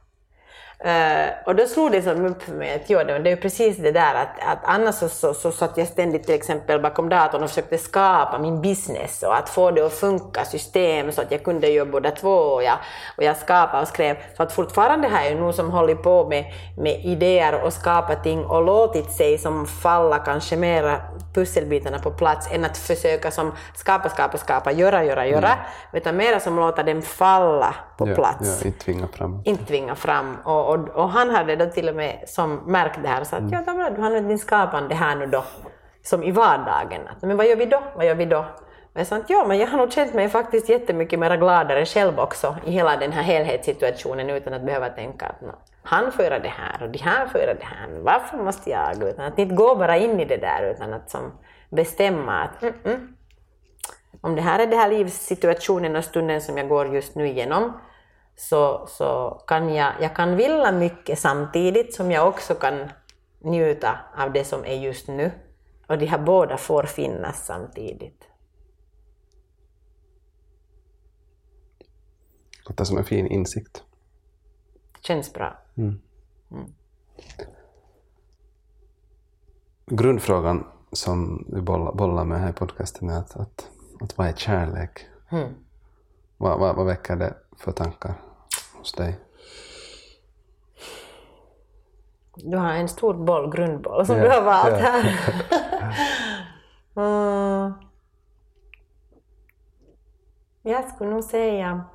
Eh, 0.83 1.29
och 1.45 1.55
då 1.55 1.65
slog 1.65 1.91
det 1.91 2.01
som 2.01 2.25
upp 2.25 2.43
för 2.43 2.51
mig 2.51 2.75
att 2.75 2.89
jo, 2.89 2.99
det, 3.03 3.31
är 3.31 3.35
precis 3.35 3.77
det 3.77 3.91
där 3.91 4.15
att, 4.15 4.39
att 4.47 4.59
annars 4.63 4.95
så, 4.95 5.09
så, 5.09 5.33
så 5.33 5.51
satt 5.51 5.77
jag 5.77 5.87
ständigt 5.87 6.23
till 6.23 6.35
exempel 6.35 6.81
bakom 6.81 7.09
datorn 7.09 7.43
och 7.43 7.49
försökte 7.49 7.77
skapa 7.77 8.39
min 8.39 8.61
business 8.61 9.23
och 9.23 9.37
att 9.37 9.49
få 9.49 9.71
det 9.71 9.85
att 9.85 9.93
funka, 9.93 10.45
system 10.45 11.11
så 11.11 11.21
att 11.21 11.31
jag 11.31 11.43
kunde 11.43 11.67
göra 11.67 11.85
båda 11.85 12.11
två 12.11 12.29
och 12.29 12.63
jag, 12.63 12.77
och 13.17 13.23
jag 13.23 13.37
skapade 13.37 13.81
och 13.81 13.87
skrev. 13.87 14.15
Så 14.37 14.43
att 14.43 14.53
fortfarande 14.53 15.07
har 15.07 15.21
jag 15.21 15.37
nog 15.37 15.53
som 15.53 15.71
håller 15.71 15.95
på 15.95 16.27
med, 16.29 16.45
med 16.77 17.05
idéer 17.05 17.61
och 17.63 17.73
skapat 17.73 18.23
ting 18.23 18.45
och 18.45 18.65
låtit 18.65 19.11
sig 19.11 19.37
som 19.37 19.65
falla 19.65 20.19
kanske 20.19 20.57
mera 20.57 21.01
pusselbitarna 21.33 21.99
på 21.99 22.11
plats 22.11 22.47
än 22.51 22.65
att 22.65 22.77
försöka 22.77 23.31
som 23.31 23.51
skapa, 23.75 24.09
skapa, 24.09 24.37
skapa, 24.37 24.71
göra, 24.71 25.03
göra, 25.03 25.27
göra, 25.27 25.51
utan 25.93 26.17
mera 26.17 26.39
som 26.39 26.55
låta 26.55 26.83
dem 26.83 27.01
falla 27.01 27.75
på 27.97 28.09
ja, 28.09 28.15
plats 28.15 28.61
Ja, 28.61 28.67
inte 28.67 28.79
tvinga 28.79 29.07
fram. 29.07 29.41
inte 29.45 29.65
tvinga 29.65 29.95
fram. 29.95 30.37
Och, 30.43 30.72
och, 30.73 30.89
och 30.89 31.09
han 31.09 31.29
hade 31.29 31.55
då 31.55 31.65
till 31.65 31.89
och 31.89 31.95
med 31.95 32.23
som 32.27 32.55
märkt 32.55 32.99
det 33.01 33.07
här 33.07 33.21
och 33.21 33.27
sa 33.27 33.37
att 33.37 33.51
ja, 33.51 33.61
det 33.65 33.71
är 33.71 33.75
bra, 33.75 33.89
du 33.89 34.01
har 34.01 34.07
använt 34.07 34.27
din 34.27 34.39
skapande 34.39 34.95
här 34.95 35.15
nu 35.15 35.25
då, 35.25 35.43
som 36.03 36.23
i 36.23 36.31
vardagen. 36.31 37.01
Men 37.21 37.37
vad 37.37 37.47
gör 37.47 37.55
vi 37.55 37.65
då? 37.65 37.83
Vad 37.95 38.05
gör 38.05 38.15
vi 38.15 38.25
då? 38.25 38.45
Och 38.93 38.99
jag 38.99 39.07
sa 39.07 39.15
att 39.15 39.29
ja, 39.29 39.45
men 39.47 39.57
jag 39.57 39.67
har 39.67 39.77
nog 39.77 39.91
känt 39.91 40.13
mig 40.13 40.29
faktiskt 40.29 40.69
jättemycket 40.69 41.19
mer 41.19 41.37
gladare 41.37 41.85
själv 41.85 42.19
också 42.19 42.55
i 42.65 42.71
hela 42.71 42.97
den 42.97 43.11
här 43.11 43.23
helhetssituationen 43.23 44.29
utan 44.29 44.53
att 44.53 44.65
behöva 44.65 44.89
tänka 44.89 45.25
att 45.25 45.41
"Nå, 45.41 45.53
han 45.83 46.11
får 46.11 46.25
göra 46.25 46.39
det 46.39 46.53
här 46.57 46.83
och 46.83 46.89
de 46.89 46.99
här 46.99 47.27
får 47.27 47.41
göra 47.41 47.53
det 47.53 47.65
här, 47.65 47.87
men 47.87 48.03
varför 48.03 48.37
måste 48.37 48.69
jag? 48.69 49.03
Utan 49.03 49.25
att 49.25 49.39
inte 49.39 49.55
gå 49.55 49.75
bara 49.75 49.97
in 49.97 50.19
i 50.19 50.25
det 50.25 50.37
där 50.37 50.73
utan 50.75 50.93
att 50.93 51.09
som 51.09 51.31
bestämma 51.69 52.41
att 52.43 52.63
mm, 52.63 52.75
mm, 52.85 53.15
om 54.21 54.35
det 54.35 54.41
här 54.41 54.59
är 54.59 54.67
den 54.67 54.79
här 54.79 54.89
livssituationen 54.89 55.95
och 55.95 56.03
stunden 56.03 56.41
som 56.41 56.57
jag 56.57 56.69
går 56.69 56.87
just 56.95 57.15
nu 57.15 57.27
igenom 57.27 57.73
så, 58.35 58.87
så 58.87 59.41
kan 59.47 59.73
jag, 59.75 59.93
jag 60.01 60.15
kan 60.15 60.35
vilja 60.35 60.71
mycket 60.71 61.19
samtidigt 61.19 61.93
som 61.93 62.11
jag 62.11 62.27
också 62.27 62.55
kan 62.55 62.89
njuta 63.39 63.99
av 64.17 64.33
det 64.33 64.43
som 64.43 64.65
är 64.65 64.75
just 64.75 65.07
nu. 65.07 65.31
Och 65.87 65.97
de 65.97 66.05
här 66.05 66.19
båda 66.19 66.57
får 66.57 66.83
finnas 66.83 67.45
samtidigt. 67.45 68.27
Låter 72.67 72.83
som 72.83 72.97
en 72.97 73.03
fin 73.03 73.27
insikt. 73.27 73.83
Känns 75.01 75.33
bra. 75.33 75.57
Grundfrågan 79.85 80.67
som 80.91 81.47
vi 81.53 81.61
bollar, 81.61 82.25
med 82.25 82.39
här 82.39 82.49
i 82.49 82.53
podcasten 82.53 83.09
är 83.09 83.19
att, 83.19 83.35
att, 83.35 83.69
att 84.01 84.17
vad 84.17 84.27
är 84.27 84.33
kärlek? 84.33 85.05
Vad, 86.37 86.59
vad, 86.59 86.75
vad 86.75 86.85
väcker 86.85 87.15
det 87.15 87.37
för 87.57 87.71
tankar 87.71 88.13
hos 88.77 88.91
dig? 88.91 89.19
Du 92.35 92.57
har 92.57 92.73
en 92.73 92.89
stor 92.89 93.13
boll, 93.13 93.51
grundboll, 93.51 94.05
som 94.05 94.17
Ja, 94.17 94.23
du 94.23 94.29
har 94.29 94.41
valt 94.41 94.79
ja. 94.79 94.85
här. 94.85 95.17
mm. 96.95 97.73
Jag 100.65 100.89
skulle 100.89 101.09
nog 101.09 101.23
säga... 101.23 101.85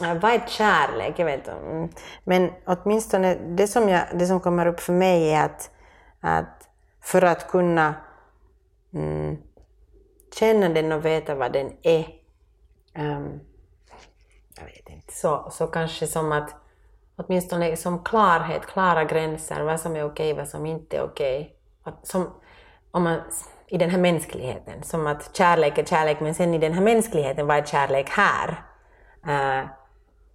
Vad 0.00 0.24
är 0.24 0.46
kärlek? 0.46 1.18
Jag 1.18 1.26
vet 1.26 1.38
inte. 1.38 1.52
Mm. 1.52 1.88
Men 2.24 2.50
åtminstone 2.66 3.34
det 3.34 3.66
som, 3.66 3.88
jag, 3.88 4.02
det 4.14 4.26
som 4.26 4.40
kommer 4.40 4.66
upp 4.66 4.80
för 4.80 4.92
mig 4.92 5.30
är 5.30 5.44
att, 5.44 5.70
att 6.20 6.68
för 7.00 7.22
att 7.22 7.48
kunna 7.48 7.94
mm, 8.94 9.36
känna 10.34 10.68
den 10.68 10.92
och 10.92 11.04
veta 11.04 11.34
vad 11.34 11.52
den 11.52 11.72
är, 11.82 12.06
ehm, 12.94 13.40
jag 14.56 14.64
vet 14.64 14.88
inte, 14.88 15.12
så, 15.12 15.48
så 15.50 15.66
kanske 15.66 16.06
som 16.06 16.32
att 16.32 16.54
åtminstone 17.16 17.76
som 17.76 18.04
klarhet, 18.04 18.66
klara 18.66 19.04
gränser, 19.04 19.60
vad 19.60 19.80
som 19.80 19.96
är 19.96 20.04
okej, 20.04 20.34
vad 20.34 20.48
som 20.48 20.66
inte 20.66 20.96
är 20.96 21.02
okej. 21.02 21.56
Att 21.82 22.06
Som, 22.06 22.30
om 22.90 23.02
man, 23.02 23.20
I 23.66 23.78
den 23.78 23.90
här 23.90 23.98
mänskligheten, 23.98 24.82
som 24.82 25.06
att 25.06 25.36
kärlek 25.36 25.78
är 25.78 25.84
kärlek, 25.84 26.20
men 26.20 26.34
sen 26.34 26.54
i 26.54 26.58
den 26.58 26.72
här 26.72 26.82
mänskligheten, 26.82 27.46
vad 27.46 27.56
är 27.56 27.62
kärlek 27.64 28.08
här? 28.08 28.64
Eh, 29.26 29.66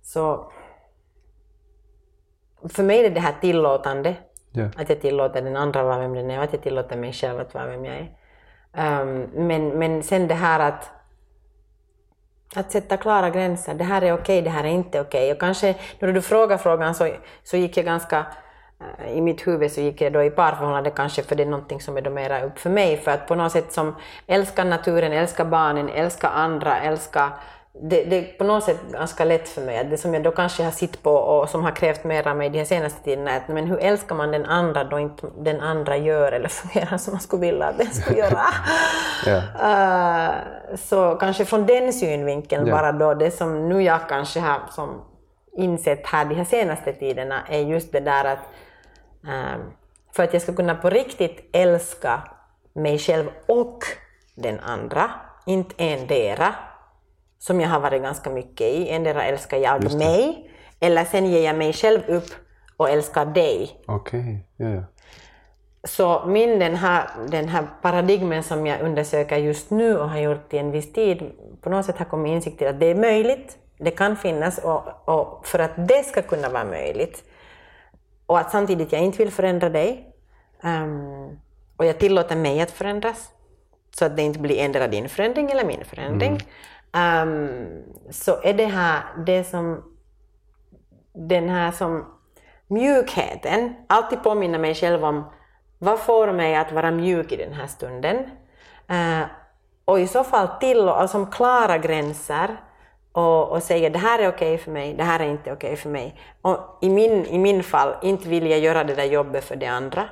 så 0.01 0.51
för 2.69 2.83
mig 2.83 3.05
är 3.05 3.09
det 3.09 3.19
här 3.19 3.35
tillåtande, 3.41 4.15
Ja. 4.51 4.69
att 4.77 4.89
jag 4.89 5.01
tillåter 5.01 5.41
den 5.41 5.55
andra 5.55 5.83
vara 5.83 5.99
vem 5.99 6.13
den 6.13 6.31
är 6.31 6.37
och 6.37 6.43
att 6.43 6.53
jag 6.53 6.61
tillåter 6.61 6.97
mig 6.97 7.13
själv 7.13 7.39
att 7.39 7.53
vara 7.53 7.65
vem 7.65 7.85
jag 7.85 7.95
är. 7.95 8.17
Ehm, 8.73 9.21
men, 9.33 9.69
men 9.69 10.03
sen 10.03 10.27
det 10.27 10.33
här 10.33 10.59
att 10.59 10.91
att 12.55 12.71
sätta 12.71 12.97
klara 12.97 13.29
gränser. 13.29 13.73
Det 13.73 13.83
här 13.83 14.01
är 14.01 14.13
okej, 14.13 14.41
det 14.41 14.49
här 14.49 14.63
är 14.63 14.67
inte 14.67 15.01
okej. 15.01 15.31
Och 15.31 15.39
kanske 15.39 15.75
när 15.99 16.13
du 16.13 16.21
frågar 16.21 16.57
frågan 16.57 16.95
så, 16.95 17.09
så 17.43 17.57
gick 17.57 17.77
jag 17.77 17.85
ganska 17.85 18.25
eh, 18.79 19.17
i 19.17 19.21
mitt 19.21 19.47
huvud 19.47 19.71
så 19.71 19.81
gick 19.81 20.01
jag 20.01 20.13
då 20.13 20.23
i 20.23 20.29
parförhållande 20.29 20.89
kanske 20.89 21.23
för 21.23 21.35
det 21.35 21.43
är 21.43 21.47
någonting 21.47 21.81
som 21.81 21.97
är 21.97 22.01
då 22.01 22.09
mera 22.09 22.41
upp 22.41 22.59
för 22.59 22.69
mig. 22.69 22.97
För 22.97 23.11
att 23.11 23.27
på 23.27 23.35
något 23.35 23.51
sätt 23.51 23.73
som 23.73 23.95
älskar 24.27 24.65
naturen, 24.65 25.11
älskar 25.11 25.45
barnen, 25.45 25.89
älskar 25.89 26.29
andra, 26.29 26.79
älskar 26.79 27.29
det, 27.81 28.03
det 28.03 28.17
är 28.17 28.37
på 28.37 28.43
något 28.43 28.63
sätt 28.63 28.77
ganska 28.91 29.25
lätt 29.25 29.49
för 29.49 29.61
mig. 29.61 29.83
Det 29.83 29.97
som 29.97 30.13
jag 30.13 30.23
då 30.23 30.31
kanske 30.31 30.63
har 30.63 30.71
sitt 30.71 31.03
på 31.03 31.11
och 31.11 31.49
som 31.49 31.63
har 31.63 31.71
krävt 31.71 32.03
mer 32.03 32.27
av 32.27 32.37
mig 32.37 32.49
de 32.49 32.65
senaste 32.65 33.03
tiderna 33.03 33.31
är 33.31 33.37
att 33.37 33.47
men 33.47 33.67
hur 33.67 33.79
älskar 33.79 34.15
man 34.15 34.31
den 34.31 34.45
andra 34.45 34.83
då 34.83 34.99
inte 34.99 35.27
den 35.37 35.61
andra 35.61 35.97
gör 35.97 36.31
eller 36.31 36.49
fungerar 36.49 36.97
som 36.97 37.13
man 37.13 37.21
skulle 37.21 37.41
vilja 37.41 37.65
att 37.65 37.77
den 37.77 37.93
skulle 37.93 38.17
göra. 38.25 38.41
Ja. 39.25 39.41
Eh, 39.69 40.35
så 40.75 41.15
kanske 41.15 41.45
från 41.45 41.65
den 41.65 41.93
synvinkeln 41.93 42.67
Ja. 42.67 42.75
bara 42.75 42.91
då, 42.91 43.13
det 43.13 43.31
som 43.31 43.69
nu 43.69 43.83
jag 43.83 44.09
kanske 44.09 44.39
har 44.39 44.59
som 44.69 45.01
insett 45.57 46.07
här 46.07 46.25
de 46.25 46.35
här 46.35 46.45
senaste 46.45 46.93
tiderna 46.93 47.41
är 47.49 47.59
just 47.59 47.91
det 47.91 47.99
där 47.99 48.25
att 48.25 48.39
ehm, 49.27 49.61
för 50.15 50.23
att 50.23 50.33
jag 50.33 50.41
ska 50.41 50.53
kunna 50.53 50.75
på 50.75 50.89
riktigt 50.89 51.49
älska 51.53 52.21
mig 52.73 52.99
själv 52.99 53.25
och 53.47 53.79
den 54.35 54.59
andra, 54.59 55.11
inte 55.45 55.75
endera, 55.77 56.55
som 57.39 57.61
jag 57.61 57.69
har 57.69 57.79
varit 57.79 58.01
ganska 58.01 58.29
mycket 58.29 58.67
i. 58.67 58.89
Endera 58.89 59.23
älskar 59.23 59.57
jag 59.57 59.93
mig, 59.93 60.49
eller 60.79 61.05
sen 61.05 61.25
ger 61.25 61.45
jag 61.45 61.55
mig 61.55 61.73
själv 61.73 62.01
upp 62.07 62.27
och 62.77 62.89
älskar 62.89 63.25
dig. 63.25 63.69
Okej, 63.85 64.45
ja, 64.57 64.69
ja. 64.69 64.83
Så 65.83 66.25
min 66.25 66.59
den 66.59 66.75
här, 66.75 67.09
den 67.27 67.47
här 67.47 67.67
paradigmen 67.81 68.43
som 68.43 68.67
jag 68.67 68.81
undersöker 68.81 69.37
just 69.37 69.69
nu 69.69 69.97
och 69.97 70.09
har 70.09 70.19
gjort 70.19 70.53
i 70.53 70.57
en 70.57 70.71
viss 70.71 70.93
tid, 70.93 71.31
på 71.61 71.69
något 71.69 71.85
sätt 71.85 71.97
har 71.97 72.05
kommit 72.05 72.31
insikt 72.31 72.57
till 72.57 72.67
att 72.67 72.79
det 72.79 72.85
är 72.85 72.95
möjligt, 72.95 73.57
det 73.77 73.91
kan 73.91 74.15
finnas 74.15 74.57
och, 74.57 74.83
och 75.05 75.47
för 75.47 75.59
att 75.59 75.87
det 75.87 76.05
ska 76.05 76.21
kunna 76.21 76.49
vara 76.49 76.65
möjligt 76.65 77.23
och 78.25 78.39
att 78.39 78.51
samtidigt 78.51 78.91
jag 78.91 79.01
inte 79.01 79.17
vill 79.17 79.31
förändra 79.31 79.69
dig 79.69 80.15
ehm, 80.63 81.39
och 81.77 81.85
jag 81.85 81.99
tillåter 81.99 82.35
mig 82.35 82.61
att 82.61 82.71
förändras 82.71 83.29
så 83.91 84.05
att 84.05 84.15
det 84.15 84.21
inte 84.21 84.39
blir 84.39 84.59
endera 84.59 84.87
din 84.87 85.09
förändring 85.09 85.51
eller 85.51 85.65
min 85.65 85.85
förändring. 85.85 86.39
Um, 86.93 87.83
så 88.09 88.41
är 88.43 88.53
det 88.53 88.65
här 88.65 89.03
det 89.25 89.43
som 89.43 89.83
den 91.13 91.49
här 91.49 91.71
som 91.71 92.05
mjukheten, 92.67 93.75
alltid 93.87 94.23
påminna 94.23 94.57
mig 94.57 94.75
själv 94.75 95.05
om 95.05 95.31
vad 95.79 95.99
får 95.99 96.31
mig 96.31 96.55
att 96.55 96.71
vara 96.71 96.91
mjuk 96.91 97.31
i 97.31 97.35
den 97.35 97.53
här 97.53 97.67
stunden? 97.67 98.17
Uh, 98.91 99.25
och 99.85 99.99
i 99.99 100.07
så 100.07 100.23
fall 100.23 100.47
till 100.59 100.89
och 100.89 101.09
som 101.09 101.31
klara 101.31 101.77
gränser 101.77 102.57
och, 103.11 103.51
och 103.51 103.63
säga 103.63 103.89
det 103.89 103.99
här 103.99 104.19
är 104.19 104.29
okej 104.29 104.53
okay 104.53 104.63
för 104.63 104.71
mig, 104.71 104.93
det 104.93 105.03
här 105.03 105.19
är 105.19 105.29
inte 105.29 105.53
okej 105.53 105.53
okay 105.53 105.75
för 105.75 105.89
mig. 105.89 106.19
Och 106.41 106.77
i 106.81 106.89
min, 106.89 107.25
I 107.25 107.37
min 107.37 107.63
fall, 107.63 107.95
inte 108.01 108.29
vilja 108.29 108.57
göra 108.57 108.83
det 108.83 108.95
där 108.95 109.03
jobbet 109.03 109.43
för 109.43 109.55
de 109.55 109.67
andra 109.67 110.09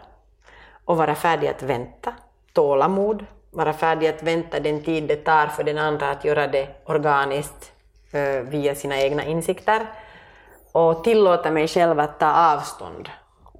och 0.85 0.97
vara 0.97 1.15
färdig 1.15 1.47
att 1.47 1.63
vänta, 1.63 2.13
tålamod, 2.53 3.25
vara 3.55 3.73
färdig 3.73 4.07
att 4.07 4.23
vänta 4.23 4.59
den 4.59 4.83
tid 4.83 5.03
det 5.03 5.15
tar 5.15 5.47
för 5.47 5.63
den 5.63 5.77
andra 5.77 6.09
att 6.09 6.25
göra 6.25 6.47
det 6.47 6.67
organiskt 6.85 7.71
eh, 8.11 8.41
via 8.41 8.75
sina 8.75 8.97
egna 8.97 9.25
insikter 9.25 9.87
och 10.71 11.03
tillåta 11.03 11.51
mig 11.51 11.67
själv 11.67 11.99
att 11.99 12.19
ta 12.19 12.53
avstånd. 12.53 13.09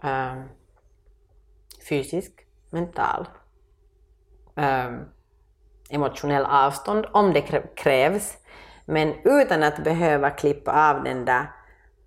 Eh, 0.04 0.34
fysisk, 1.90 2.32
mental, 2.70 3.28
eh, 4.56 4.92
emotionell 5.90 6.46
avstånd 6.46 7.06
om 7.12 7.34
det 7.34 7.42
krävs, 7.76 8.38
men 8.86 9.14
utan 9.24 9.64
att 9.64 9.84
behöva 9.84 10.30
klippa 10.30 10.90
av 10.90 11.04
den 11.04 11.26
där, 11.26 11.52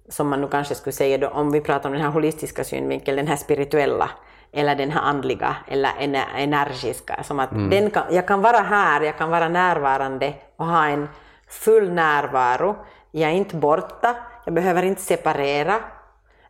som 0.09 0.29
man 0.29 0.41
nu 0.41 0.49
kanske 0.49 0.75
skulle 0.75 0.93
säga 0.93 1.19
då, 1.19 1.29
om 1.29 1.53
vi 1.53 1.61
pratar 1.61 1.89
om 1.89 1.93
den 1.93 2.03
här 2.03 2.11
holistiska 2.11 2.65
synvinkeln, 2.65 3.17
den 3.17 3.27
här 3.27 3.37
spirituella, 3.37 4.11
eller 4.53 4.75
den 4.75 4.91
här 4.91 5.01
andliga 5.01 5.57
eller 5.67 5.91
energiska. 6.37 7.23
Som 7.23 7.41
att 7.41 7.53
mm. 7.53 7.71
den 7.71 7.91
kan, 7.91 8.05
jag 8.11 8.27
kan 8.27 8.43
vara 8.43 8.59
här, 8.59 9.01
jag 9.01 9.19
kan 9.19 9.31
vara 9.31 9.49
närvarande 9.49 10.35
och 10.57 10.67
ha 10.67 10.87
en 10.87 11.09
full 11.49 11.93
närvaro. 11.93 12.77
Jag 13.11 13.31
är 13.31 13.35
inte 13.35 13.57
borta, 13.57 14.17
jag 14.45 14.55
behöver 14.55 14.83
inte 14.83 15.03
separera, 15.03 15.75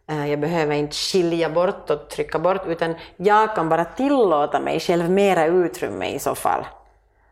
eh, 0.08 0.30
jag 0.30 0.40
behöver 0.40 0.74
inte 0.74 0.96
skilja 0.96 1.50
bort 1.50 1.90
och 1.90 2.08
trycka 2.08 2.38
bort, 2.38 2.66
utan 2.66 2.94
jag 3.16 3.54
kan 3.54 3.68
bara 3.68 3.84
tillåta 3.84 4.60
mig 4.60 4.80
själv 4.80 5.10
mera 5.10 5.46
utrymme 5.46 6.06
i 6.06 6.18
så 6.18 6.34
fall. 6.34 6.66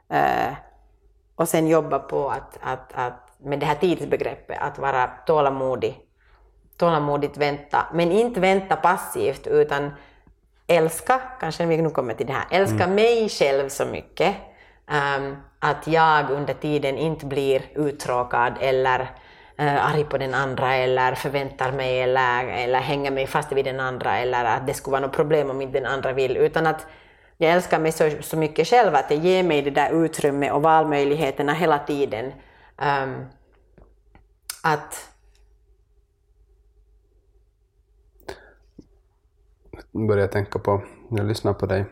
Eh, 0.09 0.53
och 1.37 1.49
sen 1.49 1.67
jobba 1.67 1.99
på 1.99 2.31
att, 2.31 2.59
att, 2.61 2.93
att 2.95 3.27
med 3.39 3.61
det 3.61 3.67
här 3.67 3.75
tidsbegreppet, 3.75 4.59
att 4.61 4.79
vara 4.79 5.11
tålamodig, 5.27 6.01
tålamodigt 6.77 7.37
vänta, 7.37 7.87
men 7.93 8.13
inte 8.13 8.41
vänta 8.41 8.77
passivt 8.77 9.47
utan 9.47 9.91
älska, 10.67 11.21
kanske 11.41 11.67
vi 11.67 11.77
nu 11.77 11.91
kommer 11.91 12.15
till 12.15 12.27
det 12.27 12.33
här, 12.33 12.47
älska 12.51 12.85
mm. 12.85 12.95
mig 12.95 13.29
själv 13.29 13.69
så 13.69 13.85
mycket 13.85 14.35
um, 15.19 15.37
att 15.59 15.87
jag 15.87 16.31
under 16.31 16.55
tiden 16.55 16.99
inte 16.99 17.27
blir 17.27 17.63
uttråkad 17.75 18.53
eller 18.61 19.01
uh, 19.61 19.95
arg 19.95 20.05
på 20.05 20.19
den 20.19 20.35
andra 20.35 20.75
eller 20.75 21.15
förväntar 21.15 21.73
mig 21.73 22.03
eller, 22.03 22.45
eller 22.45 22.81
hänger 22.81 23.11
mig 23.11 23.27
fast 23.27 23.53
vid 23.53 23.65
den 23.65 23.81
andra 23.81 24.19
eller 24.19 24.45
att 24.45 24.67
det 24.67 24.75
skulle 24.75 24.93
vara 24.93 25.07
något 25.07 25.17
problem 25.17 25.51
om 25.51 25.63
inte 25.63 25.81
den 25.81 25.93
andra 25.93 26.13
vill, 26.13 26.37
utan 26.37 26.67
att 26.67 26.87
jag 27.37 27.53
älskar 27.53 27.79
mig 27.79 27.93
så, 27.93 28.11
så 28.21 28.37
mycket 28.37 28.69
själv 28.69 28.95
att 28.95 29.09
det 29.09 29.15
ger 29.15 29.43
mig 29.43 29.63
det 29.63 29.71
där 29.71 30.05
utrymme 30.05 30.51
och 30.51 30.63
valmöjligheterna 30.63 31.53
hela 31.53 31.79
tiden. 31.79 32.33
Um, 32.77 33.27
att 34.63 35.09
börjar 39.97 40.29
tänka 40.29 40.59
på 40.59 40.83
när 41.09 41.19
jag 41.19 41.27
lyssnar 41.27 41.55
på 41.55 41.67
dig. 41.67 41.85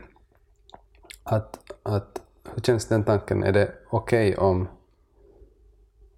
Att, 1.22 1.59
att, 1.82 2.22
hur 2.55 2.62
känns 2.62 2.88
den 2.88 3.05
tanken? 3.05 3.42
Är 3.42 3.52
det 3.52 3.74
okej 3.90 4.32
okay 4.32 4.46
om 4.46 4.68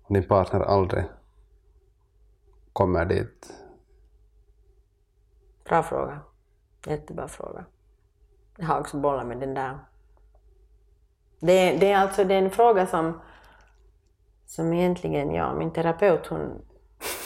din 0.09 0.29
partner 0.29 0.61
aldrig 0.61 1.05
kommer 2.73 3.05
dit? 3.05 3.53
Bra 5.65 5.83
fråga. 5.83 6.21
Jättebra 6.87 7.29
fråga. 7.29 7.65
Jag 8.57 8.67
har 8.67 8.81
också 8.81 8.97
bollat 8.97 9.27
med 9.27 9.41
den 9.41 9.55
där. 9.55 9.79
Det, 11.41 11.77
det 11.77 11.93
är 11.93 11.97
alltså 11.97 12.25
det 12.25 12.35
är 12.35 12.43
en 12.43 12.51
fråga 12.51 12.87
som, 12.87 13.21
som 14.47 14.73
egentligen 14.73 15.35
jag, 15.35 15.57
min 15.59 15.71
terapeut, 15.71 16.27
hon 16.27 16.63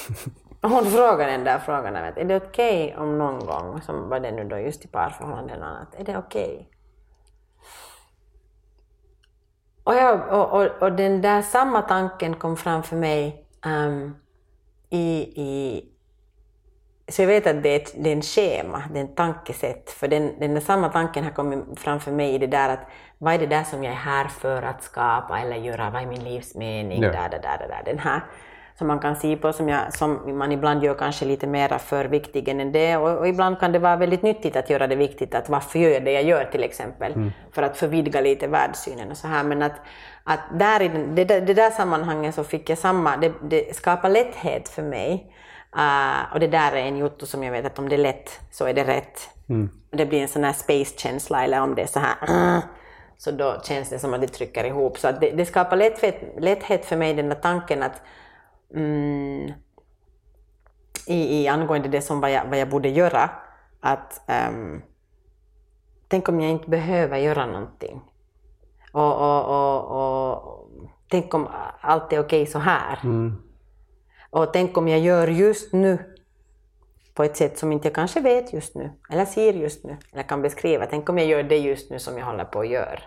hon 0.62 0.84
frågar 0.84 1.26
den 1.26 1.44
där 1.44 1.58
frågan, 1.58 1.94
vet, 1.94 2.18
är 2.18 2.24
det 2.24 2.36
okej 2.36 2.84
okay 2.84 3.02
om 3.02 3.18
någon 3.18 3.46
gång, 3.46 3.82
som 3.82 4.08
var 4.08 4.20
det 4.20 4.30
nu 4.30 4.44
då 4.44 4.58
just 4.58 4.84
i 4.84 4.88
parförhållanden 4.88 5.62
och 5.62 5.68
annat, 5.68 5.94
är 5.98 6.04
det 6.04 6.18
okej? 6.18 6.52
Okay? 6.54 6.66
Och, 9.84 9.94
jag, 9.94 10.28
och, 10.28 10.61
och, 10.61 10.82
och, 10.82 10.92
den 10.92 11.22
där 11.22 11.42
samma 11.42 11.82
tanken 11.82 12.34
kom 12.34 12.56
fram 12.56 12.82
för 12.82 12.96
mig 12.96 13.44
um, 13.66 14.16
i, 14.90 15.20
i... 15.20 15.84
Så 17.08 17.22
jag 17.22 17.26
vet 17.26 17.46
att 17.46 17.62
det 17.62 17.68
är, 17.68 17.76
ett, 17.76 17.94
det 18.04 18.11
är 18.11 18.16
en 18.16 18.22
schema, 18.22 18.82
det 18.92 18.98
är 18.98 19.04
en 19.04 19.14
tankesätt, 19.14 19.90
för 19.90 20.08
den, 20.08 20.40
den 20.40 20.54
där 20.54 20.61
samma 20.61 20.88
tanken 20.88 21.24
har 21.24 21.30
kommit 21.30 21.80
fram 21.80 22.00
för 22.00 22.12
mig 22.12 22.34
i 22.34 22.38
det 22.38 22.46
där 22.46 22.68
att 22.68 22.80
vad 23.18 23.34
är 23.34 23.38
det 23.38 23.46
där 23.46 23.64
som 23.64 23.84
jag 23.84 23.92
är 23.92 23.96
här 23.96 24.28
för 24.28 24.62
att 24.62 24.82
skapa 24.82 25.40
eller 25.40 25.56
göra, 25.56 25.90
vad 25.90 26.02
är 26.02 26.06
min 26.06 26.24
livsmening, 26.24 27.02
ja. 27.02 27.12
där, 27.12 27.28
där, 27.28 27.38
där, 27.38 27.68
där, 27.68 27.82
den 27.84 27.98
här 27.98 28.22
som 28.81 28.87
man 28.87 28.99
kan 28.99 29.16
se 29.16 29.37
på, 29.37 29.53
som, 29.53 29.68
jag, 29.68 29.95
som 29.95 30.39
man 30.39 30.53
ibland 30.53 30.85
gör 30.85 30.95
kanske 30.95 31.24
lite 31.24 31.47
mera 31.47 31.78
för 31.78 32.05
viktig 32.05 32.49
än 32.49 32.72
det. 32.72 32.97
Och, 32.97 33.18
och, 33.18 33.28
ibland 33.28 33.61
kan 33.61 33.72
det 33.72 33.78
vara 33.78 33.97
väldigt 33.97 34.22
nyttigt 34.22 34.57
att 34.57 34.70
göra 34.70 34.87
det 34.87 34.97
viktigt, 34.97 35.35
att 35.35 35.49
varför 35.49 35.78
gör 35.78 35.91
jag 35.91 36.05
det 36.05 36.12
jag 36.12 36.22
gör 36.22 36.45
till 36.45 36.64
exempel, 36.64 37.12
mm. 37.12 37.33
för 37.53 37.62
att 37.62 37.76
förvidga 37.76 38.20
lite 38.20 38.47
världssynen 38.47 39.11
och 39.11 39.16
så 39.16 39.28
här. 39.28 39.45
Men 39.45 39.62
att, 39.62 39.72
att 40.24 40.41
där 40.59 40.83
i 40.83 40.89
den, 40.89 41.14
det, 41.14 41.24
det 41.24 41.55
där 41.55 41.70
sammanhanget 41.70 42.35
så 42.35 42.45
fick 42.45 42.70
jag 42.70 42.78
samma, 42.78 43.16
det, 43.16 43.33
det 43.43 43.76
skapar 43.76 44.09
lätthet 44.09 44.68
för 44.68 44.83
mig. 44.83 45.35
Uh, 45.76 46.35
och 46.35 46.41
det 46.41 46.47
där 46.47 46.72
är 46.72 46.87
en 46.87 46.97
jotto 46.97 47.26
som 47.26 47.43
jag 47.43 47.53
vet 47.53 47.66
att 47.66 47.78
om 47.78 47.89
det 47.89 47.97
är 47.97 47.99
lätt 47.99 48.41
så 48.51 48.66
är 48.66 48.74
det 48.74 48.85
rätt. 48.85 49.28
Mm. 49.49 49.70
Det 49.91 50.07
blir 50.07 50.22
en 50.22 50.28
sån 50.28 50.45
här 50.45 50.53
space-känsla, 50.53 51.45
eller 51.45 51.61
om 51.61 51.74
det 51.74 51.83
är 51.83 51.87
så 51.87 52.01
här 52.01 52.31
uh, 52.31 52.62
så 53.18 53.31
då 53.31 53.61
känns 53.64 53.91
det 53.91 53.99
som 53.99 54.14
att 54.14 54.20
det 54.20 54.28
trycker 54.28 54.64
ihop. 54.64 54.99
Så 54.99 55.11
det, 55.20 55.31
det 55.31 55.47
skapar 55.47 55.76
lätthet, 55.76 56.35
lätthet 56.39 56.85
för 56.85 56.97
mig, 56.97 57.14
den 57.14 57.28
där 57.28 57.37
tanken 57.37 57.83
att 57.83 58.03
mm, 58.74 59.52
i, 61.06 61.42
i 61.42 61.48
angående 61.48 61.88
det 61.88 62.02
som 62.02 62.20
vad 62.20 62.30
jag, 62.30 62.44
vad 62.44 62.58
jag 62.58 62.68
borde 62.68 62.88
göra, 62.88 63.30
att 63.80 64.22
um, 64.50 64.82
tänk 66.08 66.28
om 66.28 66.40
jag 66.40 66.50
inte 66.50 66.70
behöver 66.70 67.18
göra 67.18 67.46
någonting. 67.46 68.00
Och, 68.92 69.16
och, 69.16 69.44
och, 69.44 70.34
och 70.34 70.68
tänk 71.08 71.34
om 71.34 71.48
allt 71.80 72.12
är 72.12 72.20
okej 72.20 72.46
så 72.46 72.58
här. 72.58 72.98
Mm. 73.04 73.42
Och 74.30 74.52
tänk 74.52 74.76
om 74.76 74.88
jag 74.88 75.00
gör 75.00 75.28
just 75.28 75.72
nu 75.72 75.98
på 77.14 77.24
ett 77.24 77.36
sätt 77.36 77.58
som 77.58 77.72
inte 77.72 77.88
jag 77.88 77.94
kanske 77.94 78.20
vet 78.20 78.52
just 78.52 78.74
nu, 78.74 78.90
eller 79.10 79.24
ser 79.24 79.52
just 79.52 79.84
nu, 79.84 79.96
eller 80.12 80.22
kan 80.22 80.42
beskriva. 80.42 80.86
Tänk 80.86 81.08
om 81.08 81.18
jag 81.18 81.26
gör 81.26 81.42
det 81.42 81.58
just 81.58 81.90
nu 81.90 81.98
som 81.98 82.18
jag 82.18 82.26
håller 82.26 82.44
på 82.44 82.60
att 82.60 82.68
göra. 82.68 83.00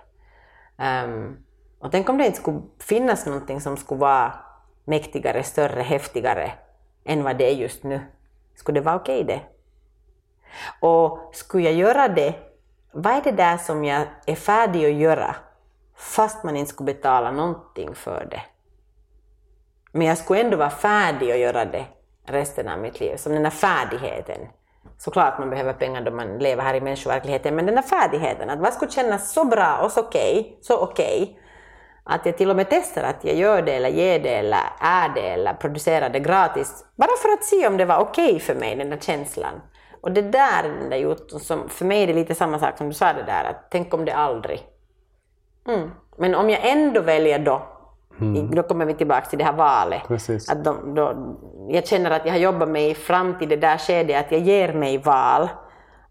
Um, 1.05 1.37
och 1.79 1.91
tänk 1.91 2.09
om 2.09 2.17
det 2.17 2.25
inte 2.25 2.37
skulle 2.37 2.61
finnas 2.79 3.25
någonting 3.25 3.61
som 3.61 3.77
skulle 3.77 3.99
vara 3.99 4.33
mäktigare, 4.85 5.43
större, 5.43 5.81
häftigare 5.81 6.51
än 7.05 7.23
vad 7.23 7.37
det 7.37 7.51
är 7.51 7.55
just 7.55 7.83
nu. 7.83 8.01
Skulle 8.55 8.79
det 8.79 8.85
vara 8.85 8.95
okej 8.95 9.23
okay 9.23 9.35
det? 9.35 9.41
Och 10.79 11.29
skulle 11.33 11.63
jag 11.63 11.73
göra 11.73 12.07
det, 12.07 12.35
vad 12.91 13.13
är 13.13 13.21
det 13.21 13.31
där 13.31 13.57
som 13.57 13.85
jag 13.85 14.07
är 14.25 14.35
färdig 14.35 14.85
att 14.85 15.01
göra 15.01 15.35
fast 15.95 16.43
man 16.43 16.55
inte 16.55 16.71
skulle 16.71 16.93
betala 16.93 17.31
någonting 17.31 17.95
för 17.95 18.27
det? 18.31 18.41
Men 19.91 20.07
jag 20.07 20.17
skulle 20.17 20.41
ändå 20.41 20.57
vara 20.57 20.69
färdig 20.69 21.31
att 21.31 21.37
göra 21.37 21.65
det 21.65 21.85
resten 22.25 22.69
av 22.69 22.79
mitt 22.79 22.99
liv, 22.99 23.17
som 23.17 23.33
den 23.33 23.43
där 23.43 23.49
färdigheten. 23.49 24.47
Såklart 24.97 25.39
man 25.39 25.49
behöver 25.49 25.73
pengar 25.73 26.01
då 26.01 26.11
man 26.11 26.37
lever 26.37 26.63
här 26.63 26.73
i 26.73 26.81
människoverkligheten, 26.81 27.55
men 27.55 27.65
den 27.65 27.75
där 27.75 27.81
färdigheten, 27.81 28.49
att 28.49 28.59
vad 28.59 28.73
skulle 28.73 28.91
kännas 28.91 29.33
så 29.33 29.45
bra 29.45 29.77
och 29.77 29.91
så 29.91 30.01
okej, 30.01 30.39
okay, 30.39 30.55
så 30.61 30.77
okej, 30.77 31.23
okay, 31.23 31.42
att 32.03 32.25
jag 32.25 32.37
till 32.37 32.49
och 32.49 32.55
med 32.55 32.67
testar 32.69 33.03
att 33.03 33.23
jag 33.23 33.35
gör 33.35 33.61
det 33.61 33.71
eller 33.71 33.89
ger 33.89 34.19
det 34.19 34.35
eller 34.35 34.59
är 34.79 35.09
det 35.09 35.29
eller 35.29 35.53
producerar 35.53 36.09
det 36.09 36.19
gratis. 36.19 36.85
Bara 36.95 37.17
för 37.21 37.29
att 37.29 37.43
se 37.43 37.67
om 37.67 37.77
det 37.77 37.85
var 37.85 37.97
okej 37.97 38.27
okay 38.27 38.39
för 38.39 38.55
mig, 38.55 38.75
den 38.75 38.89
där 38.89 38.97
känslan. 38.97 39.61
Och 40.01 40.11
det 40.11 40.21
där, 40.21 40.63
den 40.63 40.89
där 40.89 40.97
jotton, 40.97 41.39
som 41.39 41.69
för 41.69 41.85
mig 41.85 42.03
är 42.03 42.07
det 42.07 42.13
lite 42.13 42.35
samma 42.35 42.59
sak 42.59 42.77
som 42.77 42.87
du 42.87 42.93
sa 42.93 43.13
det 43.13 43.23
där, 43.23 43.43
att 43.43 43.67
tänk 43.71 43.93
om 43.93 44.05
det 44.05 44.11
aldrig. 44.11 44.67
Mm. 45.67 45.91
Men 46.17 46.35
om 46.35 46.49
jag 46.49 46.59
ändå 46.63 47.01
väljer 47.01 47.39
då, 47.39 47.61
mm. 48.21 48.55
då 48.55 48.63
kommer 48.63 48.85
vi 48.85 48.93
tillbaka 48.93 49.25
till 49.25 49.39
det 49.39 49.45
här 49.45 49.53
valet. 49.53 50.01
Precis. 50.07 50.49
Att 50.49 50.63
då, 50.63 50.73
då, 50.95 51.37
jag 51.69 51.87
känner 51.87 52.11
att 52.11 52.25
jag 52.25 52.33
har 52.33 52.39
jobbat 52.39 52.69
mig 52.69 52.95
fram 52.95 53.39
till 53.39 53.49
det 53.49 53.55
där 53.55 53.77
skedet 53.77 54.25
att 54.25 54.31
jag 54.31 54.41
ger 54.41 54.73
mig 54.73 54.97
val, 54.97 55.49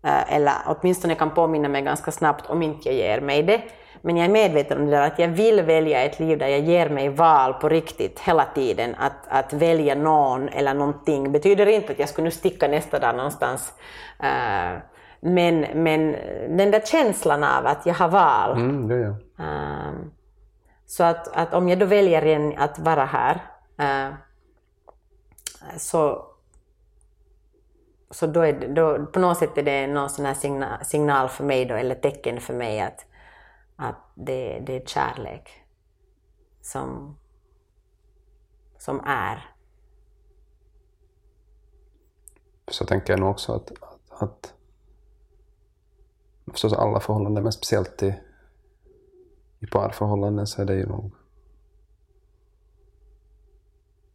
eh, 0.05 0.37
eller 0.37 0.53
åtminstone 0.67 1.15
kan 1.15 1.31
påminna 1.31 1.69
mig 1.69 1.83
ganska 1.83 2.13
snabbt 2.13 2.51
om 2.51 2.63
inte 2.63 2.89
jag 2.89 2.95
ger 2.95 3.21
mig 3.21 3.43
det. 3.43 3.63
Men 4.05 4.17
jag 4.17 4.27
är 4.27 4.31
medveten 4.31 4.79
om 4.79 4.85
det 4.85 4.91
där 4.91 5.07
att 5.07 5.19
jag 5.19 5.29
vill 5.29 5.63
välja 5.63 6.03
ett 6.03 6.21
liv 6.21 6.39
där 6.39 6.49
jag 6.49 6.61
ger 6.61 6.89
mig 6.89 7.09
val 7.09 7.55
på 7.55 7.69
riktigt 7.69 8.21
hela 8.21 8.45
tiden. 8.45 8.95
Att, 8.99 9.29
att 9.29 9.53
välja 9.53 9.95
någon 9.95 10.49
eller 10.49 10.75
någonting 10.75 11.33
betyder 11.33 11.67
inte 11.67 11.93
att 11.93 11.99
jag 11.99 12.09
skulle 12.09 12.25
nu 12.25 12.31
sticka 12.31 12.69
nästa 12.69 12.99
dag 12.99 13.17
någonstans. 13.17 13.73
Uh, 14.23 14.79
men, 15.21 15.61
men 15.75 16.17
den 16.57 16.71
där 16.71 16.81
känslan 16.81 17.45
av 17.45 17.67
att 17.67 17.87
jag 17.87 17.95
har 17.95 18.09
val. 18.09 18.57
Mm, 18.57 18.89
det 18.89 18.95
är. 18.95 19.09
Uh, 19.41 19.93
så 20.87 21.05
att, 21.05 21.29
att 21.37 21.55
om 21.55 21.69
jag 21.69 21.79
då 21.79 21.87
väljer 21.87 22.27
en, 22.27 22.59
att 22.59 22.79
vara 22.79 23.05
här 23.05 23.41
uh, 23.81 24.15
så 25.77 26.27
så 28.13 28.27
då 28.27 28.41
är 28.41 28.53
det, 28.53 28.67
då, 28.67 29.07
på 29.07 29.19
något 29.19 29.39
sätt 29.39 29.59
är 29.59 29.63
det 29.63 29.87
någon 29.87 30.11
sån 30.11 30.25
här 30.25 30.35
signal, 30.35 30.85
signal 30.85 31.29
för 31.29 31.45
mig 31.45 31.65
då, 31.65 31.75
eller 31.75 31.95
tecken 31.95 32.41
för 32.41 32.55
mig 32.55 32.81
att, 32.81 33.07
att 33.77 33.97
det, 34.15 34.61
det 34.61 34.77
är 34.77 34.87
kärlek 34.87 35.51
som, 36.61 37.17
som 38.79 39.01
är. 39.01 39.55
Så 42.69 42.85
tänker 42.85 43.13
jag 43.13 43.21
nog 43.21 43.31
också 43.31 43.53
att, 43.53 43.73
att, 43.81 44.23
att 44.23 44.55
förstås 46.51 46.73
alla 46.73 47.01
förhållanden, 47.01 47.43
men 47.43 47.53
speciellt 47.53 48.03
i, 48.03 48.21
i 49.59 49.67
parförhållanden 49.67 50.47
så 50.47 50.63
är 50.63 50.67
det 50.67 50.75
ju 50.75 50.87
nog 50.87 51.13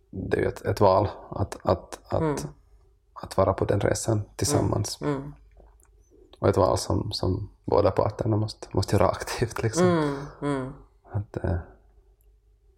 det 0.09 0.37
är 0.37 0.41
ju 0.41 0.47
ett, 0.47 0.61
ett 0.61 0.81
val 0.81 1.09
att, 1.29 1.57
att, 1.65 1.99
att, 2.07 2.21
mm. 2.21 2.35
att 3.13 3.37
vara 3.37 3.53
på 3.53 3.65
den 3.65 3.79
resan 3.79 4.21
tillsammans. 4.35 5.01
Mm. 5.01 5.15
Mm. 5.15 5.33
Och 6.39 6.49
ett 6.49 6.57
val 6.57 6.77
som, 6.77 7.11
som 7.11 7.49
båda 7.65 7.91
parterna 7.91 8.37
måste, 8.37 8.67
måste 8.71 8.95
göra 8.95 9.07
aktivt. 9.07 9.63
Liksom. 9.63 9.87
Mm, 9.87 10.15
mm. 10.41 10.73
Att, 11.11 11.43
eh. 11.43 11.57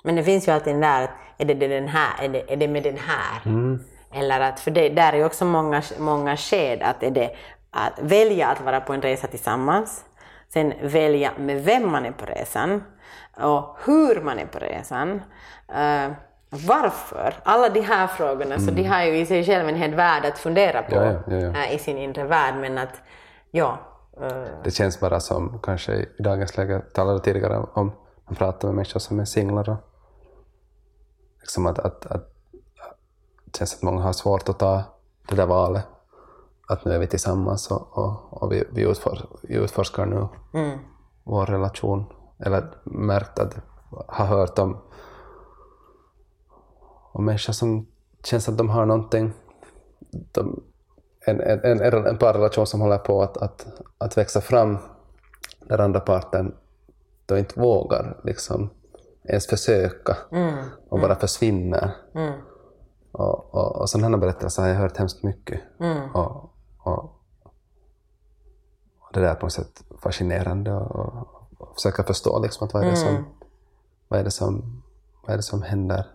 Men 0.03 0.15
det 0.15 0.23
finns 0.23 0.48
ju 0.48 0.52
alltid 0.52 0.73
den 0.73 0.81
där, 0.81 1.11
är 1.38 1.45
det, 1.45 1.53
den 1.53 1.88
här, 1.88 2.23
är 2.23 2.30
det, 2.30 2.53
är 2.53 2.57
det 2.57 2.68
med 2.68 2.84
den 2.84 2.98
här? 2.98 3.41
Mm. 3.45 3.84
Eller 4.11 4.40
att, 4.40 4.60
för 4.60 4.72
det, 4.72 4.90
där 4.90 5.14
är 5.14 5.18
ju 5.18 5.26
också 5.26 5.45
många, 5.45 5.84
många 5.99 6.38
sked, 6.38 6.81
att 6.81 7.03
är 7.03 7.11
det 7.11 7.36
att 7.72 7.99
välja 8.02 8.48
att 8.48 8.61
vara 8.61 8.81
på 8.81 8.94
en 8.94 9.02
resa 9.02 9.27
tillsammans, 9.27 10.06
sen 10.53 10.73
välja 10.81 11.31
med 11.38 11.64
vem 11.64 11.91
man 11.91 12.06
är 12.06 12.11
på 12.11 12.26
resan 12.26 12.84
och 13.38 13.77
hur 13.86 14.22
man 14.22 14.40
är 14.40 14.45
på 14.45 14.60
resan. 14.60 15.22
Uh, 15.69 16.14
varför? 16.49 17.34
Alla 17.44 17.69
de 17.69 17.81
här 17.81 18.07
frågorna, 18.07 18.56
mm. 18.56 18.68
så 18.68 18.72
de 18.72 18.84
har 18.84 19.03
ju 19.03 19.18
i 19.18 19.26
sig 19.26 19.45
själv 19.45 19.69
en 19.69 19.76
hel 19.76 19.95
värld 19.95 20.26
att 20.26 20.40
fundera 20.40 20.84
på 20.84 20.95
ja, 20.95 21.14
ja, 21.27 21.38
ja, 21.38 21.65
i 21.65 21.80
sin 21.80 21.98
inre 21.98 22.23
värld, 22.23 22.56
men 22.56 22.77
att 22.77 23.02
ja. 23.52 23.80
Uh... 24.22 24.64
Det 24.64 24.72
känns 24.72 25.00
bara 25.00 25.20
som, 25.20 25.60
kanske 25.64 25.94
i 25.94 26.24
dagens 26.24 26.58
läge, 26.58 26.82
talade 26.94 27.20
tidigare 27.20 27.66
om, 27.74 27.92
man 28.26 28.36
pratar 28.36 28.68
med 28.68 28.76
människor 28.76 29.00
som 29.00 29.20
är 29.20 29.26
singlar 29.26 29.70
och 29.70 29.78
liksom 31.40 31.66
att, 31.66 31.80
att, 31.80 32.06
att, 32.06 32.34
det 33.46 33.58
känns 33.58 33.76
att 33.76 33.82
många 33.82 34.02
har 34.02 34.14
svårt 34.14 34.50
att 34.50 34.60
ta 34.60 34.84
det 35.30 35.36
där 35.36 35.46
valet 35.46 35.86
att 36.70 36.86
nu 36.86 36.92
är 36.92 37.00
vi 37.00 37.08
tillsammans 37.08 37.72
och, 37.72 37.98
och, 37.98 38.44
och 38.44 38.52
vi, 38.52 38.64
vi, 38.72 38.82
utfor, 38.82 39.26
vi 39.42 39.56
utforskar 39.56 40.06
nu 40.06 40.28
mm. 40.54 40.80
vår 41.24 41.46
relation. 41.46 42.06
Eller 42.40 42.74
märkt 42.84 43.40
att, 43.40 43.56
har 44.08 44.26
hört 44.26 44.60
om, 44.60 44.78
om 47.12 47.26
människor 47.26 47.54
som 47.54 47.88
känns 48.24 48.50
att 48.50 48.58
de 48.58 48.70
har 48.70 48.86
någonting, 48.86 49.34
de, 50.32 50.64
en, 51.26 51.41
en, 51.41 51.82
en, 51.82 52.06
en 52.06 52.18
parrelation 52.18 52.68
som 52.68 52.82
håller 52.82 52.98
på 52.98 53.24
att, 53.24 53.38
att, 53.38 53.68
att 53.98 54.18
växa 54.18 54.41
fram 54.41 54.78
där 55.60 55.80
andra 55.80 56.00
parten 56.00 56.56
då 57.26 57.38
inte 57.38 57.60
vågar 57.60 58.18
liksom 58.24 58.70
ens 59.24 59.48
försöka 59.48 60.18
mm. 60.32 60.56
och 60.90 61.00
bara 61.00 61.12
mm. 61.12 61.20
försvinner. 61.20 61.96
Mm. 62.16 62.34
Och, 63.12 63.56
och, 63.56 63.76
och 63.76 63.90
sådana 63.90 64.18
berättelser 64.18 64.62
har 64.62 64.70
jag 64.70 64.76
hört 64.76 64.98
hemskt 64.98 65.24
mycket. 65.24 65.62
Mm. 65.80 66.16
Och, 66.16 66.54
och, 66.78 67.04
och 69.00 69.14
det 69.14 69.20
där 69.20 69.30
är 69.30 69.36
på 69.36 69.46
något 69.46 69.54
sätt 69.54 69.84
fascinerande 70.02 70.74
och, 70.74 71.28
och 71.58 71.74
försöka 71.76 72.04
förstå 72.04 72.40
liksom 72.40 72.68
att 72.68 72.74
vad 72.74 72.84
är 72.84 72.90
det 72.90 72.98
som, 72.98 73.10
mm. 73.10 73.24
vad 74.08 74.20
är 74.20 74.24
det 74.24 74.32
som, 74.32 74.84
vad 75.22 75.34
är 75.34 75.38
det 75.38 75.44
som 75.44 75.62
händer, 75.62 76.08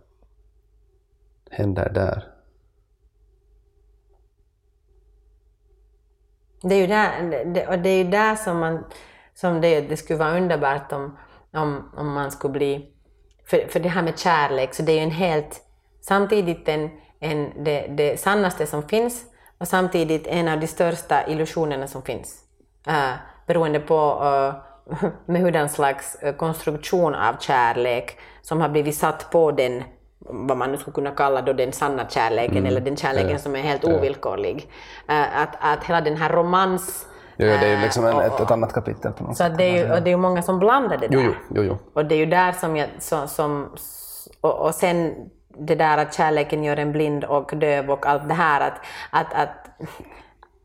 händer 1.51 1.91
där. 1.95 2.34
Det 6.69 6.75
är 6.75 6.81
ju 6.81 6.87
där, 6.87 7.45
det, 7.45 7.67
och 7.67 7.79
det 7.79 7.89
är 7.89 8.05
där 8.05 8.37
som, 8.37 8.59
man, 8.59 8.85
som 9.35 9.61
det, 9.61 9.81
det 9.81 9.97
skulle 9.97 10.19
vara 10.19 10.37
underbart 10.37 10.93
om, 10.93 11.19
om, 11.53 11.91
om 11.97 12.13
man 12.13 12.31
skulle 12.31 12.53
bli... 12.53 12.91
För, 13.47 13.69
för 13.69 13.81
det 13.81 13.89
här 13.89 14.03
med 14.03 14.19
kärlek, 14.19 14.75
så 14.75 14.83
det 14.83 14.93
är 14.93 14.97
ju 14.97 15.03
en 15.03 15.11
helt... 15.11 15.61
Samtidigt 16.01 16.69
en, 16.69 16.91
en, 17.21 17.65
det, 17.65 17.87
det 17.87 18.21
sannaste 18.21 18.67
som 18.67 18.89
finns, 18.89 19.25
och 19.59 19.69
samtidigt 19.69 20.27
en 20.27 20.49
av 20.49 20.61
de 20.61 20.67
största 20.67 21.27
illusionerna 21.27 21.87
som 21.87 22.03
finns. 22.03 22.45
Uh, 22.89 23.13
beroende 23.47 23.81
på 23.81 24.25
uh, 24.25 25.11
med 25.27 25.43
hurdan 25.43 25.69
slags 25.69 26.17
uh, 26.25 26.33
konstruktion 26.33 27.15
av 27.15 27.37
kärlek 27.41 28.19
som 28.43 28.61
har 28.61 28.69
blivit 28.69 28.97
satt 28.97 29.31
på 29.31 29.53
den, 29.53 29.83
vad 30.25 30.57
man 30.57 30.73
nu 30.73 30.77
skulle 30.77 30.95
kunna 30.95 31.11
kalla 31.11 31.43
då 31.43 31.53
den 31.53 31.73
sanna 31.73 32.09
kärleken 32.09 32.57
mm. 32.57 32.67
eller 32.67 32.81
den 32.81 32.97
kärleken 32.97 33.31
ja. 33.31 33.39
som 33.39 33.57
är 33.57 33.61
helt 33.61 33.85
ovillkorlig. 33.85 34.71
Uh, 35.11 35.43
att, 35.43 35.57
att 35.61 35.85
hela 35.85 36.01
den 36.01 36.17
här 36.17 36.31
romans 36.31 37.07
Jo, 37.37 37.47
jo, 37.47 37.57
det 37.61 37.67
är 37.67 37.77
ju 37.77 37.83
liksom 37.83 38.07
en, 38.07 38.21
ett, 38.21 38.41
ett, 38.41 38.51
annat 38.51 38.73
kapitel 38.73 39.13
på 39.13 39.25
något 39.25 39.37
så 39.37 39.45
sätt. 39.45 39.59
Det 39.59 39.65
är 39.65 39.87
ju, 39.87 39.93
och 39.93 40.03
det 40.03 40.09
är 40.09 40.13
ju 40.13 40.17
många 40.17 40.43
som 40.43 40.59
blandar 40.59 40.97
det 40.97 41.09
där. 41.09 41.23
Jo, 41.25 41.33
jo, 41.55 41.63
jo, 41.63 41.79
Och 41.93 42.05
det 42.05 42.15
är 42.15 42.19
ju 42.19 42.27
där 42.27 42.53
som 42.53 42.77
jag, 42.77 42.89
som, 42.99 43.29
som 43.29 43.71
och, 44.41 44.67
och 44.67 44.75
sen 44.75 45.15
det 45.59 45.75
där 45.75 45.99
att 45.99 46.15
kärleken 46.15 46.65
gör 46.65 46.77
en 46.77 46.93
blind 46.93 47.25
och 47.25 47.53
döv 47.57 47.91
och 47.91 48.07
allt 48.07 48.29
det 48.29 48.35
här 48.35 48.61
att, 48.61 48.81
att, 49.11 49.35
att, 49.35 49.71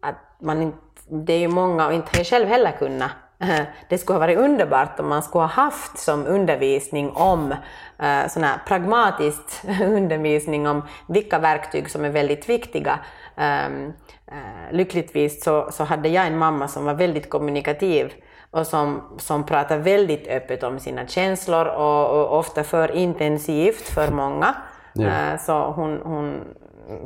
att 0.02 0.16
man 0.42 0.74
det 1.10 1.34
är 1.34 1.40
ju 1.40 1.48
många, 1.48 1.88
och 1.88 1.94
inte 1.94 2.18
jag 2.18 2.26
själv 2.26 2.48
heller 2.48 2.72
kunnat, 2.72 3.12
det 3.88 3.98
skulle 3.98 4.16
ha 4.16 4.20
varit 4.20 4.38
underbart 4.38 5.00
om 5.00 5.10
man 5.10 5.24
skulle 5.24 5.42
ha 5.42 5.48
haft 5.48 5.98
som 5.98 6.28
undervisning 6.28 7.12
om 7.12 7.52
uh, 8.04 8.28
sån 8.30 8.44
här 8.44 8.58
pragmatisk 8.68 9.42
undervisning 9.82 10.68
om 10.68 10.82
vilka 11.08 11.40
verktyg 11.40 11.90
som 11.90 12.06
är 12.06 12.10
väldigt 12.10 12.50
viktiga. 12.50 13.00
Um, 13.36 13.94
uh, 14.32 14.72
lyckligtvis 14.72 15.44
så, 15.44 15.70
så 15.72 15.84
hade 15.84 16.10
jag 16.10 16.28
en 16.28 16.38
mamma 16.38 16.68
som 16.68 16.86
var 16.86 16.94
väldigt 16.94 17.30
kommunikativ 17.30 18.14
och 18.52 18.68
som, 18.68 19.02
som 19.18 19.46
pratar 19.46 19.78
väldigt 19.78 20.28
öppet 20.28 20.64
om 20.64 20.80
sina 20.80 21.08
känslor 21.08 21.66
och, 21.66 22.10
och 22.10 22.40
ofta 22.40 22.64
för 22.64 22.92
intensivt 22.92 23.90
för 23.90 24.12
många. 24.12 24.56
Ja. 24.94 25.08
Eh, 25.08 25.40
så 25.40 25.72
hon, 25.72 26.02
hon 26.04 26.42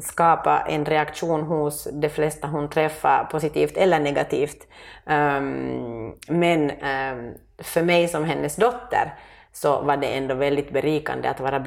skapar 0.02 0.66
en 0.68 0.86
reaktion 0.86 1.42
hos 1.42 1.88
de 1.92 2.10
flesta 2.10 2.48
hon 2.48 2.70
träffar, 2.70 3.28
positivt 3.32 3.78
eller 3.78 4.00
negativt. 4.00 4.68
Um, 5.06 6.16
men 6.28 6.72
um, 6.72 7.34
för 7.58 7.84
mig 7.84 8.08
som 8.08 8.24
hennes 8.26 8.56
dotter 8.56 9.14
så 9.52 9.82
var 9.82 9.98
det 9.98 10.08
ändå 10.08 10.36
väldigt 10.36 10.74
berikande 10.74 11.30
att 11.30 11.40
vara 11.40 11.66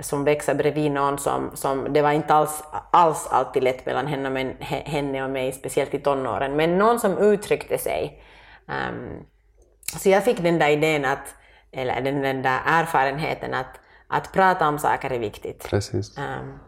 som 0.00 0.24
växa 0.24 0.54
bredvid 0.54 0.92
någon 0.92 1.18
som, 1.18 1.50
som 1.54 1.92
det 1.92 2.02
var 2.02 2.12
inte 2.12 2.34
alls, 2.34 2.64
alls 2.90 3.28
alltid 3.30 3.62
lätt 3.62 3.86
mellan 3.86 4.06
henne 4.06 4.28
och, 4.28 4.32
men, 4.32 4.56
henne 4.60 5.24
och 5.24 5.30
mig, 5.30 5.52
speciellt 5.52 5.94
i 5.94 5.98
tonåren, 5.98 6.56
men 6.56 6.78
någon 6.78 7.00
som 7.00 7.18
uttryckte 7.18 7.78
sig. 7.78 8.22
Um, 8.66 9.26
så 9.98 10.08
jag 10.08 10.24
fick 10.24 10.42
den 10.42 10.58
där 10.58 10.70
idén 10.70 11.04
att, 11.04 11.34
eller 11.72 12.00
den, 12.00 12.22
den 12.22 12.42
där 12.42 12.60
erfarenheten 12.66 13.54
att 13.54 13.80
att 14.08 14.32
prata 14.32 14.68
om 14.68 14.78
saker 14.78 15.10
är 15.10 15.18
viktigt. 15.18 15.66
Precis. 15.70 16.18
Um, 16.18 16.58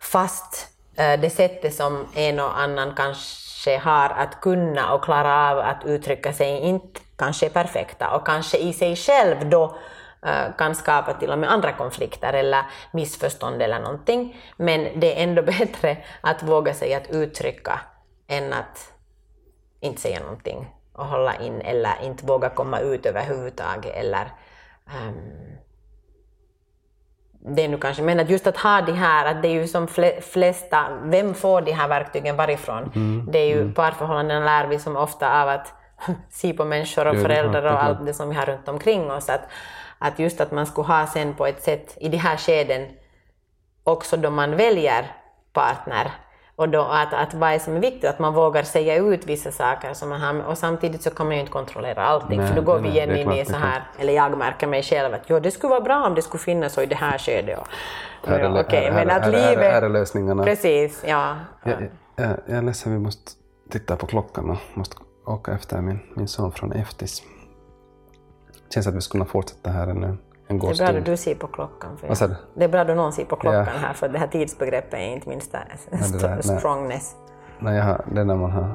fast 0.00 0.68
eh, 0.96 1.20
det 1.20 1.30
sättet 1.30 1.74
som 1.74 2.06
en 2.14 2.40
och 2.40 2.60
annan 2.60 2.94
kanske 2.96 3.78
har 3.78 4.08
att 4.08 4.40
kunna 4.40 4.94
och 4.94 5.04
klara 5.04 5.50
av 5.50 5.58
att 5.58 5.84
uttrycka 5.84 6.32
sig 6.32 6.58
inte 6.58 7.00
kanske 7.16 7.46
är 7.46 7.50
perfekta 7.50 8.10
och 8.10 8.26
kanske 8.26 8.58
i 8.58 8.72
sig 8.72 8.96
själv 8.96 9.50
då 9.50 9.76
eh, 10.22 10.56
kan 10.58 10.74
skapa 10.74 11.14
till 11.14 11.30
och 11.30 11.38
med 11.38 11.52
andra 11.52 11.72
konflikter 11.72 12.32
eller 12.32 12.62
missförstånd 12.92 13.62
eller 13.62 13.80
någonting. 13.80 14.36
Men 14.56 15.00
det 15.00 15.18
är 15.18 15.22
ändå 15.22 15.42
bättre 15.58 15.96
att 16.20 16.42
våga 16.42 16.74
sig 16.74 16.94
att 16.94 17.10
uttrycka 17.10 17.80
än 18.28 18.52
att 18.52 18.92
inte 19.80 20.00
säga 20.00 20.20
någonting 20.20 20.74
och 20.92 21.06
hålla 21.06 21.36
in 21.36 21.60
eller 21.60 22.02
inte 22.02 22.26
våga 22.26 22.48
komma 22.48 22.80
ut 22.80 23.06
överhuvudtaget 23.06 23.94
eller 23.94 24.32
um, 24.86 25.58
det 27.38 27.68
nu 27.68 27.78
kanske, 27.78 28.02
men 28.02 28.20
att 28.20 28.30
just 28.30 28.46
att 28.46 28.56
ha 28.56 28.80
de 28.80 28.92
här, 28.92 29.26
att 29.26 29.42
det 29.42 29.48
är 29.48 29.52
ju 29.52 29.66
som 29.66 29.88
flesta, 30.20 30.86
vem 31.02 31.34
får 31.34 31.60
de 31.60 31.72
här 31.72 31.88
verktygen 31.88 32.36
varifrån? 32.36 32.92
Mm. 32.94 33.28
Det 33.30 33.38
är 33.38 33.46
ju 33.46 33.60
mm. 33.60 33.74
parförhållanden 33.74 34.44
lär 34.44 34.66
vi 34.66 34.78
som 34.78 34.96
ofta 34.96 35.42
av 35.42 35.48
att 35.48 35.74
se 36.30 36.52
på 36.52 36.64
människor 36.64 37.06
och 37.06 37.16
föräldrar 37.16 37.72
och 37.72 37.82
allt 37.82 38.06
det 38.06 38.14
som 38.14 38.28
vi 38.28 38.34
har 38.34 38.46
runt 38.46 38.68
omkring 38.68 39.10
oss. 39.10 39.28
Att, 39.28 39.48
att 39.98 40.18
just 40.18 40.40
att 40.40 40.52
man 40.52 40.66
skulle 40.66 40.86
ha 40.86 41.06
sen 41.06 41.34
på 41.34 41.46
ett 41.46 41.62
sätt 41.62 41.96
i 42.00 42.08
de 42.08 42.16
här 42.16 42.36
skeden, 42.36 42.86
också 43.84 44.16
då 44.16 44.30
man 44.30 44.56
väljer 44.56 45.12
partner, 45.52 46.10
och 46.58 46.68
då 46.68 46.80
att, 46.80 47.14
att 47.14 47.34
vad 47.34 47.52
är 47.52 47.58
som 47.58 47.76
är 47.76 47.80
viktigt, 47.80 48.04
att 48.04 48.18
man 48.18 48.34
vågar 48.34 48.62
säga 48.62 48.96
ut 48.96 49.26
vissa 49.26 49.50
saker 49.52 49.94
som 49.94 50.08
man 50.08 50.20
har, 50.20 50.42
och 50.42 50.58
samtidigt 50.58 51.02
så 51.02 51.10
kan 51.10 51.26
man 51.26 51.34
ju 51.34 51.40
inte 51.40 51.52
kontrollera 51.52 52.04
allting, 52.04 52.38
nej, 52.38 52.48
för 52.48 52.56
då 52.56 52.62
går 52.62 52.78
vi 52.78 52.88
igen 52.88 53.16
in 53.16 53.32
i 53.32 53.44
så 53.44 53.56
här, 53.56 53.82
eller 53.98 54.12
jag 54.12 54.38
märker 54.38 54.66
mig 54.66 54.82
själv 54.82 55.14
att 55.14 55.20
jo, 55.26 55.40
det 55.40 55.50
skulle 55.50 55.70
vara 55.70 55.80
bra 55.80 56.06
om 56.06 56.14
det 56.14 56.22
skulle 56.22 56.40
finnas 56.40 56.72
så 56.72 56.82
i 56.82 56.86
det 56.86 56.94
här 56.94 57.18
skedet. 57.18 57.58
Och, 57.58 58.28
här 58.28 58.38
är, 58.38 58.60
okay, 58.60 58.84
här, 58.84 58.92
men 58.92 59.10
att 59.10 59.26
livet... 59.26 59.72
Här, 59.72 59.82
är 59.82 59.88
lösningarna. 59.88 60.44
Precis, 60.44 61.04
ja. 61.06 61.36
Jag, 61.64 61.88
jag, 62.16 62.30
jag 62.46 62.58
är 62.58 62.62
ledsen, 62.62 62.92
vi 62.92 62.98
måste 62.98 63.32
titta 63.70 63.96
på 63.96 64.06
klockan 64.06 64.50
och 64.50 64.58
måste 64.74 64.96
åka 65.26 65.52
efter 65.52 65.80
min, 65.80 66.00
min 66.14 66.28
son 66.28 66.52
från 66.52 66.72
Eftis. 66.72 67.22
Det 68.68 68.74
känns 68.74 68.86
att 68.86 68.94
vi 68.94 69.00
skulle 69.00 69.24
kunna 69.24 69.30
fortsätta 69.30 69.70
här 69.70 69.86
en 69.86 70.18
en 70.48 70.58
god 70.58 70.70
Det 70.70 70.84
är 70.84 70.92
bra 70.92 70.98
att 70.98 71.04
du 71.04 71.16
ser 71.16 71.34
på 71.34 71.46
klockan. 71.46 71.96
För 71.96 72.36
det 72.54 72.64
är 72.64 72.68
bra 72.68 72.80
att 72.80 72.96
någon 72.96 73.12
ser 73.12 73.24
på 73.24 73.36
klockan 73.36 73.58
ja. 73.58 73.72
här, 73.80 73.92
för 73.92 74.08
det 74.08 74.18
här 74.18 74.26
tidsbegreppet 74.26 74.94
är 74.94 75.12
inte 75.12 75.28
min 75.28 75.40
strongness. 76.60 77.16
när, 77.58 77.76
jag 77.76 77.84
har, 77.84 78.04
det 78.12 78.20
är 78.20 78.24
när 78.24 78.36
man 78.36 78.50
har 78.50 78.74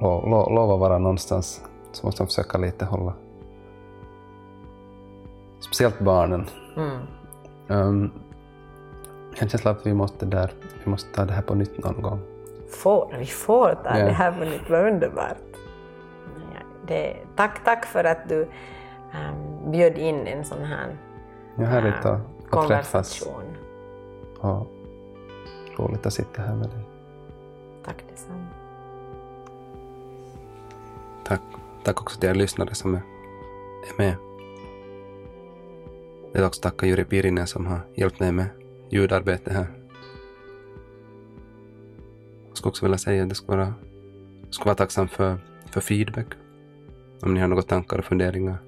lov, 0.00 0.28
lov, 0.28 0.52
lov 0.52 0.72
att 0.72 0.80
vara 0.80 0.98
någonstans 0.98 1.64
så 1.92 2.06
måste 2.06 2.22
man 2.22 2.26
försöka 2.26 2.58
lite 2.58 2.84
hålla 2.84 3.12
speciellt 5.60 6.00
barnen. 6.00 6.46
Mm. 6.76 6.90
Um, 7.68 8.12
jag 9.30 9.36
har 9.36 9.42
en 9.42 9.48
känsla 9.48 9.70
att 9.70 9.86
vi 9.86 9.94
måste, 9.94 10.26
där, 10.26 10.52
vi 10.84 10.90
måste 10.90 11.14
ta 11.14 11.24
det 11.24 11.32
här 11.32 11.42
på 11.42 11.54
nytt 11.54 11.84
någon 11.84 12.02
gång. 12.02 12.20
Får, 12.70 13.14
vi 13.18 13.26
får 13.26 13.74
ta 13.84 13.98
Ja. 13.98 14.04
det 14.04 14.12
här 14.12 14.32
på 14.32 14.44
nytt, 14.44 14.70
vad 14.70 14.86
underbart. 14.86 15.36
Ja, 16.36 16.60
det, 16.86 17.16
tack, 17.36 17.64
tack 17.64 17.84
för 17.84 18.04
att 18.04 18.28
du 18.28 18.48
um, 19.14 19.70
bjöd 19.70 19.98
in 19.98 20.26
en 20.26 20.44
sån 20.44 20.64
här 20.64 20.96
är 21.62 21.64
härligt 21.64 22.04
äh, 22.04 22.12
att, 22.50 22.68
träffas 22.68 23.20
konversation. 23.20 23.56
och 24.38 24.66
roligt 25.76 26.06
att 26.06 26.12
sitta 26.12 26.42
här 26.42 26.54
med 26.54 26.68
dig. 26.68 26.84
Tack 27.84 28.04
detsamma. 28.10 28.46
Tack, 31.24 31.40
tack 31.84 32.00
också 32.00 32.20
till 32.20 32.28
er 32.28 32.34
lyssnare 32.34 32.74
som 32.74 32.94
är, 32.94 33.02
är 33.88 33.98
med. 33.98 34.16
Jag 36.32 36.40
vill 36.40 36.44
också 36.44 36.60
tacka 36.60 36.86
Juri 36.86 37.04
Pirinen 37.04 37.46
som 37.46 37.66
har 37.66 37.80
hjälpt 37.94 38.20
mig 38.20 38.32
med 38.32 38.46
ljudarbete 38.90 39.52
här. 39.52 39.66
Jag 42.48 42.56
skulle 42.56 42.70
också 42.70 42.84
vilja 42.84 42.98
säga 42.98 43.22
att 43.22 43.28
det 43.28 43.34
skulle 43.34 43.58
vara, 43.58 43.74
jag 44.44 44.54
skulle 44.54 44.68
vara 44.68 44.76
tacksam 44.76 45.08
för, 45.08 45.38
för 45.70 45.80
feedback. 45.80 46.26
Om 47.22 47.34
ni 47.34 47.40
har 47.40 47.48
några 47.48 47.62
tankar 47.62 47.98
och 47.98 48.04
funderingar 48.04 48.58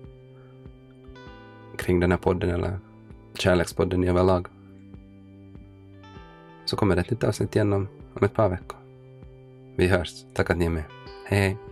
kring 1.76 2.00
den 2.00 2.10
här 2.10 2.18
podden 2.18 2.50
eller 2.50 2.78
Kärlekspodden 3.34 4.04
i 4.04 4.08
överlag. 4.08 4.46
Så 6.64 6.76
kommer 6.76 6.94
det 6.94 7.00
ett 7.00 7.10
nytt 7.10 7.24
avsnitt 7.24 7.56
igen 7.56 7.72
om, 7.72 7.88
om 8.14 8.24
ett 8.24 8.34
par 8.34 8.48
veckor. 8.48 8.78
Vi 9.76 9.86
hörs. 9.86 10.24
Tack 10.34 10.50
att 10.50 10.58
ni 10.58 10.64
är 10.64 10.70
med. 10.70 10.84
Hej 11.26 11.40
hej. 11.40 11.71